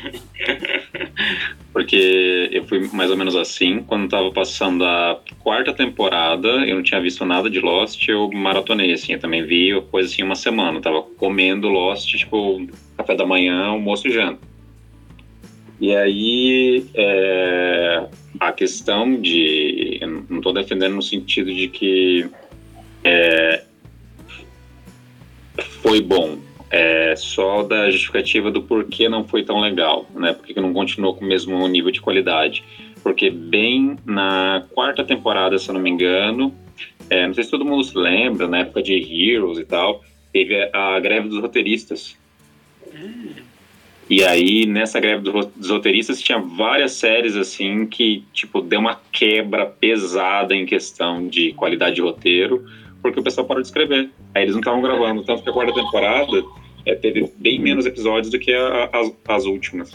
Porque 1.71 2.49
eu 2.51 2.65
fui 2.65 2.87
mais 2.93 3.09
ou 3.09 3.17
menos 3.17 3.35
assim. 3.35 3.81
Quando 3.83 4.09
tava 4.09 4.31
passando 4.31 4.83
a 4.83 5.19
quarta 5.39 5.73
temporada, 5.73 6.47
eu 6.47 6.75
não 6.75 6.83
tinha 6.83 7.01
visto 7.01 7.25
nada 7.25 7.49
de 7.49 7.59
Lost, 7.59 8.07
eu 8.07 8.29
maratonei, 8.31 8.93
assim. 8.93 9.13
Eu 9.13 9.19
também 9.19 9.43
vi 9.45 9.69
coisa 9.89 10.09
assim 10.09 10.23
uma 10.23 10.35
semana. 10.35 10.77
Eu 10.77 10.81
tava 10.81 11.01
comendo 11.01 11.67
Lost, 11.67 12.09
tipo, 12.09 12.67
café 12.97 13.15
da 13.15 13.25
manhã, 13.25 13.65
almoço 13.65 14.07
e 14.07 14.11
janta. 14.11 14.39
E 15.79 15.95
aí, 15.95 16.85
é, 16.93 18.07
a 18.39 18.51
questão 18.51 19.19
de. 19.19 19.97
Eu 20.01 20.25
não 20.29 20.41
tô 20.41 20.51
defendendo 20.51 20.95
no 20.95 21.01
sentido 21.01 21.53
de 21.53 21.67
que. 21.69 22.29
É, 23.03 23.63
foi 25.81 26.01
bom 26.01 26.37
é, 26.73 27.15
só 27.15 27.61
da 27.61 27.87
justificativa 27.91 28.49
do 28.49 28.63
porquê 28.63 29.07
não 29.07 29.23
foi 29.23 29.43
tão 29.43 29.59
legal, 29.59 30.07
né? 30.15 30.33
Porque 30.33 30.59
não 30.59 30.73
continuou 30.73 31.13
com 31.13 31.23
o 31.23 31.27
mesmo 31.27 31.67
nível 31.67 31.91
de 31.91 32.01
qualidade. 32.01 32.63
Porque 33.03 33.29
bem 33.29 33.95
na 34.03 34.65
quarta 34.73 35.03
temporada, 35.03 35.59
se 35.59 35.69
eu 35.69 35.73
não 35.73 35.81
me 35.81 35.91
engano, 35.91 36.51
é, 37.11 37.27
não 37.27 37.33
sei 37.35 37.43
se 37.43 37.51
todo 37.51 37.63
mundo 37.63 37.83
se 37.83 37.95
lembra, 37.95 38.47
na 38.47 38.59
época 38.59 38.81
de 38.81 38.95
Heroes 38.95 39.59
e 39.59 39.65
tal, 39.65 40.03
teve 40.31 40.67
a 40.73 40.99
greve 40.99 41.29
dos 41.29 41.39
roteiristas. 41.39 42.17
E 44.09 44.23
aí, 44.23 44.65
nessa 44.65 44.99
greve 44.99 45.21
dos 45.55 45.69
roteiristas, 45.69 46.19
tinha 46.19 46.39
várias 46.39 46.93
séries, 46.93 47.35
assim, 47.35 47.85
que, 47.85 48.23
tipo, 48.33 48.61
deu 48.61 48.79
uma 48.79 48.99
quebra 49.11 49.67
pesada 49.67 50.55
em 50.55 50.65
questão 50.65 51.27
de 51.27 51.53
qualidade 51.53 51.95
de 51.95 52.01
roteiro, 52.01 52.65
porque 52.99 53.19
o 53.19 53.23
pessoal 53.23 53.45
parou 53.45 53.61
de 53.61 53.67
escrever. 53.67 54.09
Aí 54.33 54.41
eles 54.41 54.55
não 54.55 54.61
estavam 54.61 54.81
gravando, 54.81 55.23
tanto 55.23 55.43
que 55.43 55.49
a 55.49 55.53
quarta 55.53 55.73
temporada 55.73 56.62
é, 56.85 56.95
teve 56.95 57.31
bem 57.37 57.59
menos 57.59 57.85
episódios 57.85 58.31
do 58.31 58.39
que 58.39 58.53
a, 58.53 58.89
as, 58.91 59.11
as 59.27 59.45
últimas. 59.45 59.91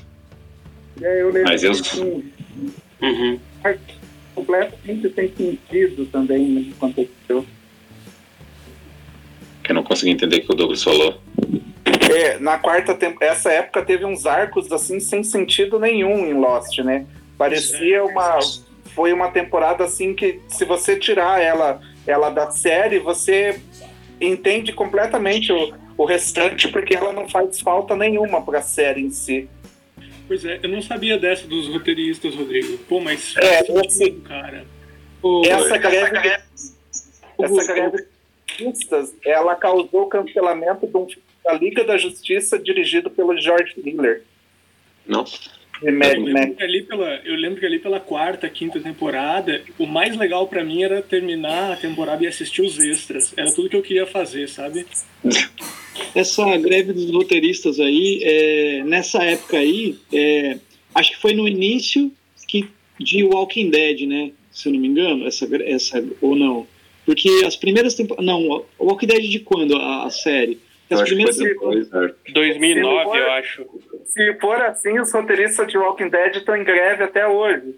É, 1.00 1.22
eu 1.22 1.30
lembro 1.30 1.50
Mas 1.50 1.62
eu... 1.62 1.72
Uhum. 3.00 3.38
completamente 4.34 5.12
sem 5.14 5.32
sentido 5.32 6.06
também 6.06 6.48
no 6.48 6.64
que 6.64 6.72
aconteceu. 6.72 7.46
Eu 9.68 9.74
não 9.74 9.84
consegui 9.84 10.10
entender 10.10 10.38
o 10.38 10.40
que 10.40 10.52
o 10.52 10.56
Douglas 10.56 10.82
falou. 10.82 11.20
É, 12.10 12.38
na 12.38 12.58
quarta 12.58 12.94
temporada, 12.94 13.32
essa 13.32 13.52
época 13.52 13.84
teve 13.84 14.04
uns 14.04 14.26
arcos 14.26 14.72
assim 14.72 14.98
sem 14.98 15.22
sentido 15.22 15.78
nenhum 15.78 16.26
em 16.26 16.32
Lost, 16.32 16.78
né? 16.78 17.06
Parecia 17.36 18.02
uma 18.02 18.38
foi 18.94 19.12
uma 19.12 19.30
temporada 19.30 19.84
assim 19.84 20.14
que 20.14 20.40
se 20.48 20.64
você 20.64 20.96
tirar 20.96 21.40
ela 21.40 21.80
ela 22.06 22.30
da 22.30 22.50
série, 22.50 22.98
você 22.98 23.60
entende 24.20 24.72
completamente 24.72 25.52
o, 25.52 25.72
o 25.98 26.04
restante 26.04 26.68
porque 26.68 26.94
ela 26.94 27.12
não 27.12 27.28
faz 27.28 27.60
falta 27.60 27.96
nenhuma 27.96 28.40
para 28.40 28.60
a 28.60 28.62
série 28.62 29.02
em 29.02 29.10
si. 29.10 29.48
Pois 30.28 30.44
é, 30.44 30.60
eu 30.62 30.68
não 30.68 30.80
sabia 30.80 31.18
dessa 31.18 31.46
dos 31.46 31.66
roteiristas, 31.68 32.34
Rodrigo. 32.36 32.78
Pô, 32.88 33.00
mas 33.00 33.34
é, 33.36 33.60
esse, 33.84 34.12
cara. 34.12 34.64
Pô, 35.20 35.42
essa 35.44 35.76
greve, 35.76 36.18
essa 37.38 37.74
greve 37.74 38.06
ela 39.24 39.56
causou 39.56 40.02
o 40.02 40.06
cancelamento 40.06 40.86
de 40.86 40.96
um 40.96 41.06
da 41.44 41.52
Liga 41.54 41.82
da 41.82 41.96
Justiça 41.96 42.58
dirigido 42.58 43.10
pelo 43.10 43.36
George 43.40 43.74
Miller. 43.82 44.22
Nossa. 45.06 45.57
Eu 45.82 45.92
lembro, 45.92 46.56
que 46.56 46.62
ali 46.62 46.82
pela, 46.82 47.20
eu 47.24 47.36
lembro 47.36 47.60
que 47.60 47.66
ali 47.66 47.78
pela 47.78 48.00
quarta, 48.00 48.48
quinta 48.48 48.80
temporada, 48.80 49.62
o 49.78 49.86
mais 49.86 50.16
legal 50.16 50.48
para 50.48 50.64
mim 50.64 50.82
era 50.82 51.00
terminar 51.00 51.72
a 51.72 51.76
temporada 51.76 52.24
e 52.24 52.26
assistir 52.26 52.62
os 52.62 52.78
extras. 52.78 53.32
Era 53.36 53.52
tudo 53.52 53.68
que 53.68 53.76
eu 53.76 53.82
queria 53.82 54.06
fazer, 54.06 54.48
sabe? 54.48 54.86
essa 56.14 56.56
greve 56.56 56.92
dos 56.92 57.10
roteiristas 57.10 57.78
aí, 57.78 58.20
é, 58.22 58.82
nessa 58.84 59.22
época 59.22 59.58
aí, 59.58 59.96
é, 60.12 60.58
acho 60.94 61.12
que 61.12 61.18
foi 61.18 61.32
no 61.32 61.46
início 61.46 62.10
que, 62.46 62.68
de 62.98 63.22
Walking 63.24 63.70
Dead, 63.70 64.08
né? 64.08 64.32
Se 64.50 64.68
eu 64.68 64.72
não 64.72 64.80
me 64.80 64.88
engano, 64.88 65.26
essa, 65.26 65.48
essa 65.64 66.04
ou 66.20 66.34
não. 66.34 66.66
Porque 67.06 67.28
as 67.46 67.56
primeiras 67.56 67.94
temporadas. 67.94 68.26
Não, 68.26 68.64
Walking 68.78 69.06
Dead 69.06 69.30
de 69.30 69.38
quando 69.40 69.76
a, 69.76 70.06
a 70.06 70.10
série? 70.10 70.58
As 70.90 71.02
primeiras 71.02 71.36
temporadas. 71.36 72.14
2009, 72.32 73.04
for, 73.04 73.18
eu 73.18 73.30
acho. 73.32 73.66
Se 74.04 74.34
for 74.40 74.56
assim, 74.62 74.98
os 74.98 75.12
roteiristas 75.12 75.70
de 75.70 75.76
Walking 75.76 76.08
Dead 76.08 76.36
estão 76.36 76.56
em 76.56 76.64
greve 76.64 77.04
até 77.04 77.26
hoje. 77.26 77.74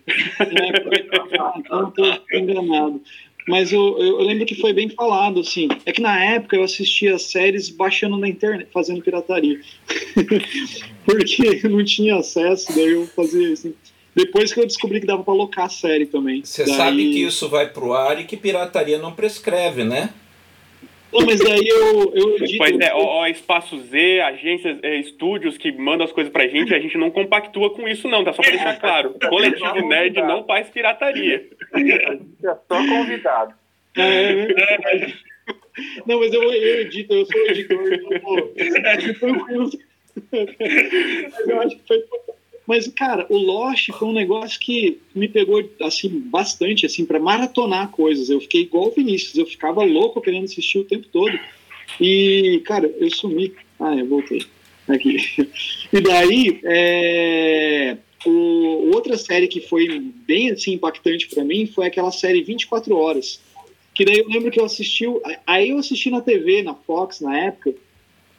Não 1.68 1.88
estou 1.88 2.20
enganado. 2.32 3.02
Mas 3.48 3.72
eu, 3.72 3.98
eu, 3.98 4.18
lembro 4.18 4.46
que 4.46 4.54
foi 4.54 4.72
bem 4.72 4.88
falado, 4.90 5.40
assim. 5.40 5.68
É 5.84 5.92
que 5.92 6.00
na 6.00 6.22
época 6.24 6.56
eu 6.56 6.62
assistia 6.62 7.18
séries 7.18 7.68
baixando 7.68 8.16
na 8.16 8.28
internet, 8.28 8.68
fazendo 8.72 9.02
pirataria. 9.02 9.60
Porque 11.04 11.68
não 11.68 11.84
tinha 11.84 12.16
acesso, 12.16 12.72
daí 12.74 12.92
eu 12.92 13.06
fazia 13.08 13.52
assim. 13.52 13.74
Depois 14.14 14.52
que 14.52 14.60
eu 14.60 14.66
descobri 14.66 15.00
que 15.00 15.06
dava 15.06 15.22
para 15.22 15.32
alocar 15.32 15.66
a 15.66 15.68
série 15.68 16.06
também. 16.06 16.44
Você 16.44 16.64
daí... 16.64 16.74
sabe 16.74 17.10
que 17.10 17.24
isso 17.24 17.48
vai 17.48 17.68
pro 17.68 17.92
ar 17.92 18.20
e 18.20 18.24
que 18.24 18.36
pirataria 18.36 18.98
não 18.98 19.12
prescreve, 19.12 19.82
né? 19.82 20.10
Não, 21.12 21.26
mas 21.26 21.40
daí 21.40 21.66
eu, 21.66 22.12
eu 22.14 22.36
edito. 22.36 22.58
Pois 22.58 22.78
é, 22.78 22.94
ó, 22.94 23.02
ó, 23.02 23.26
Espaço 23.26 23.78
Z, 23.80 24.20
agências, 24.20 24.78
é, 24.82 24.96
estúdios 24.96 25.58
que 25.58 25.72
mandam 25.72 26.04
as 26.04 26.12
coisas 26.12 26.32
pra 26.32 26.46
gente, 26.46 26.74
a 26.74 26.78
gente 26.78 26.96
não 26.96 27.10
compactua 27.10 27.70
com 27.74 27.88
isso, 27.88 28.08
não, 28.08 28.24
tá? 28.24 28.32
Só 28.32 28.42
pra 28.42 28.50
deixar 28.50 28.78
claro. 28.78 29.14
Coletivo 29.28 29.88
Nerd 29.88 30.16
não 30.22 30.44
faz 30.44 30.68
pirataria. 30.70 31.48
A 31.72 31.78
gente 31.78 31.92
é 31.92 32.54
só 32.68 32.86
convidado. 32.86 33.54
É, 33.96 34.32
é 34.32 35.12
Não, 36.06 36.20
mas 36.20 36.32
eu, 36.32 36.42
eu 36.42 36.80
edito, 36.82 37.12
eu 37.12 37.26
sou 37.26 37.46
editor, 37.48 37.92
então, 37.92 38.20
pô, 38.20 38.42
tranquilo. 39.18 39.70
Mas 40.32 41.38
eu 41.48 41.60
acho 41.60 41.76
que 41.76 41.86
foi 41.88 42.04
mas, 42.70 42.86
cara, 42.86 43.26
o 43.28 43.36
Lost 43.36 43.88
foi 43.90 44.06
um 44.06 44.12
negócio 44.12 44.60
que 44.60 45.00
me 45.12 45.26
pegou, 45.26 45.60
assim, 45.82 46.08
bastante, 46.08 46.86
assim, 46.86 47.04
para 47.04 47.18
maratonar 47.18 47.90
coisas. 47.90 48.30
Eu 48.30 48.40
fiquei 48.40 48.60
igual 48.60 48.86
o 48.86 48.90
Vinícius, 48.92 49.36
eu 49.36 49.44
ficava 49.44 49.82
louco 49.82 50.20
querendo 50.20 50.44
assistir 50.44 50.78
o 50.78 50.84
tempo 50.84 51.08
todo. 51.08 51.36
E, 52.00 52.62
cara, 52.64 52.86
eu 52.86 53.10
sumi. 53.10 53.52
Ah, 53.80 53.96
eu 53.96 54.06
voltei. 54.06 54.46
Aqui. 54.86 55.16
E 55.92 56.00
daí, 56.00 56.60
é... 56.62 57.96
o... 58.24 58.92
outra 58.94 59.18
série 59.18 59.48
que 59.48 59.60
foi 59.62 59.98
bem, 59.98 60.50
assim, 60.50 60.74
impactante 60.74 61.26
para 61.26 61.42
mim 61.42 61.66
foi 61.66 61.88
aquela 61.88 62.12
série 62.12 62.40
24 62.40 62.94
Horas. 62.94 63.40
Que 63.92 64.04
daí 64.04 64.18
eu 64.18 64.28
lembro 64.28 64.52
que 64.52 64.60
eu 64.60 64.64
assisti, 64.64 65.06
aí 65.44 65.70
eu 65.70 65.78
assisti 65.78 66.08
na 66.08 66.20
TV, 66.20 66.62
na 66.62 66.74
Fox, 66.74 67.20
na 67.20 67.36
época, 67.36 67.74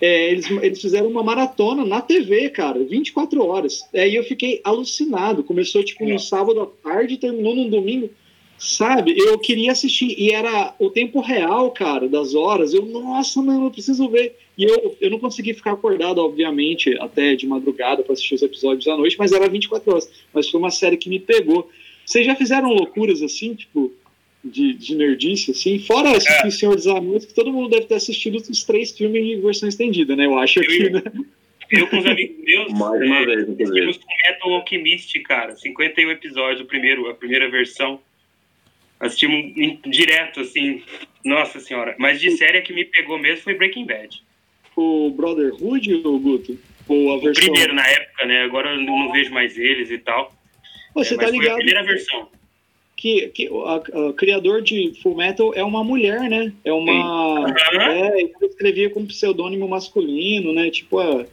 é, 0.01 0.31
eles, 0.31 0.49
eles 0.49 0.81
fizeram 0.81 1.07
uma 1.07 1.21
maratona 1.21 1.85
na 1.85 2.01
TV, 2.01 2.49
cara, 2.49 2.83
24 2.83 3.45
horas. 3.45 3.87
Aí 3.93 4.15
eu 4.15 4.23
fiquei 4.23 4.59
alucinado. 4.63 5.43
Começou 5.43 5.83
tipo 5.83 6.03
no 6.05 6.17
sábado 6.17 6.59
à 6.59 6.65
tarde, 6.65 7.17
terminou 7.17 7.55
num 7.55 7.69
domingo. 7.69 8.09
Sabe? 8.57 9.15
Eu 9.17 9.37
queria 9.37 9.71
assistir. 9.71 10.15
E 10.19 10.31
era 10.31 10.73
o 10.79 10.89
tempo 10.89 11.19
real, 11.19 11.69
cara, 11.71 12.09
das 12.09 12.33
horas. 12.33 12.73
Eu, 12.73 12.83
nossa, 12.85 13.41
mano, 13.43 13.67
eu 13.67 13.71
preciso 13.71 14.09
ver. 14.09 14.35
E 14.57 14.63
eu, 14.63 14.97
eu 14.99 15.11
não 15.11 15.19
consegui 15.19 15.53
ficar 15.53 15.73
acordado, 15.73 16.17
obviamente, 16.17 16.95
até 16.99 17.35
de 17.35 17.45
madrugada 17.45 18.01
para 18.03 18.13
assistir 18.13 18.35
os 18.35 18.41
episódios 18.41 18.87
à 18.87 18.97
noite, 18.97 19.17
mas 19.19 19.31
era 19.31 19.47
24 19.47 19.91
horas. 19.91 20.09
Mas 20.33 20.49
foi 20.49 20.59
uma 20.59 20.71
série 20.71 20.97
que 20.97 21.09
me 21.09 21.19
pegou. 21.19 21.69
Vocês 22.03 22.25
já 22.25 22.35
fizeram 22.35 22.69
loucuras 22.69 23.21
assim, 23.21 23.53
tipo, 23.53 23.91
de, 24.43 24.73
de 24.73 24.95
nerdice, 24.95 25.51
assim, 25.51 25.79
fora 25.79 26.17
assistir 26.17 26.47
é. 26.47 26.51
Senhor 26.51 26.75
dos 26.75 26.87
Anéis, 26.87 27.25
que 27.25 27.33
todo 27.33 27.53
mundo 27.53 27.69
deve 27.69 27.85
ter 27.85 27.95
assistido 27.95 28.37
os 28.37 28.63
três 28.63 28.91
filmes 28.91 29.23
em 29.23 29.39
versão 29.39 29.69
estendida, 29.69 30.15
né? 30.15 30.25
Eu 30.25 30.37
acho 30.37 30.59
eu, 30.59 30.67
que, 30.67 30.89
né? 30.89 31.03
Eu 31.69 31.87
com 31.87 31.99
os 31.99 32.05
amigos 32.05 32.43
meus, 32.43 32.73
Mais 32.73 33.01
uma 33.01 33.17
é, 33.17 33.25
vez, 33.25 33.49
assistimos 33.49 33.99
Metal 34.27 34.53
Alchemist, 34.53 35.19
cara, 35.21 35.55
51 35.55 36.11
episódios, 36.11 36.61
o 36.61 36.65
primeiro, 36.65 37.09
a 37.09 37.13
primeira 37.13 37.49
versão. 37.49 37.99
Assistimos 38.99 39.53
direto, 39.87 40.41
assim, 40.41 40.83
nossa 41.23 41.59
senhora. 41.59 41.95
Mas 41.97 42.19
de 42.19 42.31
série 42.31 42.61
que 42.61 42.73
me 42.73 42.85
pegou 42.85 43.17
mesmo 43.17 43.43
foi 43.43 43.55
Breaking 43.55 43.85
Bad. 43.85 44.21
O 44.75 45.11
Brotherhood 45.11 46.01
ou 46.03 46.19
Guto? 46.19 46.59
Ou 46.87 47.13
a 47.13 47.19
versão... 47.19 47.43
O 47.43 47.51
primeiro, 47.51 47.73
na 47.73 47.87
época, 47.87 48.25
né? 48.25 48.43
Agora 48.43 48.71
eu 48.71 48.81
não 48.81 49.11
vejo 49.11 49.33
mais 49.33 49.57
eles 49.57 49.89
e 49.89 49.97
tal. 49.97 50.31
Você 50.93 51.15
é, 51.15 51.17
tá 51.17 51.29
ligado? 51.29 51.45
Foi 51.45 51.51
a 51.51 51.55
primeira 51.55 51.83
versão 51.83 52.29
que, 53.01 53.29
que 53.29 53.49
o 53.49 54.13
criador 54.13 54.61
de 54.61 54.93
Full 55.01 55.15
Metal 55.15 55.51
é 55.55 55.63
uma 55.63 55.83
mulher, 55.83 56.29
né? 56.29 56.53
É 56.63 56.71
uma. 56.71 57.47
Uhum. 57.47 57.81
É, 57.81 58.21
ele 58.21 58.31
escrevia 58.43 58.91
com 58.91 59.07
pseudônimo 59.07 59.67
masculino, 59.67 60.53
né? 60.53 60.69
Tipo, 60.69 61.01
é, 61.01 61.25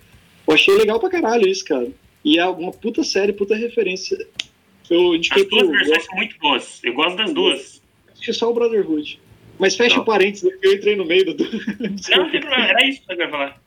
eu 0.47 0.55
achei 0.55 0.75
legal 0.75 0.99
pra 0.99 1.11
caralho 1.11 1.47
isso, 1.47 1.63
cara. 1.67 1.87
E 2.25 2.39
é 2.39 2.47
uma 2.47 2.73
puta 2.73 3.05
série, 3.05 3.35
puta 3.35 3.55
referência. 3.55 4.17
Eu 4.89 5.15
indiquei 5.15 5.43
As 5.43 5.49
duas 5.51 5.63
pro, 5.65 5.73
versões 5.73 6.05
são 6.07 6.17
muito 6.17 6.39
boas. 6.39 6.81
Eu 6.83 6.95
gosto 6.95 7.17
das 7.17 7.35
duas. 7.35 7.83
Acho 8.19 8.33
só 8.33 8.51
o 8.51 8.55
Brotherhood. 8.55 9.21
Mas 9.59 9.77
fecha 9.77 9.97
não. 9.97 10.03
o 10.05 10.07
parênteses, 10.07 10.51
eu 10.63 10.73
entrei 10.73 10.97
no 10.97 11.05
meio 11.05 11.35
do. 11.35 11.45
não, 11.79 12.25
não 12.25 12.31
tem 12.31 12.41
problema, 12.41 12.65
era 12.65 12.89
isso 12.89 13.03
que 13.07 13.13
eu 13.13 13.19
ia 13.19 13.29
falar. 13.29 13.61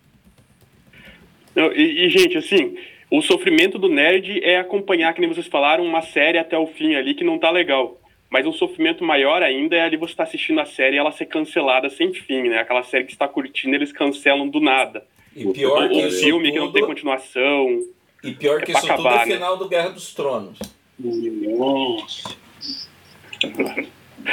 Não, 1.56 1.72
e, 1.72 2.08
e, 2.08 2.10
gente, 2.10 2.36
assim, 2.36 2.76
o 3.12 3.22
sofrimento 3.22 3.78
do 3.78 3.90
nerd 3.90 4.42
é 4.42 4.58
acompanhar, 4.58 5.14
que 5.14 5.20
nem 5.20 5.30
vocês 5.30 5.48
falaram, 5.48 5.84
uma 5.84 6.02
série 6.02 6.38
até 6.38 6.58
o 6.58 6.66
fim 6.66 6.96
ali 6.96 7.14
que 7.14 7.26
não 7.26 7.38
tá 7.38 7.52
legal. 7.52 8.00
Mas 8.30 8.48
um 8.48 8.54
sofrimento 8.54 9.04
maior 9.04 9.44
ainda 9.44 9.76
é 9.76 9.82
ali 9.82 9.98
você 9.98 10.14
estar 10.14 10.24
tá 10.24 10.30
assistindo 10.30 10.62
a 10.62 10.66
série 10.66 10.96
e 10.96 11.00
ela 11.00 11.12
ser 11.12 11.26
cancelada 11.26 11.90
sem 11.90 12.14
fim, 12.14 12.44
né? 12.44 12.60
Aquela 12.60 12.84
série 12.84 13.04
que 13.04 13.12
está 13.12 13.28
curtindo, 13.28 13.76
eles 13.76 13.92
cancelam 13.92 14.48
do 14.48 14.62
nada. 14.62 15.06
E 15.36 15.46
pior 15.52 15.84
o, 15.84 15.90
que 15.90 15.96
o 15.96 16.08
isso 16.08 16.24
filme 16.24 16.46
tudo... 16.46 16.54
que 16.54 16.60
não 16.60 16.72
tem 16.72 16.86
continuação. 16.86 17.82
E 18.24 18.32
pior 18.32 18.62
que 18.62 18.72
é 18.72 18.76
isso 18.78 18.86
acabar, 18.86 19.04
tudo 19.04 19.10
é 19.10 19.26
o 19.26 19.28
né? 19.28 19.34
final 19.34 19.58
do 19.58 19.68
Guerra 19.68 19.90
dos 19.90 20.14
Tronos. 20.14 20.58
Nossa. 20.98 22.38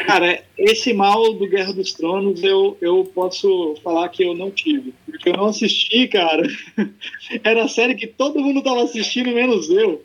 Cara, 0.07 0.43
esse 0.57 0.93
mal 0.93 1.33
do 1.35 1.47
Guerra 1.47 1.73
dos 1.73 1.93
Tronos 1.93 2.43
eu, 2.43 2.77
eu 2.81 3.05
posso 3.15 3.77
falar 3.83 4.09
que 4.09 4.23
eu 4.23 4.35
não 4.35 4.51
tive. 4.51 4.93
Porque 5.07 5.29
eu 5.29 5.37
não 5.37 5.47
assisti, 5.47 6.09
cara. 6.09 6.43
Era 7.43 7.65
a 7.65 7.69
série 7.69 7.95
que 7.95 8.07
todo 8.07 8.41
mundo 8.41 8.63
tava 8.63 8.83
assistindo, 8.83 9.31
menos 9.31 9.69
eu. 9.71 10.03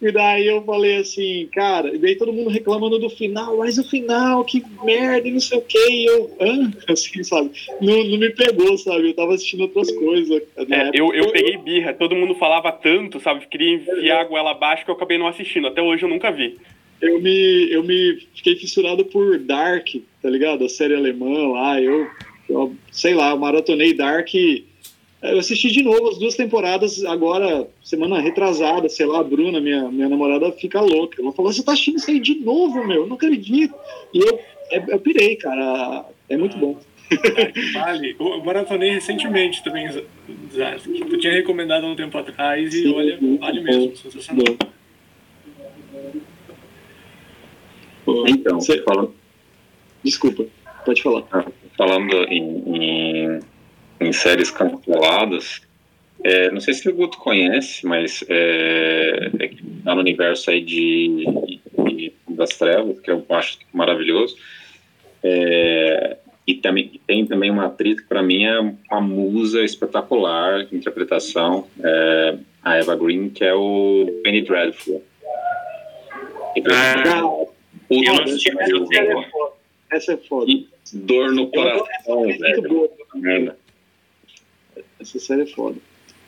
E 0.00 0.10
daí 0.10 0.46
eu 0.46 0.62
falei 0.62 0.96
assim, 0.96 1.46
cara, 1.52 1.94
e 1.94 1.98
daí 1.98 2.16
todo 2.16 2.32
mundo 2.32 2.48
reclamando 2.48 2.98
do 2.98 3.10
final, 3.10 3.58
mas 3.58 3.76
o 3.76 3.84
final, 3.84 4.42
que 4.44 4.62
merda, 4.82 5.28
e 5.28 5.32
não 5.32 5.40
sei 5.40 5.58
o 5.58 5.62
que, 5.62 5.90
e 5.90 6.06
eu, 6.06 6.30
hã? 6.40 6.72
Assim, 6.88 7.22
sabe? 7.22 7.50
Não, 7.82 8.02
não 8.04 8.18
me 8.18 8.30
pegou, 8.30 8.78
sabe? 8.78 9.10
Eu 9.10 9.14
tava 9.14 9.34
assistindo 9.34 9.60
outras 9.60 9.92
coisas. 9.92 10.42
É, 10.56 10.90
eu, 10.94 11.12
eu 11.12 11.30
peguei 11.30 11.58
birra, 11.58 11.92
todo 11.92 12.16
mundo 12.16 12.34
falava 12.34 12.72
tanto, 12.72 13.20
sabe? 13.20 13.46
Queria 13.46 13.74
enfiar 13.74 14.22
a 14.22 14.24
goela 14.24 14.52
abaixo 14.52 14.86
que 14.86 14.90
eu 14.90 14.94
acabei 14.94 15.18
não 15.18 15.26
assistindo. 15.26 15.66
Até 15.66 15.82
hoje 15.82 16.02
eu 16.02 16.08
nunca 16.08 16.32
vi 16.32 16.56
eu 17.00 17.20
me, 17.20 17.72
eu 17.72 17.82
me 17.82 18.26
fiquei 18.34 18.56
fissurado 18.56 19.04
por 19.04 19.38
Dark, 19.38 19.88
tá 20.22 20.28
ligado? 20.28 20.64
A 20.64 20.68
série 20.68 20.94
alemã 20.94 21.48
lá, 21.48 21.80
eu, 21.80 22.06
eu 22.48 22.74
sei 22.90 23.14
lá, 23.14 23.34
maratonei 23.36 23.94
Dark. 23.94 24.28
Eu 25.22 25.38
assisti 25.38 25.70
de 25.70 25.82
novo 25.82 26.08
as 26.08 26.18
duas 26.18 26.34
temporadas, 26.34 27.04
agora, 27.04 27.68
semana 27.82 28.20
retrasada, 28.20 28.88
sei 28.88 29.04
lá, 29.04 29.20
a 29.20 29.24
Bruna, 29.24 29.60
minha, 29.60 29.90
minha 29.90 30.08
namorada, 30.08 30.50
fica 30.52 30.80
louca. 30.80 31.20
Ela 31.20 31.32
falou: 31.32 31.52
Você 31.52 31.62
tá 31.62 31.72
assistindo 31.72 31.98
isso 31.98 32.10
aí 32.10 32.18
de 32.18 32.36
novo, 32.36 32.86
meu? 32.86 33.06
Não 33.06 33.16
acredito. 33.16 33.74
E 34.14 34.18
eu, 34.18 34.40
eu 34.88 34.98
pirei, 34.98 35.36
cara. 35.36 36.06
É 36.28 36.36
muito 36.36 36.56
bom. 36.56 36.78
Vale. 37.74 38.16
Eu 38.18 38.42
maratonei 38.44 38.92
recentemente 38.92 39.62
também, 39.62 39.88
Tu 39.88 41.18
tinha 41.18 41.32
recomendado 41.32 41.84
há 41.84 41.88
um 41.88 41.96
tempo 41.96 42.16
atrás 42.16 42.72
e 42.72 42.82
Sim, 42.82 42.94
olha, 42.94 43.18
vale 43.38 43.60
mesmo. 43.60 43.96
Sensacional. 43.96 44.56
Então, 48.28 48.60
Você... 48.60 48.82
falando... 48.82 49.14
Desculpa, 50.02 50.46
pode 50.84 51.02
falar. 51.02 51.24
Ah, 51.30 51.44
falando 51.76 52.14
em, 52.24 52.62
em, 52.66 53.40
em, 54.00 54.12
séries 54.12 54.50
canceladas, 54.50 55.60
é, 56.24 56.50
não 56.50 56.60
sei 56.60 56.74
se 56.74 56.88
o 56.88 56.94
Guto 56.94 57.18
conhece, 57.18 57.86
mas 57.86 58.24
é, 58.28 59.30
é 59.38 59.50
tá 59.84 59.94
no 59.94 60.00
universo 60.00 60.50
aí 60.50 60.62
de, 60.62 61.24
de, 61.86 62.12
das 62.28 62.50
trevas, 62.50 62.98
que 63.00 63.10
eu 63.10 63.24
acho 63.30 63.58
maravilhoso. 63.72 64.36
É, 65.22 66.16
e 66.46 66.54
também 66.54 67.00
tem 67.06 67.26
também 67.26 67.50
uma 67.50 67.66
atriz 67.66 68.00
que 68.00 68.08
para 68.08 68.22
mim 68.22 68.44
é 68.44 68.58
uma 68.58 69.00
musa 69.00 69.62
espetacular 69.62 70.64
de 70.64 70.76
interpretação, 70.76 71.66
é, 71.82 72.36
a 72.62 72.76
Eva 72.76 72.96
Green, 72.96 73.28
que 73.28 73.44
é 73.44 73.54
o 73.54 74.20
Penny 74.22 74.42
Dreadful. 74.42 75.02
Ah, 76.72 77.46
o 77.90 78.04
eu 78.04 78.14
não 78.14 78.22
assisti, 78.22 78.54
mas 78.54 78.68
eu 78.68 78.86
sei. 78.86 79.00
Essa 79.90 80.12
é 80.12 80.16
foda. 80.16 80.50
E 80.50 80.68
dor 80.92 81.32
no 81.32 81.48
coração, 81.48 82.22
velho. 82.22 82.90
Merda. 83.14 83.58
Essa 85.00 85.18
série 85.18 85.42
é 85.42 85.46
foda. 85.46 85.76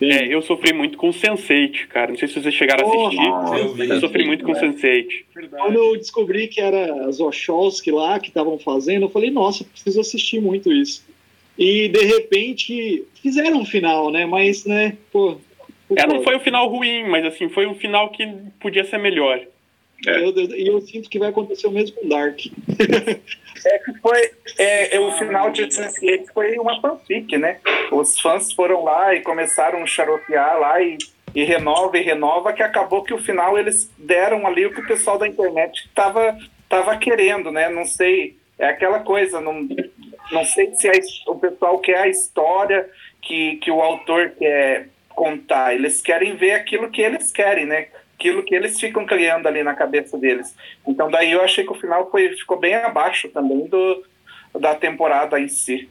É, 0.01 0.27
eu 0.27 0.43
sofri 0.43 0.73
muito 0.73 0.99
com 0.99 1.11
Sense8, 1.11 1.87
cara. 1.87 2.11
Não 2.11 2.19
sei 2.19 2.27
se 2.27 2.35
vocês 2.35 2.53
chegaram 2.53 2.85
a 2.85 3.07
assistir. 3.07 3.81
eu, 3.81 3.95
eu 3.95 4.01
sofri 4.01 4.25
muito 4.25 4.45
com 4.45 4.53
Sense8. 4.53 5.07
Quando 5.51 5.77
eu 5.77 5.97
descobri 5.97 6.49
que 6.49 6.61
era 6.61 7.07
as 7.07 7.19
Wachowski 7.19 7.93
lá 7.93 8.19
que 8.19 8.29
estavam 8.29 8.59
fazendo, 8.59 9.05
eu 9.05 9.11
falei, 9.11 9.31
nossa, 9.31 9.65
preciso 9.65 10.01
assistir 10.01 10.41
muito 10.41 10.73
isso. 10.73 11.05
e 11.57 11.89
de 11.89 12.05
repente 12.05 13.05
fizeram 13.23 13.61
um 13.61 13.65
final, 13.65 14.11
né? 14.11 14.27
Mas, 14.27 14.65
né, 14.65 14.97
pô. 15.13 15.37
É, 15.95 16.07
não 16.07 16.23
foi 16.23 16.35
um 16.37 16.41
final 16.41 16.69
ruim, 16.69 17.05
mas 17.09 17.25
assim, 17.25 17.49
foi 17.49 17.67
um 17.67 17.75
final 17.75 18.11
que 18.11 18.27
podia 18.59 18.83
ser 18.83 18.99
melhor. 18.99 19.41
É. 20.07 20.21
E 20.21 20.67
eu, 20.67 20.75
eu, 20.75 20.81
sinto 20.81 21.09
que 21.09 21.19
vai 21.19 21.29
acontecer 21.29 21.67
o 21.67 21.71
mesmo 21.71 21.97
com 21.97 22.09
Dark. 22.09 22.39
é 23.67 23.79
que 23.79 23.99
foi. 24.01 24.31
É, 24.59 24.97
é, 24.97 25.01
o 25.01 25.13
final 25.13 25.51
de 25.51 25.63
Sense8 25.65 26.27
foi 26.35 26.59
uma 26.59 26.81
fanfic, 26.81 27.37
né? 27.39 27.61
Os 27.91 28.21
fãs 28.21 28.53
foram 28.53 28.83
lá 28.83 29.15
e 29.15 29.23
começaram 29.23 29.83
a 29.83 29.87
xaropear 29.87 30.59
lá 30.59 30.81
e, 30.83 30.99
e 31.35 31.45
renova 31.45 31.97
e 31.99 32.03
renova, 32.03 32.53
que 32.53 32.63
acabou 32.63 33.05
que 33.05 33.15
o 33.15 33.23
final 33.23 33.59
eles 33.59 33.91
deram 33.97 34.47
ali 34.47 34.67
o 34.67 34.73
que 34.73 34.81
o 34.81 34.87
pessoal 34.87 35.19
da 35.19 35.29
internet 35.29 35.89
tava, 35.95 36.37
tava 36.69 36.97
querendo, 36.97 37.51
né? 37.51 37.69
Não 37.69 37.85
sei. 37.85 38.37
É 38.59 38.67
aquela 38.67 39.01
coisa, 39.01 39.41
não, 39.41 39.67
não 40.31 40.45
sei 40.45 40.73
se 40.75 40.89
a, 40.89 40.93
o 41.29 41.39
pessoal 41.39 41.79
quer 41.79 41.99
a 41.99 42.09
história 42.09 42.89
que, 43.21 43.57
que 43.57 43.71
o 43.71 43.81
autor 43.81 44.31
quer 44.39 44.89
contar. 45.11 45.75
Eles 45.75 46.01
querem 46.01 46.37
ver 46.37 46.53
aquilo 46.53 46.91
que 46.91 47.01
eles 47.01 47.31
querem, 47.31 47.67
né? 47.67 47.87
Aquilo 48.23 48.45
que 48.45 48.55
eles 48.55 48.79
ficam 48.79 49.05
criando 49.05 49.49
ali 49.49 49.65
na 49.65 49.75
cabeça 49.75 50.17
deles. 50.17 50.55
Então 50.87 51.11
daí 51.11 51.33
eu 51.33 51.43
achei 51.43 51.65
que 51.65 51.73
o 51.73 51.75
final 51.75 52.09
foi, 52.09 52.29
ficou 52.37 52.57
bem 52.57 52.73
abaixo 52.73 53.29
também 53.31 53.67
do, 53.67 54.05
da 54.61 54.77
temporada 54.77 55.41
em 55.41 55.49
si. 55.49 55.89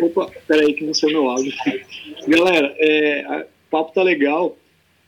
Opa, 0.00 0.30
peraí 0.46 0.72
que 0.72 0.84
não 0.84 0.94
sei 0.94 1.12
meu 1.12 1.28
áudio. 1.28 1.52
Galera, 2.28 2.72
é, 2.78 3.44
o 3.66 3.68
papo 3.68 3.92
tá 3.92 4.04
legal. 4.04 4.56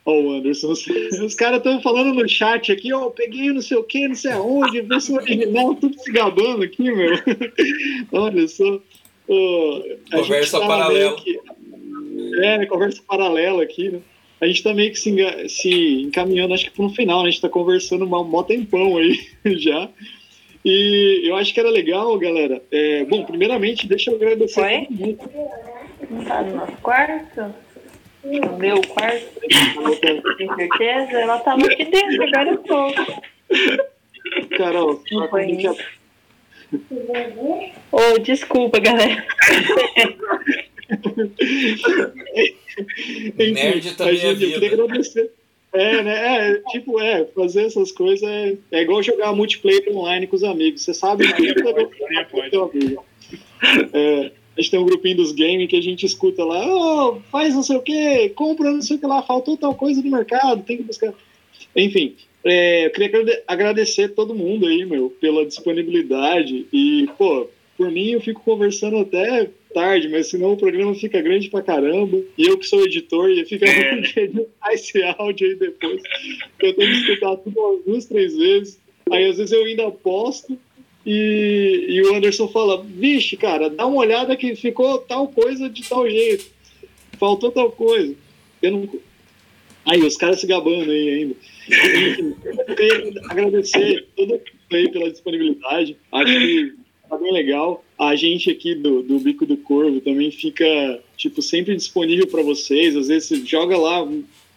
Ó, 0.04 0.12
oh, 0.12 0.32
Anderson, 0.32 0.72
os, 0.72 0.84
os 1.20 1.36
caras 1.36 1.58
estão 1.58 1.80
falando 1.80 2.12
no 2.12 2.28
chat 2.28 2.72
aqui, 2.72 2.92
ó, 2.92 3.06
oh, 3.06 3.10
peguei 3.12 3.52
não 3.52 3.62
sei 3.62 3.76
o 3.76 3.84
que, 3.84 4.08
não 4.08 4.16
sei 4.16 4.32
aonde, 4.32 4.80
versão 4.80 5.14
original, 5.16 5.76
tudo 5.76 5.96
se 6.00 6.10
gabando 6.10 6.64
aqui, 6.64 6.90
meu. 6.90 7.12
Olha 8.10 8.48
só. 8.48 8.80
Conversa 10.10 10.60
tá 10.60 10.66
paralela. 10.66 11.16
Que, 11.16 11.40
é, 12.42 12.66
conversa 12.66 13.02
paralela 13.06 13.62
aqui, 13.62 13.90
né? 13.90 14.00
A 14.40 14.46
gente 14.46 14.62
tá 14.62 14.72
meio 14.72 14.92
que 14.92 14.98
se, 14.98 15.48
se 15.48 16.02
encaminhando, 16.02 16.54
acho 16.54 16.64
que 16.64 16.70
pro 16.70 16.88
final, 16.90 17.22
né? 17.22 17.28
A 17.28 17.30
gente 17.30 17.42
tá 17.42 17.48
conversando 17.48 18.04
um 18.04 18.24
mó 18.24 18.42
tempão 18.42 18.96
aí 18.96 19.18
já. 19.58 19.88
E 20.64 21.22
eu 21.24 21.36
acho 21.36 21.52
que 21.52 21.60
era 21.60 21.70
legal, 21.70 22.16
galera. 22.18 22.62
É, 22.70 23.04
bom, 23.04 23.24
primeiramente, 23.24 23.86
deixa 23.86 24.10
eu 24.10 24.16
agradecer. 24.16 24.60
Foi? 24.60 24.88
Não 26.10 26.24
tá 26.24 26.42
no 26.42 26.56
nosso 26.56 26.76
quarto? 26.82 27.54
no 28.24 28.58
meu 28.58 28.80
quarto, 28.82 29.40
tem 30.36 30.54
certeza? 30.54 31.20
Ela 31.20 31.38
tava 31.38 31.64
aqui 31.64 31.84
dentro, 31.84 32.22
agora 32.24 32.50
eu 32.50 32.58
tô. 32.58 32.92
Carol, 34.56 35.02
não 35.10 35.28
foi 35.28 35.50
isso. 35.50 35.76
Oh, 37.92 38.18
desculpa, 38.18 38.78
galera. 38.78 39.26
Enfim, 42.78 43.52
Nerd 43.52 43.96
também 43.96 44.14
é 44.14 44.16
gente, 44.16 44.26
é 44.26 44.34
vida. 44.34 44.54
Eu 44.54 44.60
queria 44.60 44.84
agradecer. 44.84 45.30
É, 45.72 46.02
né? 46.02 46.50
É, 46.50 46.60
tipo, 46.70 47.00
é, 47.00 47.26
fazer 47.26 47.66
essas 47.66 47.92
coisas 47.92 48.22
é, 48.22 48.56
é 48.72 48.82
igual 48.82 49.02
jogar 49.02 49.34
multiplayer 49.34 49.84
online 49.90 50.26
com 50.26 50.36
os 50.36 50.44
amigos. 50.44 50.82
Você 50.82 50.94
sabe 50.94 51.30
que 51.34 51.48
é, 53.92 54.32
a 54.56 54.60
gente 54.60 54.70
tem 54.70 54.80
um 54.80 54.86
grupinho 54.86 55.16
dos 55.16 55.32
games 55.32 55.68
que 55.68 55.76
a 55.76 55.82
gente 55.82 56.06
escuta 56.06 56.44
lá, 56.44 56.66
oh, 56.66 57.20
faz 57.30 57.54
não 57.54 57.62
sei 57.62 57.76
o 57.76 57.82
que, 57.82 58.30
compra 58.30 58.72
não 58.72 58.82
sei 58.82 58.96
o 58.96 59.00
que 59.00 59.06
lá, 59.06 59.22
faltou 59.22 59.56
tal 59.56 59.74
coisa 59.74 60.02
no 60.02 60.10
mercado, 60.10 60.64
tem 60.64 60.78
que 60.78 60.82
buscar. 60.82 61.12
Enfim, 61.76 62.16
é, 62.44 62.86
eu 62.86 62.90
queria 62.90 63.42
agradecer 63.46 64.08
todo 64.08 64.34
mundo 64.34 64.66
aí, 64.66 64.84
meu, 64.84 65.10
pela 65.20 65.44
disponibilidade. 65.44 66.66
E, 66.72 67.08
pô, 67.18 67.48
por 67.76 67.90
mim 67.90 68.10
eu 68.10 68.20
fico 68.20 68.42
conversando 68.42 68.98
até 68.98 69.50
tarde, 69.72 70.08
mas 70.08 70.28
senão 70.28 70.52
o 70.52 70.56
programa 70.56 70.94
fica 70.94 71.20
grande 71.20 71.48
pra 71.48 71.62
caramba. 71.62 72.20
E 72.36 72.46
eu 72.46 72.58
que 72.58 72.66
sou 72.66 72.84
editor, 72.84 73.30
ia 73.30 73.46
ficar 73.46 73.68
é. 73.68 74.00
de 74.00 74.20
editar 74.20 74.72
esse 74.72 75.02
áudio 75.02 75.48
aí 75.48 75.54
depois. 75.54 76.02
Eu 76.60 76.74
tenho 76.74 76.90
que 76.90 77.10
escutar 77.10 77.36
tudo 77.36 77.60
umas 77.60 77.84
duas, 77.84 78.06
três 78.06 78.36
vezes. 78.36 78.80
Aí 79.10 79.26
às 79.26 79.36
vezes 79.36 79.52
eu 79.52 79.64
ainda 79.64 79.90
posto 79.90 80.58
e, 81.06 81.86
e 81.88 82.02
o 82.02 82.14
Anderson 82.14 82.48
fala: 82.48 82.82
Vixe, 82.82 83.36
cara, 83.36 83.70
dá 83.70 83.86
uma 83.86 83.98
olhada 83.98 84.36
que 84.36 84.54
ficou 84.54 84.98
tal 84.98 85.28
coisa 85.28 85.68
de 85.68 85.88
tal 85.88 86.08
jeito. 86.08 86.46
Faltou 87.18 87.50
tal 87.50 87.70
coisa. 87.70 88.14
Eu 88.60 88.72
não... 88.72 88.88
Aí, 89.88 90.02
os 90.02 90.16
caras 90.16 90.40
se 90.40 90.46
gabando 90.46 90.90
aí 90.90 91.08
ainda. 91.08 91.34
E, 91.70 93.14
agradecer 93.30 94.06
todo 94.14 94.28
mundo 94.28 94.42
aí 94.72 94.90
pela 94.90 95.10
disponibilidade. 95.10 95.96
Acho 96.12 96.32
que 96.32 96.74
tá 97.08 97.16
bem 97.16 97.32
legal. 97.32 97.84
A 97.98 98.14
gente 98.14 98.50
aqui 98.50 98.74
do, 98.74 99.02
do 99.02 99.18
Bico 99.18 99.46
do 99.46 99.56
Corvo 99.56 100.00
também 100.00 100.30
fica, 100.30 100.64
tipo, 101.16 101.40
sempre 101.40 101.74
disponível 101.74 102.26
para 102.26 102.42
vocês. 102.42 102.96
Às 102.96 103.08
vezes 103.08 103.48
joga 103.48 103.78
lá, 103.78 104.06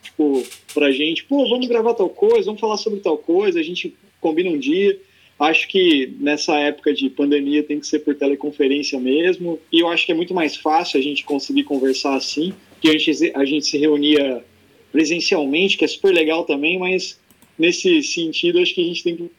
tipo, 0.03 0.44
pra 0.74 0.91
gente, 0.91 1.24
pô, 1.24 1.48
vamos 1.48 1.68
gravar 1.68 1.94
tal 1.94 2.10
coisa, 2.10 2.45
vamos 2.45 2.60
falar 2.60 2.78
sobre 2.78 2.99
tal 2.99 3.18
coisa, 3.18 3.60
a 3.60 3.64
gente 3.64 3.95
combina 4.20 4.49
um 4.49 4.60
dia. 4.60 4.99
Acho 5.40 5.68
que 5.68 6.14
nessa 6.20 6.56
época 6.60 6.94
de 6.94 7.10
pandemia 7.10 7.64
tem 7.64 7.80
que 7.80 7.88
ser 7.88 7.99
por 7.99 8.14
teleconferência 8.14 8.99
mesmo. 8.99 9.60
E 9.72 9.80
eu 9.80 9.88
acho 9.88 10.06
que 10.06 10.12
é 10.12 10.16
muito 10.16 10.36
mais 10.36 10.56
fácil 10.56 10.99
a 10.99 11.03
gente 11.03 11.24
conseguir 11.24 11.64
conversar 11.64 12.16
assim, 12.16 12.53
que 12.80 12.90
a 12.90 12.91
gente, 12.91 13.32
a 13.34 13.45
gente 13.45 13.66
se 13.66 13.78
reunia 13.78 14.44
presencialmente, 14.92 15.78
que 15.78 15.86
é 15.86 15.88
super 15.88 16.14
legal 16.14 16.44
também, 16.46 16.78
mas 16.78 17.20
nesse 17.58 18.02
sentido 18.04 18.60
acho 18.60 18.74
que 18.74 18.82
a 18.82 18.88
gente 18.88 19.04
tem 19.04 19.16
que 19.16 19.32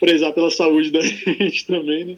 prezar 0.00 0.32
pela 0.32 0.50
saúde 0.50 0.90
da 0.90 1.00
gente 1.02 1.66
também, 1.66 2.04
né? 2.04 2.16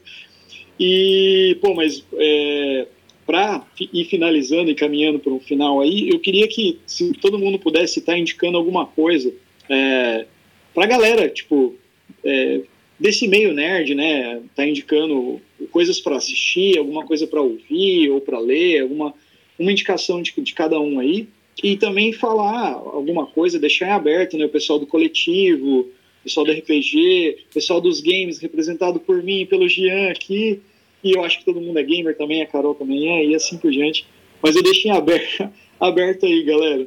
E, 0.78 1.58
pô, 1.60 1.74
mas 1.74 2.04
é, 2.14 2.86
para 3.26 3.66
ir 3.78 4.04
finalizando 4.06 4.70
e 4.70 4.74
caminhando 4.74 5.18
para 5.18 5.32
um 5.32 5.40
final 5.40 5.80
aí, 5.80 6.08
eu 6.08 6.18
queria 6.18 6.48
que, 6.48 6.78
se 6.86 7.12
todo 7.12 7.38
mundo 7.38 7.58
pudesse 7.58 7.98
estar 7.98 8.16
indicando 8.16 8.56
alguma 8.56 8.86
coisa 8.86 9.32
é, 9.68 10.26
para 10.74 10.84
a 10.84 10.88
galera, 10.88 11.28
tipo, 11.28 11.76
é, 12.24 12.62
desse 12.98 13.28
meio 13.28 13.52
nerd, 13.52 13.94
né? 13.94 14.40
Tá 14.54 14.66
indicando 14.66 15.40
coisas 15.70 16.00
para 16.00 16.16
assistir, 16.16 16.78
alguma 16.78 17.04
coisa 17.04 17.26
para 17.26 17.42
ouvir 17.42 18.10
ou 18.10 18.20
para 18.20 18.38
ler, 18.38 18.82
alguma 18.82 19.14
uma 19.58 19.70
indicação 19.70 20.22
de, 20.22 20.32
de 20.38 20.54
cada 20.54 20.80
um 20.80 20.98
aí. 20.98 21.28
E 21.62 21.76
também 21.76 22.12
falar 22.12 22.72
alguma 22.72 23.26
coisa, 23.26 23.58
deixar 23.58 23.88
em 23.88 23.92
aberto, 23.92 24.36
né? 24.36 24.46
O 24.46 24.50
pessoal 24.50 24.78
do 24.78 24.86
coletivo, 24.86 25.88
pessoal 26.22 26.46
do 26.46 26.52
RPG, 26.52 27.46
pessoal 27.52 27.80
dos 27.80 28.00
games, 28.00 28.38
representado 28.38 28.98
por 28.98 29.22
mim 29.22 29.46
pelo 29.46 29.68
Jean 29.68 30.10
aqui. 30.10 30.60
E 31.02 31.12
eu 31.16 31.24
acho 31.24 31.38
que 31.38 31.44
todo 31.44 31.60
mundo 31.60 31.78
é 31.78 31.82
gamer 31.82 32.16
também, 32.16 32.42
a 32.42 32.46
Carol 32.46 32.74
também 32.74 33.08
é, 33.08 33.24
e 33.26 33.34
assim 33.34 33.58
por 33.58 33.70
diante. 33.70 34.06
Mas 34.42 34.56
eu 34.56 34.62
deixei 34.62 34.90
aberto, 34.90 35.50
aberto 35.78 36.26
aí, 36.26 36.42
galera. 36.44 36.86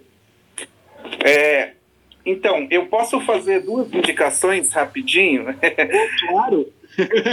É, 1.24 1.74
então, 2.26 2.68
eu 2.72 2.86
posso 2.86 3.20
fazer 3.22 3.62
duas 3.62 3.92
indicações 3.94 4.72
rapidinho? 4.72 5.46
Claro! 6.30 6.72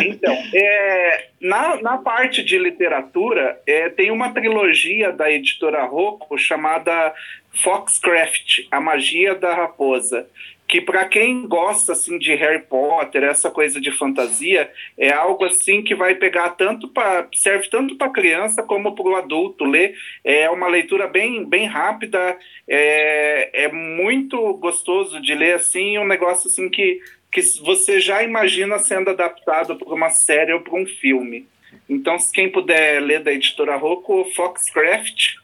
Então, 0.07 0.35
é, 0.55 1.29
na, 1.41 1.81
na 1.83 1.99
parte 1.99 2.43
de 2.43 2.59
literatura, 2.59 3.61
é, 3.67 3.89
tem 3.89 4.11
uma 4.11 4.33
trilogia 4.33 5.13
da 5.13 5.31
editora 5.31 5.85
Rocco 5.85 6.39
chamada 6.39 7.15
Foxcraft, 7.53 8.67
A 8.71 8.81
Magia 8.81 9.35
da 9.35 9.55
Raposa 9.55 10.27
que 10.71 10.81
para 10.81 11.05
quem 11.05 11.49
gosta 11.49 11.93
assim 11.93 12.17
de 12.17 12.33
Harry 12.37 12.63
Potter, 12.63 13.25
essa 13.25 13.51
coisa 13.51 13.81
de 13.81 13.91
fantasia, 13.91 14.71
é 14.97 15.13
algo 15.13 15.45
assim 15.45 15.83
que 15.83 15.97
vai 15.97 16.15
pegar 16.15 16.51
tanto 16.51 16.87
para 16.87 17.27
serve 17.35 17.69
tanto 17.69 17.97
para 17.97 18.09
criança 18.13 18.63
como 18.63 18.95
para 18.95 19.05
o 19.05 19.17
adulto 19.17 19.65
ler. 19.65 19.97
É 20.23 20.49
uma 20.49 20.69
leitura 20.69 21.09
bem 21.09 21.45
bem 21.45 21.67
rápida, 21.67 22.39
é, 22.69 23.65
é 23.65 23.73
muito 23.73 24.55
gostoso 24.55 25.21
de 25.21 25.35
ler 25.35 25.55
assim, 25.55 25.99
um 25.99 26.07
negócio 26.07 26.49
assim 26.49 26.69
que 26.69 27.01
que 27.31 27.41
você 27.63 28.01
já 28.01 28.23
imagina 28.23 28.79
sendo 28.79 29.11
adaptado 29.11 29.77
para 29.77 29.95
uma 29.95 30.11
série 30.11 30.53
ou 30.53 30.61
para 30.61 30.79
um 30.79 30.87
filme. 30.87 31.47
Então, 31.89 32.17
quem 32.33 32.51
puder 32.51 33.01
ler 33.01 33.23
da 33.23 33.33
editora 33.33 33.77
Rocco, 33.77 34.25
Foxcraft, 34.35 35.37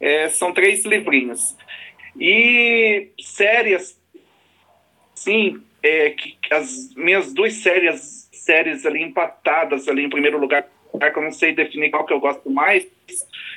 é, 0.00 0.28
são 0.28 0.52
três 0.52 0.84
livrinhos. 0.84 1.56
E 2.18 3.08
séries 3.20 3.98
sim 5.14 5.62
é, 5.82 6.10
que 6.10 6.36
as 6.50 6.94
minhas 6.94 7.32
duas 7.32 7.54
séries, 7.54 8.28
séries 8.32 8.86
ali 8.86 9.02
empatadas 9.02 9.88
ali 9.88 10.04
em 10.04 10.10
primeiro 10.10 10.38
lugar, 10.38 10.62
que 10.62 11.18
eu 11.18 11.22
não 11.22 11.32
sei 11.32 11.52
definir 11.52 11.90
qual 11.90 12.06
que 12.06 12.12
eu 12.12 12.20
gosto 12.20 12.48
mais. 12.50 12.86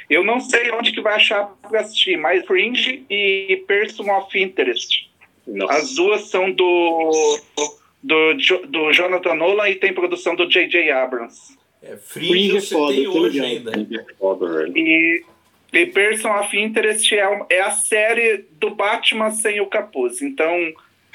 Eu 0.09 0.23
não 0.23 0.39
sei 0.39 0.71
onde 0.71 0.91
que 0.91 1.01
vai 1.01 1.15
achar 1.15 1.45
para 1.61 1.81
assistir, 1.81 2.17
mas 2.17 2.45
Fringe 2.45 3.05
e 3.09 3.63
Person 3.67 4.09
of 4.11 4.37
Interest. 4.39 5.06
Nossa. 5.47 5.73
As 5.73 5.95
duas 5.95 6.29
são 6.29 6.51
do, 6.51 7.39
do, 8.03 8.33
do 8.67 8.91
Jonathan 8.91 9.35
Nolan 9.35 9.69
e 9.69 9.75
tem 9.75 9.93
produção 9.93 10.35
do 10.35 10.47
J.J. 10.47 10.91
Abrams. 10.91 11.57
É, 11.81 11.95
Fringe, 11.97 12.31
Fringe 12.31 12.57
é 12.57 12.61
foda, 12.61 12.93
tem 12.93 13.07
hoje 13.07 13.39
ainda. 13.39 13.71
E, 14.75 15.23
e 15.73 15.85
Person 15.85 16.31
of 16.39 16.57
Interest 16.57 17.15
é, 17.15 17.45
é 17.49 17.61
a 17.61 17.71
série 17.71 18.45
do 18.59 18.71
Batman 18.71 19.31
sem 19.31 19.61
o 19.61 19.67
capuz. 19.67 20.21
Então, 20.21 20.53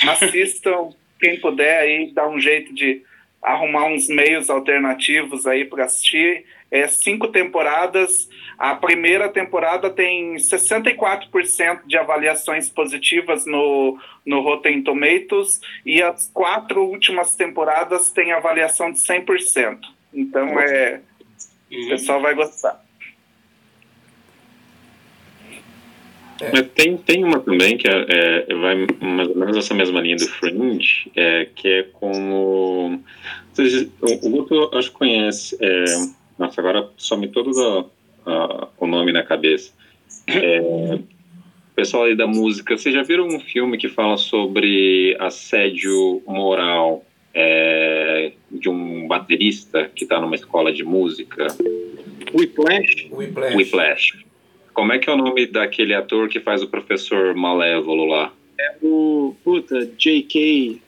assistam 0.08 0.90
quem 1.20 1.38
puder 1.40 1.80
aí 1.80 2.10
dar 2.12 2.28
um 2.28 2.40
jeito 2.40 2.74
de 2.74 3.02
arrumar 3.42 3.86
uns 3.86 4.08
meios 4.08 4.48
alternativos 4.48 5.46
aí 5.46 5.64
para 5.64 5.84
assistir. 5.84 6.44
É 6.72 6.88
cinco 6.88 7.28
temporadas. 7.28 8.30
A 8.58 8.74
primeira 8.74 9.28
temporada 9.28 9.90
tem 9.90 10.36
64% 10.36 11.80
de 11.86 11.98
avaliações 11.98 12.70
positivas 12.70 13.44
no, 13.44 13.98
no 14.24 14.40
Rotten 14.40 14.82
Tomatoes 14.82 15.60
e 15.84 16.02
as 16.02 16.30
quatro 16.32 16.82
últimas 16.82 17.36
temporadas 17.36 18.10
têm 18.10 18.32
avaliação 18.32 18.90
de 18.90 18.98
100%. 18.98 19.80
Então 20.14 20.58
é, 20.58 21.00
o 21.70 21.88
pessoal 21.90 22.22
vai 22.22 22.34
gostar. 22.34 22.82
É. 26.40 26.62
Tem, 26.62 26.96
tem 26.96 27.22
uma 27.22 27.38
também 27.38 27.76
que 27.76 27.86
é, 27.86 28.46
é, 28.48 28.54
vai 28.54 28.86
mais 29.00 29.28
ou 29.28 29.36
menos 29.36 29.56
essa 29.56 29.74
mesma 29.74 30.00
linha 30.00 30.16
do 30.16 30.26
Fringe, 30.26 31.12
é, 31.14 31.48
que 31.54 31.68
é 31.68 31.82
como. 31.92 33.02
O 34.00 34.30
Guto 34.30 34.70
acho 34.76 34.90
que 34.90 34.96
conhece. 34.96 35.56
Nossa, 36.38 36.60
agora 36.60 36.88
some 36.96 37.28
todo 37.28 37.90
o 38.78 38.86
nome 38.86 39.12
na 39.12 39.22
cabeça. 39.22 39.72
É, 40.26 40.98
pessoal 41.74 42.04
aí 42.04 42.14
da 42.14 42.26
música, 42.26 42.76
vocês 42.76 42.94
já 42.94 43.02
viram 43.02 43.26
um 43.26 43.40
filme 43.40 43.78
que 43.78 43.88
fala 43.88 44.16
sobre 44.16 45.16
assédio 45.18 46.22
moral 46.26 47.04
é, 47.34 48.32
de 48.50 48.68
um 48.68 49.06
baterista 49.08 49.90
que 49.94 50.04
está 50.04 50.20
numa 50.20 50.34
escola 50.34 50.72
de 50.72 50.84
música? 50.84 51.46
Whiplash? 52.34 53.08
Whiplash. 53.10 53.56
Whiplash. 53.56 54.24
Como 54.72 54.92
é 54.92 54.98
que 54.98 55.08
é 55.08 55.12
o 55.12 55.16
nome 55.16 55.46
daquele 55.46 55.94
ator 55.94 56.28
que 56.28 56.40
faz 56.40 56.62
o 56.62 56.68
professor 56.68 57.34
Malévolo 57.34 58.06
lá? 58.06 58.32
É 58.58 58.76
o. 58.82 59.34
Puta, 59.44 59.86
J.K. 59.98 60.80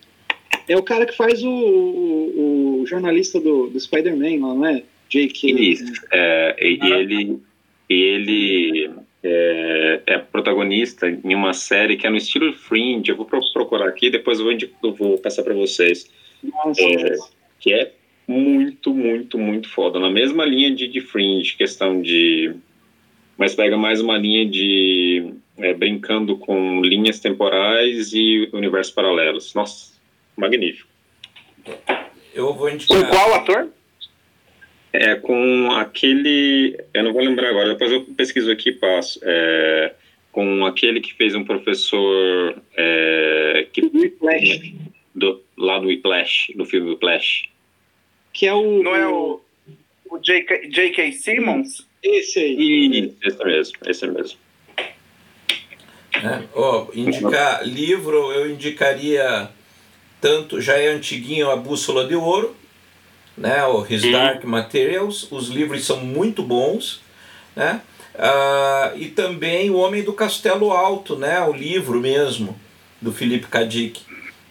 É 0.67 0.77
o 0.77 0.83
cara 0.83 1.05
que 1.05 1.15
faz 1.15 1.43
o, 1.43 1.51
o, 1.51 2.81
o 2.81 2.87
jornalista 2.87 3.39
do, 3.39 3.69
do 3.69 3.79
Spider-Man, 3.79 4.39
não 4.39 4.67
é? 4.67 4.83
J.K. 5.09 5.51
Isso. 5.53 5.93
É, 6.13 6.57
e 6.61 6.93
ele, 6.93 7.41
ele 7.89 8.91
é, 9.23 10.01
é, 10.07 10.19
protagonista 10.19 11.09
em 11.09 11.35
uma 11.35 11.53
série 11.53 11.97
que 11.97 12.07
é 12.07 12.11
no 12.11 12.17
estilo 12.17 12.53
Fringe. 12.53 13.11
Eu 13.11 13.17
vou 13.17 13.27
procurar 13.27 13.89
aqui, 13.89 14.11
depois 14.11 14.39
eu 14.39 14.45
vou, 14.45 14.55
eu 14.83 14.95
vou 14.95 15.19
passar 15.19 15.43
para 15.43 15.55
vocês. 15.55 16.11
Nossa, 16.43 16.83
é, 16.83 17.17
que 17.59 17.73
é 17.73 17.93
muito, 18.27 18.95
muito, 18.95 19.39
muito 19.39 19.69
foda. 19.69 19.99
Na 19.99 20.11
mesma 20.11 20.45
linha 20.45 20.75
de, 20.75 20.89
de 20.89 21.01
Fringe, 21.01 21.57
questão 21.57 22.01
de 22.01 22.55
mas 23.37 23.55
pega 23.55 23.77
mais 23.77 24.01
uma 24.01 24.17
linha 24.17 24.47
de 24.49 25.35
é, 25.59 25.75
brincando 25.75 26.37
com 26.39 26.81
linhas 26.83 27.19
temporais 27.19 28.13
e 28.13 28.49
universos 28.53 28.95
paralelos. 28.95 29.55
Nossa, 29.55 29.93
magnífico. 30.37 30.89
Eu 32.33 32.55
vou 32.55 32.69
indicar. 32.69 33.01
Com 33.01 33.09
qual 33.09 33.35
ator? 33.35 33.69
É 34.97 35.17
com 35.17 35.73
aquele. 35.73 36.79
Eu 36.95 37.03
não 37.03 37.13
vou 37.13 37.21
lembrar 37.21 37.49
agora, 37.49 37.71
depois 37.71 37.91
eu 37.91 38.03
pesquiso 38.03 38.49
aqui 38.49 38.69
e 38.69 38.75
passo. 38.75 39.19
É, 39.25 39.93
com 40.31 40.65
aquele 40.65 41.01
que 41.01 41.13
fez 41.15 41.35
um 41.35 41.43
professor. 41.43 42.63
É, 42.77 43.67
que, 43.73 43.83
do, 45.13 45.43
lá 45.59 45.81
do 45.81 45.89
Whiplash, 45.89 46.53
do 46.55 46.65
filme 46.65 46.91
Whiplash. 46.91 47.49
Que 48.33 48.47
é 48.47 48.55
o. 48.55 48.85
Não 48.85 48.95
é 48.95 49.09
o. 49.09 49.41
O 50.09 50.19
J.K. 50.21 51.11
Simmons? 51.11 51.85
Esse 52.01 52.39
aí. 52.39 53.13
Esse 53.21 53.45
mesmo, 53.45 53.75
esse 53.87 54.07
mesmo. 54.07 54.39
É, 56.15 56.45
oh, 56.55 56.87
indicar 56.95 57.67
livro, 57.67 58.31
eu 58.31 58.49
indicaria 58.49 59.51
tanto, 60.21 60.61
já 60.61 60.79
é 60.79 60.87
antiguinho 60.87 61.51
a 61.51 61.57
Bússola 61.57 62.07
de 62.07 62.15
Ouro, 62.15 62.55
né, 63.37 63.65
o 63.67 63.87
His 63.89 64.03
Dark 64.11 64.45
Materials, 64.45 65.29
os 65.31 65.49
livros 65.49 65.85
são 65.85 65.99
muito 65.99 66.43
bons, 66.43 67.01
né, 67.55 67.81
ah, 68.17 68.93
e 68.95 69.07
também 69.07 69.71
O 69.71 69.77
Homem 69.77 70.03
do 70.03 70.13
Castelo 70.13 70.71
Alto, 70.71 71.17
né, 71.17 71.41
o 71.43 71.53
livro 71.53 72.01
mesmo, 72.01 72.59
do 73.01 73.13
Felipe 73.13 73.47
Kadik, 73.47 74.03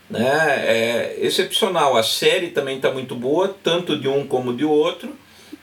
né, 0.10 0.66
é 0.66 1.18
excepcional, 1.22 1.96
a 1.96 2.04
série 2.04 2.50
também 2.50 2.76
está 2.76 2.92
muito 2.92 3.16
boa, 3.16 3.56
tanto 3.64 3.98
de 3.98 4.08
um 4.08 4.28
como 4.28 4.54
de 4.54 4.66
outro, 4.66 5.14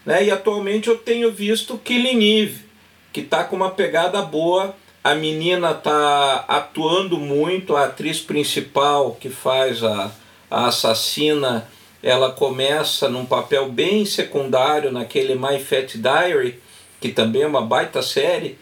né? 0.05 0.24
E 0.24 0.30
atualmente 0.30 0.88
eu 0.88 0.97
tenho 0.97 1.30
visto 1.30 1.78
Killing 1.78 2.42
Eve, 2.42 2.64
que 3.12 3.20
está 3.20 3.44
com 3.44 3.56
uma 3.56 3.70
pegada 3.70 4.20
boa. 4.22 4.74
A 5.02 5.14
menina 5.14 5.70
está 5.70 6.44
atuando 6.47 7.16
muito, 7.16 7.76
a 7.76 7.84
atriz 7.84 8.20
principal 8.20 9.16
que 9.18 9.30
faz 9.30 9.82
a, 9.82 10.10
a 10.51 10.66
assassina, 10.66 11.66
ela 12.02 12.32
começa 12.32 13.09
num 13.09 13.27
papel 13.27 13.68
bem 13.68 14.05
secundário 14.05 14.90
naquele 14.90 15.35
My 15.35 15.59
Fat 15.59 15.97
Diary, 15.97 16.60
que 17.01 17.10
também 17.10 17.43
é 17.43 17.47
uma 17.47 17.62
baita 17.62 18.02
série, 18.02 18.59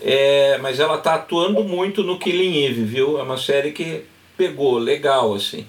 é, 0.00 0.58
mas 0.58 0.78
ela 0.78 0.96
está 0.96 1.14
atuando 1.14 1.64
muito 1.64 2.02
no 2.02 2.18
Killing 2.18 2.64
Eve, 2.64 2.84
viu? 2.84 3.18
É 3.18 3.22
uma 3.22 3.36
série 3.36 3.72
que 3.72 4.04
pegou, 4.36 4.78
legal, 4.78 5.34
assim. 5.34 5.66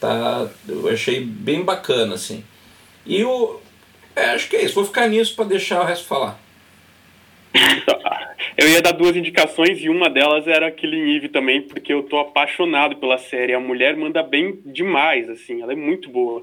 Tá, 0.00 0.48
eu 0.68 0.88
achei 0.88 1.20
bem 1.20 1.62
bacana, 1.62 2.14
assim. 2.14 2.44
E 3.04 3.22
o, 3.24 3.60
é, 4.14 4.30
acho 4.30 4.48
que 4.48 4.56
é 4.56 4.64
isso. 4.64 4.74
Vou 4.74 4.84
ficar 4.84 5.08
nisso 5.08 5.34
para 5.36 5.44
deixar 5.44 5.80
o 5.80 5.84
resto 5.84 6.06
falar. 6.06 6.40
Eu 8.56 8.68
ia 8.68 8.80
dar 8.80 8.92
duas 8.92 9.14
indicações 9.14 9.82
e 9.82 9.88
uma 9.88 10.08
delas 10.08 10.46
era 10.46 10.70
Killing 10.70 11.14
Eve 11.14 11.28
também, 11.28 11.60
porque 11.60 11.92
eu 11.92 12.02
tô 12.02 12.18
apaixonado 12.18 12.96
pela 12.96 13.18
série. 13.18 13.52
A 13.52 13.60
mulher 13.60 13.94
manda 13.96 14.22
bem 14.22 14.58
demais, 14.64 15.28
assim, 15.28 15.60
ela 15.60 15.72
é 15.72 15.76
muito 15.76 16.08
boa. 16.08 16.42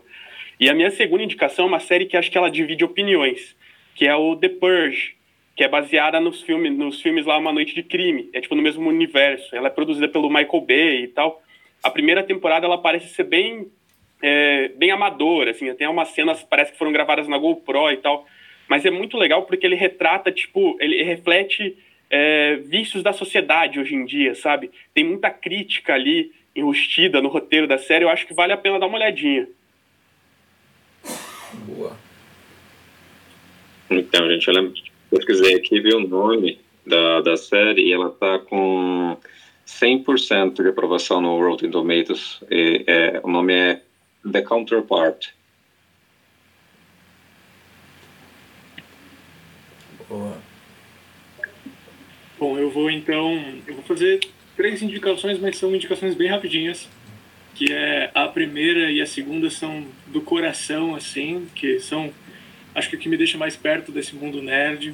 E 0.60 0.70
a 0.70 0.76
minha 0.76 0.92
segunda 0.92 1.24
indicação 1.24 1.66
é 1.66 1.68
uma 1.68 1.80
série 1.80 2.06
que 2.06 2.16
acho 2.16 2.30
que 2.30 2.38
ela 2.38 2.52
divide 2.52 2.86
opiniões, 2.86 3.56
que 3.96 4.06
é 4.06 4.16
o 4.16 4.36
The 4.36 4.50
Purge, 4.50 5.16
que 5.56 5.64
é 5.64 5.68
baseada 5.68 6.20
nos 6.20 6.42
filmes, 6.42 6.72
nos 6.78 7.02
filmes 7.02 7.26
lá 7.26 7.38
Uma 7.38 7.52
Noite 7.52 7.74
de 7.74 7.82
Crime. 7.82 8.30
É 8.32 8.40
tipo 8.40 8.54
no 8.54 8.62
mesmo 8.62 8.88
universo. 8.88 9.56
Ela 9.56 9.68
é 9.68 9.72
produzida 9.72 10.08
pelo 10.08 10.30
Michael 10.30 10.62
Bay 10.62 11.04
e 11.04 11.08
tal. 11.08 11.42
A 11.82 11.90
primeira 11.90 12.22
temporada 12.22 12.68
ela 12.68 12.78
parece 12.78 13.10
ser 13.10 13.24
bem 13.24 13.68
é, 14.22 14.70
bem 14.78 14.90
amador, 14.90 15.50
assim, 15.50 15.72
tem 15.76 15.86
umas 15.86 16.08
cenas 16.10 16.42
parece 16.44 16.72
que 16.72 16.78
foram 16.78 16.94
gravadas 16.94 17.28
na 17.28 17.38
GoPro 17.38 17.92
e 17.92 17.98
tal, 17.98 18.26
mas 18.74 18.88
é 18.88 18.90
muito 18.90 19.18
legal 19.18 19.44
porque 19.44 19.68
ele 19.68 19.76
retrata, 19.76 20.32
tipo, 20.32 20.76
ele 20.80 21.04
reflete 21.04 21.78
é, 22.10 22.56
vícios 22.56 23.04
da 23.04 23.14
sociedade 23.14 23.80
hoje 23.80 23.94
em 23.94 24.04
dia, 24.04 24.34
sabe? 24.34 24.72
Tem 24.96 25.04
muita 25.04 25.30
crítica 25.30 25.94
ali 25.94 26.32
enrustida 26.56 27.22
no 27.22 27.30
roteiro 27.30 27.68
da 27.68 27.78
série, 27.78 28.04
eu 28.04 28.10
acho 28.10 28.26
que 28.26 28.34
vale 28.34 28.52
a 28.52 28.58
pena 28.58 28.80
dar 28.80 28.88
uma 28.88 28.98
olhadinha. 28.98 29.48
Boa. 31.68 31.96
Então, 33.92 34.28
gente, 34.28 34.48
eu 34.48 34.56
lembro, 34.56 34.74
pesquisei 35.12 35.54
aqui, 35.54 35.80
vi 35.80 35.94
o 35.94 36.08
nome 36.08 36.60
da, 36.84 37.22
da 37.22 37.38
série 37.38 37.84
e 37.84 37.94
ela 37.94 38.10
tá 38.10 38.40
com 38.40 39.16
100% 39.68 40.64
de 40.64 40.70
aprovação 40.70 41.22
no 41.22 41.38
Rotten 41.38 41.70
Tomatoes. 41.70 42.40
E, 42.50 42.84
é, 42.88 43.22
o 43.24 43.30
nome 43.30 43.54
é 43.54 43.82
the 44.32 44.42
counterpart. 44.42 45.28
Bom, 52.44 52.58
eu 52.58 52.70
vou 52.70 52.92
então, 52.92 53.42
eu 53.66 53.76
vou 53.76 53.84
fazer 53.86 54.20
três 54.58 54.82
indicações, 54.82 55.40
mas 55.40 55.56
são 55.56 55.74
indicações 55.74 56.14
bem 56.14 56.28
rapidinhas, 56.28 56.90
que 57.56 57.72
é 57.72 58.12
a 58.14 58.28
primeira 58.28 58.92
e 58.92 59.02
a 59.02 59.06
segunda 59.06 59.50
são 59.50 59.86
do 60.08 60.20
coração, 60.20 60.94
assim, 60.94 61.48
que 61.56 61.80
são, 61.80 62.12
acho 62.76 62.90
que 62.90 62.98
o 62.98 63.00
que 63.00 63.08
me 63.08 63.16
deixa 63.16 63.38
mais 63.38 63.56
perto 63.56 63.94
desse 63.94 64.14
mundo 64.14 64.42
nerd. 64.42 64.94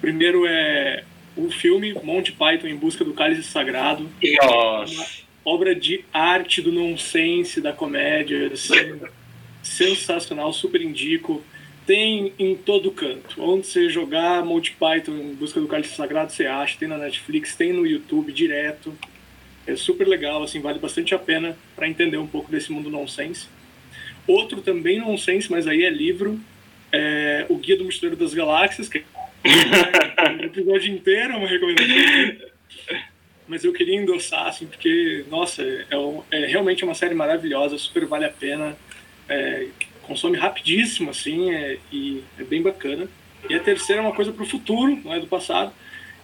Primeiro 0.00 0.46
é 0.46 1.04
o 1.36 1.50
filme 1.50 1.92
Monty 2.02 2.32
Python 2.32 2.66
em 2.66 2.76
Busca 2.76 3.04
do 3.04 3.12
Cálice 3.12 3.42
Sagrado. 3.42 4.08
Nossa! 4.40 5.26
obra 5.44 5.74
de 5.74 6.02
arte 6.10 6.62
do 6.62 6.72
nonsense, 6.72 7.60
da 7.60 7.74
comédia, 7.74 8.46
assim, 8.54 9.02
sensacional, 9.62 10.50
super 10.50 10.80
indico. 10.80 11.44
Tem 11.86 12.32
em 12.38 12.56
todo 12.56 12.90
canto. 12.90 13.40
Onde 13.40 13.66
você 13.66 13.88
jogar 13.88 14.44
Monty 14.44 14.72
Python 14.72 15.12
em 15.12 15.34
busca 15.34 15.60
do 15.60 15.68
cálice 15.68 15.94
sagrado, 15.94 16.32
você 16.32 16.46
acha. 16.46 16.76
Tem 16.78 16.88
na 16.88 16.98
Netflix, 16.98 17.54
tem 17.54 17.72
no 17.72 17.86
YouTube 17.86 18.32
direto. 18.32 18.92
É 19.66 19.76
super 19.76 20.06
legal, 20.06 20.42
assim, 20.42 20.60
vale 20.60 20.78
bastante 20.78 21.14
a 21.14 21.18
pena 21.18 21.56
para 21.74 21.88
entender 21.88 22.16
um 22.16 22.26
pouco 22.26 22.50
desse 22.50 22.72
mundo 22.72 22.90
nonsense. 22.90 23.48
Outro 24.26 24.60
também 24.60 24.98
nonsense, 24.98 25.50
mas 25.50 25.66
aí 25.66 25.84
é 25.84 25.90
livro, 25.90 26.40
é 26.92 27.46
O 27.48 27.56
Guia 27.56 27.76
do 27.76 27.84
Mochileiro 27.84 28.16
das 28.16 28.34
Galáxias, 28.34 28.88
que 28.88 29.04
é 29.44 30.30
um 30.30 30.44
episódio 30.44 30.92
inteiro, 30.92 31.34
é 31.34 31.36
uma 31.36 31.48
recomendação 31.48 32.46
mas 33.48 33.64
eu 33.64 33.72
queria 33.72 33.94
endossar, 33.94 34.48
assim, 34.48 34.66
porque, 34.66 35.24
nossa, 35.30 35.62
é, 35.62 35.86
é 36.32 36.46
realmente 36.46 36.84
uma 36.84 36.94
série 36.94 37.14
maravilhosa, 37.14 37.78
super 37.78 38.04
vale 38.04 38.24
a 38.24 38.30
pena, 38.30 38.76
é, 39.28 39.68
consome 40.06 40.38
rapidíssimo, 40.38 41.10
assim, 41.10 41.52
é, 41.52 41.78
e 41.92 42.22
é 42.38 42.44
bem 42.44 42.62
bacana. 42.62 43.08
E 43.48 43.54
a 43.54 43.60
terceira 43.60 44.00
é 44.00 44.04
uma 44.04 44.14
coisa 44.14 44.32
para 44.32 44.42
o 44.42 44.46
futuro, 44.46 44.98
não 45.04 45.12
é 45.12 45.20
do 45.20 45.26
passado, 45.26 45.72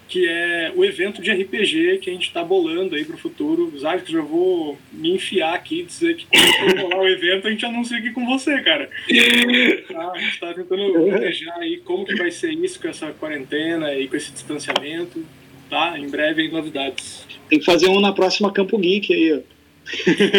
que 0.08 0.28
é 0.28 0.72
o 0.76 0.84
evento 0.84 1.22
de 1.22 1.30
RPG 1.30 1.98
que 2.02 2.10
a 2.10 2.12
gente 2.12 2.26
está 2.26 2.44
bolando 2.44 2.94
aí 2.94 3.04
para 3.04 3.14
o 3.14 3.18
futuro. 3.18 3.72
Zac, 3.78 4.10
já 4.10 4.20
vou 4.20 4.78
me 4.92 5.14
enfiar 5.14 5.54
aqui 5.54 5.80
e 5.80 5.84
dizer 5.84 6.16
que 6.16 6.26
quando 6.26 6.80
for 6.80 6.96
o 6.96 7.08
evento, 7.08 7.46
a 7.46 7.50
gente 7.50 7.64
anuncia 7.64 7.98
aqui 7.98 8.10
com 8.10 8.26
você, 8.26 8.60
cara. 8.60 8.90
Tá, 9.92 10.12
a 10.12 10.18
gente 10.18 10.34
está 10.34 10.54
tentando 10.54 10.92
planejar 10.92 11.54
aí 11.58 11.78
como 11.78 12.04
que 12.04 12.14
vai 12.14 12.30
ser 12.30 12.52
isso 12.52 12.80
com 12.80 12.88
essa 12.88 13.12
quarentena 13.12 13.94
e 13.94 14.08
com 14.08 14.16
esse 14.16 14.32
distanciamento. 14.32 15.24
Tá? 15.70 15.98
Em 15.98 16.08
breve, 16.08 16.48
novidades. 16.48 17.26
Tem 17.48 17.58
que 17.58 17.64
fazer 17.64 17.88
um 17.88 18.00
na 18.00 18.12
próxima 18.12 18.52
Campo 18.52 18.78
Geek 18.78 19.12
aí, 19.12 19.32
ó. 19.32 19.61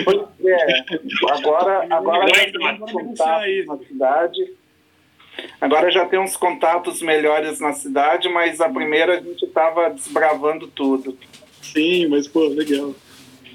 Pois 0.04 0.22
é. 0.46 0.86
Agora, 1.32 1.88
agora 1.90 2.28
já 2.28 2.46
tem 2.46 2.78
contatos 2.80 3.66
na 3.66 3.78
cidade. 3.78 4.54
Agora 5.60 5.92
já 5.92 6.06
tem 6.06 6.20
uns 6.20 6.36
contatos 6.36 7.02
melhores 7.02 7.60
na 7.60 7.74
cidade, 7.74 8.30
mas 8.30 8.62
a 8.62 8.70
primeira 8.70 9.18
a 9.18 9.22
gente 9.22 9.46
estava 9.46 9.90
desbravando 9.90 10.68
tudo. 10.68 11.18
Sim, 11.62 12.08
mas 12.08 12.28
pô, 12.28 12.48
legal. 12.48 12.94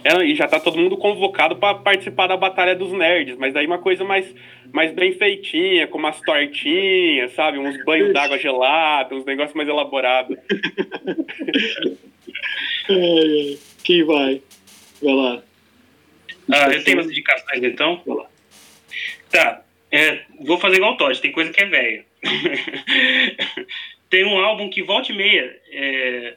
É, 0.05 0.25
e 0.25 0.35
já 0.35 0.47
tá 0.47 0.61
todo 0.61 0.79
mundo 0.79 0.97
convocado 0.97 1.57
para 1.57 1.75
participar 1.79 2.29
da 2.29 2.37
Batalha 2.37 2.75
dos 2.75 2.93
Nerds, 2.93 3.37
mas 3.37 3.53
daí 3.53 3.66
uma 3.66 3.79
coisa 3.79 4.05
mais, 4.05 4.33
mais 4.73 4.93
bem 4.93 5.12
feitinha, 5.12 5.89
com 5.89 5.99
umas 5.99 6.20
tortinhas, 6.20 7.35
sabe? 7.35 7.59
Uns 7.59 7.85
banhos 7.85 8.12
d'água 8.12 8.39
gelada, 8.41 9.15
uns 9.15 9.25
negócios 9.25 9.55
mais 9.55 9.69
elaborados. 9.69 10.39
Quem 13.83 14.05
vai? 14.05 14.41
Vai 15.03 15.15
lá. 15.15 15.43
Ah, 16.51 16.69
eu 16.73 16.83
tenho 16.83 16.99
umas 16.99 17.11
indicações 17.11 17.62
então. 17.62 18.03
Vai 18.07 18.16
lá. 18.16 18.27
Tá. 19.31 19.62
É, 19.91 20.23
vou 20.41 20.59
fazer 20.59 20.77
igual 20.77 20.95
o 20.95 20.97
Todd, 20.97 21.19
tem 21.20 21.33
coisa 21.33 21.51
que 21.51 21.62
é 21.62 21.66
velha. 21.66 22.05
tem 24.11 24.25
um 24.25 24.39
álbum 24.39 24.69
que 24.69 24.83
volta 24.83 25.12
e 25.12 25.16
meia. 25.16 25.61
É, 25.70 26.37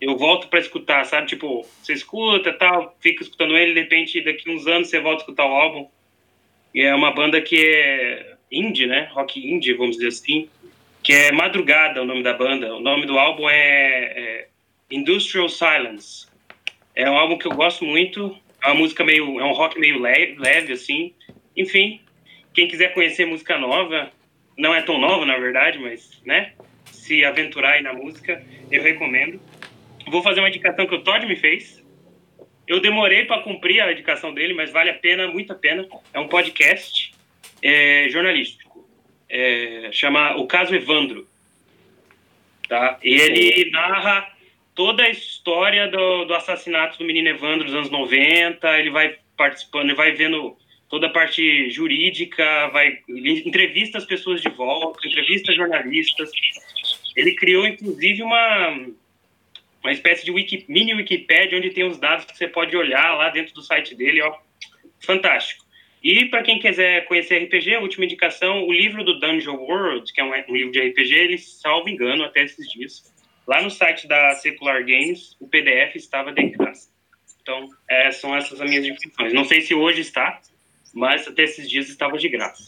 eu 0.00 0.16
volto 0.16 0.48
para 0.48 0.58
escutar, 0.58 1.04
sabe? 1.04 1.26
Tipo, 1.26 1.66
você 1.82 1.92
escuta 1.92 2.52
tal, 2.52 2.96
fica 3.00 3.22
escutando 3.22 3.56
ele, 3.56 3.72
de 3.72 3.80
repente, 3.80 4.20
daqui 4.22 4.50
uns 4.50 4.66
anos 4.66 4.88
você 4.88 5.00
volta 5.00 5.22
a 5.22 5.24
escutar 5.24 5.46
o 5.46 5.54
álbum. 5.54 5.88
E 6.74 6.82
é 6.82 6.94
uma 6.94 7.10
banda 7.10 7.40
que 7.40 7.56
é 7.56 8.36
indie, 8.52 8.86
né? 8.86 9.08
Rock 9.12 9.40
indie, 9.40 9.72
vamos 9.72 9.96
dizer 9.96 10.08
assim. 10.08 10.48
Que 11.02 11.12
é 11.12 11.32
Madrugada, 11.32 12.02
o 12.02 12.04
nome 12.04 12.22
da 12.22 12.34
banda. 12.34 12.74
O 12.74 12.80
nome 12.80 13.06
do 13.06 13.18
álbum 13.18 13.48
é, 13.48 13.54
é 13.56 14.48
Industrial 14.90 15.48
Silence. 15.48 16.26
É 16.94 17.08
um 17.08 17.16
álbum 17.16 17.38
que 17.38 17.46
eu 17.46 17.52
gosto 17.52 17.84
muito. 17.84 18.36
É 18.66 18.70
uma 18.70 18.80
música 18.80 19.04
meio. 19.04 19.38
É 19.38 19.44
um 19.44 19.52
rock 19.52 19.78
meio 19.78 20.00
leve, 20.00 20.34
leve 20.38 20.72
assim. 20.72 21.14
Enfim, 21.56 22.00
quem 22.52 22.66
quiser 22.66 22.92
conhecer 22.92 23.24
música 23.24 23.56
nova, 23.56 24.10
não 24.58 24.74
é 24.74 24.82
tão 24.82 24.98
nova, 24.98 25.24
na 25.24 25.38
verdade, 25.38 25.78
mas, 25.78 26.20
né? 26.24 26.52
Se 26.86 27.24
aventurar 27.24 27.74
aí 27.74 27.82
na 27.82 27.92
música, 27.92 28.44
eu 28.70 28.82
recomendo. 28.82 29.40
Vou 30.08 30.20
fazer 30.20 30.40
uma 30.40 30.48
indicação 30.48 30.86
que 30.86 30.94
o 30.94 31.02
Todd 31.02 31.24
me 31.26 31.36
fez. 31.36 31.84
Eu 32.66 32.80
demorei 32.80 33.24
para 33.24 33.42
cumprir 33.42 33.80
a 33.80 33.92
indicação 33.92 34.34
dele, 34.34 34.52
mas 34.52 34.72
vale 34.72 34.90
a 34.90 34.94
pena, 34.94 35.28
muito 35.28 35.52
a 35.52 35.56
pena. 35.56 35.86
É 36.12 36.18
um 36.18 36.26
podcast 36.26 37.14
é, 37.62 38.08
jornalístico. 38.10 38.84
É, 39.28 39.90
chama 39.92 40.36
O 40.36 40.46
Caso 40.48 40.74
Evandro. 40.74 41.28
Tá? 42.68 42.98
Ele 43.00 43.70
narra 43.70 44.35
toda 44.76 45.02
a 45.02 45.10
história 45.10 45.88
do, 45.88 46.26
do 46.26 46.34
assassinato 46.34 46.98
do 46.98 47.04
menino 47.04 47.28
Evandro 47.28 47.64
dos 47.64 47.74
anos 47.74 47.90
90. 47.90 48.78
Ele 48.78 48.90
vai 48.90 49.16
participando, 49.36 49.86
ele 49.86 49.94
vai 49.94 50.12
vendo 50.12 50.56
toda 50.88 51.08
a 51.08 51.10
parte 51.10 51.68
jurídica, 51.70 52.68
vai 52.68 52.98
entrevista 53.08 53.98
as 53.98 54.04
pessoas 54.04 54.40
de 54.40 54.48
volta, 54.50 55.08
entrevista 55.08 55.52
jornalistas. 55.52 56.30
Ele 57.16 57.34
criou, 57.34 57.66
inclusive, 57.66 58.22
uma 58.22 58.86
uma 59.82 59.92
espécie 59.92 60.24
de 60.24 60.32
wiki, 60.32 60.64
mini 60.68 60.94
Wikipedia 60.94 61.56
onde 61.56 61.70
tem 61.70 61.84
os 61.84 61.98
dados 61.98 62.24
que 62.24 62.36
você 62.36 62.48
pode 62.48 62.76
olhar 62.76 63.16
lá 63.16 63.30
dentro 63.30 63.54
do 63.54 63.62
site 63.62 63.94
dele, 63.94 64.20
ó. 64.20 64.36
Fantástico. 65.00 65.64
E 66.02 66.24
para 66.26 66.42
quem 66.42 66.58
quiser 66.58 67.04
conhecer 67.06 67.44
RPG, 67.44 67.76
última 67.76 68.04
indicação, 68.04 68.64
o 68.64 68.72
livro 68.72 69.04
do 69.04 69.18
Dungeon 69.18 69.56
World, 69.56 70.12
que 70.12 70.20
é 70.20 70.24
um, 70.24 70.30
um, 70.30 70.56
livro 70.56 70.72
de 70.72 70.80
RPG, 70.80 71.14
ele, 71.14 71.38
salvo 71.38 71.88
engano, 71.88 72.24
até 72.24 72.42
esses 72.42 72.68
dias, 72.68 73.14
lá 73.46 73.62
no 73.62 73.70
site 73.70 74.06
da 74.08 74.34
Secular 74.34 74.80
Games, 74.80 75.36
o 75.40 75.46
PDF 75.46 75.96
estava 75.96 76.32
de 76.32 76.48
graça. 76.50 76.88
Então, 77.40 77.68
é, 77.88 78.10
são 78.10 78.36
essas 78.36 78.60
as 78.60 78.68
minhas 78.68 78.84
indicações. 78.84 79.32
Não 79.32 79.44
sei 79.44 79.60
se 79.60 79.74
hoje 79.74 80.00
está, 80.00 80.40
mas 80.92 81.28
até 81.28 81.44
esses 81.44 81.70
dias 81.70 81.88
estava 81.88 82.18
de 82.18 82.28
graça. 82.28 82.62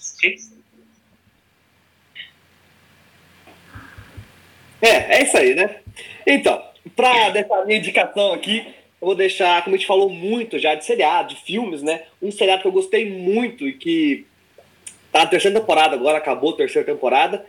É, 4.80 5.18
é 5.18 5.22
isso 5.24 5.36
aí, 5.36 5.54
né? 5.54 5.80
Então, 6.24 6.62
para 6.94 7.30
dessa 7.30 7.64
minha 7.64 7.78
indicação 7.78 8.32
aqui, 8.32 8.64
eu 9.00 9.06
vou 9.06 9.14
deixar, 9.14 9.62
como 9.64 9.74
a 9.74 9.78
gente 9.78 9.86
falou 9.86 10.08
muito 10.08 10.58
já 10.58 10.74
de 10.74 10.84
seriado, 10.84 11.34
de 11.34 11.40
filmes, 11.42 11.82
né? 11.82 12.04
Um 12.22 12.30
seriado 12.30 12.62
que 12.62 12.68
eu 12.68 12.72
gostei 12.72 13.10
muito 13.10 13.66
e 13.66 13.72
que 13.72 14.26
tá 15.10 15.20
na 15.20 15.26
terceira 15.26 15.58
temporada 15.58 15.96
agora, 15.96 16.18
acabou 16.18 16.54
a 16.54 16.56
terceira 16.56 16.86
temporada, 16.86 17.44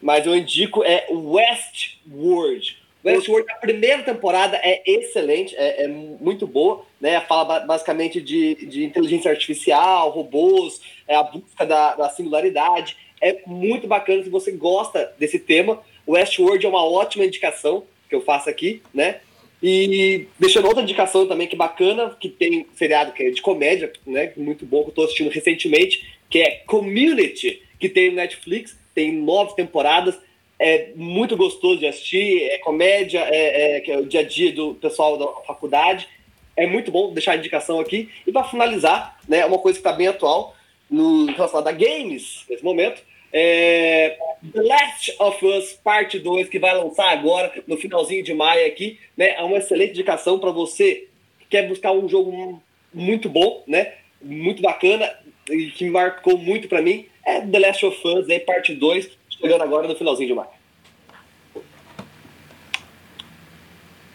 mas 0.00 0.26
eu 0.26 0.36
indico 0.36 0.82
é 0.82 1.06
Westworld. 1.10 2.78
Westworld, 3.04 3.50
a 3.50 3.54
primeira 3.54 4.02
temporada 4.02 4.58
é 4.62 4.82
excelente, 4.86 5.54
é, 5.56 5.84
é, 5.84 5.88
muito 5.88 6.46
boa, 6.46 6.84
né? 7.00 7.20
Fala 7.22 7.60
basicamente 7.60 8.20
de, 8.20 8.54
de 8.66 8.84
inteligência 8.84 9.30
artificial, 9.30 10.10
robôs, 10.10 10.80
é 11.08 11.14
a 11.14 11.22
busca 11.22 11.64
da, 11.64 11.94
da 11.94 12.08
singularidade. 12.10 12.96
É 13.20 13.38
muito 13.46 13.86
bacana 13.86 14.22
se 14.22 14.28
você 14.28 14.52
gosta 14.52 15.12
desse 15.18 15.38
tema. 15.38 15.82
Westworld 16.06 16.64
é 16.64 16.68
uma 16.68 16.84
ótima 16.84 17.24
indicação 17.24 17.84
que 18.08 18.14
eu 18.14 18.20
faço 18.20 18.50
aqui, 18.50 18.82
né? 18.92 19.20
E 19.62 20.26
deixando 20.38 20.66
outra 20.66 20.82
indicação 20.82 21.26
também 21.26 21.46
que 21.46 21.56
bacana, 21.56 22.16
que 22.18 22.28
tem 22.28 22.60
um 22.60 22.66
seriado 22.74 23.12
que 23.12 23.22
é 23.22 23.30
de 23.30 23.42
comédia, 23.42 23.92
né? 24.06 24.32
Muito 24.36 24.64
bom, 24.64 24.82
que 24.82 24.90
eu 24.90 24.94
tô 24.94 25.04
assistindo 25.04 25.30
recentemente, 25.30 26.18
que 26.28 26.40
é 26.40 26.62
Community, 26.66 27.62
que 27.78 27.88
tem 27.88 28.10
no 28.10 28.16
Netflix, 28.16 28.76
tem 28.94 29.12
nove 29.12 29.54
temporadas, 29.54 30.18
é 30.58 30.90
muito 30.94 31.36
gostoso 31.36 31.80
de 31.80 31.86
assistir, 31.86 32.42
é 32.50 32.58
comédia, 32.58 33.20
é, 33.20 33.78
é, 33.78 33.90
é 33.90 33.98
o 33.98 34.04
dia 34.04 34.20
a 34.20 34.22
dia 34.22 34.52
do 34.52 34.74
pessoal 34.74 35.16
da 35.16 35.26
faculdade. 35.46 36.06
É 36.54 36.66
muito 36.66 36.90
bom 36.90 37.14
deixar 37.14 37.32
a 37.32 37.36
indicação 37.36 37.80
aqui. 37.80 38.10
E 38.26 38.30
para 38.32 38.44
finalizar, 38.44 39.18
né, 39.26 39.46
uma 39.46 39.58
coisa 39.58 39.78
que 39.78 39.86
está 39.86 39.96
bem 39.96 40.08
atual 40.08 40.54
no 40.90 41.26
relacionado 41.26 41.68
a 41.68 41.72
games 41.72 42.44
nesse 42.48 42.62
momento, 42.62 43.02
é 43.32 44.18
The 44.52 44.62
Last 44.62 45.14
of 45.18 45.46
Us 45.46 45.72
Parte 45.84 46.18
2, 46.18 46.48
que 46.48 46.58
vai 46.58 46.74
lançar 46.76 47.10
agora, 47.10 47.52
no 47.66 47.76
finalzinho 47.76 48.22
de 48.22 48.34
maio 48.34 48.66
aqui, 48.66 48.98
né? 49.16 49.34
É 49.36 49.42
uma 49.42 49.58
excelente 49.58 49.92
indicação 49.92 50.38
para 50.38 50.50
você 50.50 51.06
que 51.38 51.46
quer 51.48 51.68
buscar 51.68 51.92
um 51.92 52.08
jogo 52.08 52.62
muito 52.92 53.28
bom, 53.28 53.62
né? 53.66 53.94
Muito 54.20 54.60
bacana 54.60 55.10
e 55.48 55.70
que 55.70 55.88
marcou 55.88 56.36
muito 56.36 56.68
para 56.68 56.82
mim. 56.82 57.06
É 57.30 57.40
The 57.40 57.58
Last 57.60 57.86
of 57.86 58.08
Us, 58.08 58.28
aí, 58.28 58.40
parte 58.40 58.74
2, 58.74 59.08
chegando 59.28 59.62
agora 59.62 59.86
no 59.86 59.94
finalzinho 59.94 60.28
de 60.28 60.34
maio. 60.34 60.48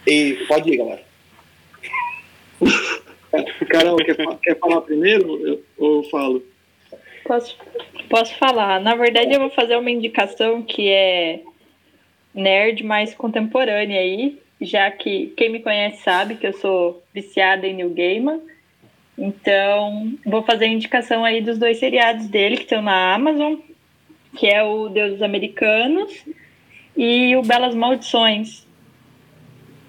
E 0.05 0.33
pode 0.47 0.69
ir, 0.71 0.77
galera. 0.77 1.03
Carol, 3.69 3.97
quer, 3.97 4.15
quer 4.41 4.59
falar 4.59 4.81
primeiro 4.81 5.63
ou 5.77 5.97
eu 5.97 6.09
falo? 6.09 6.43
Posso, 7.25 7.57
posso 8.09 8.35
falar. 8.35 8.79
Na 8.81 8.95
verdade, 8.95 9.33
eu 9.33 9.39
vou 9.39 9.49
fazer 9.49 9.75
uma 9.77 9.89
indicação 9.89 10.61
que 10.61 10.89
é 10.89 11.41
nerd 12.33 12.83
mais 12.83 13.13
contemporânea 13.13 13.99
aí, 13.99 14.39
já 14.61 14.91
que 14.91 15.33
quem 15.37 15.49
me 15.49 15.59
conhece 15.59 16.03
sabe 16.03 16.35
que 16.35 16.47
eu 16.47 16.53
sou 16.53 17.03
viciada 17.13 17.65
em 17.65 17.73
New 17.73 17.89
Gamer. 17.89 18.39
Então, 19.17 20.13
vou 20.25 20.43
fazer 20.43 20.65
a 20.65 20.69
indicação 20.69 21.23
aí 21.23 21.41
dos 21.41 21.57
dois 21.57 21.77
seriados 21.77 22.27
dele 22.27 22.57
que 22.57 22.63
estão 22.63 22.81
na 22.81 23.13
Amazon, 23.13 23.55
que 24.35 24.47
é 24.47 24.61
o 24.61 24.89
Deus 24.89 25.13
dos 25.13 25.21
Americanos 25.21 26.25
e 26.95 27.35
o 27.35 27.41
Belas 27.41 27.73
Maldições. 27.73 28.65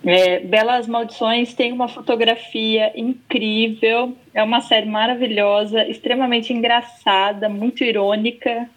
É, 0.04 0.38
Belas 0.38 0.86
Maldições 0.86 1.52
tem 1.54 1.72
uma 1.72 1.88
fotografia 1.88 2.92
incrível, 2.94 4.16
é 4.32 4.42
uma 4.42 4.60
série 4.60 4.86
maravilhosa, 4.86 5.84
extremamente 5.88 6.52
engraçada, 6.52 7.48
muito 7.48 7.82
irônica, 7.82 8.70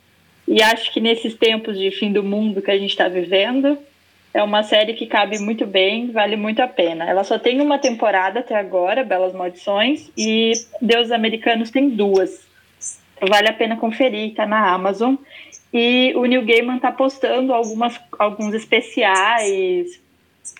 e 0.47 0.63
acho 0.63 0.91
que 0.91 0.99
nesses 0.99 1.35
tempos 1.35 1.77
de 1.77 1.91
fim 1.91 2.11
do 2.11 2.23
mundo 2.23 2.63
que 2.63 2.71
a 2.71 2.77
gente 2.79 2.89
está 2.89 3.07
vivendo, 3.07 3.77
é 4.33 4.43
uma 4.43 4.63
série 4.63 4.93
que 4.93 5.07
cabe 5.07 5.39
muito 5.39 5.65
bem, 5.65 6.11
vale 6.11 6.35
muito 6.35 6.61
a 6.61 6.67
pena. 6.67 7.09
Ela 7.09 7.23
só 7.23 7.39
tem 7.39 7.61
uma 7.61 7.79
temporada 7.79 8.39
até 8.39 8.55
agora, 8.55 9.03
Belas 9.03 9.33
Maldições, 9.33 10.09
e 10.17 10.51
Deus 10.81 11.11
Americanos 11.11 11.71
tem 11.71 11.89
duas. 11.89 12.47
Vale 13.21 13.49
a 13.49 13.53
pena 13.53 13.75
conferir, 13.75 14.35
tá 14.35 14.45
na 14.45 14.71
Amazon. 14.71 15.15
E 15.73 16.13
o 16.15 16.25
Neil 16.25 16.45
Gaiman 16.45 16.79
tá 16.79 16.91
postando 16.91 17.53
algumas, 17.53 17.99
alguns 18.17 18.53
especiais, 18.53 19.99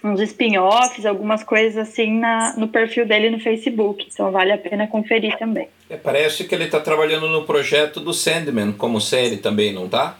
uns 0.03 0.19
spin-offs, 0.21 1.05
algumas 1.05 1.43
coisas 1.43 1.77
assim 1.77 2.19
na, 2.19 2.55
no 2.57 2.67
perfil 2.67 3.05
dele 3.05 3.29
no 3.29 3.39
Facebook. 3.39 4.07
Então 4.11 4.31
vale 4.31 4.51
a 4.51 4.57
pena 4.57 4.87
conferir 4.87 5.37
também. 5.37 5.67
É, 5.89 5.95
parece 5.95 6.43
que 6.43 6.53
ele 6.53 6.65
está 6.65 6.79
trabalhando 6.79 7.27
no 7.27 7.43
projeto 7.43 7.99
do 7.99 8.13
Sandman 8.13 8.71
como 8.71 8.99
série 8.99 9.37
também, 9.37 9.73
não 9.73 9.87
tá? 9.87 10.17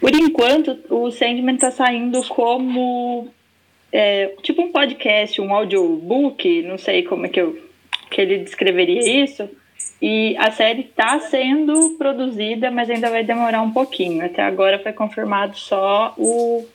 Por 0.00 0.14
enquanto, 0.14 0.78
o 0.88 1.10
Sandman 1.10 1.56
está 1.56 1.70
saindo 1.70 2.22
como 2.28 3.28
é, 3.92 4.34
tipo 4.42 4.62
um 4.62 4.72
podcast, 4.72 5.40
um 5.40 5.52
audiobook, 5.52 6.62
não 6.62 6.78
sei 6.78 7.02
como 7.02 7.26
é 7.26 7.28
que, 7.28 7.40
eu, 7.40 7.58
que 8.10 8.20
ele 8.20 8.38
descreveria 8.38 9.24
isso. 9.24 9.48
E 10.00 10.36
a 10.36 10.50
série 10.50 10.82
está 10.82 11.20
sendo 11.20 11.96
produzida, 11.98 12.70
mas 12.70 12.90
ainda 12.90 13.10
vai 13.10 13.22
demorar 13.22 13.62
um 13.62 13.72
pouquinho. 13.72 14.24
Até 14.24 14.42
agora 14.42 14.78
foi 14.78 14.92
confirmado 14.92 15.56
só 15.56 16.14
o, 16.16 16.66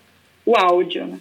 o 0.46 0.56
áudio, 0.56 1.06
né? 1.06 1.20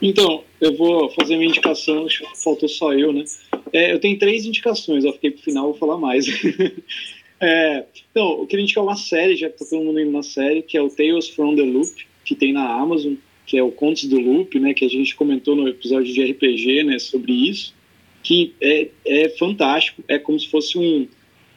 Então, 0.00 0.44
eu 0.60 0.76
vou 0.76 1.10
fazer 1.10 1.36
minha 1.36 1.48
indicação, 1.48 2.06
faltou 2.42 2.68
só 2.68 2.92
eu, 2.92 3.12
né? 3.12 3.24
É, 3.72 3.92
eu 3.92 4.00
tenho 4.00 4.18
três 4.18 4.44
indicações, 4.44 5.04
eu 5.04 5.12
fiquei 5.14 5.30
pro 5.30 5.42
final, 5.42 5.64
vou 5.70 5.74
falar 5.74 5.98
mais. 5.98 6.26
é, 7.44 7.86
então, 8.10 8.40
eu 8.40 8.46
queria 8.46 8.62
indicar 8.62 8.82
uma 8.82 8.96
série, 8.96 9.36
já 9.36 9.48
que 9.48 9.58
tá 9.58 9.64
todo 9.68 9.84
mundo 9.84 10.00
indo 10.00 10.10
na 10.10 10.22
série, 10.22 10.62
que 10.62 10.76
é 10.76 10.82
o 10.82 10.88
Tales 10.88 11.28
from 11.28 11.54
the 11.54 11.62
Loop, 11.62 12.06
que 12.24 12.34
tem 12.34 12.52
na 12.52 12.66
Amazon, 12.66 13.14
que 13.46 13.56
é 13.56 13.62
o 13.62 13.70
Contos 13.70 14.04
do 14.04 14.18
Loop, 14.18 14.58
né? 14.58 14.74
Que 14.74 14.84
a 14.84 14.88
gente 14.88 15.14
comentou 15.14 15.54
no 15.54 15.68
episódio 15.68 16.12
de 16.12 16.24
RPG, 16.24 16.84
né? 16.84 16.98
Sobre 16.98 17.32
isso, 17.32 17.74
que 18.22 18.54
é, 18.60 18.88
é 19.04 19.28
fantástico, 19.30 20.02
é 20.08 20.18
como 20.18 20.38
se 20.40 20.48
fosse 20.48 20.78
um, 20.78 21.06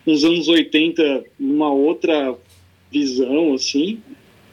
uns 0.05 0.23
anos 0.23 0.47
80, 0.47 1.25
uma 1.39 1.71
outra 1.71 2.37
visão, 2.91 3.53
assim, 3.53 3.99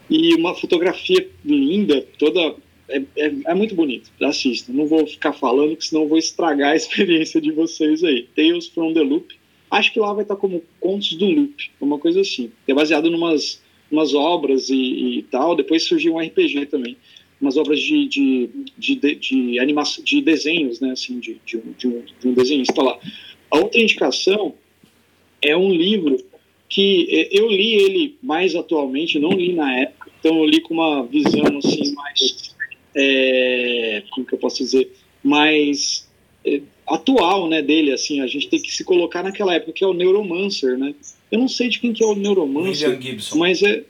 e 0.09 0.35
uma 0.35 0.55
fotografia 0.55 1.29
linda, 1.45 2.07
toda 2.19 2.57
é, 2.89 3.03
é, 3.17 3.33
é, 3.47 3.55
muito 3.55 3.75
bonito. 3.75 4.11
Assista. 4.23 4.73
Não 4.73 4.87
vou 4.87 5.07
ficar 5.07 5.33
falando, 5.33 5.77
que 5.77 5.85
senão 5.85 6.07
vou 6.07 6.19
estragar 6.19 6.73
a 6.73 6.77
experiência 6.77 7.41
de 7.41 7.51
vocês 7.51 8.05
aí. 8.05 8.29
Tales 8.35 8.69
from 8.69 8.93
the 8.93 9.03
Loop. 9.03 9.35
Acho 9.75 9.93
que 9.93 9.99
lá 9.99 10.13
vai 10.13 10.23
estar 10.23 10.37
como 10.37 10.63
Contos 10.79 11.15
do 11.15 11.27
Loop, 11.27 11.71
uma 11.81 11.99
coisa 11.99 12.21
assim. 12.21 12.53
É 12.69 12.73
baseado 12.73 13.09
em 13.09 13.15
umas, 13.15 13.61
obras 14.15 14.71
e, 14.71 15.19
e, 15.19 15.23
tal. 15.25 15.57
Depois 15.57 15.83
surgiu 15.83 16.15
um 16.15 16.21
RPG 16.21 16.67
também. 16.67 16.97
Umas 17.41 17.57
obras 17.57 17.81
de, 17.81 18.07
de, 18.07 18.51
de, 18.79 18.95
de, 18.95 19.15
de 19.17 19.59
animação, 19.59 20.05
de 20.05 20.21
desenhos, 20.21 20.79
né? 20.79 20.93
Assim, 20.93 21.19
de, 21.19 21.41
de, 21.45 21.57
um, 21.57 21.73
de, 21.77 21.89
um, 21.89 22.03
de 22.21 22.29
um 22.29 22.35
desenhista 22.35 22.81
lá. 22.83 22.97
A 23.51 23.59
outra 23.59 23.81
indicação 23.81 24.55
é 25.43 25.57
um 25.57 25.73
livro 25.73 26.25
que 26.69 27.09
é, 27.11 27.29
eu 27.37 27.49
li 27.49 27.75
ele 27.75 28.17
mais 28.23 28.55
atualmente, 28.55 29.19
não 29.19 29.31
li 29.31 29.55
na 29.55 29.81
época, 29.81 30.11
então 30.21 30.39
eu 30.39 30.47
li 30.47 30.61
com 30.61 30.75
uma 30.75 31.05
visão 31.05 31.59
assim 31.59 31.95
mais 31.95 32.55
é, 32.95 34.05
como 34.11 34.25
que 34.25 34.35
eu 34.35 34.39
posso 34.39 34.59
dizer, 34.59 34.91
mais 35.23 36.09
é, 36.45 36.61
atual, 36.87 37.49
né, 37.49 37.63
dele, 37.63 37.93
assim, 37.93 38.21
a 38.21 38.27
gente 38.27 38.49
tem 38.49 38.61
que 38.61 38.73
se 38.73 38.85
colocar 38.85 39.23
naquela 39.23 39.55
época, 39.55 39.73
que 39.73 39.85
é 39.85 39.87
o 39.87 39.95
Neuromancer, 39.95 40.79
né? 40.79 40.95
Eu 41.31 41.39
não 41.39 41.49
sei 41.49 41.69
de 41.69 41.81
quem 41.81 41.93
que 41.93 42.03
é 42.03 42.07
o 42.07 42.15
Neuromancer, 42.15 42.91
William 42.91 43.03
Gibson. 43.03 43.39
mas 43.39 43.63
é 43.63 43.83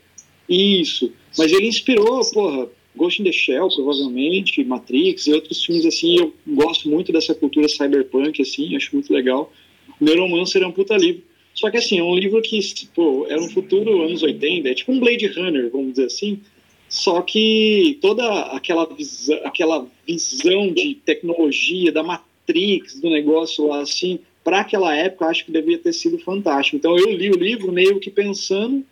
isso, 0.48 1.12
mas 1.36 1.52
ele 1.52 1.66
inspirou, 1.66 2.20
porra, 2.32 2.68
Ghost 2.96 3.20
in 3.20 3.24
the 3.24 3.32
Shell, 3.32 3.68
provavelmente, 3.68 4.62
Matrix 4.64 5.26
e 5.26 5.32
outros 5.32 5.64
filmes, 5.64 5.84
assim, 5.84 6.18
eu 6.18 6.32
gosto 6.46 6.88
muito 6.88 7.12
dessa 7.12 7.34
cultura 7.34 7.68
cyberpunk, 7.68 8.40
assim, 8.40 8.76
acho 8.76 8.94
muito 8.94 9.12
legal. 9.12 9.52
Neuromancer 10.00 10.62
é 10.62 10.66
um 10.66 10.72
puta 10.72 10.96
livro. 10.96 11.22
Só 11.54 11.70
que, 11.70 11.76
assim, 11.76 11.98
é 11.98 12.02
um 12.02 12.14
livro 12.14 12.40
que, 12.42 12.58
pô, 12.94 13.26
era 13.28 13.40
um 13.40 13.48
futuro 13.48 14.02
anos 14.02 14.22
80, 14.22 14.68
é 14.68 14.74
tipo 14.74 14.92
um 14.92 15.00
Blade 15.00 15.26
Runner, 15.26 15.70
vamos 15.70 15.92
dizer 15.92 16.06
assim, 16.06 16.40
só 16.88 17.22
que 17.22 17.98
toda 18.00 18.42
aquela, 18.46 18.86
visão, 18.86 19.40
aquela 19.44 19.86
visão 20.06 20.72
de 20.72 20.94
tecnologia, 20.94 21.90
da 21.90 22.02
Matrix, 22.46 23.00
do 23.00 23.10
negócio 23.10 23.66
lá 23.66 23.80
assim, 23.80 24.20
para 24.42 24.60
aquela 24.60 24.94
época, 24.94 25.26
acho 25.26 25.44
que 25.46 25.52
devia 25.52 25.78
ter 25.78 25.92
sido 25.92 26.18
fantástico. 26.18 26.76
Então 26.76 26.96
eu 26.96 27.10
li 27.10 27.30
o 27.30 27.36
livro 27.36 27.72
meio 27.72 27.98
que 27.98 28.10
pensando 28.10 28.84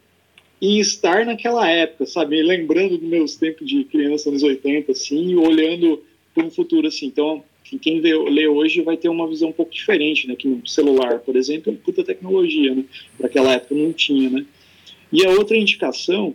em 0.61 0.79
estar 0.79 1.27
naquela 1.27 1.69
época, 1.69 2.07
sabe? 2.07 2.43
Lembrando 2.43 2.97
dos 2.97 3.09
meus 3.09 3.37
tempos 3.37 3.69
de 3.69 3.85
criança, 3.85 4.31
anos 4.31 4.43
80, 4.43 4.93
assim, 4.93 5.31
e 5.31 5.37
olhando 5.37 6.03
para 6.35 6.45
um 6.45 6.51
futuro 6.51 6.87
assim. 6.87 7.07
Então, 7.07 7.45
quem 7.81 8.01
lê 8.01 8.47
hoje 8.47 8.81
vai 8.81 8.97
ter 8.97 9.09
uma 9.09 9.29
visão 9.29 9.49
um 9.49 9.53
pouco 9.53 9.73
diferente, 9.73 10.29
né? 10.29 10.37
Que 10.37 10.49
no 10.49 10.67
celular, 10.67 11.19
por 11.19 11.37
exemplo, 11.37 11.73
é 11.73 11.77
puta 11.77 12.05
tecnologia, 12.05 12.75
né? 12.75 12.85
Para 13.19 13.27
aquela 13.27 13.53
época 13.53 13.75
não 13.75 13.93
tinha, 13.93 14.31
né? 14.31 14.47
E 15.13 15.27
a 15.27 15.31
outra 15.31 15.57
indicação 15.57 16.35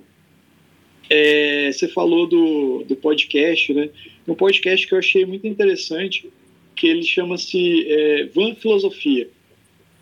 é, 1.10 1.72
você 1.72 1.88
falou 1.88 2.27
do, 2.27 2.84
do 2.84 2.95
podcast, 2.95 3.73
né? 3.73 3.89
Um 4.27 4.35
podcast 4.35 4.85
que 4.85 4.94
eu 4.94 4.99
achei 4.99 5.26
muito 5.26 5.48
interessante, 5.48 6.30
que 6.78 6.88
ele 6.88 7.04
chama-se 7.04 7.86
é, 7.90 8.30
Van 8.34 8.56
Filosofia, 8.56 9.28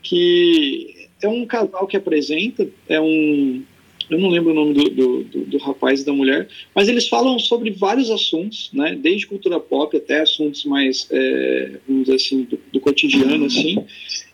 que 0.03 1.07
é 1.21 1.27
um 1.27 1.45
casal 1.45 1.87
que 1.87 1.97
apresenta, 1.97 2.67
é 2.87 2.99
um, 3.01 3.63
eu 4.09 4.19
não 4.19 4.29
lembro 4.29 4.51
o 4.51 4.53
nome 4.53 4.73
do, 4.73 4.89
do, 4.89 5.23
do, 5.23 5.45
do, 5.45 5.57
rapaz 5.57 6.01
e 6.01 6.05
da 6.05 6.13
mulher, 6.13 6.47
mas 6.75 6.87
eles 6.87 7.07
falam 7.07 7.39
sobre 7.39 7.71
vários 7.71 8.11
assuntos, 8.11 8.69
né, 8.73 8.95
desde 9.01 9.25
cultura 9.25 9.59
pop 9.59 9.95
até 9.95 10.21
assuntos 10.21 10.65
mais, 10.65 11.07
é, 11.09 11.79
vamos 11.87 12.03
dizer 12.03 12.15
assim, 12.15 12.43
do, 12.43 12.59
do, 12.71 12.79
cotidiano, 12.79 13.45
assim, 13.45 13.83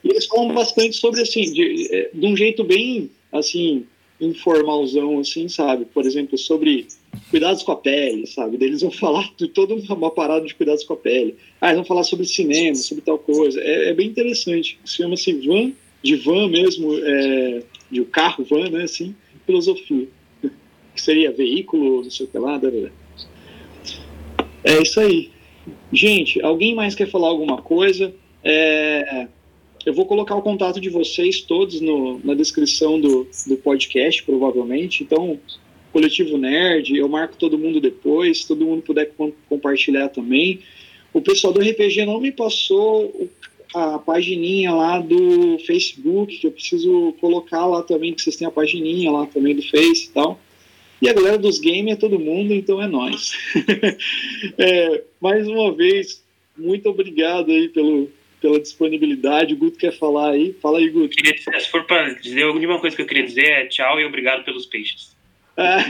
e 0.04 0.10
eles 0.10 0.26
falam 0.26 0.54
bastante 0.54 0.98
sobre, 0.98 1.22
assim, 1.22 1.44
de, 1.54 1.88
é, 1.96 2.10
de 2.14 2.26
um 2.26 2.36
jeito 2.36 2.64
bem, 2.64 3.10
assim, 3.32 3.86
informalzão, 4.20 5.20
assim, 5.20 5.48
sabe? 5.48 5.86
Por 5.86 6.06
exemplo, 6.06 6.38
sobre 6.38 6.88
cuidados 7.30 7.64
com 7.64 7.72
a 7.72 7.76
pele, 7.76 8.28
sabe? 8.28 8.58
Eles 8.64 8.82
vão 8.82 8.92
falar 8.92 9.30
de 9.38 9.48
toda 9.48 9.74
uma 9.74 10.12
parada 10.12 10.46
de 10.46 10.56
cuidados 10.56 10.84
com 10.84 10.94
a 10.94 10.98
pele. 10.98 11.36
Ah, 11.60 11.68
eles 11.68 11.78
vão 11.78 11.86
falar 11.86 12.04
sobre 12.04 12.26
cinema, 12.26 12.76
sobre 12.76 13.04
tal 13.04 13.18
coisa. 13.18 13.60
É, 13.62 13.90
é 13.90 13.94
bem 13.94 14.08
interessante. 14.08 14.80
Chama-se 14.86 15.34
van, 15.34 15.72
de 16.04 16.16
van 16.16 16.48
mesmo, 16.50 16.94
é, 16.98 17.64
de 17.90 18.04
carro 18.06 18.44
van, 18.44 18.70
né? 18.70 18.84
Assim, 18.84 19.16
filosofia. 19.46 20.08
Que 20.94 21.02
seria 21.02 21.32
veículo, 21.32 22.04
não 22.04 22.12
sei 22.12 22.26
o 22.26 22.30
que 22.30 22.38
lá. 22.38 22.60
É 24.62 24.82
isso 24.82 25.00
aí. 25.00 25.32
Gente, 25.90 26.42
alguém 26.42 26.76
mais 26.76 26.94
quer 26.96 27.10
falar 27.10 27.30
alguma 27.30 27.62
coisa? 27.62 28.14
É, 28.44 29.26
eu 29.86 29.94
vou 29.94 30.06
colocar 30.06 30.36
o 30.36 30.42
contato 30.42 30.80
de 30.80 30.90
vocês 30.90 31.42
todos 31.42 31.82
no, 31.82 32.20
na 32.24 32.34
descrição 32.34 33.00
do, 33.00 33.28
do 33.48 33.58
podcast, 33.58 34.22
provavelmente. 34.24 35.04
Então, 35.04 35.40
Coletivo 35.92 36.38
Nerd, 36.38 36.96
eu 36.96 37.08
marco 37.08 37.36
todo 37.38 37.58
mundo 37.58 37.80
depois, 37.80 38.46
todo 38.46 38.66
mundo 38.66 38.82
puder 38.82 39.12
compartilhar 39.50 40.10
também. 40.10 40.60
O 41.14 41.22
pessoal 41.22 41.52
do 41.52 41.60
RPG 41.60 42.06
não 42.06 42.20
me 42.20 42.32
passou 42.32 43.30
a 43.74 44.00
pagininha 44.00 44.72
lá 44.72 45.00
do 45.00 45.58
Facebook, 45.60 46.38
que 46.38 46.48
eu 46.48 46.52
preciso 46.52 47.14
colocar 47.20 47.66
lá 47.66 47.82
também, 47.84 48.14
que 48.14 48.22
vocês 48.22 48.36
têm 48.36 48.48
a 48.48 48.52
pagininha 48.52 49.12
lá 49.12 49.26
também 49.26 49.56
do 49.56 49.62
Face 49.62 50.08
e 50.08 50.10
tal. 50.10 50.40
E 51.02 51.10
a 51.10 51.14
galera 51.14 51.38
dos 51.38 51.60
games 51.60 51.94
é 51.94 51.96
todo 51.96 52.20
mundo, 52.20 52.54
então 52.54 52.82
é 52.82 52.88
nós. 52.88 53.32
é, 54.58 55.04
mais 55.20 55.48
uma 55.48 55.74
vez, 55.74 56.24
muito 56.56 56.88
obrigado 56.90 57.50
aí 57.50 57.70
pelo, 57.70 58.10
pela 58.40 58.60
disponibilidade. 58.60 59.54
O 59.54 59.58
Guto 59.58 59.80
quer 59.80 59.98
falar 59.98 60.32
aí. 60.32 60.54
Fala 60.62 60.78
aí, 60.78 60.90
Guto. 60.90 61.16
Se 61.60 61.72
for 61.72 61.86
para 61.86 62.14
dizer 62.14 62.44
alguma 62.44 62.80
coisa 62.80 62.96
que 62.96 63.02
eu 63.02 63.08
queria 63.08 63.26
dizer, 63.26 63.46
é 63.46 63.66
tchau 63.66 64.00
e 64.00 64.06
obrigado 64.06 64.44
pelos 64.44 64.68
peixes. 64.68 65.11
É. 65.58 65.78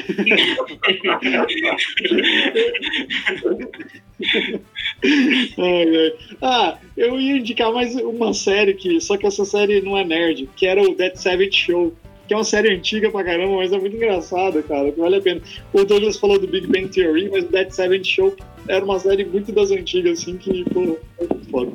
ah, 6.41 6.77
eu 6.97 7.19
ia 7.19 7.38
indicar 7.38 7.71
mais 7.71 7.93
uma 7.95 8.33
série 8.33 8.73
que, 8.73 8.99
só 8.99 9.15
que 9.17 9.27
essa 9.27 9.45
série 9.45 9.81
não 9.81 9.95
é 9.97 10.03
nerd, 10.03 10.49
que 10.55 10.65
era 10.65 10.81
o 10.81 10.95
Dead 10.95 11.15
Savage 11.15 11.53
Show, 11.53 11.93
que 12.27 12.33
é 12.33 12.38
uma 12.38 12.43
série 12.43 12.73
antiga 12.73 13.11
pra 13.11 13.23
caramba, 13.23 13.57
mas 13.57 13.71
é 13.71 13.79
muito 13.79 13.95
engraçada, 13.95 14.63
cara, 14.63 14.91
que 14.91 14.99
vale 14.99 15.17
a 15.17 15.21
pena. 15.21 15.41
O 15.73 15.83
Douglas 15.83 16.17
falou 16.17 16.39
do 16.39 16.47
Big 16.47 16.65
Bang 16.67 16.88
Theory, 16.88 17.29
mas 17.29 17.43
o 17.43 17.49
Dead 17.49 17.69
Savage 17.71 18.05
Show 18.05 18.35
era 18.67 18.83
uma 18.83 18.99
série 18.99 19.25
muito 19.25 19.51
das 19.51 19.69
antigas, 19.69 20.21
assim, 20.21 20.38
que, 20.38 20.63
pô, 20.71 20.97
é 21.19 21.27
muito 21.27 21.49
foda. 21.49 21.71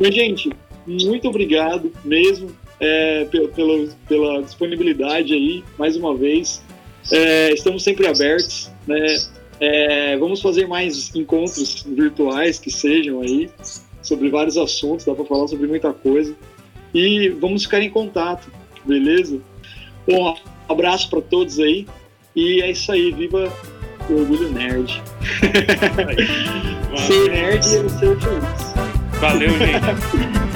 Mas, 0.00 0.14
gente, 0.14 0.50
muito 0.86 1.28
obrigado 1.28 1.92
mesmo 2.04 2.50
é, 2.80 3.24
pela, 3.26 3.88
pela 4.08 4.42
disponibilidade 4.42 5.34
aí, 5.34 5.62
mais 5.78 5.96
uma 5.96 6.16
vez. 6.16 6.60
É, 7.10 7.52
estamos 7.52 7.82
sempre 7.82 8.06
abertos, 8.06 8.70
né? 8.86 9.16
É, 9.60 10.16
vamos 10.16 10.40
fazer 10.40 10.66
mais 10.66 11.14
encontros 11.14 11.82
virtuais 11.82 12.58
que 12.58 12.70
sejam 12.70 13.20
aí, 13.20 13.50
sobre 14.02 14.30
vários 14.30 14.56
assuntos, 14.56 15.04
dá 15.04 15.14
para 15.14 15.24
falar 15.24 15.48
sobre 15.48 15.66
muita 15.66 15.92
coisa. 15.92 16.34
E 16.94 17.28
vamos 17.30 17.64
ficar 17.64 17.82
em 17.82 17.90
contato, 17.90 18.50
beleza? 18.84 19.40
Um 20.08 20.34
abraço 20.68 21.10
para 21.10 21.20
todos 21.20 21.58
aí. 21.58 21.86
E 22.34 22.62
é 22.62 22.70
isso 22.70 22.90
aí, 22.92 23.10
viva 23.12 23.52
o 24.08 24.20
orgulho 24.20 24.50
nerd. 24.50 25.02
ser 27.06 27.30
nerd 27.30 27.60
e 27.60 27.64
ser 27.64 27.90
feliz. 27.90 29.20
Valeu, 29.20 29.50
gente. 29.50 30.38